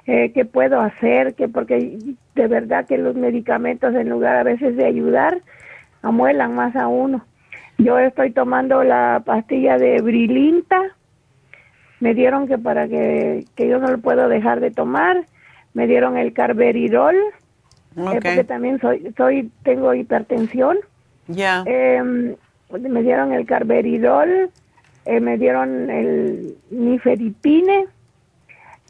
eh, 0.06 0.32
¿qué 0.32 0.44
puedo 0.44 0.80
hacer? 0.80 1.34
que 1.34 1.48
Porque 1.48 1.98
de 2.34 2.46
verdad 2.46 2.86
que 2.86 2.98
los 2.98 3.16
medicamentos 3.16 3.94
en 3.94 4.10
lugar 4.10 4.36
a 4.36 4.42
veces 4.42 4.76
de 4.76 4.84
ayudar, 4.84 5.40
amuelan 6.02 6.54
más 6.54 6.76
a 6.76 6.88
uno. 6.88 7.24
Yo 7.82 7.98
estoy 7.98 8.30
tomando 8.32 8.82
la 8.84 9.22
pastilla 9.24 9.78
de 9.78 10.00
Brilinta, 10.02 10.80
me 12.00 12.14
dieron 12.14 12.46
que 12.48 12.58
para 12.58 12.88
que, 12.88 13.44
que 13.54 13.68
yo 13.68 13.78
no 13.78 13.88
lo 13.88 13.98
puedo 13.98 14.28
dejar 14.28 14.60
de 14.60 14.70
tomar, 14.70 15.24
me 15.74 15.86
dieron 15.86 16.16
el 16.16 16.32
carberirol, 16.32 17.16
eh, 17.16 18.20
porque 18.22 18.44
también 18.44 18.80
soy, 18.80 19.12
soy, 19.16 19.50
tengo 19.62 19.94
hipertensión. 19.94 20.78
Ya. 21.28 21.62
Em, 21.66 22.34
me 22.70 23.02
dieron 23.02 23.32
el 23.32 23.46
carberidol, 23.46 24.50
eh, 25.04 25.20
me 25.20 25.38
dieron 25.38 25.90
el 25.90 26.56
niferipine, 26.70 27.86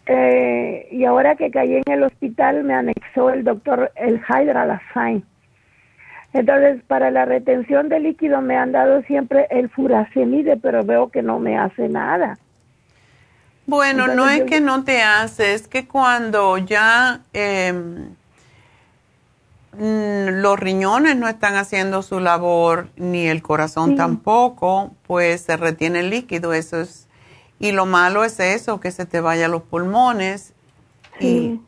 eh, 0.06 0.88
y 0.90 1.04
ahora 1.04 1.36
que 1.36 1.50
caí 1.50 1.76
en 1.76 1.92
el 1.92 2.02
hospital 2.02 2.64
me 2.64 2.74
anexó 2.74 3.30
el 3.30 3.44
doctor 3.44 3.92
el 3.96 4.20
Hydralazine. 4.20 5.22
Entonces, 6.32 6.82
para 6.86 7.10
la 7.10 7.24
retención 7.24 7.88
de 7.88 7.98
líquido 7.98 8.40
me 8.40 8.56
han 8.56 8.72
dado 8.72 9.02
siempre 9.02 9.48
el 9.50 9.68
furasemide, 9.68 10.56
pero 10.56 10.84
veo 10.84 11.10
que 11.10 11.22
no 11.22 11.40
me 11.40 11.58
hace 11.58 11.88
nada. 11.88 12.38
Bueno, 13.66 14.08
no 14.08 14.28
es 14.28 14.44
que 14.44 14.60
no 14.60 14.84
te 14.84 15.02
hace, 15.02 15.54
es 15.54 15.68
que 15.68 15.86
cuando 15.86 16.58
ya 16.58 17.20
em, 17.32 18.14
mm, 19.78 20.40
los 20.40 20.58
riñones 20.58 21.16
no 21.16 21.28
están 21.28 21.54
haciendo 21.54 22.02
su 22.02 22.18
labor, 22.18 22.88
ni 22.96 23.28
el 23.28 23.42
corazón 23.42 23.94
tampoco, 23.96 24.92
pues 25.06 25.42
se 25.42 25.56
retiene 25.56 26.00
el 26.00 26.10
líquido, 26.10 26.52
eso 26.52 26.80
es, 26.80 27.08
y 27.60 27.70
lo 27.70 27.86
malo 27.86 28.24
es 28.24 28.40
eso, 28.40 28.80
que 28.80 28.90
se 28.90 29.06
te 29.06 29.20
vaya 29.20 29.46
a 29.46 29.48
los 29.48 29.62
pulmones 29.62 30.52
y 31.20 31.60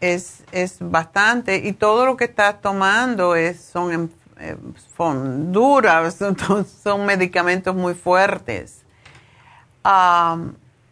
es, 0.00 0.44
es 0.52 0.78
bastante, 0.80 1.56
y 1.56 1.72
todo 1.72 2.06
lo 2.06 2.16
que 2.16 2.24
estás 2.24 2.60
tomando 2.60 3.36
es, 3.36 3.60
son, 3.60 3.92
em, 3.92 4.08
eh, 4.40 4.56
son 4.96 5.52
duras, 5.52 6.18
son 6.82 7.06
medicamentos 7.06 7.74
muy 7.74 7.94
fuertes 7.94 8.84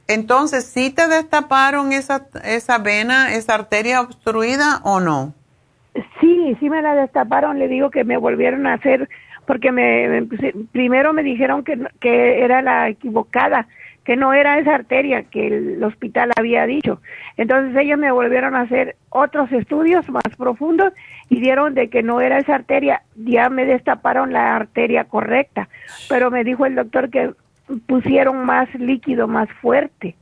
entonces, 0.09 0.65
¿sí 0.65 0.91
te 0.91 1.07
destaparon 1.09 1.93
esa, 1.93 2.27
esa 2.45 2.79
vena, 2.79 3.35
esa 3.35 3.55
arteria 3.55 4.01
obstruida 4.01 4.81
o 4.85 5.01
no? 5.01 5.35
Sí, 6.21 6.57
sí 6.61 6.71
me 6.71 6.81
la 6.81 6.95
destaparon. 6.95 7.59
Le 7.59 7.69
digo 7.69 7.91
que 7.91 8.05
me 8.05 8.17
volvieron 8.17 8.67
a 8.67 8.75
hacer, 8.75 9.09
porque 9.47 9.73
me, 9.73 10.27
primero 10.73 11.13
me 11.13 11.23
dijeron 11.23 11.65
que, 11.65 11.79
que 12.01 12.43
era 12.43 12.63
la 12.63 12.89
equivocada, 12.89 13.67
que 14.09 14.17
no 14.17 14.33
era 14.33 14.59
esa 14.59 14.75
arteria 14.75 15.25
que 15.25 15.49
el 15.49 15.85
hospital 15.85 16.31
había 16.35 16.65
dicho. 16.65 17.03
Entonces 17.37 17.77
ellos 17.77 17.99
me 17.99 18.11
volvieron 18.11 18.57
a 18.57 18.63
hacer 18.63 18.97
otros 19.11 19.53
estudios 19.53 20.09
más 20.09 20.23
profundos 20.39 20.95
y 21.29 21.41
dieron 21.41 21.75
de 21.75 21.91
que 21.91 22.03
no 22.03 22.23
era 22.23 22.39
esa 22.39 22.55
arteria. 22.55 23.03
Ya 23.17 23.51
me 23.51 23.67
destaparon 23.67 24.33
la 24.33 24.57
arteria 24.57 25.05
correcta, 25.05 25.69
pero 26.09 26.31
me 26.31 26.43
dijo 26.43 26.65
el 26.65 26.75
doctor 26.75 27.11
que 27.11 27.35
pusieron 27.85 28.47
más 28.47 28.75
líquido, 28.77 29.29
más 29.29 29.51
fuerte. 29.61 30.17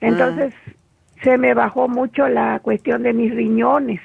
Entonces 0.00 0.54
se 1.22 1.36
me 1.36 1.52
bajó 1.52 1.86
mucho 1.86 2.28
la 2.28 2.60
cuestión 2.60 3.02
de 3.02 3.12
mis 3.12 3.34
riñones. 3.34 4.00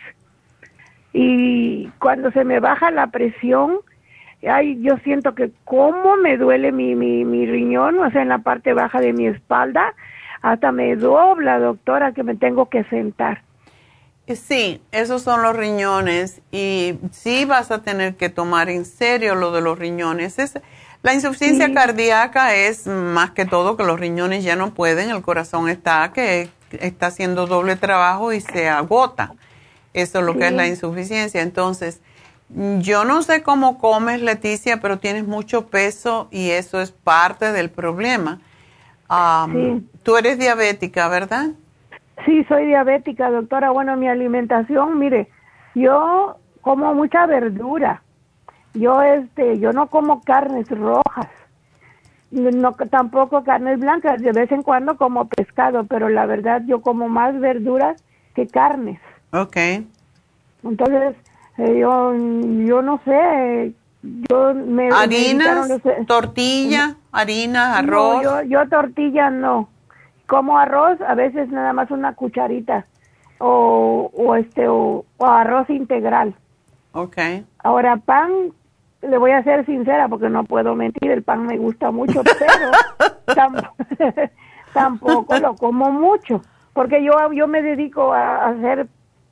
Y 1.14 1.88
cuando 1.98 2.30
se 2.32 2.44
me 2.44 2.60
baja 2.60 2.92
la 2.92 3.08
presión, 3.08 3.78
ay, 4.48 4.82
yo 4.82 4.98
siento 5.04 5.36
que 5.36 5.52
cómo 5.66 6.18
me 6.18 6.38
duele 6.38 6.72
mi, 6.72 6.96
mi, 6.96 7.26
mi 7.26 7.46
riñón, 7.46 8.00
o 8.00 8.10
sea, 8.12 8.22
en 8.22 8.30
la 8.30 8.40
parte 8.40 8.74
baja 8.74 9.00
de 9.00 9.14
mi 9.14 9.28
espalda, 9.28 9.94
hasta 10.42 10.72
me 10.72 10.96
dobla, 10.96 11.60
doctora, 11.60 12.14
que 12.14 12.24
me 12.24 12.36
tengo 12.36 12.70
que 12.70 12.84
sentar. 12.86 13.44
Sí, 14.28 14.82
esos 14.92 15.24
son 15.24 15.42
los 15.42 15.56
riñones 15.56 16.42
y 16.52 16.96
sí 17.12 17.46
vas 17.46 17.70
a 17.72 17.82
tener 17.82 18.16
que 18.16 18.30
tomar 18.30 18.70
en 18.70 18.86
serio 18.86 19.36
lo 19.36 19.52
de 19.52 19.62
los 19.62 19.78
riñones. 19.78 20.40
Es, 20.40 20.60
la 21.04 21.14
insuficiencia 21.14 21.74
cardíaca 21.74 22.56
es 22.56 22.88
más 22.88 23.32
que 23.32 23.46
todo 23.46 23.76
que 23.76 23.84
los 23.84 24.00
riñones 24.00 24.44
ya 24.44 24.56
no 24.56 24.74
pueden, 24.74 25.10
el 25.10 25.22
corazón 25.22 25.68
está 25.68 26.12
que 26.14 26.50
está 26.80 27.08
haciendo 27.08 27.48
doble 27.48 27.76
trabajo 27.76 28.32
y 28.32 28.40
se 28.40 28.70
agota. 28.70 29.34
Eso 29.94 30.20
es 30.20 30.26
lo 30.26 30.38
que 30.38 30.48
es 30.48 30.54
la 30.54 30.68
insuficiencia. 30.68 31.42
Entonces, 31.42 32.00
yo 32.80 33.06
no 33.06 33.22
sé 33.22 33.44
cómo 33.44 33.78
comes, 33.78 34.22
Leticia, 34.22 34.82
pero 34.82 35.00
tienes 35.00 35.28
mucho 35.28 35.68
peso 35.68 36.28
y 36.32 36.52
eso 36.52 36.82
es 36.82 36.92
parte 36.92 37.52
del 37.52 37.70
problema. 37.70 38.40
Tú 40.04 40.18
eres 40.18 40.40
diabética, 40.40 41.08
¿verdad? 41.10 41.52
Sí, 42.26 42.44
soy 42.46 42.68
diabética, 42.68 43.30
doctora. 43.30 43.72
Bueno, 43.72 43.98
mi 43.98 44.08
alimentación, 44.08 45.00
mire, 45.00 45.28
yo 45.76 46.38
como 46.62 46.94
mucha 46.94 47.26
verdura 47.26 48.02
yo 48.74 49.02
este, 49.02 49.60
yo 49.60 49.74
no 49.74 49.88
como 49.88 50.22
carnes 50.22 50.70
rojas, 50.70 51.28
no 52.32 52.72
tampoco 52.90 53.44
carnes 53.44 53.80
blancas, 53.80 54.22
de 54.22 54.32
vez 54.32 54.52
en 54.52 54.64
cuando 54.64 54.96
como 54.96 55.28
pescado, 55.28 55.86
pero 55.86 56.10
la 56.10 56.26
verdad 56.26 56.62
yo 56.66 56.82
como 56.82 57.10
más 57.10 57.38
verduras 57.40 58.02
que 58.34 58.48
carnes. 58.48 59.00
Okay. 59.34 59.88
Entonces, 60.64 61.16
eh, 61.66 61.80
yo 61.80 62.14
yo 62.66 62.82
no 62.82 63.00
sé, 63.06 63.74
yo 64.04 64.54
me 64.54 64.90
harinas, 64.92 65.70
tortilla, 66.08 66.96
harina, 67.12 67.78
arroz. 67.78 68.24
yo 68.24 68.42
yo 68.44 68.70
tortilla 68.70 69.30
no. 69.30 69.70
Como 70.28 70.58
arroz, 70.58 71.00
a 71.02 71.14
veces 71.14 71.50
nada 71.50 71.74
más 71.74 71.92
una 71.92 72.16
cucharita 72.16 72.86
o, 73.40 74.10
o 74.14 74.36
este 74.36 74.68
o, 74.68 75.06
o 75.18 75.26
arroz 75.26 75.70
integral. 75.70 76.36
Okay. 76.94 77.46
Ahora 77.64 77.98
pan 77.98 78.54
le 79.02 79.18
voy 79.18 79.32
a 79.32 79.44
ser 79.44 79.66
sincera 79.66 80.08
porque 80.08 80.30
no 80.30 80.44
puedo 80.44 80.76
mentir, 80.76 81.12
el 81.12 81.24
pan 81.24 81.46
me 81.46 81.58
gusta 81.58 81.92
mucho, 81.92 82.22
pero 83.26 83.52
tampoco, 84.74 85.38
lo 85.40 85.56
como 85.56 85.92
mucho, 85.92 86.42
porque 86.74 87.04
yo, 87.04 87.12
yo 87.34 87.48
me 87.48 87.62
dedico 87.62 88.14
a, 88.14 88.48
hacer 88.48 88.88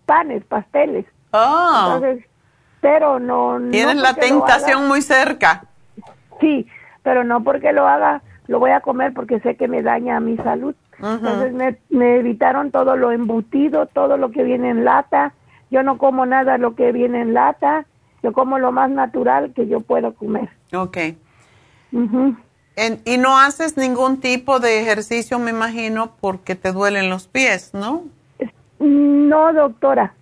panes, 0.06 0.44
pasteles. 0.46 1.06
Oh. 1.32 1.94
Entonces, 1.96 2.26
pero 2.82 3.20
no... 3.20 3.60
Tienes 3.72 3.98
la 3.98 4.14
tentación 4.14 4.88
muy 4.88 5.02
cerca. 5.02 5.66
Sí, 6.40 6.68
pero 7.04 7.24
no 7.24 7.44
porque 7.44 7.74
lo 7.74 7.88
haga, 7.88 8.22
lo 8.48 8.60
voy 8.60 8.72
a 8.72 8.82
comer 8.82 9.14
porque 9.14 9.40
sé 9.42 9.56
que 9.56 9.68
me 9.68 9.82
daña 9.82 10.20
mi 10.20 10.38
salud. 10.38 10.76
Entonces 11.02 11.54
me, 11.54 11.78
me 11.90 12.18
evitaron 12.18 12.72
todo 12.72 12.98
lo 12.98 13.12
embutido, 13.12 13.86
todo 13.86 14.18
lo 14.18 14.32
que 14.32 14.44
viene 14.44 14.70
en 14.70 14.84
lata. 14.84 15.34
Yo 15.72 15.82
no 15.84 15.98
como 15.98 16.26
nada 16.26 16.58
lo 16.58 16.76
que 16.76 16.92
viene 16.92 17.22
en 17.22 17.34
lata 17.34 17.86
yo 18.22 18.34
como 18.34 18.60
lo 18.60 18.72
más 18.72 18.90
natural 18.90 19.54
que 19.54 19.68
yo 19.68 19.82
puedo 19.82 20.14
comer. 20.14 20.50
Ok. 20.74 20.98
¿Y 23.06 23.18
no 23.18 23.40
haces 23.40 23.78
ningún 23.78 24.20
tipo 24.20 24.60
de 24.60 24.82
ejercicio, 24.82 25.40
me 25.40 25.52
imagino, 25.52 26.12
porque 26.20 26.56
te 26.56 26.72
duelen 26.72 27.10
los 27.10 27.28
pies, 27.28 27.74
no? 27.74 28.04
No, 28.80 29.54
doctora. 29.54 30.14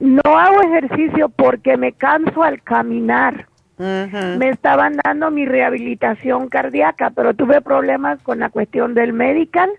No 0.00 0.20
hago 0.24 0.62
ejercicio 0.62 1.28
porque 1.28 1.76
me 1.76 1.92
canso 1.92 2.42
al 2.42 2.62
caminar. 2.62 3.46
Me 3.78 4.48
estaban 4.48 4.96
dando 5.04 5.30
mi 5.30 5.46
rehabilitación 5.46 6.48
cardíaca, 6.48 7.10
pero 7.10 7.32
tuve 7.34 7.60
problemas 7.60 8.20
con 8.22 8.40
la 8.40 8.50
cuestión 8.50 8.94
del 8.94 9.12
medical 9.12 9.70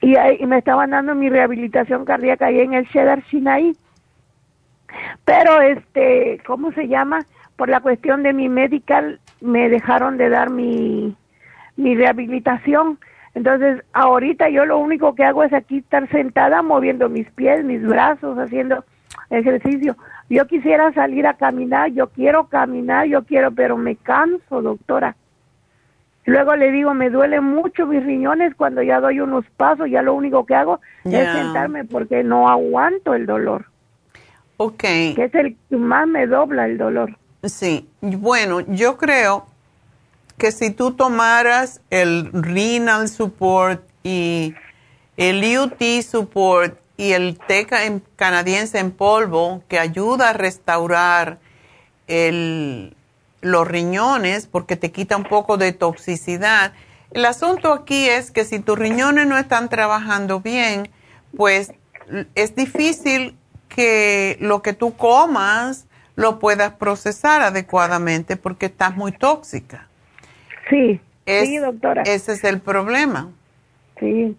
y, 0.00 0.16
y 0.16 0.46
me 0.46 0.58
estaban 0.58 0.90
dando 0.90 1.14
mi 1.14 1.28
rehabilitación 1.28 2.06
cardíaca 2.06 2.46
ahí 2.46 2.60
en 2.60 2.72
el 2.72 2.88
Cheddar 2.88 3.22
Sinai 3.30 3.74
pero 5.24 5.60
este, 5.60 6.40
¿cómo 6.46 6.72
se 6.72 6.88
llama? 6.88 7.26
Por 7.56 7.68
la 7.68 7.80
cuestión 7.80 8.22
de 8.22 8.32
mi 8.32 8.48
medical 8.48 9.20
me 9.40 9.68
dejaron 9.68 10.16
de 10.16 10.28
dar 10.28 10.50
mi, 10.50 11.16
mi 11.76 11.94
rehabilitación. 11.96 12.98
Entonces, 13.34 13.82
ahorita 13.92 14.48
yo 14.48 14.64
lo 14.64 14.78
único 14.78 15.14
que 15.14 15.24
hago 15.24 15.44
es 15.44 15.52
aquí 15.52 15.78
estar 15.78 16.08
sentada 16.08 16.62
moviendo 16.62 17.08
mis 17.08 17.30
pies, 17.32 17.64
mis 17.64 17.82
brazos, 17.86 18.38
haciendo 18.38 18.84
ejercicio. 19.30 19.96
Yo 20.28 20.46
quisiera 20.46 20.92
salir 20.92 21.26
a 21.26 21.34
caminar, 21.34 21.90
yo 21.90 22.08
quiero 22.08 22.48
caminar, 22.48 23.06
yo 23.06 23.24
quiero, 23.24 23.50
pero 23.52 23.76
me 23.76 23.96
canso, 23.96 24.62
doctora. 24.62 25.16
Luego 26.24 26.56
le 26.56 26.70
digo, 26.70 26.92
me 26.92 27.08
duelen 27.08 27.42
mucho 27.42 27.86
mis 27.86 28.04
riñones 28.04 28.54
cuando 28.54 28.82
ya 28.82 29.00
doy 29.00 29.20
unos 29.20 29.46
pasos, 29.56 29.88
ya 29.90 30.02
lo 30.02 30.12
único 30.12 30.44
que 30.44 30.54
hago 30.54 30.80
es 31.04 31.32
sentarme 31.32 31.84
porque 31.84 32.22
no 32.22 32.48
aguanto 32.50 33.14
el 33.14 33.24
dolor. 33.24 33.64
Ok. 34.58 34.80
Que 34.80 35.24
es 35.24 35.34
el 35.34 35.56
que 35.70 35.76
más 35.76 36.06
me 36.06 36.26
dobla 36.26 36.66
el 36.66 36.76
dolor. 36.76 37.16
Sí, 37.44 37.88
bueno, 38.02 38.60
yo 38.60 38.98
creo 38.98 39.46
que 40.36 40.52
si 40.52 40.70
tú 40.70 40.92
tomaras 40.92 41.80
el 41.90 42.30
renal 42.32 43.08
support 43.08 43.82
y 44.02 44.54
El 45.16 45.42
UT 45.58 45.80
Support 46.02 46.78
y 46.98 47.12
el 47.12 47.38
té 47.38 47.66
canadiense 48.16 48.80
en 48.80 48.90
polvo 48.90 49.62
que 49.68 49.78
ayuda 49.78 50.30
a 50.30 50.32
restaurar 50.32 51.38
los 52.08 53.68
riñones 53.68 54.46
porque 54.46 54.76
te 54.76 54.90
quita 54.90 55.16
un 55.16 55.22
poco 55.22 55.56
de 55.56 55.72
toxicidad. 55.72 56.72
El 57.12 57.24
asunto 57.24 57.72
aquí 57.72 58.08
es 58.08 58.32
que 58.32 58.44
si 58.44 58.58
tus 58.58 58.76
riñones 58.76 59.28
no 59.28 59.38
están 59.38 59.68
trabajando 59.68 60.40
bien, 60.40 60.90
pues 61.36 61.72
es 62.34 62.56
difícil 62.56 63.36
que 63.68 64.36
lo 64.40 64.60
que 64.60 64.72
tú 64.72 64.96
comas 64.96 65.86
lo 66.16 66.40
puedas 66.40 66.72
procesar 66.72 67.42
adecuadamente 67.42 68.36
porque 68.36 68.66
estás 68.66 68.96
muy 68.96 69.12
tóxica. 69.12 69.86
Sí, 70.68 71.00
sí, 71.24 71.58
doctora. 71.58 72.02
Ese 72.02 72.32
es 72.32 72.42
el 72.42 72.60
problema. 72.60 73.30
Sí 74.00 74.36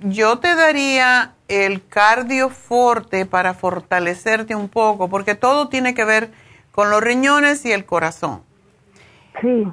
yo 0.00 0.38
te 0.38 0.54
daría 0.54 1.32
el 1.48 1.86
cardioforte 1.86 3.26
para 3.26 3.54
fortalecerte 3.54 4.54
un 4.54 4.68
poco, 4.68 5.08
porque 5.08 5.34
todo 5.34 5.68
tiene 5.68 5.94
que 5.94 6.04
ver 6.04 6.30
con 6.72 6.90
los 6.90 7.00
riñones 7.00 7.64
y 7.64 7.72
el 7.72 7.84
corazón. 7.84 8.42
Sí. 9.40 9.66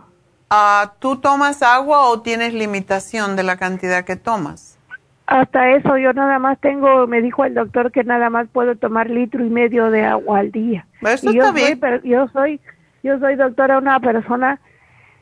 Ah, 0.49 0.93
¿Tú 0.99 1.17
tomas 1.17 1.63
agua 1.63 2.07
o 2.09 2.21
tienes 2.21 2.53
limitación 2.53 3.35
de 3.35 3.43
la 3.43 3.57
cantidad 3.57 4.05
que 4.05 4.15
tomas? 4.15 4.77
Hasta 5.25 5.71
eso, 5.71 5.97
yo 5.97 6.13
nada 6.13 6.37
más 6.37 6.59
tengo, 6.59 7.07
me 7.07 7.21
dijo 7.21 7.45
el 7.45 7.53
doctor 7.53 7.91
que 7.91 8.03
nada 8.03 8.29
más 8.29 8.47
puedo 8.51 8.75
tomar 8.75 9.09
litro 9.09 9.43
y 9.43 9.49
medio 9.49 9.89
de 9.89 10.03
agua 10.03 10.39
al 10.39 10.51
día. 10.51 10.85
Eso 11.01 11.29
está 11.29 11.31
yo 11.31 11.53
bien. 11.53 11.79
Soy, 11.79 12.01
yo 12.03 12.27
soy, 12.27 12.61
yo 13.03 13.19
soy 13.19 13.35
doctora, 13.35 13.77
una 13.77 13.99
persona 13.99 14.59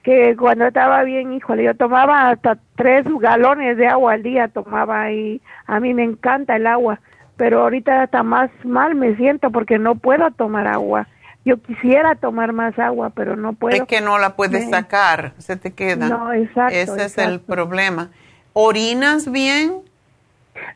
que 0.03 0.35
cuando 0.35 0.65
estaba 0.67 1.03
bien, 1.03 1.33
híjole, 1.33 1.63
yo 1.63 1.75
tomaba 1.75 2.29
hasta 2.29 2.57
tres 2.75 3.05
galones 3.19 3.77
de 3.77 3.87
agua 3.87 4.13
al 4.13 4.23
día, 4.23 4.47
tomaba 4.47 5.11
y 5.11 5.41
a 5.67 5.79
mí 5.79 5.93
me 5.93 6.03
encanta 6.03 6.55
el 6.55 6.67
agua, 6.67 6.99
pero 7.37 7.61
ahorita 7.61 8.03
hasta 8.03 8.23
más 8.23 8.49
mal 8.63 8.95
me 8.95 9.15
siento 9.15 9.51
porque 9.51 9.77
no 9.77 9.95
puedo 9.95 10.31
tomar 10.31 10.67
agua. 10.67 11.07
Yo 11.43 11.57
quisiera 11.57 12.15
tomar 12.15 12.53
más 12.53 12.77
agua, 12.77 13.09
pero 13.11 13.35
no 13.35 13.53
puedo. 13.53 13.75
Es 13.75 13.83
que 13.83 14.01
no 14.01 14.19
la 14.19 14.35
puedes 14.35 14.69
sacar, 14.69 15.33
se 15.39 15.55
te 15.55 15.71
queda. 15.71 16.07
No, 16.07 16.33
exacto. 16.33 16.75
Ese 16.75 17.05
es 17.05 17.17
el 17.17 17.39
problema. 17.39 18.09
¿Orinas 18.53 19.31
bien? 19.31 19.81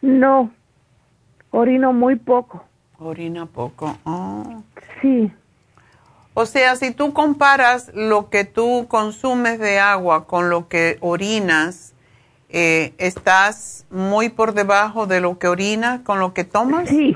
No, 0.02 0.52
orino 1.52 1.94
muy 1.94 2.16
poco. 2.16 2.64
Orina 2.98 3.46
poco. 3.46 3.96
Oh. 4.06 4.64
Sí. 5.02 5.32
O 6.38 6.46
sea, 6.46 6.76
si 6.76 6.94
tú 6.94 7.14
comparas 7.14 7.94
lo 7.96 8.30
que 8.30 8.44
tú 8.44 8.88
consumes 8.90 9.58
de 9.58 9.80
agua 9.80 10.28
con 10.28 10.50
lo 10.50 10.68
que 10.68 10.98
orinas, 11.00 11.96
eh, 12.50 12.94
¿estás 12.98 13.88
muy 13.90 14.28
por 14.28 14.54
debajo 14.54 15.08
de 15.08 15.22
lo 15.22 15.40
que 15.40 15.48
orinas 15.48 16.02
con 16.02 16.20
lo 16.20 16.34
que 16.34 16.44
tomas? 16.44 16.90
Sí, 16.90 17.16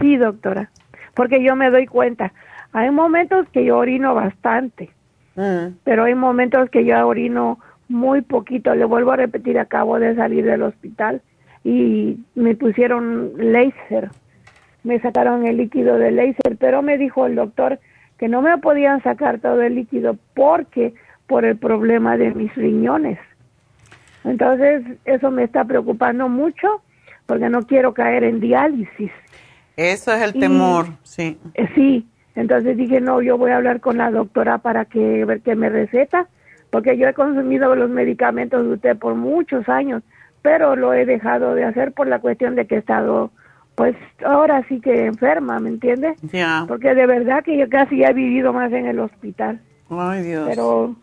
sí, 0.00 0.16
doctora, 0.16 0.70
porque 1.12 1.42
yo 1.42 1.56
me 1.56 1.70
doy 1.70 1.86
cuenta. 1.86 2.32
Hay 2.72 2.90
momentos 2.90 3.46
que 3.52 3.66
yo 3.66 3.76
orino 3.76 4.14
bastante, 4.14 4.88
mm. 5.36 5.80
pero 5.84 6.04
hay 6.04 6.14
momentos 6.14 6.70
que 6.70 6.86
yo 6.86 7.06
orino 7.06 7.58
muy 7.88 8.22
poquito. 8.22 8.74
Le 8.74 8.86
vuelvo 8.86 9.12
a 9.12 9.16
repetir, 9.16 9.58
acabo 9.58 9.98
de 9.98 10.16
salir 10.16 10.46
del 10.46 10.62
hospital 10.62 11.20
y 11.64 12.16
me 12.34 12.54
pusieron 12.54 13.30
láser, 13.36 14.08
me 14.84 14.98
sacaron 15.00 15.46
el 15.46 15.58
líquido 15.58 15.98
de 15.98 16.12
láser, 16.12 16.56
pero 16.58 16.80
me 16.80 16.96
dijo 16.96 17.26
el 17.26 17.34
doctor 17.34 17.78
que 18.18 18.28
no 18.28 18.42
me 18.42 18.58
podían 18.58 19.02
sacar 19.02 19.38
todo 19.40 19.62
el 19.62 19.76
líquido 19.76 20.16
porque 20.34 20.94
por 21.26 21.44
el 21.44 21.56
problema 21.56 22.16
de 22.16 22.34
mis 22.34 22.54
riñones. 22.54 23.18
Entonces, 24.24 24.82
eso 25.04 25.30
me 25.30 25.44
está 25.44 25.64
preocupando 25.64 26.28
mucho 26.28 26.82
porque 27.26 27.48
no 27.48 27.62
quiero 27.62 27.94
caer 27.94 28.24
en 28.24 28.40
diálisis. 28.40 29.12
Eso 29.76 30.12
es 30.12 30.22
el 30.22 30.32
temor, 30.32 30.86
sí. 31.02 31.38
Eh, 31.54 31.68
sí, 31.74 32.06
entonces 32.34 32.76
dije, 32.76 33.00
no, 33.00 33.22
yo 33.22 33.38
voy 33.38 33.52
a 33.52 33.58
hablar 33.58 33.80
con 33.80 33.98
la 33.98 34.10
doctora 34.10 34.58
para 34.58 34.86
que 34.86 35.24
ver 35.24 35.40
qué 35.42 35.54
me 35.54 35.68
receta, 35.68 36.26
porque 36.70 36.96
yo 36.96 37.06
he 37.06 37.14
consumido 37.14 37.74
los 37.76 37.88
medicamentos 37.88 38.64
de 38.64 38.72
usted 38.72 38.96
por 38.96 39.14
muchos 39.14 39.68
años, 39.68 40.02
pero 40.42 40.74
lo 40.74 40.94
he 40.94 41.06
dejado 41.06 41.54
de 41.54 41.64
hacer 41.64 41.92
por 41.92 42.08
la 42.08 42.18
cuestión 42.18 42.56
de 42.56 42.66
que 42.66 42.76
he 42.76 42.78
estado 42.78 43.30
pues 43.78 43.94
ahora 44.26 44.66
sí 44.68 44.80
que 44.80 45.06
enferma, 45.06 45.60
¿me 45.60 45.68
entiendes? 45.68 46.18
Ya. 46.32 46.64
Porque 46.66 46.96
de 46.96 47.06
verdad 47.06 47.44
que 47.44 47.56
yo 47.56 47.68
casi 47.68 48.02
he 48.02 48.12
vivido 48.12 48.52
más 48.52 48.72
en 48.72 48.86
el 48.86 48.98
hospital. 48.98 49.60
Ay, 49.88 50.22
Dios. 50.24 50.48
Pero 50.48 50.96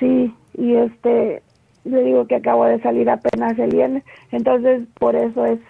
sí, 0.00 0.34
y 0.54 0.74
este, 0.74 1.44
le 1.84 2.02
digo 2.02 2.26
que 2.26 2.34
acabo 2.34 2.64
de 2.64 2.82
salir 2.82 3.08
apenas 3.08 3.56
el 3.60 3.70
viernes, 3.70 4.02
entonces 4.32 4.82
por 4.98 5.14
eso 5.14 5.46
es. 5.46 5.60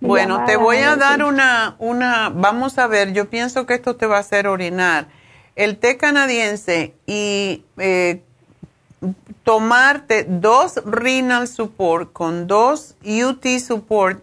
Bueno, 0.00 0.42
te 0.46 0.56
voy 0.56 0.78
a 0.78 0.96
dar 0.96 1.22
una, 1.22 1.76
una, 1.78 2.30
vamos 2.30 2.78
a 2.78 2.86
ver, 2.86 3.12
yo 3.12 3.28
pienso 3.28 3.66
que 3.66 3.74
esto 3.74 3.96
te 3.96 4.06
va 4.06 4.16
a 4.16 4.20
hacer 4.20 4.46
orinar. 4.46 5.08
El 5.54 5.76
té 5.76 5.98
canadiense 5.98 6.94
y 7.06 7.62
eh, 7.76 8.22
tomarte 9.44 10.24
dos 10.24 10.82
renal 10.86 11.46
support 11.46 12.10
con 12.14 12.46
dos 12.46 12.96
UT 13.04 13.46
support 13.58 14.22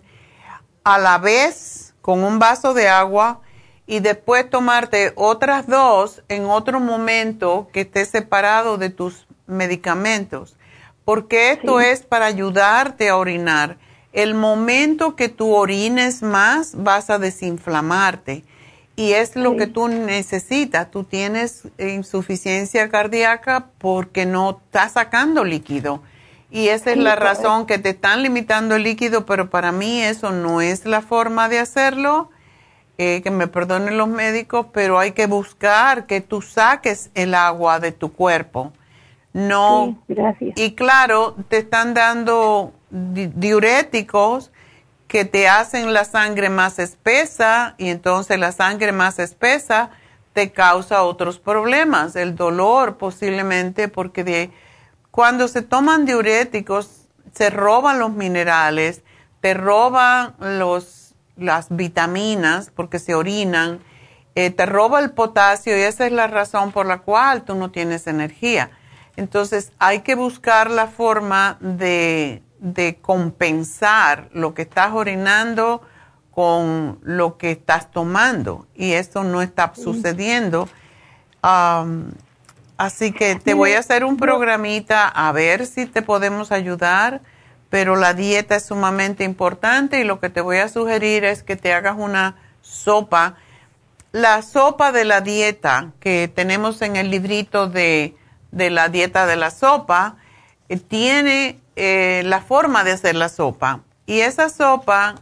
a 0.84 0.98
la 0.98 1.18
vez 1.18 1.83
con 2.04 2.22
un 2.26 2.38
vaso 2.38 2.74
de 2.74 2.90
agua 2.90 3.40
y 3.88 4.02
después 4.02 4.50
tomarte 4.50 5.14
otras 5.16 5.68
dos 5.68 6.22
en 6.28 6.46
otro 6.46 6.82
momento 6.82 7.70
que 7.72 7.82
esté 7.82 8.06
separado 8.06 8.78
de 8.78 8.90
tus 8.90 9.26
medicamentos, 9.48 10.58
porque 11.06 11.52
esto 11.52 11.80
es 11.80 12.02
para 12.04 12.26
ayudarte 12.26 13.08
a 13.08 13.16
orinar. 13.16 13.78
El 14.12 14.36
momento 14.36 15.16
que 15.16 15.30
tú 15.30 15.56
orines 15.56 16.22
más, 16.22 16.74
vas 16.76 17.10
a 17.10 17.20
desinflamarte 17.20 18.44
y 18.98 19.14
es 19.14 19.38
lo 19.38 19.56
que 19.56 19.68
tú 19.68 19.88
necesitas. 19.88 20.92
Tú 20.92 21.06
tienes 21.06 21.64
insuficiencia 21.80 22.90
cardíaca 22.90 23.70
porque 23.78 24.26
no 24.26 24.60
estás 24.66 24.92
sacando 24.92 25.46
líquido. 25.46 26.04
Y 26.54 26.68
esa 26.68 26.92
es 26.92 26.98
la 26.98 27.16
razón 27.16 27.66
que 27.66 27.80
te 27.80 27.90
están 27.90 28.22
limitando 28.22 28.76
el 28.76 28.84
líquido, 28.84 29.26
pero 29.26 29.50
para 29.50 29.72
mí 29.72 30.04
eso 30.04 30.30
no 30.30 30.62
es 30.62 30.86
la 30.86 31.02
forma 31.02 31.50
de 31.50 31.58
hacerlo. 31.58 32.30
Eh, 33.00 33.22
que 33.24 33.32
me 33.32 33.48
perdonen 33.48 33.98
los 33.98 34.08
médicos, 34.08 34.68
pero 34.72 35.00
hay 35.00 35.14
que 35.14 35.26
buscar 35.26 36.06
que 36.06 36.22
tú 36.22 36.44
saques 36.44 37.10
el 37.16 37.34
agua 37.34 37.80
de 37.80 37.92
tu 37.92 38.14
cuerpo. 38.14 38.72
No. 39.34 39.98
gracias. 40.08 40.54
Y 40.56 40.76
claro, 40.76 41.36
te 41.50 41.58
están 41.58 41.96
dando 41.96 42.72
diuréticos 42.92 44.52
que 45.08 45.26
te 45.26 45.48
hacen 45.48 45.92
la 45.92 46.06
sangre 46.06 46.52
más 46.52 46.78
espesa 46.78 47.74
y 47.80 47.90
entonces 47.90 48.38
la 48.38 48.52
sangre 48.52 48.92
más 48.92 49.18
espesa 49.18 49.90
te 50.34 50.52
causa 50.52 51.02
otros 51.02 51.40
problemas, 51.40 52.16
el 52.16 52.36
dolor 52.36 52.98
posiblemente 52.98 53.88
porque 53.88 54.24
de 54.24 54.52
cuando 55.14 55.48
se 55.48 55.62
toman 55.62 56.06
diuréticos, 56.06 57.06
se 57.36 57.52
roban 57.52 58.00
los 58.00 58.14
minerales, 58.14 59.04
te 59.42 59.54
roban 59.54 60.34
los, 60.40 61.14
las 61.38 61.68
vitaminas 61.70 62.72
porque 62.76 62.98
se 62.98 63.14
orinan, 63.14 63.80
eh, 64.34 64.50
te 64.50 64.66
roba 64.66 65.02
el 65.02 65.12
potasio 65.12 65.78
y 65.78 65.82
esa 65.82 66.08
es 66.08 66.14
la 66.14 66.26
razón 66.26 66.72
por 66.72 66.88
la 66.88 67.04
cual 67.04 67.44
tú 67.44 67.54
no 67.54 67.70
tienes 67.70 68.08
energía. 68.08 68.72
Entonces 69.16 69.72
hay 69.78 70.00
que 70.00 70.16
buscar 70.16 70.72
la 70.72 70.88
forma 70.88 71.58
de, 71.60 72.42
de 72.58 72.96
compensar 73.00 74.30
lo 74.34 74.56
que 74.56 74.64
estás 74.64 74.94
orinando 74.94 75.84
con 76.32 76.98
lo 77.04 77.38
que 77.38 77.52
estás 77.52 77.92
tomando 77.92 78.66
y 78.74 78.94
esto 78.94 79.24
no 79.24 79.44
está 79.44 79.74
sucediendo. 79.76 80.68
Así 82.78 83.12
que 83.12 83.36
te 83.36 83.54
voy 83.54 83.74
a 83.74 83.80
hacer 83.80 84.04
un 84.04 84.18
programita 84.18 85.08
a 85.08 85.32
ver 85.32 85.66
si 85.68 85.86
te 85.86 86.02
podemos 86.02 86.52
ayudar, 86.52 87.22
pero 87.70 87.96
la 87.96 88.14
dieta 88.14 88.56
es 88.56 88.66
sumamente 88.66 89.24
importante 89.24 90.00
y 90.00 90.04
lo 90.04 90.20
que 90.20 90.30
te 90.30 90.42
voy 90.42 90.58
a 90.58 90.70
sugerir 90.70 91.24
es 91.24 91.44
que 91.44 91.56
te 91.56 91.74
hagas 91.74 91.96
una 91.98 92.36
sopa. 92.62 93.36
La 94.12 94.42
sopa 94.42 94.92
de 94.92 95.06
la 95.06 95.22
dieta 95.22 95.92
que 96.00 96.32
tenemos 96.34 96.82
en 96.82 96.96
el 96.96 97.10
librito 97.10 97.68
de, 97.68 98.16
la 98.52 98.90
dieta 98.90 99.26
de 99.26 99.36
la 99.36 99.50
sopa 99.50 100.18
eh, 100.70 100.78
tiene 100.78 101.60
eh, 101.76 102.22
la 102.26 102.42
forma 102.42 102.84
de 102.84 102.92
hacer 102.92 103.16
la 103.16 103.30
sopa 103.30 103.82
y 104.06 104.20
esa 104.20 104.50
sopa 104.50 105.16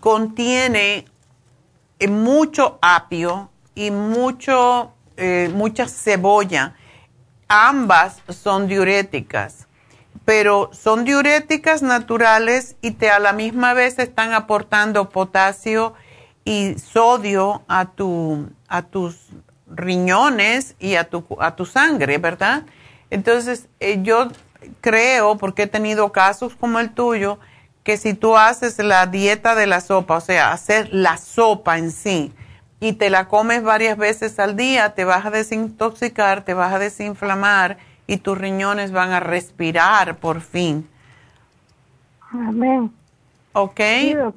contiene 0.00 1.04
eh, 1.98 2.08
mucho 2.08 2.78
apio 2.80 3.50
y 3.74 3.90
mucho 3.90 4.93
eh, 5.16 5.50
mucha 5.54 5.88
cebolla. 5.88 6.74
Ambas 7.48 8.22
son 8.28 8.66
diuréticas, 8.66 9.66
pero 10.24 10.70
son 10.72 11.04
diuréticas 11.04 11.82
naturales 11.82 12.76
y 12.80 12.92
te 12.92 13.10
a 13.10 13.18
la 13.18 13.32
misma 13.32 13.74
vez 13.74 13.98
están 13.98 14.32
aportando 14.32 15.10
potasio 15.10 15.94
y 16.44 16.76
sodio 16.78 17.62
a, 17.68 17.86
tu, 17.86 18.48
a 18.68 18.82
tus 18.82 19.28
riñones 19.66 20.74
y 20.78 20.96
a 20.96 21.04
tu, 21.04 21.24
a 21.40 21.56
tu 21.56 21.66
sangre, 21.66 22.18
¿verdad? 22.18 22.64
Entonces, 23.10 23.68
eh, 23.80 24.00
yo 24.02 24.28
creo, 24.80 25.36
porque 25.36 25.62
he 25.62 25.66
tenido 25.66 26.12
casos 26.12 26.54
como 26.54 26.80
el 26.80 26.92
tuyo, 26.92 27.38
que 27.82 27.96
si 27.96 28.14
tú 28.14 28.36
haces 28.36 28.78
la 28.78 29.06
dieta 29.06 29.54
de 29.54 29.66
la 29.66 29.80
sopa, 29.80 30.16
o 30.16 30.20
sea, 30.20 30.52
hacer 30.52 30.88
la 30.92 31.18
sopa 31.18 31.78
en 31.78 31.92
sí, 31.92 32.32
y 32.80 32.94
te 32.94 33.10
la 33.10 33.28
comes 33.28 33.62
varias 33.62 33.96
veces 33.96 34.38
al 34.38 34.56
día, 34.56 34.94
te 34.94 35.04
vas 35.04 35.24
a 35.26 35.30
desintoxicar, 35.30 36.44
te 36.44 36.54
vas 36.54 36.72
a 36.72 36.78
desinflamar 36.78 37.78
y 38.06 38.18
tus 38.18 38.36
riñones 38.36 38.92
van 38.92 39.12
a 39.12 39.20
respirar 39.20 40.16
por 40.16 40.40
fin. 40.40 40.86
Amén. 42.30 42.90
¿Ok? 43.52 43.80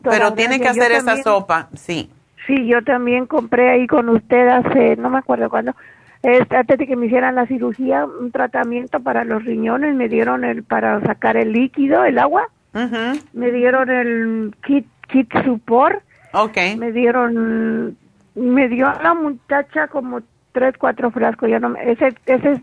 Pero 0.03 0.34
tiene 0.34 0.59
que 0.59 0.68
hacer 0.68 0.91
esa 0.91 1.18
sopa, 1.23 1.69
sí. 1.76 2.09
Sí, 2.45 2.65
yo 2.68 2.81
también 2.84 3.26
compré 3.26 3.69
ahí 3.69 3.88
con 3.88 4.07
usted 4.09 4.47
hace, 4.47 4.95
no 4.95 5.09
me 5.09 5.18
acuerdo 5.18 5.49
cuándo, 5.49 5.76
antes 6.23 6.77
de 6.77 6.88
que 6.88 6.95
me 6.95 7.07
hicieran 7.07 7.35
la 7.35 7.45
cirugía, 7.45 8.05
un 8.05 8.31
tratamiento 8.31 8.99
para 8.99 9.23
los 9.23 9.43
riñones, 9.43 9.95
me 9.95 10.07
dieron 10.09 10.43
el 10.43 10.64
para 10.64 11.01
sacar 11.01 11.38
el 11.38 11.51
líquido, 11.51 12.05
el 12.05 12.19
agua, 12.19 12.47
me 13.34 13.51
dieron 13.51 13.89
el 13.89 14.55
kit, 14.65 14.88
kit 15.09 15.30
support, 15.43 16.01
okay. 16.34 16.77
me 16.77 16.91
dieron, 16.91 17.97
me 18.38 18.69
dio 18.69 18.88
la 19.01 19.14
muchacha 19.14 19.88
como 19.88 20.22
tres, 20.51 20.76
cuatro 20.77 21.11
frascos, 21.11 21.49
ya 21.49 21.59
no, 21.59 21.76
ese, 21.76 22.15
ese 22.26 22.51
es 22.51 22.61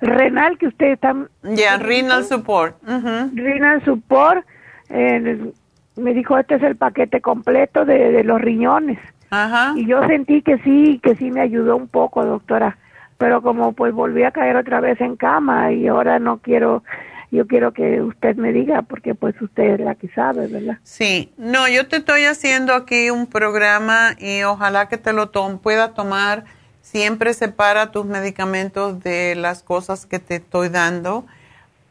renal 0.00 0.58
que 0.58 0.68
usted 0.68 0.92
está... 0.92 1.14
Ya, 1.42 1.76
renal 1.78 2.24
support. 2.24 2.76
Renal 2.82 3.84
support, 3.84 4.44
eh, 4.88 5.52
me 5.96 6.14
dijo, 6.14 6.38
este 6.38 6.56
es 6.56 6.62
el 6.62 6.76
paquete 6.76 7.20
completo 7.20 7.84
de, 7.84 8.12
de 8.12 8.24
los 8.24 8.40
riñones. 8.40 8.98
Ajá. 9.30 9.72
Y 9.76 9.86
yo 9.86 10.06
sentí 10.06 10.42
que 10.42 10.58
sí, 10.58 11.00
que 11.02 11.16
sí 11.16 11.30
me 11.30 11.40
ayudó 11.40 11.76
un 11.76 11.88
poco, 11.88 12.24
doctora. 12.24 12.76
Pero 13.18 13.42
como 13.42 13.72
pues 13.72 13.94
volví 13.94 14.22
a 14.24 14.30
caer 14.30 14.56
otra 14.56 14.80
vez 14.80 15.00
en 15.00 15.16
cama 15.16 15.72
y 15.72 15.88
ahora 15.88 16.18
no 16.18 16.38
quiero, 16.38 16.84
yo 17.30 17.46
quiero 17.46 17.72
que 17.72 18.00
usted 18.00 18.36
me 18.36 18.52
diga 18.52 18.82
porque 18.82 19.14
pues 19.14 19.40
usted 19.40 19.74
es 19.74 19.80
la 19.80 19.94
que 19.94 20.08
sabe, 20.08 20.46
¿verdad? 20.46 20.78
Sí, 20.82 21.32
no, 21.36 21.68
yo 21.68 21.86
te 21.88 21.96
estoy 21.96 22.24
haciendo 22.24 22.74
aquí 22.74 23.10
un 23.10 23.26
programa 23.26 24.14
y 24.18 24.42
ojalá 24.42 24.88
que 24.88 24.98
te 24.98 25.12
lo 25.12 25.28
tom 25.28 25.58
pueda 25.58 25.94
tomar. 25.94 26.44
Siempre 26.82 27.34
separa 27.34 27.90
tus 27.90 28.06
medicamentos 28.06 29.02
de 29.02 29.34
las 29.34 29.62
cosas 29.62 30.06
que 30.06 30.18
te 30.18 30.36
estoy 30.36 30.68
dando 30.68 31.26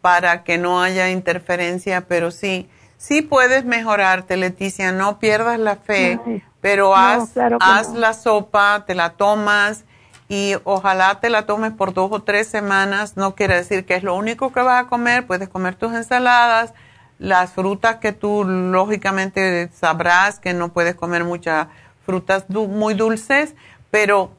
para 0.01 0.43
que 0.43 0.57
no 0.57 0.81
haya 0.81 1.09
interferencia, 1.09 2.01
pero 2.07 2.31
sí, 2.31 2.69
sí 2.97 3.21
puedes 3.21 3.65
mejorarte, 3.65 4.37
Leticia, 4.37 4.91
no 4.91 5.19
pierdas 5.19 5.59
la 5.59 5.75
fe, 5.75 6.19
pero 6.61 6.95
haz, 6.95 7.33
haz 7.59 7.93
la 7.93 8.13
sopa, 8.13 8.85
te 8.87 8.95
la 8.95 9.11
tomas 9.11 9.83
y 10.27 10.55
ojalá 10.63 11.19
te 11.19 11.29
la 11.29 11.45
tomes 11.45 11.71
por 11.71 11.93
dos 11.93 12.11
o 12.11 12.23
tres 12.23 12.47
semanas. 12.47 13.15
No 13.15 13.35
quiere 13.35 13.55
decir 13.55 13.85
que 13.85 13.95
es 13.95 14.03
lo 14.03 14.15
único 14.15 14.51
que 14.51 14.61
vas 14.61 14.83
a 14.83 14.87
comer, 14.87 15.27
puedes 15.27 15.49
comer 15.49 15.75
tus 15.75 15.93
ensaladas, 15.93 16.73
las 17.19 17.51
frutas 17.51 17.97
que 17.97 18.11
tú 18.11 18.43
lógicamente 18.43 19.69
sabrás 19.73 20.39
que 20.39 20.53
no 20.53 20.69
puedes 20.69 20.95
comer 20.95 21.23
muchas 21.23 21.67
frutas 22.05 22.49
muy 22.49 22.93
dulces, 22.93 23.55
pero 23.89 24.31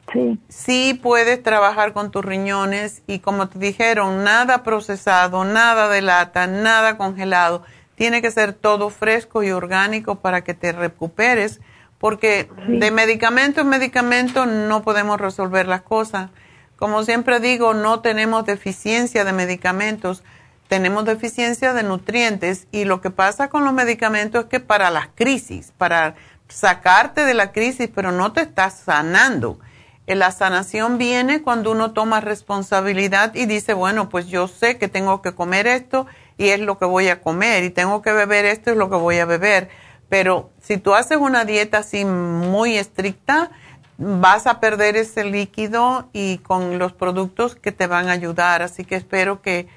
sí. 0.49 0.93
puedes 0.93 1.41
trabajar 1.41 1.93
con 1.93 2.11
tus 2.11 2.23
riñones 2.23 3.01
y 3.07 3.19
como 3.19 3.49
te 3.49 3.57
dijeron, 3.59 4.23
nada 4.23 4.63
procesado, 4.63 5.43
nada 5.45 5.89
de 5.89 6.01
lata, 6.01 6.47
nada 6.47 6.97
congelado. 6.97 7.63
Tiene 7.95 8.21
que 8.21 8.29
ser 8.29 8.53
todo 8.53 8.91
fresco 8.91 9.41
y 9.41 9.51
orgánico 9.51 10.15
para 10.15 10.43
que 10.43 10.53
te 10.53 10.71
recuperes, 10.71 11.59
porque 11.99 12.49
de 12.67 12.91
medicamento 12.91 13.61
en 13.61 13.69
medicamento 13.69 14.45
no 14.45 14.83
podemos 14.83 15.19
resolver 15.19 15.67
las 15.67 15.81
cosas. 15.81 16.29
Como 16.77 17.03
siempre 17.03 17.39
digo, 17.39 17.73
no 17.73 18.01
tenemos 18.01 18.45
deficiencia 18.45 19.23
de 19.23 19.33
medicamentos, 19.33 20.23
tenemos 20.67 21.05
deficiencia 21.05 21.73
de 21.73 21.83
nutrientes 21.83 22.67
y 22.71 22.85
lo 22.85 23.01
que 23.01 23.09
pasa 23.09 23.49
con 23.49 23.63
los 23.63 23.73
medicamentos 23.73 24.43
es 24.43 24.49
que 24.49 24.59
para 24.59 24.91
las 24.91 25.07
crisis, 25.15 25.73
para 25.77 26.15
sacarte 26.49 27.25
de 27.25 27.33
la 27.33 27.51
crisis, 27.51 27.89
pero 27.93 28.11
no 28.11 28.31
te 28.31 28.41
estás 28.41 28.75
sanando. 28.85 29.59
Eh, 30.07 30.15
la 30.15 30.31
sanación 30.31 30.97
viene 30.97 31.41
cuando 31.41 31.71
uno 31.71 31.91
toma 31.91 32.21
responsabilidad 32.21 33.35
y 33.35 33.45
dice, 33.45 33.73
bueno, 33.73 34.09
pues 34.09 34.27
yo 34.27 34.47
sé 34.47 34.77
que 34.77 34.87
tengo 34.87 35.21
que 35.21 35.33
comer 35.33 35.67
esto 35.67 36.05
y 36.37 36.49
es 36.49 36.59
lo 36.59 36.77
que 36.77 36.85
voy 36.85 37.09
a 37.09 37.21
comer 37.21 37.63
y 37.63 37.69
tengo 37.69 38.01
que 38.01 38.11
beber 38.11 38.45
esto 38.45 38.71
es 38.71 38.77
lo 38.77 38.89
que 38.89 38.95
voy 38.95 39.17
a 39.17 39.25
beber. 39.25 39.69
Pero 40.09 40.51
si 40.61 40.77
tú 40.77 40.95
haces 40.95 41.17
una 41.17 41.45
dieta 41.45 41.79
así 41.79 42.05
muy 42.05 42.77
estricta, 42.77 43.51
vas 43.97 44.47
a 44.47 44.59
perder 44.59 44.95
ese 44.95 45.23
líquido 45.23 46.09
y 46.13 46.37
con 46.39 46.79
los 46.79 46.93
productos 46.93 47.55
que 47.55 47.71
te 47.71 47.87
van 47.87 48.09
a 48.09 48.13
ayudar. 48.13 48.61
Así 48.61 48.85
que 48.85 48.95
espero 48.95 49.41
que 49.41 49.67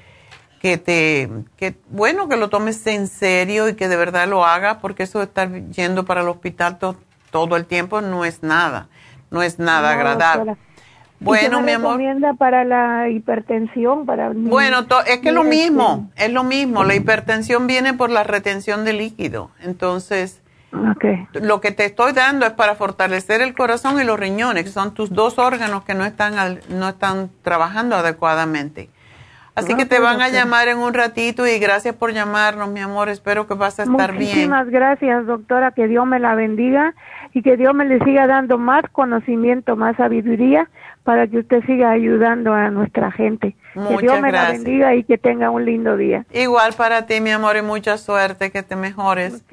que 0.60 0.76
te, 0.76 1.30
que 1.56 1.74
bueno, 1.88 2.28
que 2.28 2.36
lo 2.36 2.50
tomes 2.50 2.86
en 2.86 3.08
serio 3.08 3.68
y 3.68 3.74
que 3.74 3.88
de 3.88 3.96
verdad 3.96 4.28
lo 4.28 4.44
haga, 4.44 4.78
porque 4.78 5.04
eso 5.04 5.18
de 5.18 5.24
estar 5.24 5.50
yendo 5.70 6.04
para 6.04 6.20
el 6.20 6.28
hospital 6.28 6.78
todo 7.30 7.56
el 7.56 7.64
tiempo 7.64 8.02
no 8.02 8.26
es 8.26 8.42
nada, 8.42 8.88
no 9.30 9.42
es 9.42 9.58
nada 9.58 9.92
agradable. 9.92 10.56
Bueno, 11.20 11.60
mi 11.60 11.72
amor. 11.72 11.92
recomienda 11.92 12.34
para 12.34 12.64
la 12.64 13.08
hipertensión? 13.10 14.06
Para 14.06 14.30
bueno, 14.34 14.86
es 15.06 15.18
que 15.18 15.28
es 15.28 15.34
lo 15.34 15.44
mismo, 15.44 16.10
es 16.16 16.32
lo 16.32 16.44
mismo. 16.44 16.82
La 16.82 16.94
hipertensión 16.94 17.66
viene 17.66 17.92
por 17.94 18.10
la 18.10 18.24
retención 18.24 18.84
de 18.84 18.94
líquido. 18.94 19.50
Entonces, 19.62 20.42
lo 21.32 21.60
que 21.60 21.72
te 21.72 21.84
estoy 21.84 22.12
dando 22.12 22.46
es 22.46 22.52
para 22.52 22.74
fortalecer 22.74 23.42
el 23.42 23.54
corazón 23.54 24.00
y 24.00 24.04
los 24.04 24.18
riñones, 24.18 24.64
que 24.64 24.70
son 24.70 24.94
tus 24.94 25.10
dos 25.10 25.38
órganos 25.38 25.84
que 25.84 25.94
no 25.94 26.04
están, 26.04 26.60
no 26.70 26.88
están 26.88 27.30
trabajando 27.42 27.96
adecuadamente. 27.96 28.88
Así 29.54 29.74
que 29.74 29.84
te 29.84 29.98
van 29.98 30.20
a 30.20 30.28
llamar 30.28 30.68
en 30.68 30.78
un 30.78 30.94
ratito 30.94 31.46
y 31.46 31.58
gracias 31.58 31.94
por 31.94 32.12
llamarnos, 32.12 32.70
mi 32.70 32.80
amor. 32.80 33.08
Espero 33.08 33.46
que 33.46 33.54
vas 33.54 33.78
a 33.80 33.82
estar 33.82 34.12
bien. 34.12 34.30
Muchísimas 34.30 34.68
gracias, 34.68 35.26
doctora. 35.26 35.72
Que 35.72 35.88
Dios 35.88 36.06
me 36.06 36.18
la 36.18 36.34
bendiga 36.34 36.94
y 37.32 37.42
que 37.42 37.56
Dios 37.56 37.74
me 37.74 37.84
le 37.84 37.98
siga 38.04 38.26
dando 38.26 38.58
más 38.58 38.84
conocimiento, 38.92 39.76
más 39.76 39.96
sabiduría 39.96 40.68
para 41.02 41.26
que 41.26 41.38
usted 41.38 41.64
siga 41.66 41.90
ayudando 41.90 42.52
a 42.52 42.70
nuestra 42.70 43.10
gente. 43.10 43.56
que 43.74 43.96
Dios 43.98 44.20
me 44.20 44.32
la 44.32 44.50
bendiga 44.50 44.94
y 44.94 45.04
que 45.04 45.18
tenga 45.18 45.50
un 45.50 45.64
lindo 45.64 45.96
día. 45.96 46.24
Igual 46.32 46.74
para 46.74 47.06
ti, 47.06 47.20
mi 47.20 47.30
amor, 47.30 47.56
y 47.56 47.62
mucha 47.62 47.98
suerte, 47.98 48.50
que 48.50 48.62
te 48.62 48.76
mejores. 48.76 49.44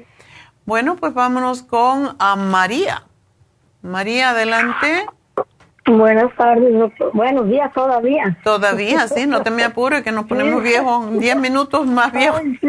Bueno, 0.66 0.96
pues 0.96 1.14
vámonos 1.14 1.62
con 1.62 2.16
a 2.18 2.36
María. 2.36 3.02
María, 3.82 4.30
adelante. 4.30 5.06
Buenas 5.88 6.32
tardes, 6.36 6.72
doctor. 6.74 7.10
Buenos 7.14 7.48
días 7.48 7.72
todavía. 7.72 8.36
Todavía, 8.44 9.08
sí, 9.08 9.26
no 9.26 9.42
te 9.42 9.50
me 9.50 9.64
apures, 9.64 10.02
que 10.02 10.12
nos 10.12 10.26
ponemos 10.26 10.62
viejos, 10.62 11.18
10 11.18 11.36
minutos 11.36 11.86
más 11.86 12.12
viejos. 12.12 12.42
sí, 12.60 12.60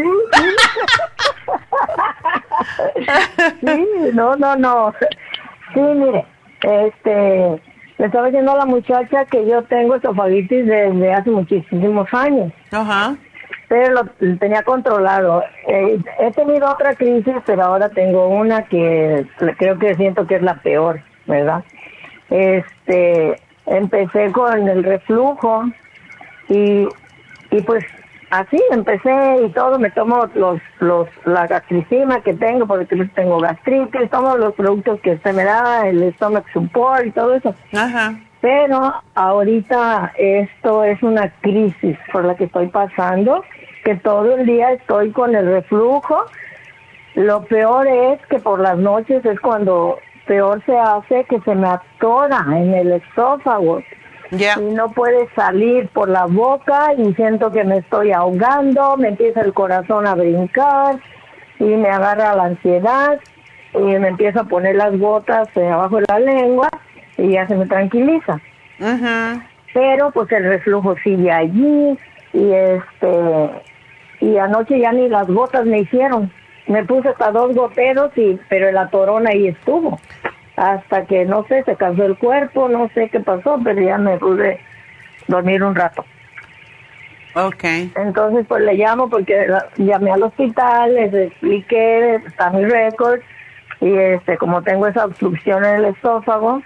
sí. 3.65 3.87
no, 4.13 4.37
no, 4.37 4.55
no. 4.55 4.93
Sí, 5.73 5.81
mire, 5.81 6.25
este, 6.61 7.61
le 7.97 8.05
estaba 8.05 8.27
diciendo 8.27 8.53
a 8.53 8.57
la 8.57 8.65
muchacha 8.65 9.25
que 9.25 9.45
yo 9.45 9.63
tengo 9.63 9.95
esofagitis 9.95 10.65
desde 10.65 11.13
hace 11.13 11.29
muchísimos 11.29 12.07
años. 12.13 12.53
Ajá. 12.71 13.17
Pero 13.67 13.95
lo 13.95 14.05
tenía 14.37 14.63
controlado. 14.63 15.43
Eh, 15.67 15.99
he 16.19 16.31
tenido 16.31 16.71
otra 16.71 16.95
crisis, 16.95 17.35
pero 17.45 17.63
ahora 17.63 17.89
tengo 17.89 18.29
una 18.29 18.63
que 18.63 19.27
creo 19.57 19.77
que 19.77 19.95
siento 19.95 20.25
que 20.25 20.35
es 20.35 20.41
la 20.41 20.55
peor, 20.61 21.01
¿verdad? 21.27 21.65
Este 22.29 23.41
empecé 23.65 24.31
con 24.31 24.67
el 24.67 24.83
reflujo 24.83 25.65
y, 26.47 26.87
y 27.51 27.61
pues 27.65 27.85
así 28.31 28.61
empecé 28.71 29.43
y 29.45 29.49
todo 29.49 29.79
me 29.79 29.89
tomo 29.91 30.27
los 30.35 30.59
los 30.79 31.07
la 31.25 31.47
gastricima 31.47 32.21
que 32.21 32.33
tengo 32.33 32.67
porque 32.67 32.95
tengo 33.15 33.39
gastritis 33.39 34.09
tomo 34.09 34.37
los 34.37 34.53
productos 34.53 34.99
que 35.01 35.17
se 35.17 35.33
me 35.33 35.43
da 35.43 35.87
el 35.87 36.13
stomach 36.13 36.45
support 36.53 37.05
y 37.05 37.11
todo 37.11 37.35
eso 37.35 37.55
Ajá. 37.73 38.15
pero 38.41 38.93
ahorita 39.15 40.13
esto 40.17 40.83
es 40.83 41.01
una 41.01 41.31
crisis 41.41 41.97
por 42.11 42.25
la 42.25 42.35
que 42.35 42.45
estoy 42.45 42.67
pasando 42.67 43.43
que 43.83 43.95
todo 43.95 44.35
el 44.35 44.45
día 44.45 44.73
estoy 44.73 45.11
con 45.11 45.35
el 45.35 45.45
reflujo 45.45 46.25
lo 47.15 47.43
peor 47.45 47.87
es 47.87 48.19
que 48.27 48.39
por 48.39 48.59
las 48.59 48.77
noches 48.77 49.25
es 49.25 49.39
cuando 49.39 49.97
peor 50.29 50.63
se 50.63 50.77
hace 50.77 51.25
que 51.25 51.41
se 51.41 51.55
me 51.55 51.67
atora 51.67 52.45
en 52.51 52.71
el 52.75 52.91
esófago. 52.93 53.81
Y 54.31 54.73
no 54.75 54.89
puede 54.89 55.27
salir 55.35 55.87
por 55.87 56.07
la 56.07 56.27
boca 56.27 56.93
y 56.95 57.15
siento 57.15 57.51
que 57.51 57.63
me 57.63 57.77
estoy 57.77 58.11
ahogando, 58.11 58.95
me 58.95 59.07
empieza 59.07 59.41
el 59.41 59.53
corazón 59.53 60.05
a 60.05 60.13
brincar 60.13 60.99
y 61.57 61.63
me 61.63 61.89
agarra 61.89 62.35
la 62.35 62.43
ansiedad 62.43 63.19
y 63.73 63.79
me 63.79 64.09
empieza 64.09 64.41
a 64.41 64.43
poner 64.43 64.75
las 64.75 64.95
gotas 64.99 65.49
abajo 65.57 65.97
de 65.97 66.05
la 66.07 66.19
lengua 66.19 66.69
y 67.17 67.31
ya 67.31 67.47
se 67.47 67.55
me 67.55 67.65
tranquiliza. 67.65 68.39
Pero 69.73 70.11
pues 70.11 70.31
el 70.31 70.43
reflujo 70.43 70.95
sigue 71.03 71.31
allí 71.31 71.97
y 72.33 72.51
este 72.53 73.49
y 74.21 74.37
anoche 74.37 74.79
ya 74.79 74.91
ni 74.91 75.09
las 75.09 75.25
gotas 75.27 75.65
me 75.65 75.79
hicieron. 75.79 76.31
Me 76.67 76.85
puse 76.85 77.09
hasta 77.09 77.31
dos 77.31 77.55
goteros 77.55 78.15
y 78.15 78.39
pero 78.47 78.69
el 78.69 78.77
atorón 78.77 79.25
ahí 79.25 79.47
estuvo 79.47 79.97
hasta 80.59 81.05
que 81.05 81.25
no 81.25 81.45
sé 81.47 81.63
se 81.63 81.75
cansó 81.75 82.05
el 82.05 82.17
cuerpo 82.17 82.67
no 82.69 82.89
sé 82.93 83.09
qué 83.09 83.19
pasó 83.19 83.59
pero 83.63 83.81
ya 83.81 83.97
me 83.97 84.17
pude 84.17 84.59
dormir 85.27 85.63
un 85.63 85.75
rato 85.75 86.03
Ok. 87.35 87.63
Entonces, 87.95 88.45
pues 88.47 88.63
le 88.63 88.73
llamo 88.73 89.07
porque 89.07 89.47
la- 89.47 89.67
llamé 89.77 90.11
al 90.11 90.23
hospital, 90.23 90.95
les 90.95 91.13
expliqué, 91.13 92.15
está 92.15 92.49
mi 92.49 92.65
récord, 92.65 93.19
y 93.81 93.93
este, 93.93 94.35
como 94.37 94.63
tengo 94.63 94.87
esa 94.87 95.05
obstrucción 95.05 95.63
en 95.63 95.75
el 95.75 95.85
esófago, 95.85 96.63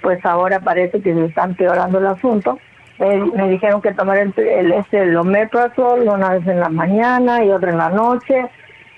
pues 0.00 0.24
ahora 0.24 0.60
parece 0.60 1.02
que 1.02 1.12
se 1.12 1.24
está 1.26 1.42
empeorando 1.44 1.98
el 1.98 2.06
asunto. 2.06 2.58
Me, 2.98 3.16
me 3.16 3.48
dijeron 3.48 3.82
que 3.82 3.92
tomar 3.92 4.18
el, 4.18 4.32
el, 4.38 4.72
este, 4.72 5.00
el 5.02 5.16
omeprazol 5.16 6.08
una 6.08 6.34
vez 6.34 6.46
en 6.46 6.60
la 6.60 6.68
mañana 6.68 7.44
y 7.44 7.50
otra 7.50 7.70
en 7.72 7.78
la 7.78 7.88
noche, 7.90 8.46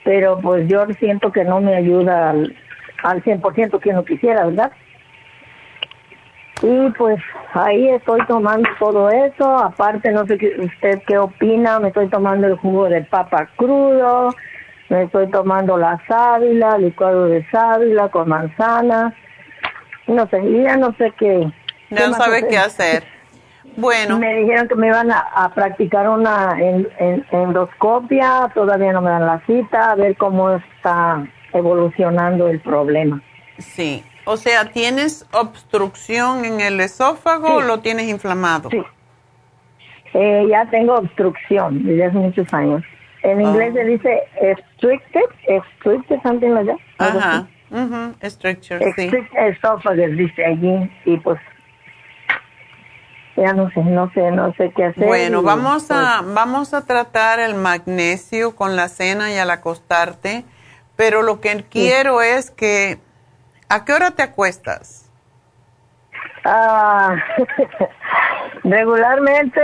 pero 0.04 0.38
pues 0.40 0.68
yo 0.68 0.84
siento 0.98 1.32
que 1.32 1.42
no 1.44 1.60
me 1.62 1.74
ayuda 1.74 2.30
al, 2.30 2.54
al 3.02 3.22
100% 3.22 3.80
que 3.80 3.90
uno 3.90 4.04
quisiera, 4.04 4.44
¿verdad? 4.46 4.72
Y 6.62 6.90
pues 6.90 7.18
ahí 7.54 7.88
estoy 7.88 8.24
tomando 8.26 8.68
todo 8.78 9.10
eso. 9.10 9.58
Aparte, 9.58 10.12
no 10.12 10.24
sé 10.26 10.38
qué, 10.38 10.54
usted 10.60 11.02
qué 11.06 11.18
opina. 11.18 11.80
Me 11.80 11.88
estoy 11.88 12.08
tomando 12.08 12.46
el 12.46 12.56
jugo 12.56 12.88
de 12.88 13.02
papa 13.02 13.48
crudo. 13.56 14.30
Me 14.88 15.04
estoy 15.04 15.28
tomando 15.30 15.76
la 15.76 16.00
sábila, 16.06 16.78
licuado 16.78 17.26
de 17.26 17.44
sábila 17.50 18.10
con 18.10 18.28
manzana. 18.28 19.12
No 20.06 20.26
sé, 20.28 20.40
y 20.44 20.62
ya 20.62 20.76
no 20.76 20.94
sé 20.98 21.12
qué. 21.18 21.50
No 21.90 22.08
más 22.08 22.16
sabes 22.18 22.44
qué 22.44 22.58
hacer. 22.58 23.04
Bueno. 23.76 24.18
Me 24.18 24.34
dijeron 24.34 24.68
que 24.68 24.74
me 24.76 24.88
iban 24.88 25.10
a, 25.10 25.18
a 25.34 25.48
practicar 25.54 26.08
una 26.08 26.54
en, 26.60 26.86
en- 26.98 27.26
endoscopia. 27.32 28.50
Todavía 28.54 28.92
no 28.92 29.00
me 29.02 29.10
dan 29.10 29.26
la 29.26 29.40
cita. 29.46 29.90
A 29.92 29.94
ver 29.96 30.16
cómo 30.16 30.50
está 30.50 31.24
evolucionando 31.52 32.48
el 32.48 32.60
problema. 32.60 33.22
Sí. 33.58 34.04
O 34.24 34.36
sea, 34.36 34.70
¿tienes 34.70 35.26
obstrucción 35.32 36.44
en 36.44 36.60
el 36.60 36.80
esófago 36.80 37.56
o 37.56 37.60
lo 37.60 37.80
tienes 37.80 38.08
inflamado? 38.08 38.70
Sí. 38.70 38.82
Eh, 40.14 40.46
ya 40.48 40.68
tengo 40.70 40.94
obstrucción 40.94 41.82
desde 41.84 42.04
hace 42.06 42.18
muchos 42.18 42.52
años. 42.54 42.82
En 43.22 43.38
Ah. 43.38 43.42
inglés 43.42 43.74
se 43.74 43.84
dice 43.84 44.22
restricted, 44.40 45.20
restricted, 45.48 46.20
something 46.22 46.50
like 46.50 46.70
that. 46.70 46.78
Ajá. 47.16 47.36
así. 47.38 47.46
ujú, 47.74 48.14
Stricture, 48.30 48.78
sí. 48.96 49.08
Restricted 49.08 49.38
esophagus 49.48 50.16
dice 50.16 50.44
allí 50.44 50.90
y 51.04 51.16
pues 51.18 51.38
ya 53.36 53.52
no 53.54 53.70
sé, 53.70 53.80
no 53.82 54.10
sé, 54.12 54.30
no 54.30 54.52
sé 54.54 54.70
qué 54.76 54.84
hacer. 54.84 55.06
Bueno, 55.06 55.40
y, 55.40 55.44
vamos 55.44 55.90
a, 55.90 56.18
pues, 56.22 56.34
vamos 56.34 56.74
a 56.74 56.84
tratar 56.84 57.40
el 57.40 57.54
magnesio 57.54 58.54
con 58.54 58.76
la 58.76 58.88
cena 58.88 59.32
y 59.32 59.38
al 59.38 59.50
acostarte, 59.50 60.44
pero 60.97 61.23
lo 61.23 61.40
que 61.40 61.64
quiero 61.69 62.23
es 62.23 62.51
que, 62.51 62.98
¿a 63.69 63.85
qué 63.85 63.93
hora 63.93 64.12
te 64.12 64.23
acuestas? 64.23 65.10
Ah, 66.44 67.14
regularmente 68.64 69.60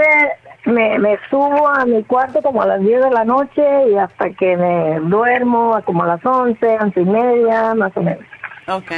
me, 0.65 0.99
me 0.99 1.19
subo 1.31 1.69
a 1.69 1.85
mi 1.85 2.05
cuarto 2.05 2.43
como 2.43 2.63
a 2.63 2.67
las 2.67 2.81
10 2.81 3.05
de 3.05 3.11
la 3.11 3.25
noche 3.25 3.63
y 3.91 3.97
hasta 3.97 4.31
que 4.31 4.57
me 4.57 5.01
duermo 5.01 5.75
a 5.75 5.83
como 5.83 6.05
a 6.05 6.07
las 6.07 6.25
11, 6.25 6.79
11 6.81 7.01
y 7.01 7.05
media, 7.05 7.75
más 7.75 7.97
o 7.97 8.03
menos. 8.03 8.25
Ok. 8.67 8.93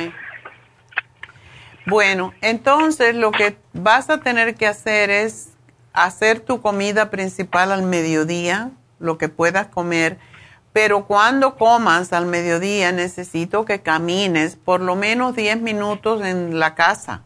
Bueno, 1.86 2.34
entonces 2.40 3.14
lo 3.14 3.30
que 3.32 3.56
vas 3.72 4.10
a 4.10 4.20
tener 4.20 4.54
que 4.54 4.66
hacer 4.66 5.10
es 5.10 5.56
hacer 5.92 6.40
tu 6.40 6.60
comida 6.60 7.10
principal 7.10 7.72
al 7.72 7.82
mediodía, 7.82 8.70
lo 8.98 9.18
que 9.18 9.28
puedas 9.28 9.68
comer, 9.68 10.18
pero 10.72 11.06
cuando 11.06 11.56
comas 11.56 12.12
al 12.12 12.26
mediodía 12.26 12.92
necesito 12.92 13.64
que 13.64 13.80
camines 13.82 14.56
por 14.56 14.80
lo 14.80 14.94
menos 14.96 15.34
10 15.34 15.60
minutos 15.60 16.22
en 16.24 16.58
la 16.58 16.74
casa. 16.74 17.22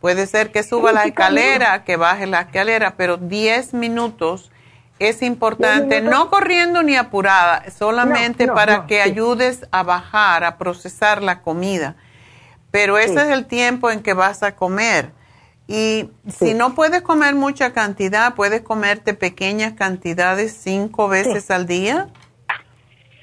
Puede 0.00 0.26
ser 0.26 0.50
que 0.50 0.62
suba 0.62 0.92
la 0.92 1.04
escalera, 1.04 1.84
que 1.84 1.96
baje 1.96 2.26
la 2.26 2.40
escalera, 2.42 2.94
pero 2.96 3.16
10 3.18 3.74
minutos 3.74 4.50
es 4.98 5.22
importante, 5.22 6.00
minutos. 6.00 6.18
no 6.18 6.30
corriendo 6.30 6.82
ni 6.82 6.96
apurada, 6.96 7.64
solamente 7.70 8.46
No, 8.46 8.52
no, 8.52 8.56
para 8.56 8.76
no, 8.78 8.86
que 8.86 9.02
sí. 9.02 9.10
ayudes 9.10 9.66
a 9.70 9.82
bajar, 9.82 10.44
a 10.44 10.58
procesar 10.58 11.22
la 11.22 11.42
comida. 11.42 11.96
Pero 12.70 12.98
ese 12.98 13.14
Sí. 13.14 13.18
es 13.20 13.28
el 13.28 13.46
tiempo 13.46 13.90
en 13.90 14.00
que 14.02 14.14
vas 14.14 14.42
a 14.42 14.56
comer. 14.56 15.12
Y 15.66 16.10
si 16.38 16.54
no 16.54 16.74
puedes 16.74 17.02
comer 17.02 17.34
mucha 17.34 17.72
cantidad, 17.72 18.34
puedes 18.34 18.62
comerte 18.62 19.14
pequeñas 19.14 19.74
cantidades 19.74 20.56
cinco 20.60 21.08
veces 21.08 21.50
al 21.50 21.66
día. 21.66 22.08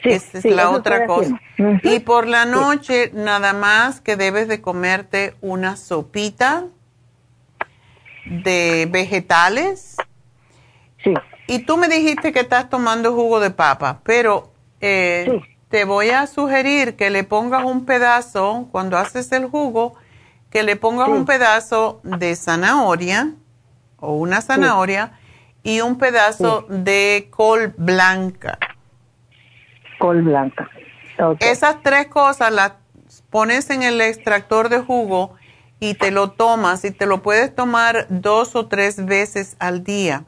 Esa 0.03 0.37
es 0.37 0.41
sí, 0.43 0.49
la 0.49 0.69
otra 0.69 1.05
cosa. 1.05 1.39
Y 1.83 1.99
por 1.99 2.27
la 2.27 2.45
noche, 2.45 3.11
nada 3.13 3.53
más 3.53 4.01
que 4.01 4.15
debes 4.15 4.47
de 4.47 4.61
comerte 4.61 5.35
una 5.41 5.75
sopita 5.75 6.65
de 8.25 8.87
vegetales. 8.91 9.95
Sí. 11.03 11.13
Y 11.47 11.59
tú 11.59 11.77
me 11.77 11.87
dijiste 11.87 12.33
que 12.33 12.41
estás 12.41 12.69
tomando 12.69 13.13
jugo 13.13 13.39
de 13.39 13.51
papa, 13.51 14.01
pero 14.03 14.51
eh, 14.81 15.41
te 15.69 15.85
voy 15.85 16.09
a 16.09 16.27
sugerir 16.27 16.95
que 16.95 17.09
le 17.09 17.23
pongas 17.23 17.63
un 17.63 17.85
pedazo, 17.85 18.67
cuando 18.71 18.97
haces 18.97 19.31
el 19.31 19.47
jugo, 19.47 19.95
que 20.49 20.63
le 20.63 20.75
pongas 20.75 21.09
un 21.09 21.25
pedazo 21.25 21.99
de 22.03 22.35
zanahoria 22.35 23.33
o 23.97 24.13
una 24.13 24.41
zanahoria 24.41 25.13
y 25.63 25.81
un 25.81 25.97
pedazo 25.97 26.65
de 26.69 27.27
col 27.31 27.73
blanca. 27.77 28.57
Col 29.99 30.21
blanca. 30.21 30.69
Esas 31.39 31.81
tres 31.81 32.07
cosas 32.07 32.51
las 32.51 32.73
pones 33.29 33.69
en 33.69 33.83
el 33.83 33.99
extractor 34.01 34.69
de 34.69 34.79
jugo 34.79 35.35
y 35.79 35.95
te 35.95 36.11
lo 36.11 36.31
tomas 36.31 36.83
y 36.85 36.91
te 36.91 37.05
lo 37.05 37.21
puedes 37.21 37.53
tomar 37.53 38.07
dos 38.09 38.55
o 38.55 38.67
tres 38.67 39.05
veces 39.05 39.55
al 39.59 39.83
día. 39.83 40.25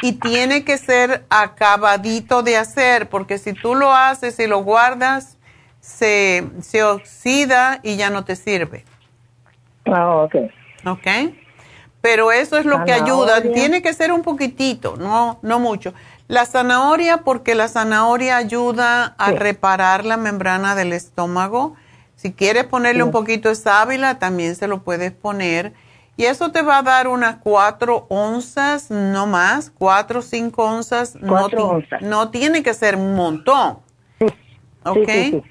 Y 0.00 0.12
tiene 0.12 0.64
que 0.64 0.78
ser 0.78 1.24
acabadito 1.28 2.42
de 2.42 2.56
hacer, 2.56 3.08
porque 3.08 3.38
si 3.38 3.52
tú 3.52 3.74
lo 3.74 3.92
haces 3.92 4.38
y 4.38 4.46
lo 4.46 4.62
guardas, 4.62 5.38
se, 5.80 6.46
se 6.60 6.84
oxida 6.84 7.80
y 7.82 7.96
ya 7.96 8.10
no 8.10 8.24
te 8.24 8.36
sirve. 8.36 8.84
Ah, 9.86 10.22
ok. 10.22 10.36
¿Ok? 10.86 11.06
Pero 12.00 12.30
eso 12.30 12.58
es 12.58 12.64
lo 12.64 12.84
que 12.84 12.92
ayuda. 12.92 13.42
Tiene 13.42 13.82
que 13.82 13.92
ser 13.92 14.12
un 14.12 14.22
poquitito, 14.22 14.96
no, 14.96 15.40
no 15.42 15.58
mucho. 15.58 15.94
La 16.28 16.44
zanahoria, 16.46 17.18
porque 17.18 17.54
la 17.54 17.68
zanahoria 17.68 18.36
ayuda 18.36 19.14
a 19.18 19.30
reparar 19.32 20.04
la 20.04 20.16
membrana 20.16 20.74
del 20.74 20.92
estómago. 20.92 21.74
Si 22.16 22.32
quieres 22.32 22.64
ponerle 22.64 23.02
un 23.02 23.10
poquito 23.12 23.48
de 23.48 23.54
sábila, 23.54 24.18
también 24.18 24.54
se 24.54 24.68
lo 24.68 24.82
puedes 24.82 25.12
poner. 25.12 25.72
Y 26.18 26.24
eso 26.24 26.50
te 26.50 26.62
va 26.62 26.78
a 26.78 26.82
dar 26.82 27.08
unas 27.08 27.36
cuatro 27.36 28.06
onzas, 28.10 28.90
no 28.90 29.26
más, 29.26 29.70
cuatro 29.70 30.18
o 30.18 30.22
cinco 30.22 30.64
onzas. 30.64 31.14
no, 31.14 31.28
Cuatro 31.28 31.48
ti- 31.58 31.62
onzas. 31.62 32.02
no 32.02 32.30
tiene 32.30 32.62
que 32.62 32.74
ser 32.74 32.96
un 32.96 33.14
montón. 33.14 33.78
¿Ok? 34.84 35.08
sí, 35.08 35.42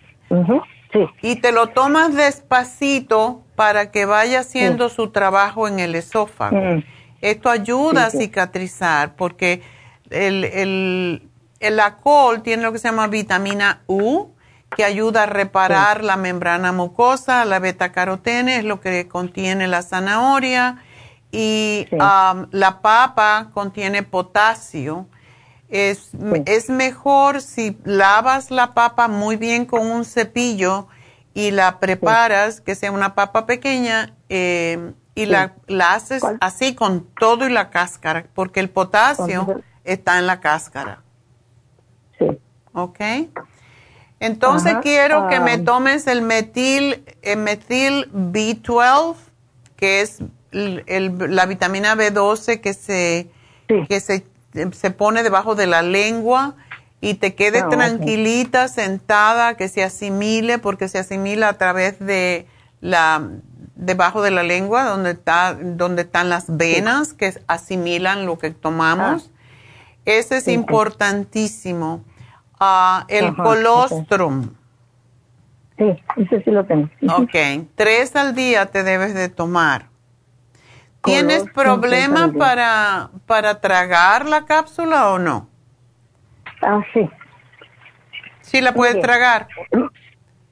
sí. 0.94 1.00
Y 1.22 1.36
te 1.38 1.52
lo 1.52 1.68
tomas 1.68 2.14
despacito 2.16 3.42
para 3.56 3.92
que 3.92 4.06
vaya 4.06 4.42
haciendo 4.42 4.90
su 4.90 5.10
trabajo 5.10 5.68
en 5.68 5.80
el 5.80 5.96
esófago. 5.96 6.56
Mm. 6.58 6.84
Esto 7.22 7.50
ayuda 7.50 8.06
a 8.08 8.10
cicatrizar 8.12 9.16
porque 9.16 9.62
el, 10.10 10.44
el, 10.44 11.30
el 11.60 11.80
alcohol 11.80 12.42
tiene 12.42 12.64
lo 12.64 12.72
que 12.72 12.80
se 12.80 12.88
llama 12.88 13.08
vitamina 13.08 13.82
U, 13.88 14.32
que 14.76 14.84
ayuda 14.84 15.24
a 15.24 15.26
reparar 15.26 16.04
la 16.04 16.18
membrana 16.18 16.72
mucosa. 16.72 17.46
La 17.46 17.60
betacarotene 17.60 18.58
es 18.58 18.64
lo 18.66 18.82
que 18.82 19.08
contiene 19.08 19.68
la 19.68 19.82
zanahoria. 19.82 20.84
Y 21.32 21.88
um, 21.92 22.48
la 22.52 22.80
papa 22.82 23.50
contiene 23.54 24.04
potasio. 24.04 25.08
Es, 25.70 26.12
es 26.46 26.70
mejor 26.70 27.42
si 27.42 27.78
lavas 27.84 28.52
la 28.52 28.74
papa 28.74 29.08
muy 29.08 29.36
bien 29.36 29.66
con 29.66 29.90
un 29.90 30.06
cepillo 30.06 30.88
y 31.34 31.52
la 31.52 31.80
preparas, 31.80 32.62
que 32.62 32.74
sea 32.74 32.92
una 32.92 33.14
papa 33.14 33.46
pequeña, 33.46 34.16
eh, 34.30 34.94
y 35.14 35.26
la, 35.26 35.54
la 35.68 35.94
haces 35.94 36.24
así 36.40 36.74
con 36.74 37.06
todo 37.20 37.48
y 37.48 37.52
la 37.52 37.70
cáscara, 37.70 38.26
porque 38.34 38.60
el 38.60 38.70
potasio 38.70 39.62
está 39.88 40.20
en 40.20 40.28
la 40.28 40.40
cáscara. 40.40 41.02
¿Ok? 42.74 43.00
Entonces 44.20 44.74
Ajá, 44.74 44.82
quiero 44.82 45.28
que 45.28 45.36
ah. 45.36 45.42
me 45.42 45.58
tomes 45.58 46.08
el 46.08 46.22
metil, 46.22 47.04
el 47.22 47.40
metil 47.40 48.10
B12, 48.14 49.16
que 49.76 50.02
es 50.02 50.20
el- 50.52 50.84
el- 50.88 51.36
la 51.36 51.46
vitamina 51.46 51.96
B12 51.96 52.62
que 52.62 52.74
se, 52.74 53.30
que 53.88 54.00
se, 54.00 54.26
se 54.72 54.92
pone 54.92 55.24
debajo 55.24 55.56
de 55.56 55.68
la 55.68 55.82
lengua 55.82 56.56
y 57.00 57.16
te 57.16 57.36
quede 57.36 57.60
Ah, 57.60 57.70
tranquilita, 57.70 58.68
sentada, 58.70 59.56
que 59.56 59.68
se 59.70 59.84
asimile, 59.84 60.58
porque 60.58 60.88
se 60.88 60.98
asimila 60.98 61.50
a 61.50 61.54
través 61.54 62.00
de 62.00 62.48
la 62.82 63.22
debajo 63.76 64.24
de 64.24 64.32
la 64.32 64.42
lengua, 64.42 64.86
donde 64.86 65.12
está, 65.12 65.54
donde 65.54 66.02
están 66.02 66.30
las 66.30 66.46
venas 66.58 67.14
que 67.14 67.40
asimilan 67.46 68.26
lo 68.26 68.40
que 68.40 68.50
tomamos. 68.50 69.30
Ese 70.08 70.38
es 70.38 70.46
Sí. 70.46 70.54
importantísimo. 70.54 72.02
Ah, 72.60 73.06
el 73.10 73.26
Ajá, 73.26 73.44
colostrum. 73.44 74.54
Sí, 75.78 76.04
ese 76.16 76.42
sí 76.44 76.50
lo 76.50 76.66
tengo. 76.66 76.90
Ok, 77.10 77.68
tres 77.76 78.16
al 78.16 78.34
día 78.34 78.68
te 78.68 78.84
debes 78.84 79.14
de 79.14 79.28
tomar. 79.28 79.88
¿Tienes 81.04 81.40
color, 81.52 81.52
problema 81.82 82.20
siempre 82.20 82.40
para, 82.40 83.10
para 83.26 83.60
tragar 83.60 84.26
la 84.26 84.46
cápsula 84.46 85.12
o 85.12 85.20
no? 85.20 85.50
Ah, 86.62 86.82
sí. 86.94 87.08
¿Sí 88.42 88.62
la 88.62 88.74
puedes 88.74 89.02
tragar? 89.02 89.48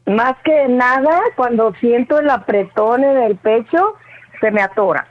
Más 0.05 0.35
que 0.43 0.67
nada, 0.67 1.21
cuando 1.37 1.73
siento 1.75 2.19
el 2.19 2.29
apretón 2.29 3.05
en 3.05 3.17
el 3.23 3.37
pecho, 3.37 3.95
se 4.41 4.51
me 4.51 4.61
atora. 4.61 5.07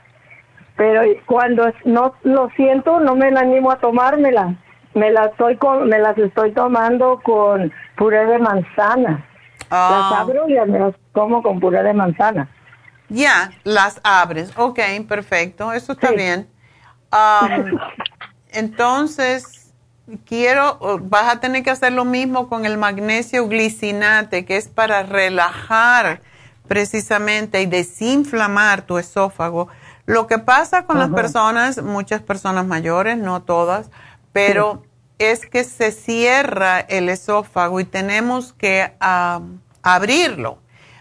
Pero 0.77 1.01
cuando 1.25 1.71
no 1.85 2.15
lo 2.23 2.49
siento, 2.51 2.99
no 2.99 3.15
me 3.15 3.31
la 3.31 3.41
animo 3.41 3.71
a 3.71 3.79
tomármela. 3.79 4.55
Me 4.93 5.11
las 5.11 5.31
estoy 5.31 5.57
con, 5.57 5.87
me 5.87 5.99
las 5.99 6.17
estoy 6.17 6.51
tomando 6.53 7.21
con 7.23 7.71
puré 7.97 8.25
de 8.25 8.39
manzana. 8.39 9.25
Ah. 9.69 10.09
Las 10.11 10.21
abro 10.21 10.49
y 10.49 10.53
me 10.69 10.79
las 10.79 10.95
como 11.11 11.41
con 11.41 11.59
puré 11.59 11.83
de 11.83 11.93
manzana. 11.93 12.49
Ya, 13.09 13.51
las 13.63 14.01
abres. 14.03 14.51
Ok, 14.57 14.79
perfecto. 15.07 15.71
Eso 15.73 15.93
está 15.93 16.11
bien. 16.11 16.47
Am, 17.11 17.77
entonces, 18.51 19.73
quiero, 20.25 20.79
vas 21.03 21.35
a 21.35 21.39
tener 21.39 21.63
que 21.63 21.69
hacer 21.69 21.93
lo 21.93 22.05
mismo 22.05 22.49
con 22.49 22.65
el 22.65 22.77
magnesio 22.77 23.47
glicinate, 23.47 24.45
que 24.45 24.57
es 24.57 24.67
para 24.67 25.03
relajar 25.03 26.21
precisamente 26.67 27.61
y 27.61 27.65
desinflamar 27.65 28.81
tu 28.83 28.97
esófago. 28.97 29.67
Lo 30.05 30.27
que 30.27 30.37
pasa 30.37 30.85
con 30.85 30.99
las 30.99 31.09
personas, 31.09 31.81
muchas 31.81 32.21
personas 32.21 32.65
mayores, 32.65 33.17
no 33.17 33.41
todas, 33.41 33.89
pero 34.33 34.83
es 35.17 35.45
que 35.47 35.63
se 35.63 35.91
cierra 35.91 36.79
el 36.79 37.09
esófago 37.09 37.79
y 37.79 37.85
tenemos 37.85 38.53
que 38.53 38.93
abrirlo. 39.81 40.59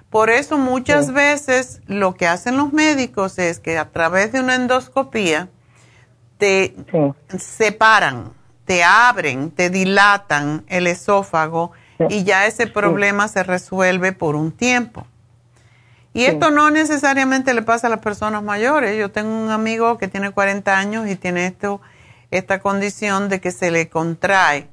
Por 0.08 0.30
eso 0.30 0.56
muchas 0.58 1.12
veces 1.12 1.80
lo 1.86 2.14
que 2.14 2.28
hacen 2.28 2.56
los 2.56 2.72
médicos 2.72 3.38
es 3.38 3.58
que 3.58 3.76
a 3.76 3.90
través 3.90 4.32
de 4.32 4.40
una 4.40 4.54
endoscopía 4.54 5.48
te 6.38 6.74
separan, 7.36 8.32
te 8.64 8.84
abren, 8.84 9.50
te 9.50 9.70
dilatan 9.70 10.64
el 10.68 10.86
esófago 10.86 11.72
y 12.08 12.24
ya 12.24 12.46
ese 12.46 12.68
problema 12.68 13.28
se 13.28 13.42
resuelve 13.42 14.12
por 14.12 14.36
un 14.36 14.52
tiempo. 14.52 15.06
Y 16.14 16.24
esto 16.26 16.50
no 16.52 16.70
necesariamente 16.70 17.54
le 17.54 17.62
pasa 17.62 17.88
a 17.88 17.90
las 17.90 18.00
personas 18.00 18.42
mayores. 18.42 18.98
Yo 18.98 19.10
tengo 19.12 19.30
un 19.36 19.50
amigo 19.50 19.98
que 19.98 20.08
tiene 20.08 20.32
40 20.32 20.78
años 20.78 21.08
y 21.08 21.16
tiene 21.16 21.46
esto, 21.46 21.82
esta 22.30 22.60
condición 22.60 23.28
de 23.28 23.40
que 23.40 23.52
se 23.52 23.70
le 23.72 23.90
contrae 23.90 24.68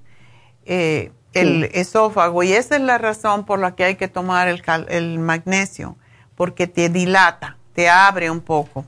eh, 0.66 1.12
el 1.34 1.66
esófago 1.74 2.44
y 2.44 2.54
esa 2.54 2.76
es 2.76 2.82
la 2.82 2.98
razón 2.98 3.46
por 3.46 3.60
la 3.60 3.76
que 3.76 3.86
hay 3.86 3.96
que 3.96 4.08
tomar 4.08 4.48
el, 4.50 4.62
cal- 4.62 4.88
el 4.90 5.20
magnesio, 5.20 5.98
porque 6.36 6.68
te 6.68 6.90
dilata, 6.90 7.58
te 7.74 7.90
abre 7.90 8.30
un 8.30 8.42
poco. 8.42 8.86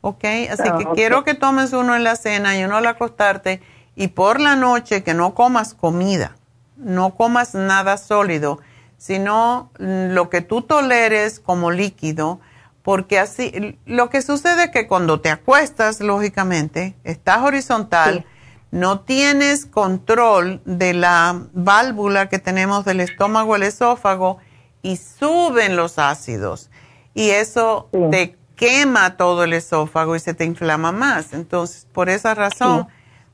¿Ok? 0.00 0.24
Así 0.50 0.72
Ah, 0.72 0.78
que 0.78 0.90
quiero 0.90 1.24
que 1.24 1.34
tomes 1.34 1.72
uno 1.72 1.96
en 1.96 2.04
la 2.04 2.16
cena 2.16 2.58
y 2.58 2.64
uno 2.64 2.76
al 2.76 2.86
acostarte 2.86 3.62
y 3.96 4.08
por 4.08 4.40
la 4.40 4.56
noche 4.56 5.02
que 5.02 5.14
no 5.14 5.34
comas 5.34 5.74
comida, 5.74 6.36
no 6.76 7.14
comas 7.14 7.54
nada 7.54 7.96
sólido, 7.96 8.60
sino 8.96 9.70
lo 9.78 10.30
que 10.30 10.40
tú 10.40 10.62
toleres 10.62 11.40
como 11.40 11.70
líquido, 11.70 12.40
porque 12.82 13.18
así, 13.18 13.78
lo 13.86 14.10
que 14.10 14.20
sucede 14.22 14.64
es 14.64 14.70
que 14.70 14.86
cuando 14.86 15.20
te 15.20 15.30
acuestas, 15.30 16.00
lógicamente, 16.00 16.94
estás 17.04 17.38
horizontal, 17.42 18.26
no 18.70 19.00
tienes 19.00 19.66
control 19.66 20.60
de 20.64 20.94
la 20.94 21.46
válvula 21.52 22.28
que 22.28 22.38
tenemos 22.38 22.84
del 22.84 23.00
estómago 23.00 23.54
al 23.54 23.62
esófago 23.62 24.38
y 24.82 24.96
suben 24.96 25.76
los 25.76 25.98
ácidos. 25.98 26.70
Y 27.14 27.30
eso 27.30 27.88
te 28.10 28.36
quema 28.56 29.16
todo 29.16 29.44
el 29.44 29.52
esófago 29.52 30.16
y 30.16 30.20
se 30.20 30.34
te 30.34 30.44
inflama 30.44 30.92
más. 30.92 31.32
Entonces, 31.32 31.86
por 31.92 32.08
esa 32.08 32.34
razón, 32.34 32.88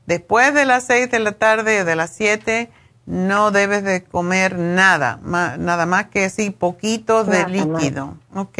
después 0.05 0.53
de 0.53 0.65
las 0.65 0.85
6 0.85 1.11
de 1.11 1.19
la 1.19 1.33
tarde 1.33 1.81
o 1.81 1.85
de 1.85 1.95
las 1.95 2.11
7, 2.11 2.71
no 3.05 3.51
debes 3.51 3.83
de 3.83 4.03
comer 4.03 4.57
nada, 4.57 5.19
nada 5.23 5.85
más 5.85 6.05
que 6.07 6.25
así 6.25 6.51
poquitos 6.51 7.27
de 7.27 7.39
Nada 7.39 7.65
más. 7.65 7.83
líquido, 7.83 8.17
¿ok? 8.35 8.59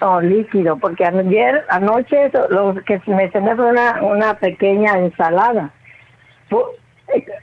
No, 0.00 0.20
líquido, 0.20 0.76
porque 0.76 1.04
ayer, 1.04 1.64
anoche, 1.68 2.30
lo 2.50 2.74
que 2.84 3.00
me 3.06 3.30
cené 3.30 3.56
fue 3.56 3.70
una, 3.70 4.02
una 4.02 4.34
pequeña 4.34 4.98
ensalada. 4.98 5.72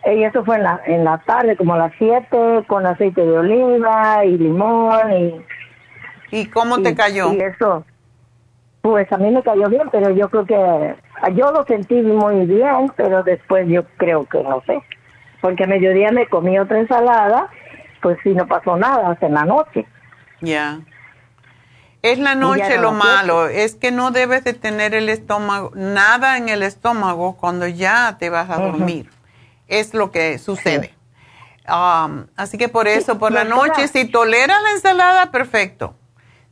Eh, 0.05 0.15
Y 0.15 0.23
eso 0.23 0.43
fue 0.43 0.57
en 0.57 0.63
la, 0.63 0.81
en 0.85 1.03
la 1.03 1.17
tarde, 1.19 1.55
como 1.55 1.73
a 1.73 1.77
las 1.77 1.93
7, 1.97 2.65
con 2.67 2.85
aceite 2.85 3.21
de 3.25 3.37
oliva 3.37 4.25
y 4.25 4.37
limón. 4.37 5.11
¿Y, 5.11 5.45
¿Y 6.31 6.45
cómo 6.47 6.81
te 6.81 6.95
cayó? 6.95 7.33
Y 7.33 7.41
eso, 7.41 7.85
pues 8.81 9.11
a 9.11 9.17
mí 9.17 9.31
me 9.31 9.43
cayó 9.43 9.69
bien, 9.69 9.89
pero 9.91 10.09
yo 10.11 10.29
creo 10.29 10.45
que, 10.45 10.95
yo 11.33 11.51
lo 11.51 11.63
sentí 11.65 12.01
muy 12.01 12.45
bien, 12.45 12.91
pero 12.95 13.23
después 13.23 13.67
yo 13.67 13.83
creo 13.97 14.25
que 14.25 14.43
no 14.43 14.61
sé. 14.65 14.81
Porque 15.41 15.63
a 15.63 15.67
mediodía 15.67 16.11
me 16.11 16.27
comí 16.27 16.57
otra 16.59 16.79
ensalada, 16.79 17.49
pues 18.01 18.17
sí, 18.23 18.29
no 18.29 18.47
pasó 18.47 18.77
nada 18.77 19.09
hasta 19.09 19.25
en 19.25 19.33
la 19.33 19.45
noche. 19.45 19.85
Ya. 20.41 20.79
Es 22.01 22.17
la 22.17 22.33
noche 22.33 22.79
lo 22.79 22.93
malo, 22.93 23.47
es 23.47 23.75
que 23.75 23.91
no 23.91 24.09
debes 24.09 24.43
de 24.43 24.53
tener 24.53 24.95
el 24.95 25.07
estómago, 25.07 25.71
nada 25.75 26.37
en 26.37 26.49
el 26.49 26.63
estómago 26.63 27.37
cuando 27.37 27.67
ya 27.67 28.17
te 28.17 28.31
vas 28.31 28.49
a 28.49 28.57
dormir. 28.57 29.09
Es 29.67 29.93
lo 29.93 30.11
que 30.11 30.39
sucede. 30.39 30.95
Um, 31.67 32.25
así 32.35 32.57
que 32.57 32.69
por 32.69 32.87
eso, 32.87 33.19
por 33.19 33.31
la 33.31 33.43
noche, 33.43 33.87
si 33.87 34.05
toleras 34.05 34.63
la 34.63 34.71
ensalada, 34.71 35.31
perfecto. 35.31 35.95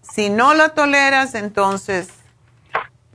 Si 0.02 0.30
no 0.30 0.53
la 0.53 0.70
toleras, 0.70 1.34
entonces, 1.34 2.10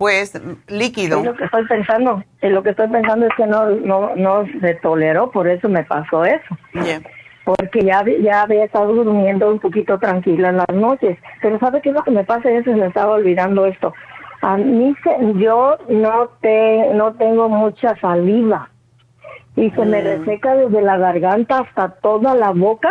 pues 0.04 0.38
líquido. 0.68 1.20
Es 1.20 1.24
lo 1.24 1.34
que 1.34 1.44
estoy 1.44 1.64
pensando, 1.66 2.22
es 2.42 2.52
lo 2.52 2.62
que 2.62 2.70
estoy 2.70 2.88
pensando 2.88 3.24
es 3.24 3.32
que 3.38 3.46
no, 3.46 3.70
no, 3.70 4.14
no 4.16 4.44
se 4.60 4.74
toleró, 4.74 5.30
por 5.30 5.48
eso 5.48 5.66
me 5.70 5.82
pasó 5.82 6.26
eso. 6.26 6.58
Porque 7.46 7.80
ya, 7.80 8.04
ya 8.20 8.42
había 8.42 8.64
estado 8.66 8.92
durmiendo 8.92 9.50
un 9.50 9.58
poquito 9.60 9.98
tranquila 9.98 10.50
en 10.50 10.58
las 10.58 10.68
noches. 10.74 11.16
Pero 11.40 11.58
¿sabe 11.58 11.80
qué 11.80 11.88
es 11.88 11.94
lo 11.94 12.02
que 12.02 12.10
me 12.10 12.22
pasa? 12.22 12.50
Eso 12.50 12.70
me 12.72 12.86
estaba 12.86 13.12
olvidando 13.14 13.64
esto. 13.64 13.94
A 14.42 14.58
mí 14.58 14.94
se- 15.02 15.38
yo 15.42 15.78
no, 15.88 16.28
te, 16.42 16.90
no 16.92 17.14
tengo 17.14 17.48
mucha 17.48 17.96
saliva 17.98 18.68
y 19.56 19.70
se 19.70 19.86
me 19.86 20.02
Mm. 20.02 20.04
reseca 20.04 20.54
desde 20.54 20.82
la 20.82 20.98
garganta 20.98 21.60
hasta 21.60 21.88
toda 22.02 22.34
la 22.34 22.50
boca 22.50 22.90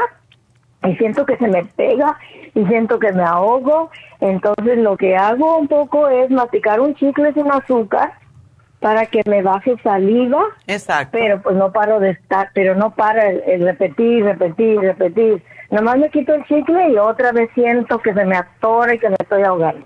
y 0.83 0.95
siento 0.95 1.27
que 1.27 1.37
se 1.37 1.47
me 1.47 1.63
pega 1.65 2.17
y 2.55 2.65
siento 2.65 2.99
que 2.99 3.11
me 3.11 3.23
ahogo. 3.23 3.89
Entonces 4.19 4.77
lo 4.77 4.97
que 4.97 5.15
hago 5.15 5.57
un 5.57 5.67
poco 5.67 6.07
es 6.09 6.29
masticar 6.29 6.79
un 6.79 6.95
chicle 6.95 7.33
sin 7.33 7.51
azúcar 7.51 8.13
para 8.79 9.05
que 9.05 9.21
me 9.25 9.41
baje 9.41 9.75
saliva. 9.83 10.43
Exacto. 10.67 11.17
Pero 11.17 11.41
pues 11.41 11.55
no 11.55 11.71
paro 11.71 11.99
de 11.99 12.11
estar, 12.11 12.51
pero 12.53 12.75
no 12.75 12.91
para 12.91 13.29
el, 13.29 13.41
el 13.47 13.61
repetir, 13.63 14.25
repetir, 14.25 14.79
repetir. 14.79 15.43
Nomás 15.71 15.97
me 15.97 16.09
quito 16.09 16.33
el 16.33 16.43
chicle 16.45 16.89
y 16.91 16.97
otra 16.97 17.31
vez 17.31 17.49
siento 17.55 17.99
que 17.99 18.13
se 18.13 18.25
me 18.25 18.35
atora 18.35 18.93
y 18.93 18.99
que 18.99 19.09
me 19.09 19.15
estoy 19.19 19.43
ahogando. 19.43 19.85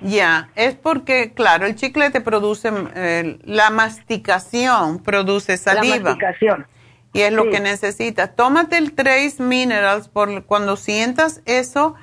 Ya, 0.00 0.48
es 0.54 0.74
porque, 0.76 1.32
claro, 1.34 1.66
el 1.66 1.74
chicle 1.74 2.10
te 2.10 2.20
produce, 2.20 2.70
eh, 2.94 3.38
la 3.44 3.70
masticación 3.70 5.02
produce 5.02 5.56
saliva. 5.56 5.96
La 5.96 6.02
masticación. 6.02 6.66
Y 7.12 7.20
es 7.22 7.32
lo 7.32 7.50
que 7.50 7.60
necesitas. 7.60 8.36
Tómate 8.36 8.76
el 8.76 8.92
Trace 8.92 9.36
Minerals 9.42 10.08
por 10.08 10.44
cuando 10.44 10.76
sientas 10.76 11.40
eso. 11.46 11.94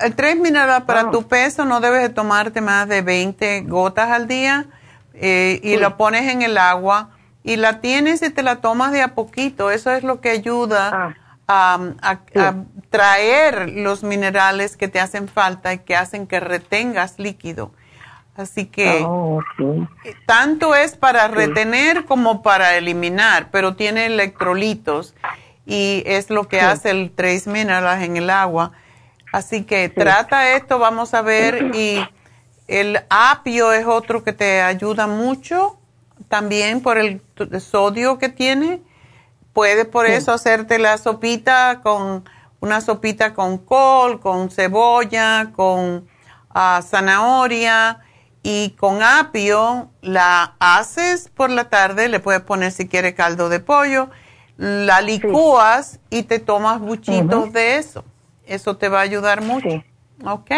El 0.00 0.14
Trace 0.14 0.36
Minerals 0.36 0.84
para 0.84 1.10
tu 1.10 1.26
peso 1.28 1.64
no 1.64 1.80
debes 1.80 2.02
de 2.02 2.08
tomarte 2.08 2.60
más 2.60 2.88
de 2.88 3.02
20 3.02 3.62
gotas 3.62 4.10
al 4.10 4.26
día 4.28 4.66
eh, 5.14 5.60
y 5.62 5.70
Sí. 5.72 5.76
lo 5.76 5.96
pones 5.96 6.30
en 6.32 6.42
el 6.42 6.56
agua 6.58 7.10
y 7.44 7.56
la 7.56 7.80
tienes 7.80 8.22
y 8.22 8.30
te 8.30 8.42
la 8.42 8.56
tomas 8.56 8.92
de 8.92 9.02
a 9.02 9.14
poquito. 9.14 9.70
Eso 9.70 9.90
es 9.92 10.02
lo 10.04 10.20
que 10.20 10.30
ayuda 10.30 11.14
a, 11.48 11.78
a- 12.00 12.18
a 12.40 12.54
traer 12.90 13.70
los 13.70 14.02
minerales 14.04 14.76
que 14.76 14.88
te 14.88 15.00
hacen 15.00 15.28
falta 15.28 15.72
y 15.72 15.78
que 15.80 15.96
hacen 15.96 16.26
que 16.26 16.38
retengas 16.40 17.18
líquido. 17.18 17.72
Así 18.36 18.66
que 18.66 19.02
Oh, 19.06 19.40
sí. 19.58 19.86
tanto 20.26 20.74
es 20.74 20.96
para 20.96 21.28
retener 21.28 22.06
como 22.06 22.42
para 22.42 22.76
eliminar, 22.76 23.50
pero 23.50 23.76
tiene 23.76 24.06
electrolitos 24.06 25.14
y 25.66 26.02
es 26.06 26.30
lo 26.30 26.48
que 26.48 26.58
Sí. 26.60 26.64
hace 26.64 26.90
el 26.90 27.10
Trace 27.10 27.50
Minerals 27.50 28.02
en 28.02 28.16
el 28.16 28.30
agua. 28.30 28.72
Así 29.32 29.64
que 29.64 29.88
trata 29.90 30.50
esto, 30.56 30.78
vamos 30.78 31.12
a 31.14 31.22
ver. 31.22 31.74
Y 31.74 32.06
el 32.68 33.00
apio 33.10 33.72
es 33.72 33.86
otro 33.86 34.24
que 34.24 34.32
te 34.32 34.62
ayuda 34.62 35.06
mucho 35.06 35.78
también 36.28 36.80
por 36.80 36.96
el 36.98 37.20
sodio 37.60 38.18
que 38.18 38.28
tiene. 38.30 38.80
Puedes 39.52 39.86
por 39.86 40.06
Sí. 40.06 40.12
eso 40.12 40.32
hacerte 40.32 40.78
la 40.78 40.96
sopita 40.96 41.80
con 41.82 42.24
una 42.60 42.80
sopita 42.80 43.34
con 43.34 43.58
col, 43.58 44.20
con 44.20 44.50
cebolla, 44.50 45.50
con 45.54 46.06
ah, 46.54 46.80
zanahoria 46.82 48.00
y 48.42 48.70
con 48.78 49.02
apio. 49.02 49.90
La 50.02 50.54
haces 50.60 51.28
por 51.28 51.50
la 51.50 51.68
tarde, 51.68 52.08
le 52.08 52.20
puedes 52.20 52.40
poner 52.42 52.72
si 52.72 52.88
quieres 52.88 53.14
caldo 53.14 53.48
de 53.48 53.60
pollo, 53.60 54.08
la 54.56 55.00
licúas 55.00 56.00
y 56.10 56.24
te 56.24 56.38
tomas 56.38 56.80
buchitos 56.80 57.52
de 57.52 57.76
eso. 57.76 58.04
Eso 58.46 58.76
te 58.76 58.88
va 58.88 58.98
a 58.98 59.02
ayudar 59.02 59.40
mucho. 59.42 59.68
¿Ok? 60.24 60.50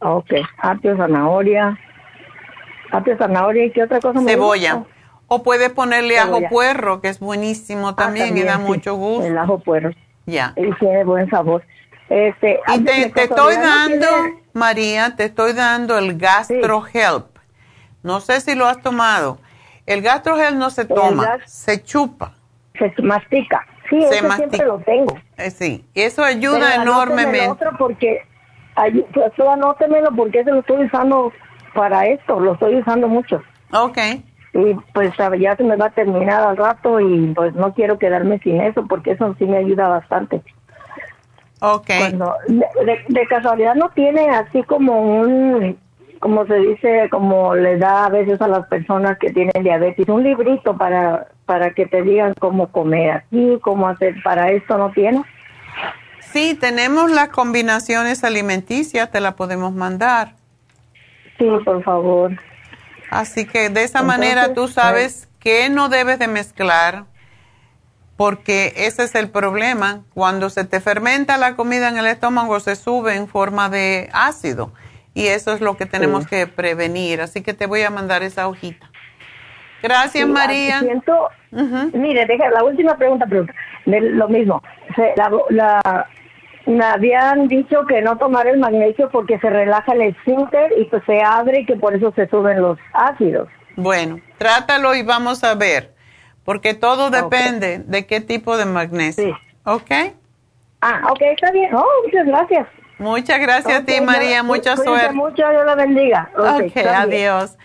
Ok, 0.00 0.30
apio, 0.58 0.96
zanahoria 0.96 1.78
Apio, 2.90 3.16
zanahoria 3.18 3.66
y 3.66 3.70
qué 3.72 3.82
otra 3.84 4.00
cosa. 4.00 4.20
me 4.20 4.32
Cebolla. 4.32 4.74
gusta? 4.74 4.90
O 5.28 5.42
puedes 5.44 5.70
ponerle 5.70 6.18
ajo 6.18 6.28
Cebolla. 6.28 6.48
puerro, 6.48 7.00
que 7.00 7.08
es 7.08 7.20
buenísimo 7.20 7.94
también, 7.94 8.36
y 8.36 8.42
da 8.42 8.56
sí, 8.56 8.62
mucho 8.62 8.94
gusto. 8.96 9.26
El 9.28 9.38
ajo 9.38 9.60
puerro. 9.60 9.90
Ya. 10.26 10.54
Y 10.56 10.72
tiene 10.74 11.04
buen 11.04 11.30
sabor. 11.30 11.62
Este, 12.08 12.58
Y 12.74 12.80
te, 12.80 13.10
te 13.10 13.22
estoy 13.24 13.28
casualidad, 13.54 13.62
¿no 13.62 13.66
dando, 14.00 14.06
tiene- 14.08 14.42
María, 14.52 15.14
te 15.16 15.24
estoy 15.24 15.52
dando 15.52 15.98
el 15.98 16.18
Gastro 16.18 16.84
Help. 16.92 17.26
No 18.02 18.20
sé 18.20 18.40
si 18.40 18.54
lo 18.54 18.66
has 18.66 18.80
tomado. 18.80 19.38
El 19.86 20.02
Gastro 20.02 20.38
Help 20.40 20.56
no 20.56 20.70
se 20.70 20.84
toma, 20.84 21.38
se 21.46 21.82
chupa. 21.82 22.34
Se 22.78 22.92
mastica. 23.02 23.66
Sí, 23.88 24.00
Se 24.02 24.22
mastica. 24.22 24.36
siempre 24.56 24.66
lo 24.66 24.78
tengo. 24.80 25.18
Eh, 25.36 25.50
sí, 25.50 25.84
eso 25.94 26.22
ayuda 26.22 26.68
Pero 26.70 26.82
enormemente. 26.82 27.48
otro 27.48 27.72
porque, 27.76 28.20
ay, 28.76 29.04
pues, 29.12 29.32
anótemelo 29.40 30.10
porque 30.14 30.40
ese 30.40 30.50
lo 30.52 30.60
estoy 30.60 30.86
usando 30.86 31.32
para 31.74 32.06
esto, 32.06 32.38
lo 32.38 32.52
estoy 32.54 32.76
usando 32.76 33.08
mucho. 33.08 33.42
Ok. 33.72 33.98
Y 34.52 34.74
pues 34.92 35.12
ya 35.38 35.56
se 35.56 35.62
me 35.62 35.76
va 35.76 35.86
a 35.86 35.90
terminar 35.90 36.42
al 36.42 36.56
rato 36.56 36.98
y 36.98 37.32
pues 37.34 37.54
no 37.54 37.72
quiero 37.72 37.98
quedarme 37.98 38.40
sin 38.40 38.60
eso 38.60 38.84
porque 38.88 39.12
eso 39.12 39.34
sí 39.38 39.44
me 39.44 39.58
ayuda 39.58 39.88
bastante. 39.88 40.42
Ok. 41.60 41.86
Cuando, 41.98 42.34
de, 42.48 43.26
casualidad 43.26 43.74
no 43.74 43.90
tiene 43.90 44.30
así 44.30 44.62
como 44.62 45.20
un, 45.20 45.78
como 46.18 46.46
se 46.46 46.54
dice, 46.54 47.08
como 47.10 47.54
le 47.54 47.78
da 47.78 48.06
a 48.06 48.08
veces 48.08 48.40
a 48.40 48.48
las 48.48 48.66
personas 48.66 49.18
que 49.18 49.30
tienen 49.30 49.62
diabetes, 49.62 50.08
un 50.08 50.22
librito 50.22 50.76
para, 50.76 51.28
para 51.44 51.72
que 51.72 51.86
te 51.86 52.02
digan 52.02 52.34
cómo 52.38 52.68
comer 52.72 53.10
aquí, 53.10 53.58
cómo 53.62 53.88
hacer 53.88 54.14
para 54.22 54.50
esto, 54.50 54.78
¿no 54.78 54.90
tiene? 54.92 55.22
Sí, 56.20 56.56
tenemos 56.58 57.10
las 57.10 57.28
combinaciones 57.28 58.24
alimenticias, 58.24 59.10
te 59.10 59.20
la 59.20 59.36
podemos 59.36 59.72
mandar. 59.72 60.34
Sí, 61.38 61.48
por 61.64 61.82
favor. 61.82 62.32
Así 63.10 63.46
que 63.46 63.68
de 63.68 63.82
esa 63.82 64.00
Entonces, 64.00 64.06
manera 64.06 64.54
tú 64.54 64.68
sabes 64.68 65.28
que 65.40 65.68
no 65.68 65.88
debes 65.88 66.18
de 66.18 66.28
mezclar, 66.28 67.04
porque 68.20 68.74
ese 68.76 69.04
es 69.04 69.14
el 69.14 69.30
problema. 69.30 70.02
Cuando 70.12 70.50
se 70.50 70.64
te 70.66 70.80
fermenta 70.80 71.38
la 71.38 71.56
comida 71.56 71.88
en 71.88 71.96
el 71.96 72.06
estómago, 72.06 72.60
se 72.60 72.76
sube 72.76 73.16
en 73.16 73.28
forma 73.28 73.70
de 73.70 74.10
ácido. 74.12 74.72
Y 75.14 75.28
eso 75.28 75.54
es 75.54 75.62
lo 75.62 75.78
que 75.78 75.86
tenemos 75.86 76.26
que 76.26 76.46
prevenir. 76.46 77.22
Así 77.22 77.40
que 77.40 77.54
te 77.54 77.64
voy 77.64 77.80
a 77.80 77.88
mandar 77.88 78.22
esa 78.22 78.46
hojita. 78.46 78.90
Gracias, 79.82 80.26
Sí, 80.26 80.30
María. 80.30 80.80
Siento, 80.80 81.30
mire, 81.94 82.26
deja 82.26 82.50
la 82.50 82.62
última 82.62 82.98
pregunta, 82.98 83.24
pregunta, 83.24 83.54
de 83.86 84.00
lo 84.02 84.28
mismo. 84.28 84.62
Se- 84.96 85.14
la, 85.16 85.30
la- 85.48 86.06
me 86.66 86.84
habían 86.84 87.48
dicho 87.48 87.86
que 87.88 88.02
no 88.02 88.18
tomar 88.18 88.46
el 88.48 88.58
magnesio 88.58 89.08
porque 89.10 89.38
se 89.38 89.48
relaja 89.48 89.92
el 89.94 90.02
esfínter 90.02 90.72
y 90.78 90.84
pues 90.84 91.02
se 91.06 91.22
abre 91.22 91.60
y 91.60 91.64
que 91.64 91.76
por 91.76 91.94
eso 91.96 92.12
se 92.14 92.28
suben 92.28 92.60
los 92.60 92.78
ácidos. 92.92 93.48
Bueno, 93.76 94.20
trátalo 94.36 94.94
y 94.94 95.02
vamos 95.02 95.42
a 95.42 95.54
ver, 95.54 95.94
porque 96.44 96.74
todo 96.74 97.10
depende 97.10 97.78
de 97.78 98.06
qué 98.06 98.20
tipo 98.20 98.56
de 98.56 98.64
magnesio. 98.64 99.38
¿Ok? 99.64 99.90
Ah, 100.80 101.02
ok, 101.10 101.20
está 101.22 101.50
bien. 101.52 101.74
Oh, 101.74 101.84
muchas 102.04 102.26
gracias. 102.26 102.66
Muchas 102.98 103.40
gracias 103.40 103.80
a 103.82 103.84
ti, 103.84 104.00
María. 104.00 104.30
ya, 104.30 104.42
Mucha 104.42 104.76
suerte. 104.76 105.12
mucho, 105.14 105.48
Dios 105.48 105.64
la 105.64 105.74
bendiga. 105.74 106.30
Ok, 106.36 106.44
Ok, 106.44 106.60
está 106.62 106.82
bien. 106.82 106.94
adiós. 106.96 107.56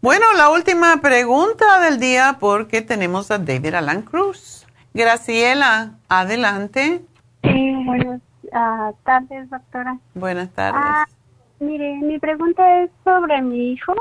Bueno, 0.00 0.26
la 0.36 0.50
última 0.50 1.00
pregunta 1.00 1.80
del 1.80 1.98
día 1.98 2.36
porque 2.38 2.82
tenemos 2.82 3.30
a 3.30 3.38
David 3.38 3.74
Alan 3.74 4.02
Cruz. 4.02 4.66
Graciela, 4.92 5.94
adelante. 6.08 7.02
Sí, 7.42 7.72
buenas 7.84 8.20
ah, 8.52 8.92
tardes, 9.04 9.48
doctora. 9.50 9.96
Buenas 10.14 10.50
tardes. 10.50 10.80
Ah, 10.84 11.06
mire, 11.58 11.96
mi 11.96 12.18
pregunta 12.18 12.82
es 12.82 12.90
sobre 13.02 13.40
mi 13.42 13.72
hijo, 13.72 13.94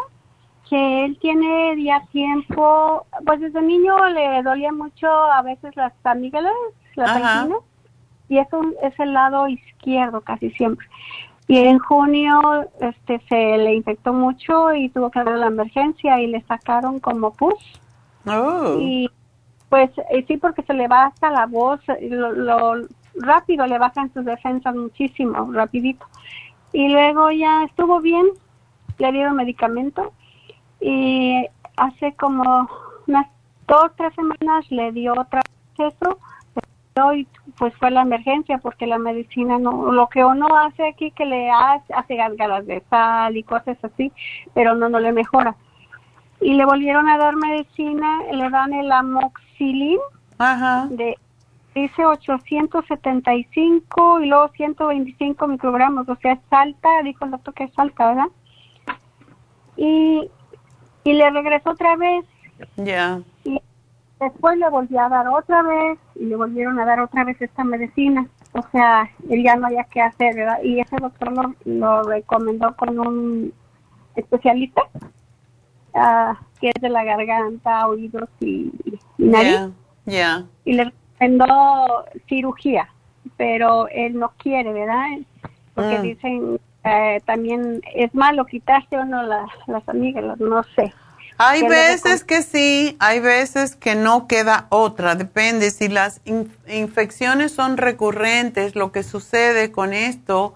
que 0.70 1.06
él 1.06 1.18
tiene 1.20 1.82
ya 1.84 2.06
tiempo, 2.12 3.06
pues 3.26 3.42
desde 3.42 3.62
niño 3.62 3.98
le 4.10 4.42
dolía 4.44 4.72
mucho 4.72 5.08
a 5.08 5.42
veces 5.42 5.76
las 5.76 5.94
amígdalas, 6.04 6.54
las 6.96 7.10
anginas, 7.10 7.60
y 8.30 8.38
eso 8.38 8.62
es 8.82 8.98
el 9.00 9.14
lado 9.14 9.48
izquierdo 9.48 10.22
casi 10.22 10.50
siempre. 10.52 10.88
Y 11.48 11.58
en 11.58 11.78
junio 11.80 12.68
este 12.80 13.22
se 13.28 13.58
le 13.58 13.76
infectó 13.76 14.14
mucho 14.14 14.74
y 14.74 14.90
tuvo 14.90 15.12
que 15.12 15.20
a 15.20 15.24
la 15.24 15.48
emergencia 15.48 16.20
y 16.22 16.28
le 16.28 16.42
sacaron 16.44 17.00
como 17.00 17.34
pus. 17.34 17.82
Oh. 18.26 18.78
Y 18.80 19.10
pues 19.70 19.92
eh, 20.12 20.24
sí, 20.28 20.38
porque 20.38 20.64
se 20.64 20.74
le 20.74 20.88
va 20.88 21.08
hasta 21.08 21.30
la 21.32 21.46
voz, 21.46 21.82
lo, 22.02 22.32
lo 22.32 22.88
rápido 23.16 23.68
le 23.68 23.78
bajan 23.78 24.14
sus 24.14 24.24
defensas 24.24 24.76
muchísimo, 24.76 25.52
rapidito. 25.52 26.06
Y 26.72 26.88
luego 26.90 27.30
ya 27.32 27.64
estuvo 27.66 28.00
bien, 28.00 28.26
le 28.98 29.12
dieron 29.12 29.36
medicamento 29.36 30.14
y 30.84 31.48
hace 31.78 32.14
como 32.16 32.70
unas 33.08 33.28
dos, 33.68 33.92
tres 33.96 34.14
semanas 34.16 34.70
le 34.70 34.92
dio 34.92 35.14
otra 35.14 35.42
vez 35.78 35.94
eso 35.94 36.20
y 37.16 37.28
pues 37.58 37.76
fue 37.78 37.90
la 37.90 38.02
emergencia 38.02 38.60
porque 38.60 38.86
la 38.86 39.00
medicina 39.00 39.58
no, 39.58 39.92
lo 39.92 40.08
que 40.10 40.24
uno 40.24 40.46
hace 40.56 40.88
aquí 40.88 41.10
que 41.12 41.26
le 41.26 41.50
hace, 41.50 41.92
hace 41.94 42.16
gárgaras 42.16 42.68
de 42.68 42.84
sal 42.90 43.36
y 43.36 43.44
cosas 43.44 43.78
así, 43.84 44.12
pero 44.54 44.76
no, 44.76 44.90
no 44.90 45.00
le 45.00 45.12
mejora. 45.12 45.56
Y 46.40 46.54
le 46.54 46.66
volvieron 46.66 47.10
a 47.10 47.18
dar 47.18 47.36
medicina, 47.36 48.22
le 48.32 48.50
dan 48.50 48.74
el 48.74 48.92
amoxilin 48.92 50.00
de 50.90 51.18
dice 51.74 52.06
875 52.06 54.22
y 54.22 54.28
luego 54.28 54.50
125 54.50 55.48
microgramos, 55.48 56.08
o 56.08 56.16
sea, 56.18 56.34
es 56.34 56.40
alta, 56.52 56.90
dijo 57.04 57.26
el 57.26 57.32
doctor 57.32 57.56
que 57.56 57.64
es 57.64 57.80
alta, 57.80 58.10
¿verdad? 58.10 58.28
Y, 59.76 60.30
y 61.04 61.14
le 61.14 61.30
regresó 61.30 61.72
otra 61.72 61.96
vez 61.96 62.26
Ya. 62.78 63.22
y 63.44 63.60
después 64.20 64.58
le 64.58 64.70
volvió 64.70 65.02
a 65.02 65.10
dar 65.10 65.28
otra 65.28 65.62
vez 65.64 66.00
y 66.16 66.26
le 66.26 66.36
volvieron 66.36 66.80
a 66.80 66.86
dar 66.86 67.00
otra 67.02 67.24
vez 67.24 67.42
esta 67.42 67.64
medicina. 67.64 68.26
O 68.54 68.64
sea, 68.72 69.10
él 69.30 69.44
ya 69.44 69.56
no 69.56 69.68
había 69.68 69.84
qué 69.86 70.02
hacer, 70.02 70.36
¿verdad? 70.36 70.60
Y 70.64 70.80
ese 70.80 70.96
doctor 70.98 71.32
lo, 71.32 71.56
lo 71.66 72.04
recomendó 72.04 72.76
con 72.76 73.00
un 73.00 73.54
especialista 74.16 74.84
ah, 75.96 76.40
que 76.62 76.70
es 76.70 76.82
de 76.82 76.90
la 76.90 77.04
garganta, 77.04 77.88
oídos 77.88 78.30
y, 78.40 78.72
y 78.86 79.00
nariz. 79.24 79.52
Ya. 79.56 79.70
Ya. 80.06 80.46
Y 80.66 80.74
le 80.74 80.92
recomendó 81.20 82.06
cirugía, 82.28 82.90
pero 83.38 83.88
él 83.90 84.18
no 84.20 84.32
quiere, 84.38 84.72
¿verdad? 84.74 85.06
Porque 85.74 85.98
Mm. 86.00 86.02
dicen 86.02 86.60
eh, 86.84 87.22
también 87.26 87.82
es 87.96 88.14
malo 88.14 88.46
quitarse 88.46 88.98
uno 88.98 89.24
la- 89.24 89.48
las 89.68 89.88
amigas, 89.88 90.40
no 90.40 90.64
sé. 90.76 90.94
Hay 91.38 91.62
¿Qué 91.62 91.70
le 91.70 91.76
veces 91.76 92.24
que 92.24 92.42
sí, 92.44 92.96
hay 93.00 93.20
veces 93.20 93.76
que 93.76 93.96
no 93.96 94.28
queda 94.28 94.68
otra, 94.70 95.16
depende. 95.16 95.72
Si 95.72 95.88
las 95.88 96.22
in- 96.26 96.52
infecciones 96.68 97.52
son 97.52 97.78
recurrentes, 97.78 98.76
lo 98.76 98.92
que 98.92 99.04
sucede 99.04 99.72
con 99.72 99.94
esto, 99.94 100.54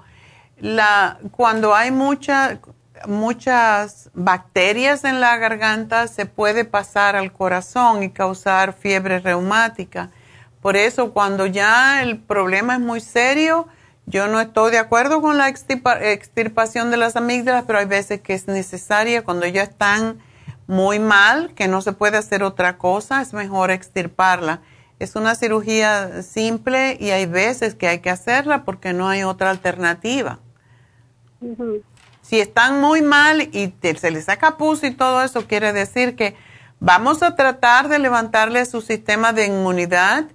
la, 0.59 1.17
cuando 1.31 1.73
hay 1.75 1.91
mucha, 1.91 2.59
muchas 3.07 4.09
bacterias 4.13 5.03
en 5.03 5.19
la 5.19 5.37
garganta, 5.37 6.07
se 6.07 6.25
puede 6.25 6.63
pasar 6.63 7.15
al 7.15 7.31
corazón 7.33 8.03
y 8.03 8.09
causar 8.11 8.73
fiebre 8.73 9.19
reumática. 9.19 10.11
Por 10.61 10.75
eso, 10.77 11.11
cuando 11.11 11.45
ya 11.47 12.01
el 12.03 12.19
problema 12.19 12.75
es 12.75 12.79
muy 12.81 13.01
serio, 13.01 13.67
yo 14.07 14.27
no 14.27 14.39
estoy 14.39 14.71
de 14.71 14.77
acuerdo 14.79 15.21
con 15.21 15.37
la 15.37 15.49
extirpa- 15.49 16.01
extirpación 16.01 16.91
de 16.91 16.97
las 16.97 17.15
amígdalas, 17.17 17.65
pero 17.67 17.79
hay 17.79 17.85
veces 17.85 18.21
que 18.21 18.33
es 18.33 18.47
necesaria 18.47 19.23
cuando 19.23 19.45
ya 19.45 19.63
están 19.63 20.19
muy 20.65 20.97
mal, 20.99 21.53
que 21.55 21.67
no 21.67 21.81
se 21.81 21.91
puede 21.91 22.17
hacer 22.17 22.41
otra 22.41 22.77
cosa, 22.77 23.21
es 23.21 23.33
mejor 23.33 23.69
extirparla. 23.69 24.61
Es 24.99 25.15
una 25.15 25.35
cirugía 25.35 26.23
simple 26.23 26.97
y 26.99 27.11
hay 27.11 27.25
veces 27.25 27.75
que 27.75 27.87
hay 27.87 27.99
que 27.99 28.09
hacerla 28.09 28.63
porque 28.63 28.93
no 28.93 29.09
hay 29.09 29.23
otra 29.23 29.49
alternativa. 29.49 30.39
Si 32.21 32.39
están 32.39 32.81
muy 32.81 33.01
mal 33.01 33.49
y 33.51 33.67
te- 33.67 33.97
se 33.97 34.09
les 34.09 34.25
saca 34.25 34.57
pus 34.57 34.83
y 34.83 34.91
todo 34.91 35.21
eso, 35.21 35.45
quiere 35.47 35.71
decir 35.73 36.15
que 36.15 36.35
vamos 36.79 37.23
a 37.23 37.35
tratar 37.35 37.89
de 37.89 37.99
levantarle 37.99 38.65
su 38.65 38.81
sistema 38.81 39.33
de 39.33 39.45
inmunidad 39.47 40.25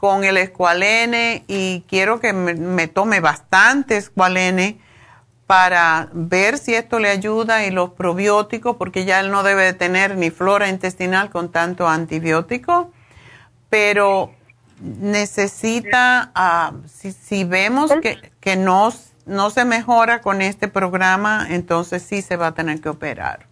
con 0.00 0.24
el 0.24 0.38
escualene 0.38 1.44
y 1.46 1.84
quiero 1.86 2.20
que 2.20 2.32
me, 2.32 2.54
me 2.54 2.88
tome 2.88 3.20
bastante 3.20 3.98
escualene 3.98 4.80
para 5.46 6.08
ver 6.12 6.56
si 6.56 6.74
esto 6.74 7.00
le 7.00 7.10
ayuda 7.10 7.66
y 7.66 7.70
los 7.70 7.90
probióticos, 7.90 8.76
porque 8.76 9.04
ya 9.04 9.20
él 9.20 9.30
no 9.30 9.42
debe 9.42 9.64
de 9.64 9.74
tener 9.74 10.16
ni 10.16 10.30
flora 10.30 10.68
intestinal 10.68 11.28
con 11.28 11.52
tanto 11.52 11.86
antibiótico, 11.86 12.92
pero 13.68 14.32
necesita, 14.80 16.30
ah, 16.34 16.72
si, 16.86 17.12
si 17.12 17.44
vemos 17.44 17.92
que, 18.00 18.32
que 18.40 18.56
no, 18.56 18.90
no 19.26 19.50
se 19.50 19.66
mejora 19.66 20.22
con 20.22 20.40
este 20.40 20.66
programa, 20.68 21.46
entonces 21.50 22.02
sí 22.02 22.22
se 22.22 22.36
va 22.36 22.46
a 22.46 22.52
tener 22.54 22.80
que 22.80 22.88
operar. 22.88 23.46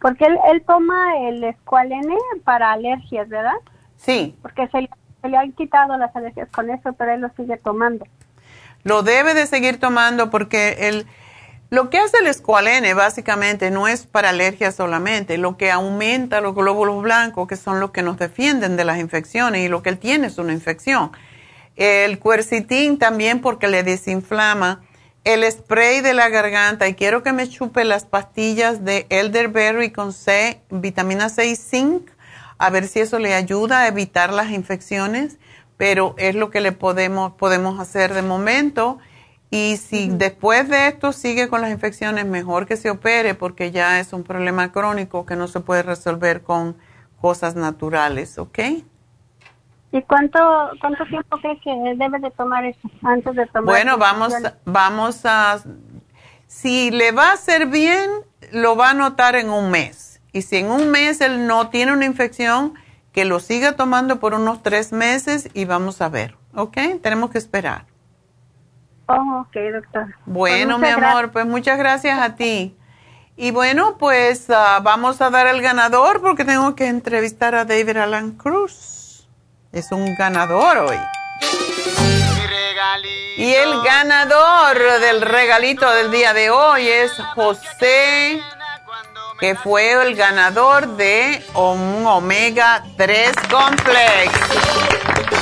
Porque 0.00 0.24
él, 0.24 0.38
él 0.50 0.62
toma 0.66 1.18
el 1.28 1.44
escualene 1.44 2.16
para 2.44 2.72
alergias, 2.72 3.28
¿verdad? 3.28 3.52
Sí. 4.04 4.36
Porque 4.42 4.68
se, 4.68 4.82
le- 4.82 4.90
se 5.22 5.28
le 5.28 5.36
han 5.36 5.52
quitado 5.52 5.96
las 5.96 6.14
alergias 6.14 6.48
con 6.50 6.70
eso, 6.70 6.92
pero 6.92 7.12
él 7.14 7.20
lo 7.20 7.30
sigue 7.36 7.56
tomando. 7.56 8.04
Lo 8.82 9.02
debe 9.02 9.34
de 9.34 9.46
seguir 9.46 9.80
tomando 9.80 10.30
porque 10.30 10.88
el, 10.88 11.06
Lo 11.70 11.88
que 11.90 11.98
hace 11.98 12.18
el 12.18 12.26
escualene 12.26 12.94
básicamente 12.94 13.70
no 13.70 13.88
es 13.88 14.06
para 14.06 14.28
alergias 14.28 14.76
solamente, 14.76 15.38
lo 15.38 15.56
que 15.56 15.70
aumenta 15.72 16.40
los 16.40 16.54
glóbulos 16.54 17.02
blancos, 17.02 17.48
que 17.48 17.56
son 17.56 17.80
los 17.80 17.90
que 17.90 18.02
nos 18.02 18.18
defienden 18.18 18.76
de 18.76 18.84
las 18.84 18.98
infecciones, 18.98 19.62
y 19.62 19.68
lo 19.68 19.82
que 19.82 19.88
él 19.88 19.98
tiene 19.98 20.26
es 20.28 20.38
una 20.38 20.52
infección. 20.52 21.10
El 21.76 22.18
cuercitín 22.20 22.98
también 22.98 23.40
porque 23.40 23.66
le 23.68 23.82
desinflama. 23.82 24.82
El 25.24 25.50
spray 25.50 26.02
de 26.02 26.12
la 26.12 26.28
garganta, 26.28 26.86
y 26.86 26.94
quiero 26.94 27.22
que 27.22 27.32
me 27.32 27.48
chupe 27.48 27.82
las 27.84 28.04
pastillas 28.04 28.84
de 28.84 29.06
elderberry 29.08 29.90
con 29.90 30.12
C, 30.12 30.60
vitamina 30.70 31.30
C 31.30 31.46
y 31.46 31.56
zinc, 31.56 32.10
a 32.58 32.70
ver 32.70 32.86
si 32.86 33.00
eso 33.00 33.18
le 33.18 33.34
ayuda 33.34 33.80
a 33.80 33.88
evitar 33.88 34.32
las 34.32 34.50
infecciones, 34.50 35.38
pero 35.76 36.14
es 36.18 36.34
lo 36.34 36.50
que 36.50 36.60
le 36.60 36.72
podemos, 36.72 37.32
podemos 37.32 37.80
hacer 37.80 38.14
de 38.14 38.22
momento 38.22 38.98
y 39.50 39.76
si 39.76 40.08
después 40.08 40.68
de 40.68 40.88
esto 40.88 41.12
sigue 41.12 41.48
con 41.48 41.60
las 41.60 41.70
infecciones, 41.70 42.26
mejor 42.26 42.66
que 42.66 42.76
se 42.76 42.90
opere 42.90 43.34
porque 43.34 43.70
ya 43.70 44.00
es 44.00 44.12
un 44.12 44.24
problema 44.24 44.72
crónico 44.72 45.26
que 45.26 45.36
no 45.36 45.46
se 45.46 45.60
puede 45.60 45.84
resolver 45.84 46.42
con 46.42 46.76
cosas 47.20 47.54
naturales, 47.54 48.36
¿ok? 48.38 48.58
¿Y 49.92 50.02
cuánto, 50.02 50.40
cuánto 50.80 51.06
tiempo 51.06 51.38
cree 51.38 51.60
que 51.60 51.70
debe 51.96 52.18
de 52.18 52.32
tomar 52.32 52.64
eso 52.64 52.90
antes 53.02 53.36
de 53.36 53.46
tomar? 53.46 53.66
Bueno, 53.66 53.96
vamos, 53.96 54.34
vamos 54.64 55.24
a... 55.24 55.60
Si 56.48 56.90
le 56.90 57.12
va 57.12 57.30
a 57.30 57.34
hacer 57.34 57.66
bien, 57.66 58.10
lo 58.50 58.74
va 58.74 58.90
a 58.90 58.94
notar 58.94 59.36
en 59.36 59.50
un 59.50 59.70
mes. 59.70 60.13
Y 60.34 60.42
si 60.42 60.56
en 60.56 60.66
un 60.66 60.90
mes 60.90 61.20
él 61.20 61.46
no 61.46 61.70
tiene 61.70 61.92
una 61.92 62.04
infección, 62.04 62.74
que 63.12 63.24
lo 63.24 63.38
siga 63.38 63.76
tomando 63.76 64.18
por 64.18 64.34
unos 64.34 64.64
tres 64.64 64.92
meses 64.92 65.48
y 65.54 65.64
vamos 65.64 66.02
a 66.02 66.08
ver, 66.08 66.36
¿ok? 66.54 66.76
Tenemos 67.00 67.30
que 67.30 67.38
esperar. 67.38 67.86
Oh, 69.06 69.46
ok, 69.46 69.56
doctor. 69.72 70.14
Bueno, 70.26 70.80
pues 70.80 70.96
mi 70.96 71.04
amor, 71.04 71.30
pues 71.30 71.46
muchas 71.46 71.78
gracias 71.78 72.20
a 72.20 72.34
ti. 72.34 72.76
Y 73.36 73.52
bueno, 73.52 73.96
pues 73.96 74.50
ah, 74.50 74.80
vamos 74.82 75.20
a 75.20 75.30
dar 75.30 75.46
el 75.46 75.62
ganador 75.62 76.20
porque 76.20 76.44
tengo 76.44 76.74
que 76.74 76.88
entrevistar 76.88 77.54
a 77.54 77.64
David 77.64 77.98
Alan 77.98 78.32
Cruz. 78.32 79.28
Es 79.70 79.92
un 79.92 80.16
ganador 80.16 80.78
hoy. 80.78 80.98
Y 83.36 83.52
el 83.52 83.82
ganador 83.82 85.00
del 85.00 85.20
regalito 85.20 85.88
del 85.94 86.10
día 86.10 86.32
de 86.32 86.50
hoy 86.50 86.88
es 86.88 87.12
José, 87.34 88.40
que 89.38 89.54
fue 89.54 89.92
el 90.02 90.14
ganador 90.14 90.96
de 90.96 91.44
un 91.54 92.06
Omega 92.06 92.84
3 92.96 93.32
Complex. 93.50 94.32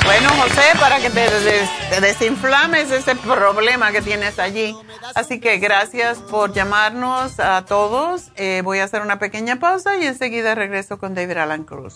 Bueno, 0.05 0.29
José, 0.31 0.63
para 0.79 0.99
que 0.99 1.09
te, 1.09 2.01
desinflames 2.01 2.91
ese 2.91 3.15
problema 3.15 3.91
que 3.91 4.01
tienes 4.01 4.39
allí. 4.39 4.75
Así 5.15 5.39
que 5.39 5.57
gracias 5.57 6.17
por 6.19 6.53
llamarnos 6.53 7.39
a 7.39 7.63
todos. 7.65 8.31
Eh, 8.35 8.61
voy 8.63 8.79
a 8.79 8.85
hacer 8.85 9.01
una 9.01 9.19
pequeña 9.19 9.57
pausa 9.59 9.97
y 9.97 10.05
enseguida 10.05 10.55
regreso 10.55 10.97
con 10.97 11.15
David 11.15 11.37
Alan 11.37 11.63
Cruz. 11.63 11.95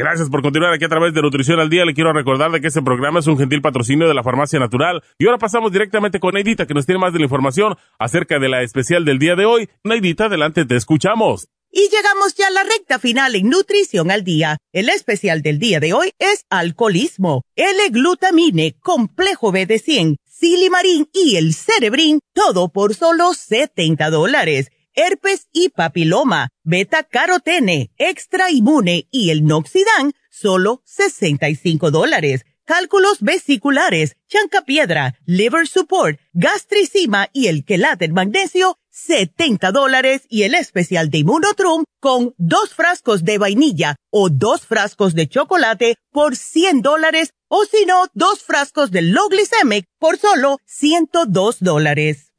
Gracias 0.00 0.30
por 0.30 0.40
continuar 0.40 0.72
aquí 0.72 0.86
a 0.86 0.88
través 0.88 1.12
de 1.12 1.20
Nutrición 1.20 1.60
al 1.60 1.68
Día. 1.68 1.84
Le 1.84 1.92
quiero 1.92 2.14
recordar 2.14 2.50
de 2.50 2.62
que 2.62 2.68
este 2.68 2.80
programa 2.80 3.18
es 3.18 3.26
un 3.26 3.36
gentil 3.36 3.60
patrocinio 3.60 4.08
de 4.08 4.14
la 4.14 4.22
Farmacia 4.22 4.58
Natural. 4.58 5.02
Y 5.18 5.26
ahora 5.26 5.36
pasamos 5.36 5.72
directamente 5.72 6.20
con 6.20 6.32
Neidita, 6.32 6.66
que 6.66 6.72
nos 6.72 6.86
tiene 6.86 6.98
más 6.98 7.12
de 7.12 7.18
la 7.18 7.26
información 7.26 7.76
acerca 7.98 8.38
de 8.38 8.48
la 8.48 8.62
especial 8.62 9.04
del 9.04 9.18
día 9.18 9.36
de 9.36 9.44
hoy. 9.44 9.68
Neidita, 9.84 10.24
adelante, 10.24 10.64
te 10.64 10.74
escuchamos. 10.74 11.48
Y 11.70 11.90
llegamos 11.90 12.34
ya 12.34 12.46
a 12.46 12.50
la 12.50 12.64
recta 12.64 12.98
final 12.98 13.34
en 13.34 13.50
Nutrición 13.50 14.10
al 14.10 14.24
Día. 14.24 14.56
El 14.72 14.88
especial 14.88 15.42
del 15.42 15.58
día 15.58 15.80
de 15.80 15.92
hoy 15.92 16.12
es 16.18 16.46
alcoholismo, 16.48 17.42
L-glutamine, 17.54 18.76
complejo 18.80 19.52
B 19.52 19.66
de 19.66 19.78
100, 19.78 20.16
silimarín 20.24 21.10
y 21.12 21.36
el 21.36 21.52
cerebrín, 21.52 22.20
todo 22.32 22.70
por 22.70 22.94
solo 22.94 23.34
70 23.34 24.08
dólares 24.08 24.70
herpes 24.94 25.48
y 25.52 25.70
papiloma, 25.70 26.48
beta 26.62 27.04
carotene, 27.04 27.90
extra 27.98 28.50
inmune 28.50 29.06
y 29.10 29.30
el 29.30 29.44
noxidán, 29.44 30.12
solo 30.30 30.82
65 30.84 31.90
dólares. 31.90 32.44
Cálculos 32.64 33.20
vesiculares, 33.20 34.16
chancapiedra, 34.28 35.18
liver 35.26 35.66
support, 35.66 36.20
gastricima 36.32 37.28
y 37.32 37.48
el 37.48 37.64
quelate 37.64 38.08
magnesio, 38.08 38.78
70 38.90 39.72
dólares 39.72 40.22
y 40.28 40.42
el 40.42 40.54
especial 40.54 41.10
de 41.10 41.18
Immunotrum 41.18 41.84
con 42.00 42.34
dos 42.38 42.74
frascos 42.74 43.24
de 43.24 43.38
vainilla 43.38 43.96
o 44.10 44.28
dos 44.30 44.66
frascos 44.66 45.14
de 45.14 45.28
chocolate 45.28 45.96
por 46.12 46.36
100 46.36 46.82
dólares 46.82 47.30
o 47.48 47.64
si 47.64 47.86
no, 47.86 48.06
dos 48.14 48.42
frascos 48.42 48.90
de 48.90 49.02
low 49.02 49.28
glycemic 49.28 49.86
por 49.98 50.18
solo 50.18 50.58
102 50.66 51.58
dólares. 51.60 52.29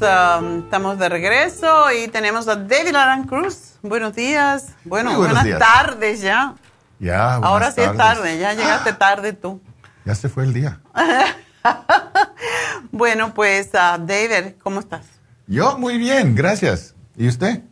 Um, 0.00 0.60
estamos 0.60 0.98
de 0.98 1.10
regreso 1.10 1.92
y 1.92 2.08
tenemos 2.08 2.48
a 2.48 2.56
David 2.56 2.94
Aran 2.94 3.24
Cruz. 3.24 3.74
Buenos 3.82 4.14
días. 4.14 4.68
Bueno, 4.84 5.10
buenos 5.10 5.26
buenas 5.26 5.44
días. 5.44 5.58
tardes 5.58 6.22
ya. 6.22 6.54
Ya, 6.98 7.38
buenas 7.38 7.44
Ahora 7.44 7.72
sí 7.72 7.80
es 7.82 7.96
tarde, 7.96 8.38
ya 8.38 8.54
llegaste 8.54 8.92
tarde 8.98 9.34
tú. 9.34 9.60
Ya 10.06 10.14
se 10.14 10.28
fue 10.28 10.44
el 10.44 10.54
día. 10.54 10.80
Bueno, 12.92 13.34
pues 13.34 13.68
uh, 13.74 14.04
David, 14.04 14.54
¿cómo 14.62 14.80
estás? 14.80 15.04
Yo 15.46 15.78
muy 15.78 15.98
bien, 15.98 16.34
gracias. 16.34 16.94
¿Y 17.16 17.28
usted? 17.28 17.62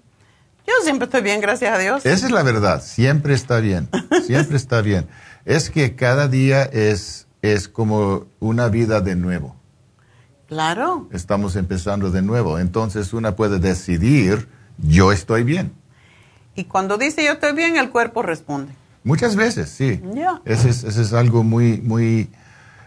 Yo 0.67 0.75
siempre 0.83 1.07
estoy 1.07 1.23
bien, 1.23 1.41
gracias 1.41 1.75
a 1.75 1.79
Dios. 1.79 2.05
Esa 2.05 2.27
es 2.27 2.33
la 2.33 2.43
verdad, 2.43 2.83
siempre 2.83 3.35
está 3.35 3.59
bien, 3.61 3.89
siempre 4.27 4.59
está 4.59 4.83
bien. 4.83 5.09
Es 5.45 5.71
que 5.71 5.97
cada 5.97 6.29
día 6.29 6.63
es, 6.65 7.27
es 7.41 7.69
como 7.69 8.27
una 8.39 8.69
vida 8.69 9.01
de 9.01 9.17
nuevo. 9.17 9.58
Claro. 10.49 11.09
Estamos 11.13 11.57
empezando 11.57 12.11
de 12.11 12.23
nuevo. 12.23 12.59
Entonces 12.59 13.13
una 13.13 13.37
puede 13.37 13.59
decidir, 13.59 14.49
yo 14.79 15.13
estoy 15.13 15.45
bien. 15.45 15.73
Y 16.55 16.65
cuando 16.65 16.97
dice 16.97 17.25
yo 17.25 17.33
estoy 17.33 17.53
bien, 17.53 17.77
el 17.77 17.91
cuerpo 17.91 18.23
responde. 18.23 18.73
Muchas 19.05 19.37
veces, 19.37 19.69
sí. 19.71 20.03
Ya. 20.15 20.41
Ese 20.45 20.71
es, 20.71 20.85
ese 20.85 21.03
es 21.03 21.13
algo 21.13 21.45
muy, 21.45 21.81
muy, 21.81 22.31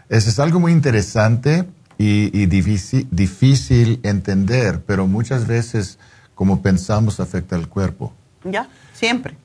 ese 0.08 0.30
es 0.30 0.38
algo 0.38 0.60
muy 0.60 0.72
interesante 0.72 1.64
y, 1.98 2.36
y 2.38 2.46
difícil, 2.46 3.06
difícil 3.10 4.00
entender, 4.02 4.82
pero 4.84 5.06
muchas 5.06 5.46
veces 5.46 5.98
como 6.34 6.62
pensamos 6.62 7.20
afecta 7.20 7.56
al 7.56 7.68
cuerpo. 7.68 8.12
Ya, 8.44 8.68
siempre. 8.92 9.36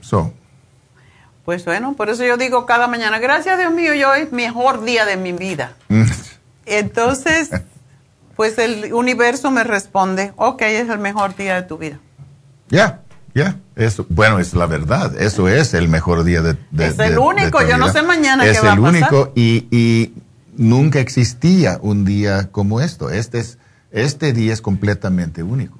So, 0.00 0.32
Pues 1.44 1.64
bueno, 1.64 1.94
por 1.94 2.08
eso 2.08 2.24
yo 2.24 2.36
digo 2.36 2.66
cada 2.66 2.88
mañana, 2.88 3.18
gracias 3.18 3.58
Dios 3.58 3.72
mío, 3.72 3.94
yo 3.94 4.14
es 4.14 4.32
mejor 4.32 4.84
día 4.84 5.06
de 5.06 5.16
mi 5.16 5.32
vida. 5.32 5.76
Entonces, 6.68 7.50
pues 8.36 8.58
el 8.58 8.92
universo 8.94 9.50
me 9.50 9.64
responde, 9.64 10.32
ok, 10.36 10.62
es 10.62 10.88
el 10.88 10.98
mejor 10.98 11.34
día 11.36 11.56
de 11.56 11.62
tu 11.62 11.78
vida. 11.78 11.98
ya, 12.68 13.02
ya, 13.34 13.56
eso, 13.76 14.04
bueno, 14.08 14.38
es 14.40 14.54
la 14.54 14.66
verdad, 14.66 15.20
eso 15.20 15.48
es 15.48 15.74
el 15.74 15.88
mejor 15.88 16.24
día 16.24 16.42
de, 16.42 16.56
de- 16.70 16.86
Es 16.88 16.98
el 16.98 17.12
de 17.12 17.18
único, 17.18 17.58
tu 17.60 17.66
yo 17.66 17.76
no 17.78 17.86
vida. 17.86 17.92
sé 17.92 18.02
mañana 18.02 18.44
es 18.44 18.58
qué 18.58 18.66
va 18.66 18.72
a 18.72 18.74
el 18.74 18.80
pasar. 18.80 19.12
único 19.14 19.32
y, 19.36 19.66
y 19.70 20.12
nunca 20.56 20.98
existía 20.98 21.78
un 21.82 22.04
día 22.04 22.48
como 22.50 22.80
esto. 22.80 23.10
Este, 23.10 23.38
es, 23.38 23.58
este 23.92 24.32
día 24.32 24.52
es 24.52 24.60
completamente 24.60 25.42
único. 25.44 25.78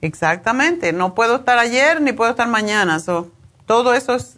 Exactamente, 0.00 0.92
no 0.92 1.14
puedo 1.14 1.36
estar 1.36 1.58
ayer 1.58 2.00
ni 2.00 2.12
puedo 2.12 2.30
estar 2.30 2.48
mañana. 2.48 3.00
so, 3.00 3.30
todo 3.66 3.92
eso 3.94 4.14
es, 4.14 4.36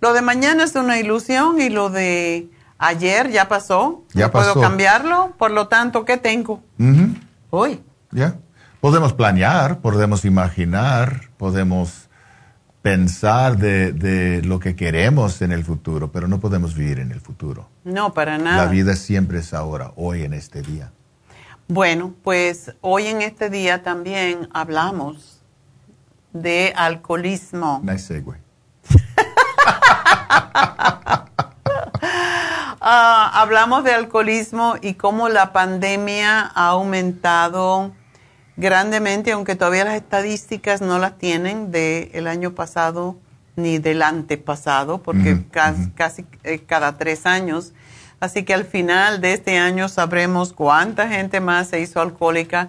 lo 0.00 0.12
de 0.14 0.22
mañana 0.22 0.64
es 0.64 0.74
una 0.76 0.98
ilusión 0.98 1.60
y 1.60 1.68
lo 1.70 1.90
de 1.90 2.48
ayer 2.78 3.30
ya 3.30 3.48
pasó. 3.48 4.04
Ya 4.12 4.26
no 4.26 4.32
puedo 4.32 4.54
pasó. 4.54 4.60
cambiarlo, 4.60 5.34
por 5.38 5.50
lo 5.50 5.68
tanto, 5.68 6.04
¿qué 6.04 6.16
tengo? 6.16 6.62
Ujú. 6.78 7.14
Hoy. 7.50 7.82
Ya. 8.10 8.36
Podemos 8.80 9.12
planear, 9.12 9.80
podemos 9.80 10.24
imaginar, 10.24 11.30
podemos 11.38 12.08
pensar 12.82 13.56
de, 13.56 13.92
de 13.92 14.42
lo 14.42 14.60
que 14.60 14.76
queremos 14.76 15.40
en 15.40 15.52
el 15.52 15.64
futuro, 15.64 16.12
pero 16.12 16.28
no 16.28 16.38
podemos 16.38 16.74
vivir 16.74 16.98
en 16.98 17.12
el 17.12 17.20
futuro. 17.20 17.70
No, 17.84 18.12
para 18.12 18.36
nada. 18.36 18.66
La 18.66 18.70
vida 18.70 18.94
siempre 18.94 19.38
es 19.38 19.54
ahora, 19.54 19.92
hoy 19.96 20.22
en 20.22 20.34
este 20.34 20.60
día. 20.60 20.92
Bueno, 21.66 22.12
pues 22.22 22.74
hoy 22.82 23.06
en 23.06 23.22
este 23.22 23.48
día 23.48 23.82
también 23.82 24.50
hablamos 24.52 25.40
de 26.34 26.74
alcoholismo. 26.76 27.80
Nice 27.82 28.00
segue. 28.00 28.34
Ah, 32.86 33.40
hablamos 33.40 33.82
de 33.82 33.94
alcoholismo 33.94 34.74
y 34.78 34.92
cómo 34.92 35.30
la 35.30 35.54
pandemia 35.54 36.42
ha 36.54 36.66
aumentado 36.66 37.92
grandemente, 38.58 39.32
aunque 39.32 39.56
todavía 39.56 39.86
las 39.86 39.94
estadísticas 39.94 40.82
no 40.82 40.98
las 40.98 41.16
tienen 41.16 41.72
del 41.72 42.26
año 42.26 42.54
pasado 42.54 43.16
ni 43.56 43.78
del 43.78 44.02
antepasado, 44.02 45.02
porque 45.02 45.44
casi 45.96 46.26
eh, 46.42 46.58
cada 46.58 46.98
tres 46.98 47.24
años. 47.24 47.72
Así 48.20 48.42
que 48.42 48.52
al 48.52 48.66
final 48.66 49.22
de 49.22 49.32
este 49.32 49.56
año 49.56 49.88
sabremos 49.88 50.52
cuánta 50.52 51.08
gente 51.08 51.40
más 51.40 51.68
se 51.68 51.80
hizo 51.80 52.02
alcohólica, 52.02 52.68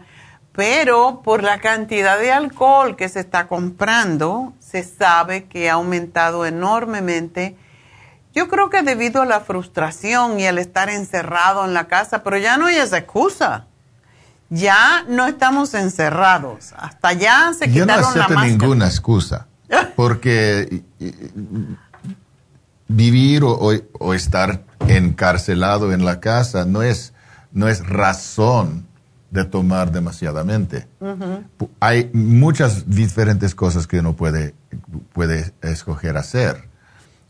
pero 0.54 1.24
por 1.26 1.44
la 1.44 1.60
cantidad 1.60 2.18
de 2.18 2.32
alcohol 2.32 2.96
que 2.96 3.10
se 3.10 3.20
está 3.20 3.48
comprando, 3.50 4.54
se 4.60 4.82
sabe 4.86 5.44
que 5.44 5.70
ha 5.70 5.74
aumentado 5.74 6.46
enormemente. 6.46 7.58
Yo 8.36 8.48
creo 8.50 8.70
que 8.70 8.84
debido 8.84 9.22
a 9.22 9.26
la 9.26 9.40
frustración 9.40 10.40
y 10.40 10.46
al 10.46 10.58
estar 10.60 10.90
encerrado 10.90 11.64
en 11.66 11.74
la 11.74 11.88
casa, 11.88 12.22
pero 12.22 12.38
ya 12.38 12.58
no 12.58 12.66
hay 12.68 12.76
esa 12.76 12.98
excusa. 12.98 13.66
Ya 14.50 15.04
no 15.08 15.26
estamos 15.26 15.74
encerrados. 15.74 16.74
Hasta 16.78 17.14
ya 17.14 17.52
se 17.58 17.72
Yo 17.72 17.86
no 17.86 17.96
la 17.96 18.02
acepto 18.02 18.20
máscara. 18.36 18.46
ninguna 18.48 18.86
excusa, 18.88 19.48
porque 19.96 20.84
vivir 22.88 23.44
o, 23.44 23.52
o- 23.54 23.82
o 24.00 24.14
estar 24.14 24.64
encarcelado 24.88 25.94
en 25.94 26.06
la 26.06 26.20
casa 26.20 26.66
no 26.66 26.84
es, 26.84 27.14
no 27.52 27.68
es 27.68 27.86
razón 27.88 28.86
de 29.32 29.44
tomar 29.46 29.92
demasiadamente. 29.92 30.88
Hay 31.80 32.10
muchas 32.14 32.90
diferentes 32.90 33.56
cosas 33.56 33.88
que 33.88 34.00
uno 34.00 34.14
puede, 34.16 34.54
puede 35.14 35.54
escoger 35.62 36.16
hacer. 36.18 36.70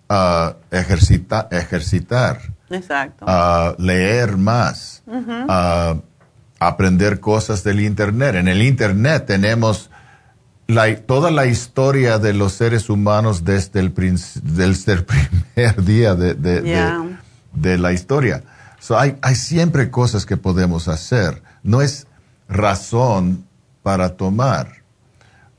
Ah, 0.08 0.56
ejercita- 0.70 1.48
ejercitar, 1.50 2.40
Exacto. 2.70 3.26
ah, 3.28 3.74
leer 3.80 4.38
más, 4.38 5.02
Ujú. 5.08 5.32
ah, 5.50 5.96
aprender 6.60 7.20
cosas 7.20 7.64
del 7.64 7.80
Internet. 7.80 8.36
En 8.36 8.48
el 8.48 8.62
Internet 8.62 9.26
tenemos 9.26 9.90
la- 10.68 10.96
toda 10.96 11.32
la 11.32 11.48
historia 11.48 12.20
de 12.20 12.34
los 12.34 12.54
seres 12.54 12.90
humanos 12.90 13.44
desde 13.46 13.80
el, 13.80 13.94
desde 14.44 14.94
el 14.94 15.06
primer 15.56 15.84
día 15.84 16.14
de, 16.16 16.36
de- 16.36 16.62
de- 16.62 16.68
Yeah. 16.70 17.20
de 17.54 17.78
la 17.80 17.92
historia. 17.92 18.44
So, 18.80 19.00
hay, 19.00 19.18
hay 19.24 19.34
siempre 19.36 19.90
cosas 19.90 20.26
que 20.28 20.38
podemos 20.38 20.88
hacer. 20.88 21.42
No 21.64 21.82
es 21.82 22.06
razón 22.48 23.46
para 23.82 24.10
tomar. 24.18 24.75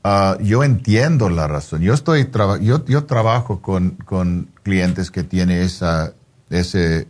Ah, 0.09 0.39
yo 0.41 0.62
entiendo 0.62 1.28
la 1.28 1.49
razón. 1.49 1.83
Yo 1.83 1.93
estoy 1.93 2.27
traba- 2.27 2.61
yo, 2.61 2.85
yo 2.85 3.07
trabajo 3.07 3.61
con, 3.61 3.97
con 4.05 4.49
clientes 4.62 5.11
que 5.11 5.24
tienen 5.24 5.61
esa, 5.61 6.12
ese 6.49 7.09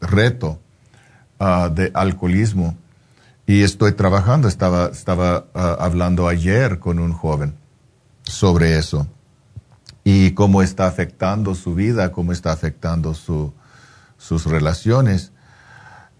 reto 0.00 0.58
ah, 1.38 1.70
de 1.72 1.92
alcoholismo 1.94 2.76
y 3.46 3.62
estoy 3.62 3.92
trabajando. 3.92 4.48
Estaba, 4.48 4.86
estaba 4.86 5.44
ah, 5.54 5.76
hablando 5.78 6.26
ayer 6.26 6.80
con 6.80 6.98
un 6.98 7.12
joven 7.12 7.54
sobre 8.24 8.76
eso 8.76 9.06
y 10.02 10.32
cómo 10.32 10.62
está 10.62 10.88
afectando 10.88 11.54
su 11.54 11.76
vida, 11.76 12.10
cómo 12.10 12.32
está 12.32 12.50
afectando 12.50 13.14
su, 13.14 13.52
sus 14.18 14.46
relaciones. 14.46 15.30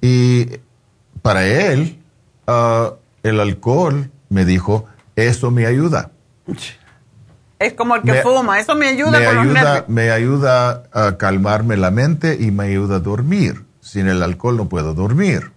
Y 0.00 0.60
para 1.20 1.48
él, 1.48 2.00
el 3.24 3.40
alcohol, 3.40 4.12
me 4.28 4.44
dijo, 4.44 4.86
eso 5.16 5.50
me 5.50 5.66
ayuda. 5.66 6.12
Es 7.58 7.72
como 7.72 7.96
el 7.96 8.02
que 8.02 8.12
Me- 8.12 8.22
fuma. 8.22 8.60
Eso 8.60 8.74
me 8.74 8.86
ayuda 8.88 9.18
me 9.18 9.24
con 9.24 9.34
los 9.36 9.44
ayuda, 9.46 9.62
nervios. 9.64 9.88
me 9.88 10.10
ayuda 10.10 10.82
a 10.92 11.16
calmarme 11.16 11.76
la 11.76 11.90
mente 11.90 12.36
y 12.38 12.50
me 12.50 12.64
ayuda 12.64 12.96
a 12.96 13.00
dormir. 13.00 13.64
Sin 13.80 14.08
el 14.08 14.22
alcohol 14.22 14.56
no 14.56 14.68
puedo 14.68 14.92
dormir. 14.94 15.52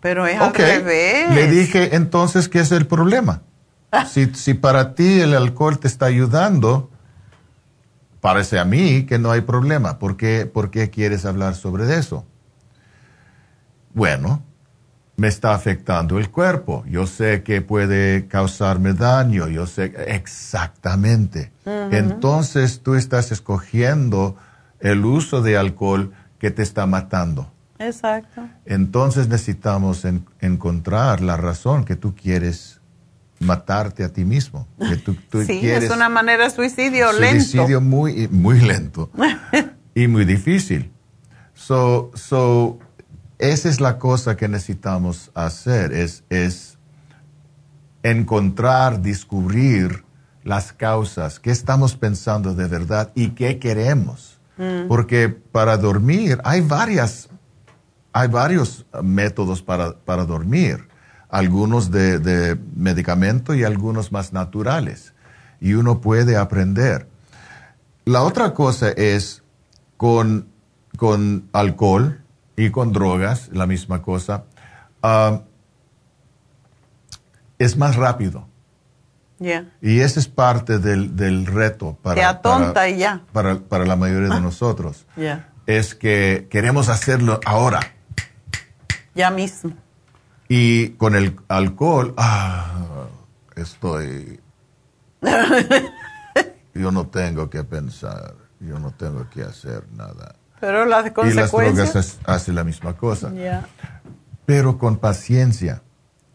Pero 0.00 0.26
es 0.26 0.40
Ok. 0.40 0.60
al 0.60 0.66
revés. 0.66 1.34
Le 1.34 1.48
dije 1.48 1.96
entonces, 1.96 2.48
¿qué 2.48 2.60
es 2.60 2.72
el 2.72 2.86
problema? 2.86 3.42
Si, 4.10 4.26
si 4.34 4.54
para 4.54 4.94
ti 4.94 5.20
el 5.20 5.34
alcohol 5.34 5.78
te 5.78 5.86
está 5.88 6.06
ayudando, 6.06 6.90
parece 8.20 8.58
a 8.58 8.64
mí 8.64 9.04
que 9.06 9.18
no 9.18 9.30
hay 9.30 9.40
problema. 9.42 9.98
¿Por 9.98 10.16
qué, 10.16 10.44
por 10.46 10.70
qué 10.70 10.90
quieres 10.90 11.24
hablar 11.24 11.54
sobre 11.54 11.96
eso? 11.96 12.26
Bueno, 13.94 14.42
me 15.16 15.28
está 15.28 15.54
afectando 15.54 16.18
el 16.18 16.30
cuerpo. 16.30 16.84
Yo 16.88 17.06
sé 17.06 17.42
que 17.42 17.62
puede 17.62 18.26
causarme 18.28 18.92
daño. 18.92 19.48
Yo 19.48 19.66
sé 19.66 19.92
exactamente. 20.08 21.52
Entonces 21.90 22.80
tú 22.82 22.94
estás 22.94 23.32
escogiendo 23.32 24.36
el 24.80 25.04
uso 25.04 25.40
de 25.42 25.56
alcohol 25.56 26.12
que 26.38 26.50
te 26.50 26.62
está 26.62 26.86
matando. 26.86 27.50
Exacto. 27.78 28.46
Entonces 28.64 29.28
necesitamos 29.28 30.04
en- 30.04 30.26
encontrar 30.40 31.20
la 31.20 31.36
razón 31.36 31.84
que 31.84 31.96
tú 31.96 32.14
quieres 32.14 32.80
matarte 33.38 34.04
a 34.04 34.10
ti 34.12 34.24
mismo. 34.24 34.66
Que 34.78 34.96
tú, 34.96 35.14
tú 35.30 35.42
sí, 35.42 35.60
quieres 35.60 35.84
es 35.84 35.90
una 35.96 36.08
manera 36.08 36.44
de 36.44 36.50
suicidio, 36.50 37.10
suicidio 37.12 37.66
lento. 37.66 37.80
muy, 37.80 38.28
muy 38.28 38.60
lento 38.60 39.10
y 39.94 40.06
muy 40.08 40.24
difícil. 40.24 40.90
So, 41.54 42.10
so, 42.14 42.78
esa 43.38 43.68
es 43.68 43.80
la 43.80 43.98
cosa 43.98 44.36
que 44.36 44.48
necesitamos 44.48 45.30
hacer, 45.34 45.92
es, 45.92 46.24
es 46.30 46.78
encontrar, 48.02 49.02
descubrir 49.02 50.04
las 50.42 50.72
causas, 50.72 51.40
qué 51.40 51.50
estamos 51.50 51.96
pensando 51.96 52.54
de 52.54 52.66
verdad 52.66 53.12
y 53.14 53.30
qué 53.30 53.58
queremos. 53.58 54.38
Mm. 54.56 54.88
Porque 54.88 55.28
para 55.28 55.76
dormir 55.76 56.40
hay 56.44 56.62
varias, 56.62 57.28
hay 58.12 58.28
varios 58.28 58.86
métodos 59.02 59.60
para, 59.60 59.98
para 59.98 60.24
dormir, 60.24 60.88
algunos 61.28 61.90
de, 61.90 62.18
de 62.18 62.56
medicamento 62.74 63.54
y 63.54 63.64
algunos 63.64 64.12
más 64.12 64.32
naturales. 64.32 65.12
Y 65.60 65.74
uno 65.74 66.00
puede 66.00 66.36
aprender. 66.36 67.08
La 68.04 68.22
otra 68.22 68.54
cosa 68.54 68.90
es 68.90 69.42
con, 69.96 70.46
con 70.96 71.48
alcohol 71.52 72.20
y 72.56 72.70
con 72.70 72.92
drogas, 72.92 73.48
la 73.52 73.66
misma 73.66 74.02
cosa, 74.02 74.44
ah, 75.02 75.42
es 77.58 77.76
más 77.76 77.96
rápido. 77.96 78.46
Yeah. 79.38 79.70
Y 79.82 80.00
ese 80.00 80.20
es 80.20 80.28
parte 80.28 80.78
del, 80.78 81.14
del 81.16 81.44
reto 81.46 81.98
para, 82.02 82.40
para- 82.40 82.88
y 82.88 82.96
ya. 82.98 83.22
para, 83.32 83.58
para 83.58 83.84
la 83.84 83.96
mayoría 83.96 84.28
de 84.30 84.36
Ah. 84.36 84.40
nosotros. 84.40 85.04
Yeah. 85.16 85.50
Es 85.66 85.94
que 85.94 86.46
queremos 86.50 86.88
hacerlo 86.88 87.40
ahora. 87.44 87.80
Ya 89.14 89.30
mismo. 89.30 89.72
Y 90.48 90.90
con 90.90 91.14
el 91.16 91.36
alcohol, 91.48 92.14
ah, 92.16 93.06
estoy... 93.56 94.40
Yo 96.74 96.92
no 96.92 97.06
tengo 97.06 97.48
que 97.48 97.64
pensar, 97.64 98.34
yo 98.60 98.78
no 98.78 98.90
tengo 98.92 99.28
que 99.30 99.42
hacer 99.42 99.86
nada. 99.92 100.36
Pero 100.60 100.84
las 100.86 101.12
Y 101.24 101.34
las 101.34 101.52
drogas 101.52 102.18
hacen 102.24 102.54
la 102.54 102.64
misma 102.64 102.94
cosa. 102.94 103.32
Pero 104.44 104.78
con 104.78 104.96
paciencia, 104.96 105.82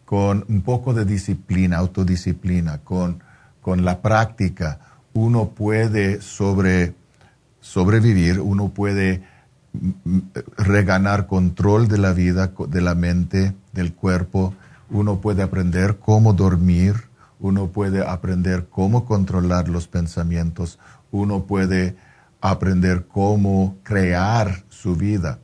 con 0.04 0.44
un 0.48 0.62
poco 0.62 0.94
de 0.94 1.04
disciplina, 1.04 1.78
autodisciplina, 1.78 2.78
con, 2.78 3.22
con 3.60 3.84
la 3.84 4.00
práctica, 4.00 4.78
uno 5.14 5.48
puede 5.50 6.20
sobre, 6.20 6.94
sobrevivir, 7.60 8.40
uno 8.40 8.68
puede 8.68 9.22
mm, 9.72 9.88
mm, 10.04 10.20
reganar 10.58 11.26
control 11.26 11.88
de 11.88 11.98
la 11.98 12.12
vida, 12.12 12.52
de 12.68 12.80
la 12.80 12.94
mente, 12.94 13.54
del 13.72 13.94
cuerpo, 13.94 14.54
uno 14.90 15.20
puede 15.20 15.42
aprender 15.42 15.98
cómo 15.98 16.34
dormir, 16.34 17.08
uno 17.40 17.68
puede 17.68 18.06
aprender 18.06 18.66
cómo 18.68 19.04
controlar 19.04 19.68
los 19.68 19.88
pensamientos, 19.88 20.78
uno 21.10 21.44
puede 21.44 21.96
aprender 22.42 23.06
cómo 23.06 23.76
crear 23.82 24.64
su 24.68 24.96
vida. 24.96 25.38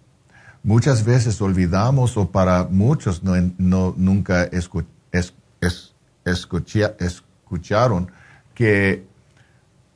Muchas 0.62 1.04
veces 1.04 1.40
olvidamos 1.40 2.16
o 2.16 2.30
para 2.30 2.64
muchos 2.64 3.22
no, 3.22 3.32
no- 3.56 3.94
nunca 3.96 4.50
escu- 4.50 4.84
es- 5.12 5.32
es- 5.60 5.94
escucha- 6.24 6.94
escucharon 6.98 8.10
que 8.54 9.06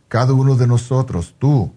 cada 0.08 0.32
uno 0.32 0.54
de 0.56 0.66
nosotros, 0.66 1.34
tú, 1.38 1.72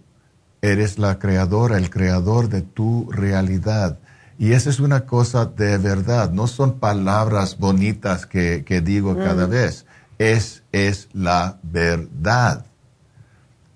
eres 0.61 0.97
la 0.99 1.19
creadora, 1.19 1.77
el 1.77 1.89
creador 1.89 2.47
de 2.49 2.61
tu 2.61 3.09
realidad. 3.11 3.97
Y 4.37 4.51
esa 4.51 4.69
es 4.69 4.79
una 4.79 5.05
cosa 5.05 5.45
de 5.45 5.77
verdad, 5.77 6.31
no 6.31 6.47
son 6.47 6.79
palabras 6.79 7.57
bonitas 7.57 8.25
que, 8.25 8.63
que 8.65 8.81
digo 8.81 9.15
cada 9.15 9.45
vez, 9.47 9.85
es, 10.19 10.63
es 10.71 11.09
la 11.13 11.57
verdad. 11.63 12.65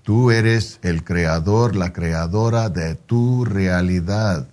Tú 0.10 0.32
eres 0.32 0.80
el 0.82 1.04
creador, 1.04 1.76
la 1.76 1.94
creadora 1.94 2.70
de 2.70 2.96
tu 2.96 3.46
realidad, 3.46 4.48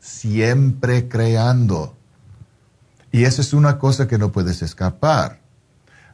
siempre 0.00 1.10
creando. 1.10 1.94
Y 3.12 3.24
esa 3.24 3.42
es 3.42 3.52
una 3.52 3.78
cosa 3.78 4.08
que 4.08 4.16
no 4.16 4.32
puedes 4.32 4.62
escapar. 4.62 5.40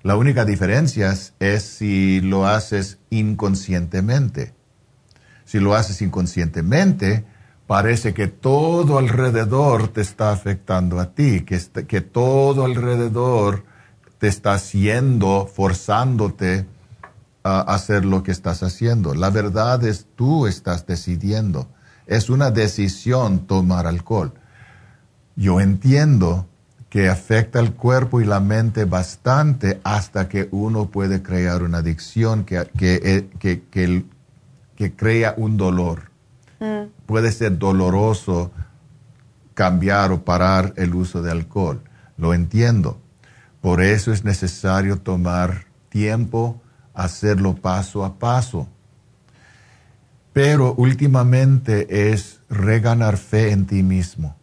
La 0.03 0.17
única 0.17 0.45
diferencia 0.45 1.15
es, 1.39 1.62
si 1.62 2.21
lo 2.21 2.49
haces 2.49 2.99
inconscientemente. 3.11 4.55
Si 5.44 5.60
lo 5.60 5.77
haces 5.77 6.02
inconscientemente, 6.02 7.25
parece 7.69 8.12
que 8.12 8.27
todo 8.27 8.99
alrededor 8.99 9.86
te 9.86 10.01
está 10.01 10.33
afectando 10.33 10.99
a 10.99 11.15
ti, 11.15 11.43
que, 11.43 11.60
que 11.86 12.01
todo 12.01 12.65
alrededor 12.65 13.62
te 14.19 14.27
está 14.27 14.55
haciendo, 14.55 15.47
forzándote 15.47 16.67
a 17.43 17.60
hacer 17.60 18.05
lo 18.05 18.23
que 18.23 18.33
estás 18.33 18.62
haciendo. 18.62 19.15
La 19.15 19.31
verdad 19.31 19.85
es 19.85 20.07
tú 20.17 20.47
estás 20.47 20.86
decidiendo. 20.86 21.69
Es 22.07 22.28
una 22.28 22.51
decisión 22.51 23.47
tomar 23.47 23.86
alcohol. 23.86 24.33
Yo 25.36 25.60
entiendo 25.60 26.47
que 26.91 27.09
afecta 27.09 27.60
el 27.60 27.73
cuerpo 27.73 28.20
y 28.20 28.25
la 28.25 28.41
mente 28.41 28.85
bastante 28.85 29.81
hasta 29.85 30.28
que 30.28 30.49
uno 30.51 30.91
puede 30.91 31.23
crear 31.23 31.62
una 31.62 31.78
adicción 31.78 32.44
que, 32.44 32.69
que, 32.77 33.01
eh, 33.02 33.31
que, 33.39 33.62
que 34.77 34.97
crea 34.97 35.35
un 35.36 35.57
dolor. 35.57 36.10
Puede 37.07 37.33
ser 37.33 37.59
doloroso 37.59 38.51
cambiar 39.55 40.12
o 40.12 40.25
parar 40.25 40.75
el 40.77 40.94
uso 40.94 41.23
de 41.23 41.31
alcohol. 41.31 41.81
Lo 42.17 42.35
entiendo. 42.35 43.01
Por 43.60 43.83
eso 43.83 44.12
es 44.12 44.25
necesario 44.25 44.99
tomar 44.99 45.67
tiempo, 45.91 46.60
hacerlo 46.94 47.55
paso 47.57 48.05
a 48.05 48.19
paso. 48.19 48.69
Pero 50.33 50.75
últimamente 50.75 52.12
es 52.12 52.41
reganar 52.49 53.17
fe 53.17 53.51
en 53.52 53.67
ti 53.67 53.83
mismo. 53.83 54.36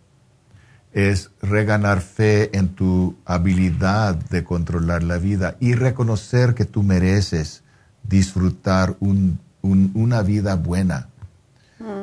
Es 0.92 1.32
reganar 1.42 2.02
fe 2.02 2.56
en 2.58 2.70
tu 2.70 3.16
habilidad 3.26 4.16
de 4.16 4.44
controlar 4.44 5.04
la 5.04 5.18
vida 5.18 5.56
y 5.60 5.76
reconocer 5.76 6.56
que 6.56 6.66
tú 6.66 6.84
mereces 6.84 7.64
disfrutar 8.04 8.96
un- 9.00 9.40
un- 9.62 9.92
una 9.94 10.22
vida 10.22 10.56
buena. 10.56 11.10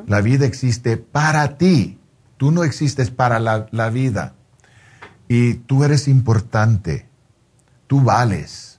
La 0.06 0.20
vida 0.20 0.46
existe 0.46 0.96
para 0.96 1.56
ti. 1.58 1.98
Tú 2.36 2.50
no 2.52 2.62
existes 2.64 3.10
para 3.10 3.38
la, 3.40 3.66
la 3.70 3.90
vida. 3.90 4.34
Y 5.28 5.54
tú 5.54 5.82
eres 5.84 6.06
importante. 6.08 7.06
Tú 7.86 8.00
vales. 8.00 8.73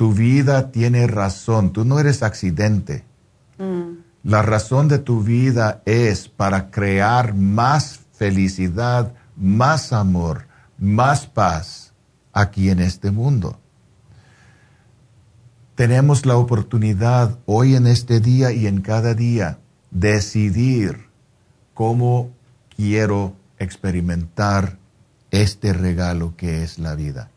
Tu 0.00 0.14
vida 0.14 0.70
tiene 0.70 1.06
razón. 1.06 1.74
Tú 1.74 1.84
no 1.84 2.00
eres 2.00 2.22
accidente. 2.22 3.04
La 4.22 4.40
razón 4.40 4.88
de 4.88 4.98
tu 4.98 5.22
vida 5.22 5.82
es 5.84 6.26
para 6.26 6.70
crear 6.70 7.34
más 7.34 8.00
felicidad, 8.14 9.12
más 9.36 9.92
amor, 9.92 10.46
más 10.78 11.26
paz 11.26 11.92
aquí 12.32 12.70
en 12.70 12.80
este 12.80 13.10
mundo. 13.10 13.60
Tenemos 15.74 16.24
la 16.24 16.38
oportunidad 16.38 17.38
hoy 17.44 17.74
en 17.74 17.86
este 17.86 18.20
día 18.20 18.52
y 18.52 18.66
en 18.66 18.80
cada 18.80 19.12
día 19.12 19.58
decidir 19.90 21.10
cómo 21.74 22.30
quiero 22.74 23.36
experimentar 23.58 24.78
este 25.30 25.74
regalo 25.74 26.36
que 26.38 26.62
es 26.62 26.78
la 26.78 26.94
vida. 26.94 27.30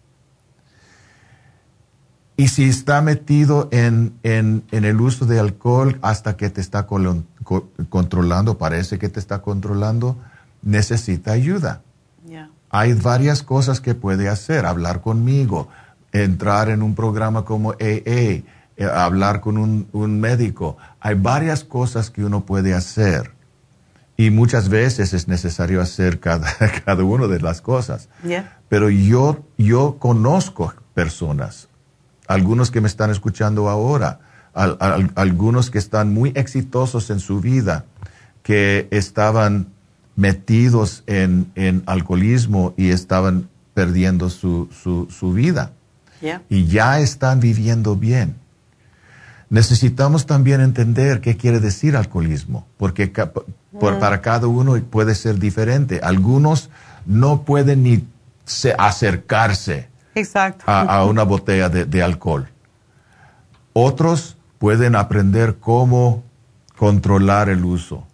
Y 2.35 2.47
si 2.47 2.63
está 2.67 3.01
metido 3.01 3.69
en, 3.71 4.13
en- 4.23 4.63
en 4.71 4.85
el 4.85 4.99
uso 5.01 5.25
de 5.25 5.39
alcohol 5.39 5.99
hasta 6.01 6.35
que 6.35 6.49
te 6.49 6.61
está 6.61 6.87
colon- 6.87 7.25
co- 7.43 7.69
controlando, 7.89 8.57
parece 8.57 8.97
que 8.97 9.07
te 9.09 9.19
está 9.19 9.41
controlando, 9.41 10.17
necesita 10.63 11.31
ayuda. 11.31 11.81
Hay 12.71 12.93
varias 12.93 13.43
cosas 13.43 13.79
que 13.81 13.93
puede 13.93 14.29
hacer, 14.29 14.65
hablar 14.65 15.01
conmigo, 15.01 15.67
entrar 16.11 16.69
en 16.69 16.81
un 16.81 16.95
programa 16.95 17.45
como 17.45 17.71
AA, 17.73 17.77
eh, 18.05 18.43
hablar 18.91 19.39
con 19.41 19.57
un, 19.59 19.87
un 19.91 20.19
médico. 20.19 20.77
Hay 20.99 21.13
varias 21.15 21.63
cosas 21.63 22.09
que 22.09 22.25
uno 22.25 22.45
puede 22.45 22.73
hacer 22.73 23.31
y 24.17 24.31
muchas 24.31 24.69
veces 24.69 25.13
es 25.13 25.27
necesario 25.27 25.81
hacer 25.81 26.19
cada, 26.19 26.47
cada 26.85 27.03
una 27.03 27.27
de 27.27 27.39
las 27.41 27.61
cosas. 27.61 28.09
Yeah. 28.25 28.57
Pero 28.69 28.89
yo, 28.89 29.43
yo 29.59 29.97
conozco 29.99 30.73
personas, 30.95 31.67
algunos 32.33 32.71
que 32.71 32.81
me 32.81 32.87
están 32.87 33.09
escuchando 33.11 33.69
ahora, 33.69 34.19
al- 34.53 34.77
al- 34.79 35.11
algunos 35.15 35.69
que 35.69 35.77
están 35.79 36.13
muy 36.13 36.31
exitosos 36.35 37.09
en 37.09 37.19
su 37.19 37.39
vida, 37.39 37.85
que 38.43 38.87
estaban 38.91 39.67
metidos 40.15 41.03
en, 41.07 41.51
en 41.55 41.83
alcoholismo 41.85 42.73
y 42.77 42.89
estaban 42.89 43.49
perdiendo 43.73 44.29
su, 44.29 44.69
su, 44.83 45.07
su 45.09 45.33
vida 45.33 45.71
Yeah. 46.21 46.41
y 46.47 46.65
ya 46.67 46.99
están 46.99 47.39
viviendo 47.41 47.97
bien. 47.97 48.35
necesitamos 49.49 50.25
también 50.25 50.61
entender 50.61 51.19
qué 51.19 51.35
quiere 51.35 51.59
decir 51.59 51.95
alcoholismo, 51.97 52.65
porque 52.77 53.07
por, 53.79 53.99
para 53.99 54.21
cada 54.21 54.47
uno 54.47 54.81
puede 54.89 55.15
ser 55.15 55.37
diferente. 55.37 55.99
Algunos 56.01 56.69
no 57.05 57.43
pueden 57.43 57.83
ni 57.83 58.07
acercarse 58.77 59.89
A, 60.65 61.05
una 61.05 61.23
botella 61.23 61.69
de, 61.69 62.03
alcohol. 62.03 62.47
Otros 63.73 64.37
pueden 64.59 64.95
aprender 64.95 65.57
cómo 65.59 66.23
controlar 66.77 67.49
el 67.49 67.65
uso. 67.65 68.05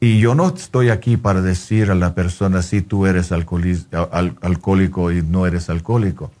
Y 0.00 0.18
yo 0.18 0.34
no 0.34 0.48
estoy 0.48 0.90
aquí 0.90 1.16
para 1.16 1.42
decir 1.42 1.90
a 1.90 1.94
la 1.94 2.14
persona 2.14 2.62
si 2.62 2.82
tú 2.82 3.06
eres 3.06 3.30
alcohólico 3.32 5.12
y 5.12 5.22
no 5.22 5.46
eres 5.46 5.70
alcohólico. 5.70 6.32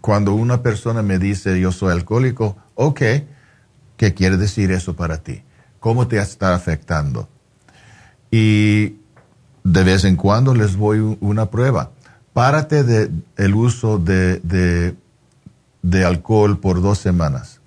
Cuando 0.00 0.34
una 0.34 0.62
persona 0.62 1.02
me 1.02 1.18
dice 1.18 1.60
yo 1.60 1.72
soy 1.72 1.92
alcohólico, 1.92 2.56
ok, 2.74 3.00
¿qué 3.96 4.14
quiere 4.14 4.36
decir 4.36 4.70
eso 4.70 4.94
para 4.96 5.18
ti? 5.18 5.42
¿Cómo 5.80 6.08
te 6.08 6.18
está 6.18 6.54
afectando? 6.54 7.28
Y 8.30 8.94
de 9.64 9.84
vez 9.84 10.04
en 10.04 10.16
cuando 10.16 10.54
les 10.54 10.76
voy 10.76 11.18
una 11.20 11.46
prueba. 11.50 11.90
Párate 12.38 12.84
del 12.84 13.24
el 13.36 13.54
uso 13.56 13.98
de, 13.98 14.94
de, 15.82 16.04
alcohol 16.04 16.60
por 16.60 16.80
dos 16.80 16.98
semanas. 16.98 17.60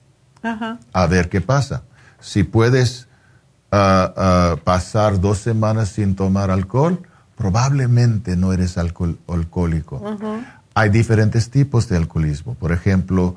A 0.93 1.07
ver 1.07 1.27
qué 1.27 1.41
pasa. 1.41 1.83
Si 2.21 2.43
puedes 2.43 3.09
ah, 3.69 4.13
ah, 4.15 4.55
pasar 4.63 5.19
dos 5.19 5.39
semanas 5.39 5.89
sin 5.89 6.15
tomar 6.15 6.51
alcohol, 6.51 7.01
probablemente 7.35 8.37
no 8.37 8.53
eres 8.53 8.77
alcohólico. 8.77 10.01
Hay 10.73 10.89
diferentes 10.89 11.49
tipos 11.49 11.89
de 11.89 11.97
alcoholismo. 11.97 12.53
Por 12.53 12.71
ejemplo, 12.71 13.35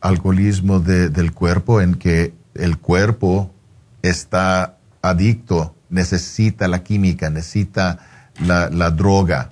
alcoholismo 0.00 0.78
del 0.78 1.32
cuerpo 1.32 1.80
en 1.80 1.96
que 1.96 2.32
el 2.54 2.78
cuerpo 2.78 3.50
está 4.02 4.76
adicto, 5.02 5.74
necesita 5.90 6.68
la 6.68 6.84
química, 6.84 7.28
necesita 7.28 7.98
la, 8.38 8.90
droga, 8.92 9.50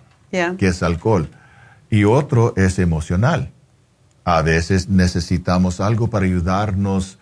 que 0.58 0.68
es 0.68 0.82
alcohol. 0.82 1.28
Y 1.90 2.04
otro 2.04 2.54
es 2.56 2.78
emocional. 2.78 3.52
A 4.24 4.42
veces 4.42 4.88
necesitamos 4.88 5.80
algo 5.80 6.08
para 6.08 6.26
ayudarnos 6.26 7.18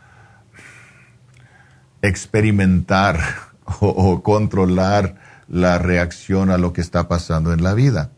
a 2.02 2.06
experimentar 2.06 3.20
o, 3.80 4.22
controlar 4.22 5.16
la 5.48 5.78
reacción 5.78 6.50
a 6.50 6.58
lo 6.58 6.72
que 6.72 6.80
está 6.80 7.08
pasando 7.08 7.52
en 7.52 7.62
la 7.62 7.74
vida. 7.74 8.10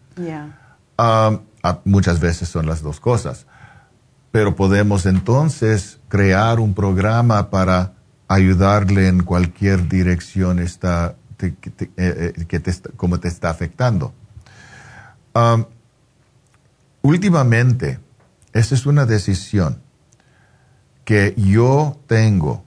Um, 0.97 1.41
muchas 1.85 2.21
veces 2.21 2.49
son 2.49 2.67
las 2.67 2.83
dos 2.83 3.01
cosas. 3.01 3.47
Pero 4.31 4.55
podemos 4.57 5.07
entonces 5.07 5.99
crear 6.09 6.61
un 6.61 6.75
programa 6.75 7.51
para 7.51 7.93
ayudarle 8.29 9.09
en 9.09 9.23
cualquier 9.23 9.89
dirección 9.89 10.59
está, 10.59 11.15
que 11.37 11.51
te, 11.51 11.85
eh, 11.97 12.33
eh, 12.37 12.73
como 12.97 13.21
te 13.21 13.29
está 13.29 13.51
afectando. 13.51 14.13
Últimamente, 17.03 17.99
esa 18.53 18.75
es 18.75 18.87
una 18.87 19.05
decisión 19.05 19.83
que 21.05 21.35
yo 21.37 21.99
tengo 22.07 22.65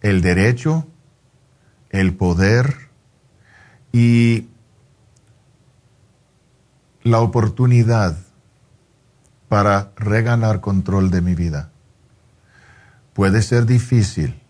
el 0.00 0.20
derecho, 0.20 0.86
el 1.90 2.14
poder 2.14 2.90
y 3.92 4.48
la 7.02 7.20
oportunidad 7.20 8.16
para 9.48 9.92
reganar 9.96 10.60
control 10.60 11.10
de 11.10 11.20
mi 11.22 11.34
vida. 11.34 11.70
Puede 13.14 13.42
ser 13.42 13.66
difícil, 13.66 14.40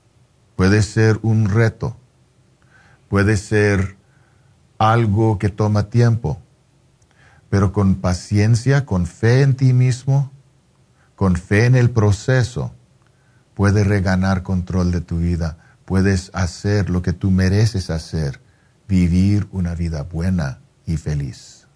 puede 0.57 0.83
ser 0.83 1.19
un 1.23 1.49
reto, 1.49 1.97
puede 3.09 3.37
ser 3.39 3.97
algo 4.77 5.39
que 5.39 5.49
toma 5.49 5.85
tiempo, 5.85 6.43
pero 7.51 7.73
con 7.73 7.97
paciencia, 7.97 8.87
con 8.87 9.07
fe 9.07 9.43
en 9.43 9.55
ti 9.55 9.73
mismo, 9.73 10.31
con 11.17 11.37
fe 11.37 11.67
en 11.67 11.75
el 11.75 11.91
proceso, 11.91 12.73
puedes 13.55 13.87
reganar 13.87 14.43
control 14.43 14.93
de 14.93 15.01
tu 15.01 15.19
vida, 15.19 15.59
puedes 15.85 16.31
hacer 16.33 16.89
lo 16.89 17.03
que 17.03 17.13
tú 17.13 17.31
mereces 17.31 17.91
hacer, 17.91 18.41
vivir 18.89 19.49
una 19.51 19.75
vida 19.75 20.05
buena 20.05 20.61
y 20.87 20.97
feliz. 20.97 21.67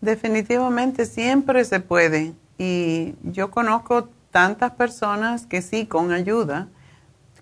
Definitivamente 0.00 1.04
siempre 1.04 1.64
se 1.64 1.80
puede. 1.80 2.34
Y 2.56 3.16
yo 3.24 3.50
conozco 3.50 4.08
tantas 4.30 4.72
personas 4.72 5.46
que 5.46 5.62
sí, 5.62 5.86
con 5.86 6.12
ayuda. 6.12 6.68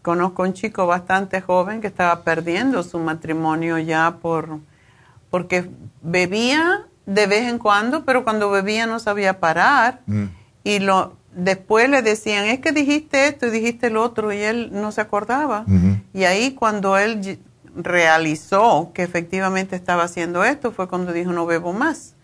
Conozco 0.00 0.42
un 0.42 0.52
chico 0.52 0.86
bastante 0.86 1.40
joven 1.40 1.80
que 1.80 1.88
estaba 1.88 2.24
perdiendo 2.24 2.82
su 2.82 2.98
matrimonio 2.98 3.78
ya 3.78 4.18
por 4.20 4.60
porque 5.30 5.70
bebía 6.02 6.86
de 7.06 7.26
vez 7.26 7.48
en 7.48 7.58
cuando, 7.58 8.04
pero 8.04 8.24
cuando 8.24 8.50
bebía 8.50 8.86
no 8.86 8.98
sabía 8.98 9.40
parar. 9.40 10.00
Mm. 10.06 10.24
Y 10.64 10.78
lo 10.78 11.16
después 11.34 11.88
le 11.88 12.02
decían, 12.02 12.44
es 12.44 12.60
que 12.60 12.72
dijiste 12.72 13.26
esto 13.26 13.46
y 13.46 13.50
dijiste 13.50 13.86
el 13.88 13.96
otro, 13.96 14.32
y 14.32 14.38
él 14.38 14.70
no 14.72 14.92
se 14.92 15.00
acordaba. 15.00 15.64
Y 16.12 16.24
ahí 16.24 16.52
cuando 16.52 16.98
él 16.98 17.38
realizó 17.74 18.92
que 18.94 19.02
efectivamente 19.02 19.74
estaba 19.74 20.04
haciendo 20.04 20.44
esto, 20.44 20.72
fue 20.72 20.88
cuando 20.88 21.12
dijo, 21.12 21.32
no 21.32 21.46
bebo 21.46 21.72
más 21.72 22.14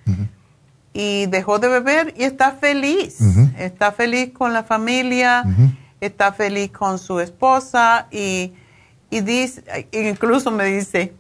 y 0.93 1.27
dejó 1.27 1.61
de 1.61 1.69
beber 1.69 2.13
y 2.17 2.25
está 2.25 2.53
feliz. 2.53 3.21
Está 3.57 3.93
feliz 3.93 4.33
con 4.33 4.53
la 4.53 4.65
familia, 4.65 5.45
está 6.01 6.33
feliz 6.33 6.73
con 6.73 6.99
su 6.99 7.21
esposa 7.21 8.09
y, 8.11 8.53
dice, 9.11 9.87
incluso 9.93 10.51
me 10.51 10.65
dice, 10.65 11.15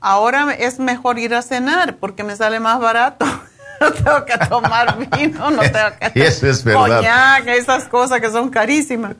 ahora 0.00 0.52
es 0.52 0.78
mejor 0.78 1.18
ir 1.18 1.34
a 1.34 1.42
cenar 1.42 1.96
porque 1.96 2.24
me 2.24 2.36
sale 2.36 2.60
más 2.60 2.80
barato. 2.80 3.24
no 3.80 3.92
tengo 3.92 4.24
que 4.24 4.38
tomar 4.48 4.98
vino, 5.16 5.50
no 5.50 5.62
tengo 5.62 5.90
que 6.00 6.18
y 6.18 6.22
eso 6.22 6.46
es 6.46 6.64
verdad. 6.64 7.46
esas 7.48 7.84
cosas 7.84 8.20
que 8.20 8.30
son 8.30 8.50
carísimas. 8.50 9.14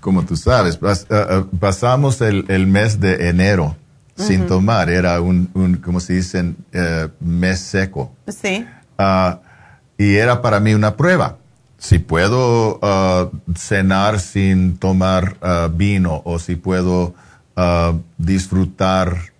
Como 0.00 0.24
tú 0.24 0.36
sabes, 0.36 0.76
eh, 0.76 1.04
eh, 1.10 1.44
pasamos 1.58 2.20
el, 2.20 2.44
el 2.48 2.66
mes 2.66 3.00
de 3.00 3.28
enero 3.28 3.76
sin 4.16 4.46
tomar. 4.46 4.88
Era 4.88 5.20
un, 5.20 5.50
un 5.54 5.76
como 5.76 6.00
se 6.00 6.14
dice, 6.14 6.54
eh, 6.72 7.08
mes 7.20 7.60
seco. 7.60 8.12
Sí. 8.28 8.64
Ah, 8.98 9.40
y 9.98 10.16
era 10.16 10.42
para 10.42 10.60
mí 10.60 10.74
una 10.74 10.96
prueba. 10.96 11.38
Si 11.78 11.98
puedo 11.98 12.78
ah, 12.82 13.28
cenar 13.56 14.20
sin 14.20 14.78
tomar 14.78 15.36
ah, 15.42 15.68
vino 15.72 16.22
o 16.24 16.38
si 16.38 16.56
puedo 16.56 17.14
disfrutar 18.18 19.32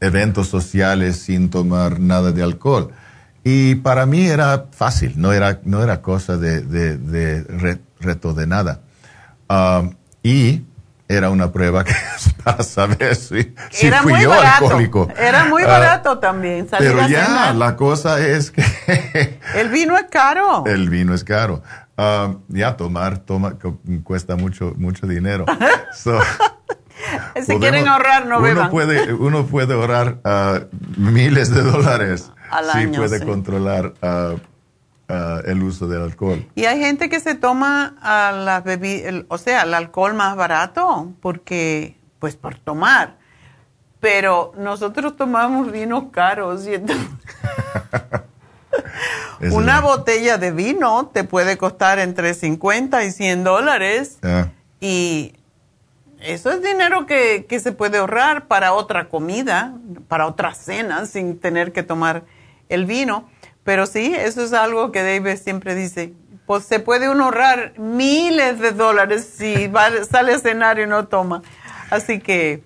eventos 0.00 0.48
sociales 0.48 1.16
sin 1.16 1.50
tomar 1.50 2.00
nada 2.00 2.32
de 2.32 2.42
alcohol. 2.42 2.92
Y 3.44 3.76
para 3.76 4.06
mí 4.06 4.26
era 4.26 4.66
fácil, 4.70 5.14
no 5.16 5.32
era, 5.32 5.60
no 5.64 5.82
era 5.82 6.00
cosa 6.00 6.36
de, 6.36 6.60
de, 6.60 7.80
reto 8.00 8.34
de 8.34 8.46
nada. 8.46 8.80
y 10.22 10.62
era 11.08 11.28
una 11.30 11.52
prueba 11.52 11.84
que 11.84 11.94
para 12.44 12.62
saber 12.62 13.16
si, 13.16 13.54
si 13.70 13.90
fui 13.90 14.20
yo 14.20 14.32
alcohólico. 14.32 15.08
Era 15.18 15.44
muy 15.44 15.62
ah, 15.62 15.66
barato 15.66 16.18
también. 16.18 16.66
Pero 16.78 17.06
ya, 17.08 17.52
la 17.52 17.76
cosa 17.76 18.20
es 18.20 18.50
que... 18.50 18.62
el 19.56 19.68
vino 19.68 19.96
es 19.96 20.04
caro. 20.04 20.64
El 20.66 20.88
vino 20.88 21.14
es 21.14 21.24
caro. 21.24 21.62
Ah, 21.96 22.34
ya 22.48 22.76
tomar 22.76 23.18
toma, 23.18 23.56
cuesta 24.04 24.36
mucho, 24.36 24.72
mucho 24.76 25.06
dinero. 25.06 25.44
si 27.46 27.58
quieren 27.58 27.88
ahorrar, 27.88 28.26
no 28.26 28.38
uno 28.38 28.70
Puede, 28.70 29.12
uno 29.12 29.46
puede 29.46 29.74
ahorrar 29.74 30.18
ah, 30.24 30.60
miles 30.96 31.54
de 31.54 31.62
dólares 31.62 32.30
Al 32.50 32.70
si 32.72 32.86
puede 32.88 33.24
controlar 33.24 33.94
Ah, 35.14 35.42
el 35.44 35.62
uso 35.62 35.86
del 35.88 36.00
alcohol. 36.00 36.48
Y 36.54 36.64
hay 36.64 36.78
gente 36.80 37.10
que 37.10 37.20
se 37.20 37.34
toma 37.34 37.96
a 38.00 38.32
la 38.32 38.64
o 39.28 39.36
sea, 39.36 39.64
el 39.64 39.74
alcohol 39.74 40.14
más 40.14 40.36
barato, 40.36 41.12
porque, 41.20 41.98
pues 42.18 42.34
por 42.34 42.54
tomar. 42.58 43.16
Pero 44.00 44.54
nosotros 44.56 45.14
tomamos 45.14 45.70
vinos 45.70 46.04
caros. 46.12 46.66
Y 46.66 46.80
Una 49.52 49.82
botella 49.82 50.38
de 50.38 50.50
vino 50.50 51.10
te 51.12 51.24
puede 51.24 51.58
costar 51.58 51.98
entre 51.98 52.32
50 52.32 53.04
y 53.04 53.10
100 53.10 53.44
dólares. 53.44 54.16
Ah. 54.22 54.48
Y 54.80 55.34
eso 56.24 56.50
es 56.50 56.62
dinero 56.62 57.06
que, 57.06 57.46
que, 57.48 57.60
se 57.60 57.72
puede 57.72 57.98
ahorrar 57.98 58.46
para 58.46 58.72
otra 58.72 59.08
comida, 59.08 59.74
para 60.08 60.26
otra 60.26 60.54
cena, 60.54 61.06
sin 61.06 61.38
tener 61.38 61.72
que 61.72 61.82
tomar 61.82 62.24
el 62.68 62.86
vino. 62.86 63.28
Pero 63.64 63.86
sí, 63.86 64.14
eso 64.14 64.42
es 64.42 64.52
algo 64.52 64.92
que 64.92 65.02
David 65.02 65.38
siempre 65.42 65.74
dice. 65.74 66.14
Pues 66.46 66.64
se 66.64 66.80
puede 66.80 67.08
uno 67.08 67.24
ahorrar 67.24 67.78
miles 67.78 68.58
de 68.58 68.72
dólares 68.72 69.28
si 69.36 69.70
sale 70.10 70.34
a 70.34 70.38
cenar 70.38 70.78
y 70.78 70.86
no 70.86 71.06
toma. 71.06 71.42
Así 71.90 72.18
que 72.18 72.64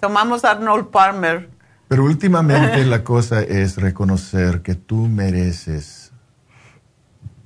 tomamos 0.00 0.44
Arnold 0.44 0.88
Palmer. 0.88 1.48
Pero 1.88 2.04
últimamente 2.04 2.84
la 2.84 3.04
cosa 3.04 3.42
es 3.42 3.76
reconocer 3.76 4.62
que 4.62 4.74
tú 4.74 5.06
mereces 5.06 6.12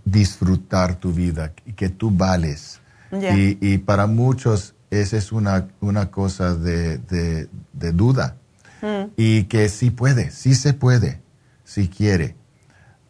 disfrutar 0.04 0.96
tu 0.96 1.12
vida 1.12 1.52
y 1.66 1.74
que 1.74 1.88
tú 1.90 2.10
vales. 2.10 2.80
Y, 3.12 3.58
y 3.60 3.78
para 3.78 4.06
muchos 4.06 4.74
esa 4.90 5.16
es 5.16 5.32
una, 5.32 5.68
una 5.80 6.10
cosa 6.10 6.54
de, 6.54 6.98
de, 6.98 7.48
de 7.72 7.92
duda. 7.92 8.36
Mm. 8.82 9.10
Y 9.16 9.44
que 9.44 9.68
sí 9.68 9.90
puede, 9.90 10.30
sí 10.30 10.54
se 10.54 10.72
puede, 10.74 11.20
si 11.64 11.88
quiere. 11.88 12.36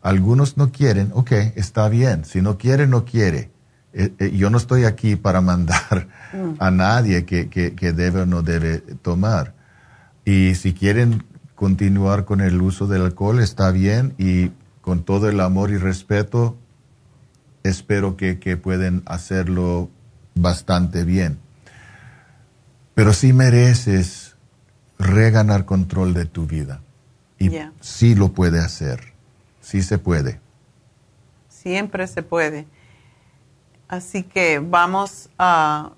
Algunos 0.02 0.57
no 0.57 0.73
quieren, 0.73 1.10
ok, 1.15 1.33
está 1.57 1.89
bien. 1.89 2.25
Si 2.25 2.41
no 2.42 2.59
quiere, 2.59 2.86
no 2.86 3.05
quiere. 3.05 3.50
Eh, 3.92 4.12
eh, 4.18 4.31
yo 4.36 4.50
no 4.50 4.59
estoy 4.59 4.84
aquí 4.84 5.17
para 5.17 5.41
mandar 5.41 6.09
Mm. 6.33 6.55
a 6.60 6.70
nadie 6.70 7.25
que, 7.25 7.49
que, 7.49 7.75
que 7.75 7.92
debe 7.92 8.20
o 8.20 8.26
no 8.26 8.42
debe 8.42 8.78
tomar. 9.02 9.55
Y 10.25 10.55
si 10.55 10.75
quieren 10.75 11.25
continuar 11.57 12.25
con 12.25 12.41
el 12.41 12.62
uso 12.62 12.86
del 12.86 13.02
alcohol, 13.02 13.41
está 13.41 13.73
bien. 13.73 14.15
Y 14.17 14.52
con 14.81 15.02
todo 15.02 15.28
el 15.28 15.41
amor 15.41 15.70
y 15.70 15.76
respeto, 15.76 16.57
espero 17.65 18.17
que, 18.17 18.39
que 18.39 18.57
pueden 18.57 19.02
hacerlo 19.07 19.91
bastante 20.34 21.05
bien. 21.05 21.39
Pero 23.01 23.15
sí 23.15 23.33
mereces 23.33 24.37
reganar 24.99 25.65
control 25.65 26.12
de 26.12 26.27
tu 26.27 26.45
vida. 26.45 26.83
Y 27.39 27.51
sí 27.81 28.15
lo 28.15 28.29
puede 28.29 28.61
hacer. 28.61 29.15
Sí 29.62 29.81
se 29.81 29.97
puede. 29.97 30.39
Siempre 31.49 32.07
se 32.09 32.23
puede. 32.23 32.67
Así 33.89 34.23
que 34.23 34.59
vamos 34.59 35.31
a... 35.39 35.93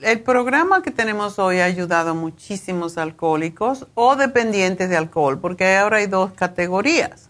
El 0.00 0.20
programa 0.20 0.82
que 0.82 0.90
tenemos 0.90 1.38
hoy 1.38 1.58
ha 1.58 1.66
ayudado 1.66 2.12
a 2.12 2.14
muchísimos 2.14 2.96
alcohólicos 2.96 3.86
o 3.92 4.16
dependientes 4.16 4.88
de 4.88 4.96
alcohol, 4.96 5.40
porque 5.40 5.76
ahora 5.76 5.98
hay 5.98 6.06
dos 6.06 6.32
categorías. 6.32 7.28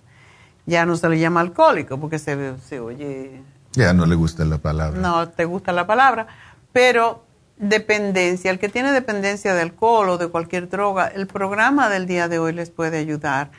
Ya 0.67 0.87
no 0.87 0.97
se 0.97 1.09
le 1.09 1.19
llama 1.19 1.41
alcohólico 1.41 1.99
porque 1.99 2.21
se, 2.21 2.57
se 2.61 2.79
oye 2.79 3.43
Ya 3.73 3.93
no 3.93 4.07
le 4.07 4.15
gusta 4.15 4.45
la 4.45 4.59
palabra. 4.59 5.01
no 5.01 5.29
te 5.31 5.47
gusta 5.47 5.73
la 5.73 5.85
palabra, 5.89 6.29
pero 6.73 7.29
dependencia, 7.61 8.51
el 8.51 8.59
que 8.59 8.71
tiene 8.71 8.91
dependencia 8.91 9.55
de 9.55 9.61
alcohol 9.61 10.09
o 10.09 10.19
de 10.19 10.29
cualquier 10.29 10.69
droga, 10.69 11.09
el 11.09 11.27
programa 11.27 11.91
del 11.91 12.07
día 12.07 12.27
de 12.27 12.39
hoy 12.39 12.55
les 12.55 12.71
puede 12.71 12.99
ayudar, 12.99 13.51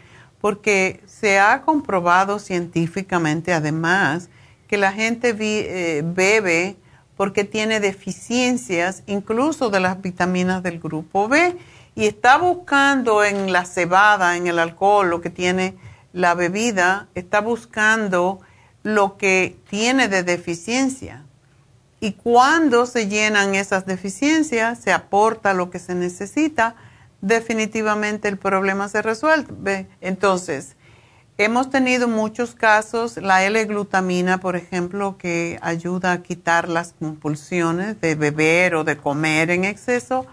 porque 0.42 1.02
se 1.06 1.40
ha 1.40 1.62
comprobado 1.62 2.40
científicamente 2.40 3.54
además 3.54 4.30
que 4.68 4.78
la 4.78 4.92
gente 4.92 5.36
eh, 5.40 6.02
bebe 6.04 6.78
porque 7.16 7.44
tiene 7.44 7.80
deficiencias 7.80 9.04
incluso 9.06 9.70
de 9.70 9.80
las 9.80 10.02
vitaminas 10.02 10.64
del 10.64 10.80
grupo 10.80 11.28
B 11.28 11.56
y 11.94 12.08
está 12.08 12.38
buscando 12.38 13.24
en 13.24 13.52
la 13.52 13.66
cebada, 13.66 14.36
en 14.36 14.48
el 14.48 14.58
alcohol, 14.58 15.12
lo 15.12 15.22
que 15.22 15.30
tiene 15.30 15.76
la 16.12 16.34
bebida, 16.34 17.08
está 17.14 17.40
buscando 17.42 18.40
lo 18.82 19.18
que 19.18 19.58
tiene 19.70 20.08
de 20.08 20.24
deficiencia. 20.24 21.24
Y 22.04 22.14
cuando 22.14 22.88
se 22.88 23.08
llenan 23.08 23.54
esas 23.54 23.86
deficiencias, 23.86 24.80
se 24.80 24.92
aporta 24.92 25.54
lo 25.54 25.70
que 25.70 25.78
se 25.78 25.94
necesita, 25.94 26.76
definitivamente 27.22 28.28
el 28.28 28.38
problema 28.38 28.90
se 28.90 29.04
resuelve. 29.04 29.88
Entonces, 30.02 30.76
hemos 31.38 31.70
tenido 31.70 32.08
muchos 32.08 32.56
casos, 32.56 33.18
la 33.18 33.46
L-glutamina, 33.46 34.40
por 34.40 34.56
ejemplo, 34.56 35.20
que 35.20 35.60
ayuda 35.62 36.12
a 36.14 36.24
quitar 36.24 36.70
las 36.70 36.94
compulsiones 36.94 38.02
de 38.02 38.16
beber 38.16 38.74
o 38.74 38.84
de 38.84 38.98
comer 38.98 39.52
en 39.52 39.64
exceso, 39.64 40.26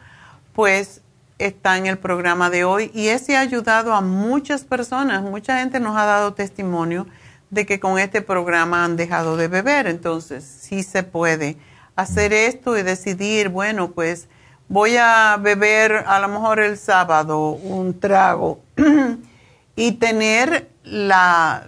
pues 0.55 1.03
está 1.39 1.77
en 1.77 1.85
el 1.85 1.99
programa 1.99 2.49
de 2.49 2.65
hoy 2.65 2.91
y 2.95 3.09
ese 3.09 3.37
ha 3.37 3.41
ayudado 3.41 3.93
a 3.93 4.01
muchas 4.01 4.65
personas. 4.65 5.23
Mucha 5.23 5.61
gente 5.61 5.81
nos 5.81 5.99
ha 5.99 6.07
dado 6.07 6.33
testimonio 6.33 7.07
de 7.51 7.67
que 7.67 7.81
con 7.81 7.99
este 7.99 8.23
programa 8.23 8.85
han 8.85 8.97
dejado 8.97 9.37
de 9.37 9.49
beber. 9.49 9.87
Entonces, 9.87 10.45
sí 10.45 10.83
se 10.83 11.03
puede 11.03 11.57
hacer 11.97 12.33
esto 12.33 12.79
y 12.79 12.83
decidir, 12.83 13.49
bueno, 13.49 13.91
pues 13.91 14.29
voy 14.69 14.97
a 14.97 15.37
beber 15.41 16.05
a 16.07 16.21
lo 16.21 16.29
mejor 16.29 16.61
el 16.61 16.77
sábado 16.79 17.51
un 17.51 17.99
trago 17.99 18.61
y 19.77 19.93
tener 19.93 20.71
la, 20.85 21.67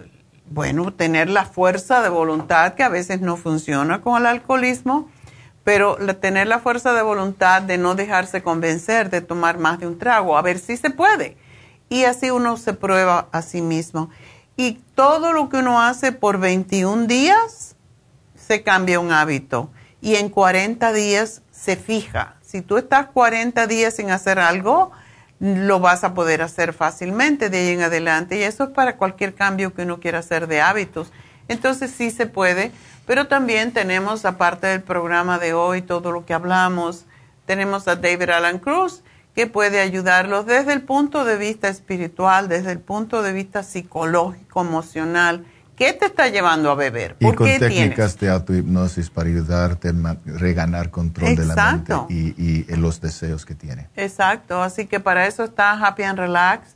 bueno, 0.49 0.93
tener 0.93 1.29
la 1.29 1.45
fuerza 1.45 2.01
de 2.01 2.09
voluntad 2.09 2.75
que 2.75 2.83
a 2.83 2.89
veces 2.89 3.21
no 3.21 3.37
funciona 3.37 4.01
con 4.01 4.17
el 4.17 4.25
alcoholismo, 4.27 5.09
pero 5.63 5.97
tener 6.15 6.47
la 6.47 6.59
fuerza 6.59 6.93
de 6.93 7.01
voluntad 7.01 7.61
de 7.61 7.77
no 7.77 7.95
dejarse 7.95 8.41
convencer 8.41 9.09
de 9.09 9.21
tomar 9.21 9.57
más 9.57 9.79
de 9.79 9.87
un 9.87 9.97
trago, 9.97 10.37
a 10.37 10.41
ver 10.41 10.59
si 10.59 10.77
se 10.77 10.89
puede. 10.89 11.37
Y 11.89 12.05
así 12.05 12.31
uno 12.31 12.55
se 12.57 12.73
prueba 12.73 13.27
a 13.31 13.41
sí 13.41 13.61
mismo. 13.61 14.09
Y 14.57 14.73
todo 14.95 15.33
lo 15.33 15.49
que 15.49 15.57
uno 15.57 15.81
hace 15.81 16.11
por 16.11 16.39
21 16.39 17.07
días 17.07 17.75
se 18.35 18.63
cambia 18.63 18.99
un 18.99 19.11
hábito. 19.11 19.69
Y 20.01 20.15
en 20.15 20.29
40 20.29 20.93
días 20.93 21.41
se 21.51 21.75
fija. 21.75 22.35
Si 22.41 22.61
tú 22.61 22.77
estás 22.77 23.07
40 23.07 23.67
días 23.67 23.95
sin 23.95 24.11
hacer 24.11 24.39
algo, 24.39 24.91
lo 25.39 25.79
vas 25.79 26.03
a 26.03 26.13
poder 26.13 26.41
hacer 26.41 26.73
fácilmente 26.73 27.49
de 27.49 27.57
ahí 27.59 27.69
en 27.69 27.81
adelante. 27.81 28.37
Y 28.37 28.43
eso 28.43 28.65
es 28.65 28.69
para 28.71 28.97
cualquier 28.97 29.33
cambio 29.33 29.73
que 29.73 29.83
uno 29.83 29.99
quiera 29.99 30.19
hacer 30.19 30.47
de 30.47 30.61
hábitos. 30.61 31.11
Entonces 31.47 31.91
sí 31.91 32.11
se 32.11 32.27
puede, 32.27 32.71
pero 33.05 33.27
también 33.27 33.73
tenemos, 33.73 34.25
aparte 34.25 34.67
del 34.67 34.81
programa 34.81 35.39
de 35.39 35.53
hoy, 35.53 35.81
todo 35.81 36.11
lo 36.11 36.25
que 36.25 36.33
hablamos, 36.33 37.05
tenemos 37.45 37.87
a 37.87 37.95
David 37.95 38.29
Alan 38.29 38.59
Cruz, 38.59 39.03
que 39.35 39.47
puede 39.47 39.79
ayudarlos 39.79 40.45
desde 40.45 40.73
el 40.73 40.81
punto 40.81 41.23
de 41.23 41.37
vista 41.37 41.69
espiritual, 41.69 42.49
desde 42.49 42.71
el 42.71 42.79
punto 42.79 43.21
de 43.21 43.33
vista 43.33 43.63
psicológico, 43.63 44.61
emocional. 44.61 45.45
¿Qué 45.75 45.93
te 45.93 46.05
está 46.05 46.27
llevando 46.27 46.69
a 46.69 46.75
beber? 46.75 47.15
Y 47.19 47.25
¿Por 47.25 47.35
con 47.35 47.47
qué 47.47 47.57
técnicas 47.57 48.19
de 48.19 48.29
autohipnosis 48.29 49.09
para 49.09 49.29
ayudarte 49.29 49.89
a 49.89 50.17
reganar 50.25 50.91
control 50.91 51.35
de 51.35 51.45
la 51.45 51.55
mente 51.55 51.93
y, 52.09 52.35
y 52.37 52.65
en 52.71 52.81
los 52.81 53.01
deseos 53.01 53.45
que 53.45 53.55
tiene. 53.55 53.87
Exacto, 53.95 54.61
así 54.61 54.85
que 54.85 54.99
para 54.99 55.25
eso 55.25 55.43
está 55.43 55.71
Happy 55.71 56.03
and 56.03 56.19
Relax. 56.19 56.75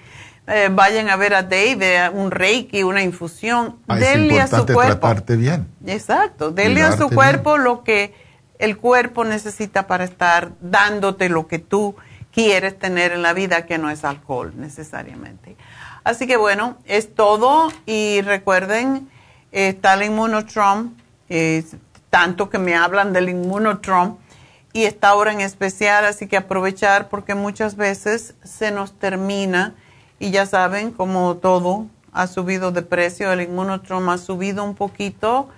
eh, 0.48 0.70
vayan 0.72 1.10
a 1.10 1.16
ver 1.16 1.36
a 1.36 1.44
Dave, 1.44 2.10
un 2.12 2.32
reiki, 2.32 2.82
una 2.84 3.04
infusión. 3.04 3.78
Ah, 3.88 3.96
denle 3.96 4.42
a 4.42 4.48
su 4.48 4.66
cuerpo. 4.66 5.00
tratarte 5.00 5.36
bien. 5.36 5.68
Exacto, 5.86 6.50
denle 6.52 6.82
a 6.84 6.98
su 6.98 7.10
cuerpo 7.10 7.58
lo 7.58 7.84
que 7.84 8.29
el 8.60 8.78
cuerpo 8.78 9.24
necesita 9.24 9.88
para 9.88 10.04
estar 10.04 10.52
dándote 10.62 11.30
lo 11.30 11.48
que 11.48 11.60
tú 11.60 11.96
quieres 12.32 12.78
tener 12.78 13.14
en 13.14 13.22
la 13.22 13.34
vida, 13.34 13.66
que 13.66 13.78
no 13.78 13.90
es 13.90 14.06
alcohol 14.06 14.54
necesariamente. 14.56 15.56
Así 16.04 16.28
que 16.28 16.38
bueno, 16.38 16.78
es 16.86 17.16
todo 17.16 17.72
y 17.86 18.22
recuerden, 18.22 19.10
está 19.52 19.96
el 19.96 20.04
Inmunotron, 20.04 20.96
tanto 22.10 22.50
que 22.50 22.60
me 22.60 22.76
hablan 22.76 23.14
del 23.14 23.30
Inmunotron 23.30 24.18
y 24.74 24.84
está 24.84 25.10
ahora 25.10 25.32
en 25.32 25.42
especial, 25.42 26.06
así 26.06 26.28
que 26.28 26.38
aprovechar 26.38 27.10
porque 27.10 27.36
muchas 27.36 27.76
veces 27.76 28.36
se 28.44 28.72
nos 28.72 28.94
termina 28.94 29.74
y 30.20 30.32
ya 30.32 30.46
saben, 30.46 30.92
como 30.92 31.38
todo 31.38 31.88
ha 32.12 32.28
subido 32.28 32.72
de 32.72 32.82
precio, 32.82 33.32
el 33.32 33.42
Inmunotron 33.42 34.10
ha 34.10 34.18
subido 34.18 34.64
un 34.64 34.76
poquito. 34.76 35.50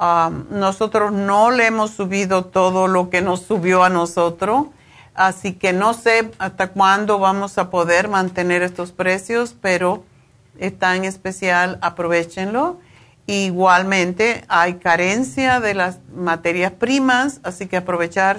Um, 0.00 0.46
nosotros 0.50 1.12
no 1.12 1.50
le 1.50 1.66
hemos 1.66 1.92
subido 1.92 2.46
todo 2.46 2.88
lo 2.88 3.10
que 3.10 3.22
nos 3.22 3.42
subió 3.42 3.84
a 3.84 3.88
nosotros 3.88 4.66
Así 5.14 5.52
que 5.52 5.72
no 5.72 5.92
sé 5.94 6.30
hasta 6.38 6.68
cuándo 6.68 7.18
vamos 7.18 7.58
a 7.58 7.70
poder 7.70 8.08
mantener 8.08 8.62
estos 8.62 8.92
precios, 8.92 9.54
pero 9.60 10.04
está 10.58 10.96
en 10.96 11.04
especial, 11.04 11.78
aprovechenlo. 11.82 12.78
Igualmente 13.26 14.44
hay 14.48 14.74
carencia 14.74 15.60
de 15.60 15.74
las 15.74 15.98
materias 16.14 16.72
primas, 16.72 17.40
así 17.42 17.66
que 17.66 17.76
aprovechar 17.76 18.38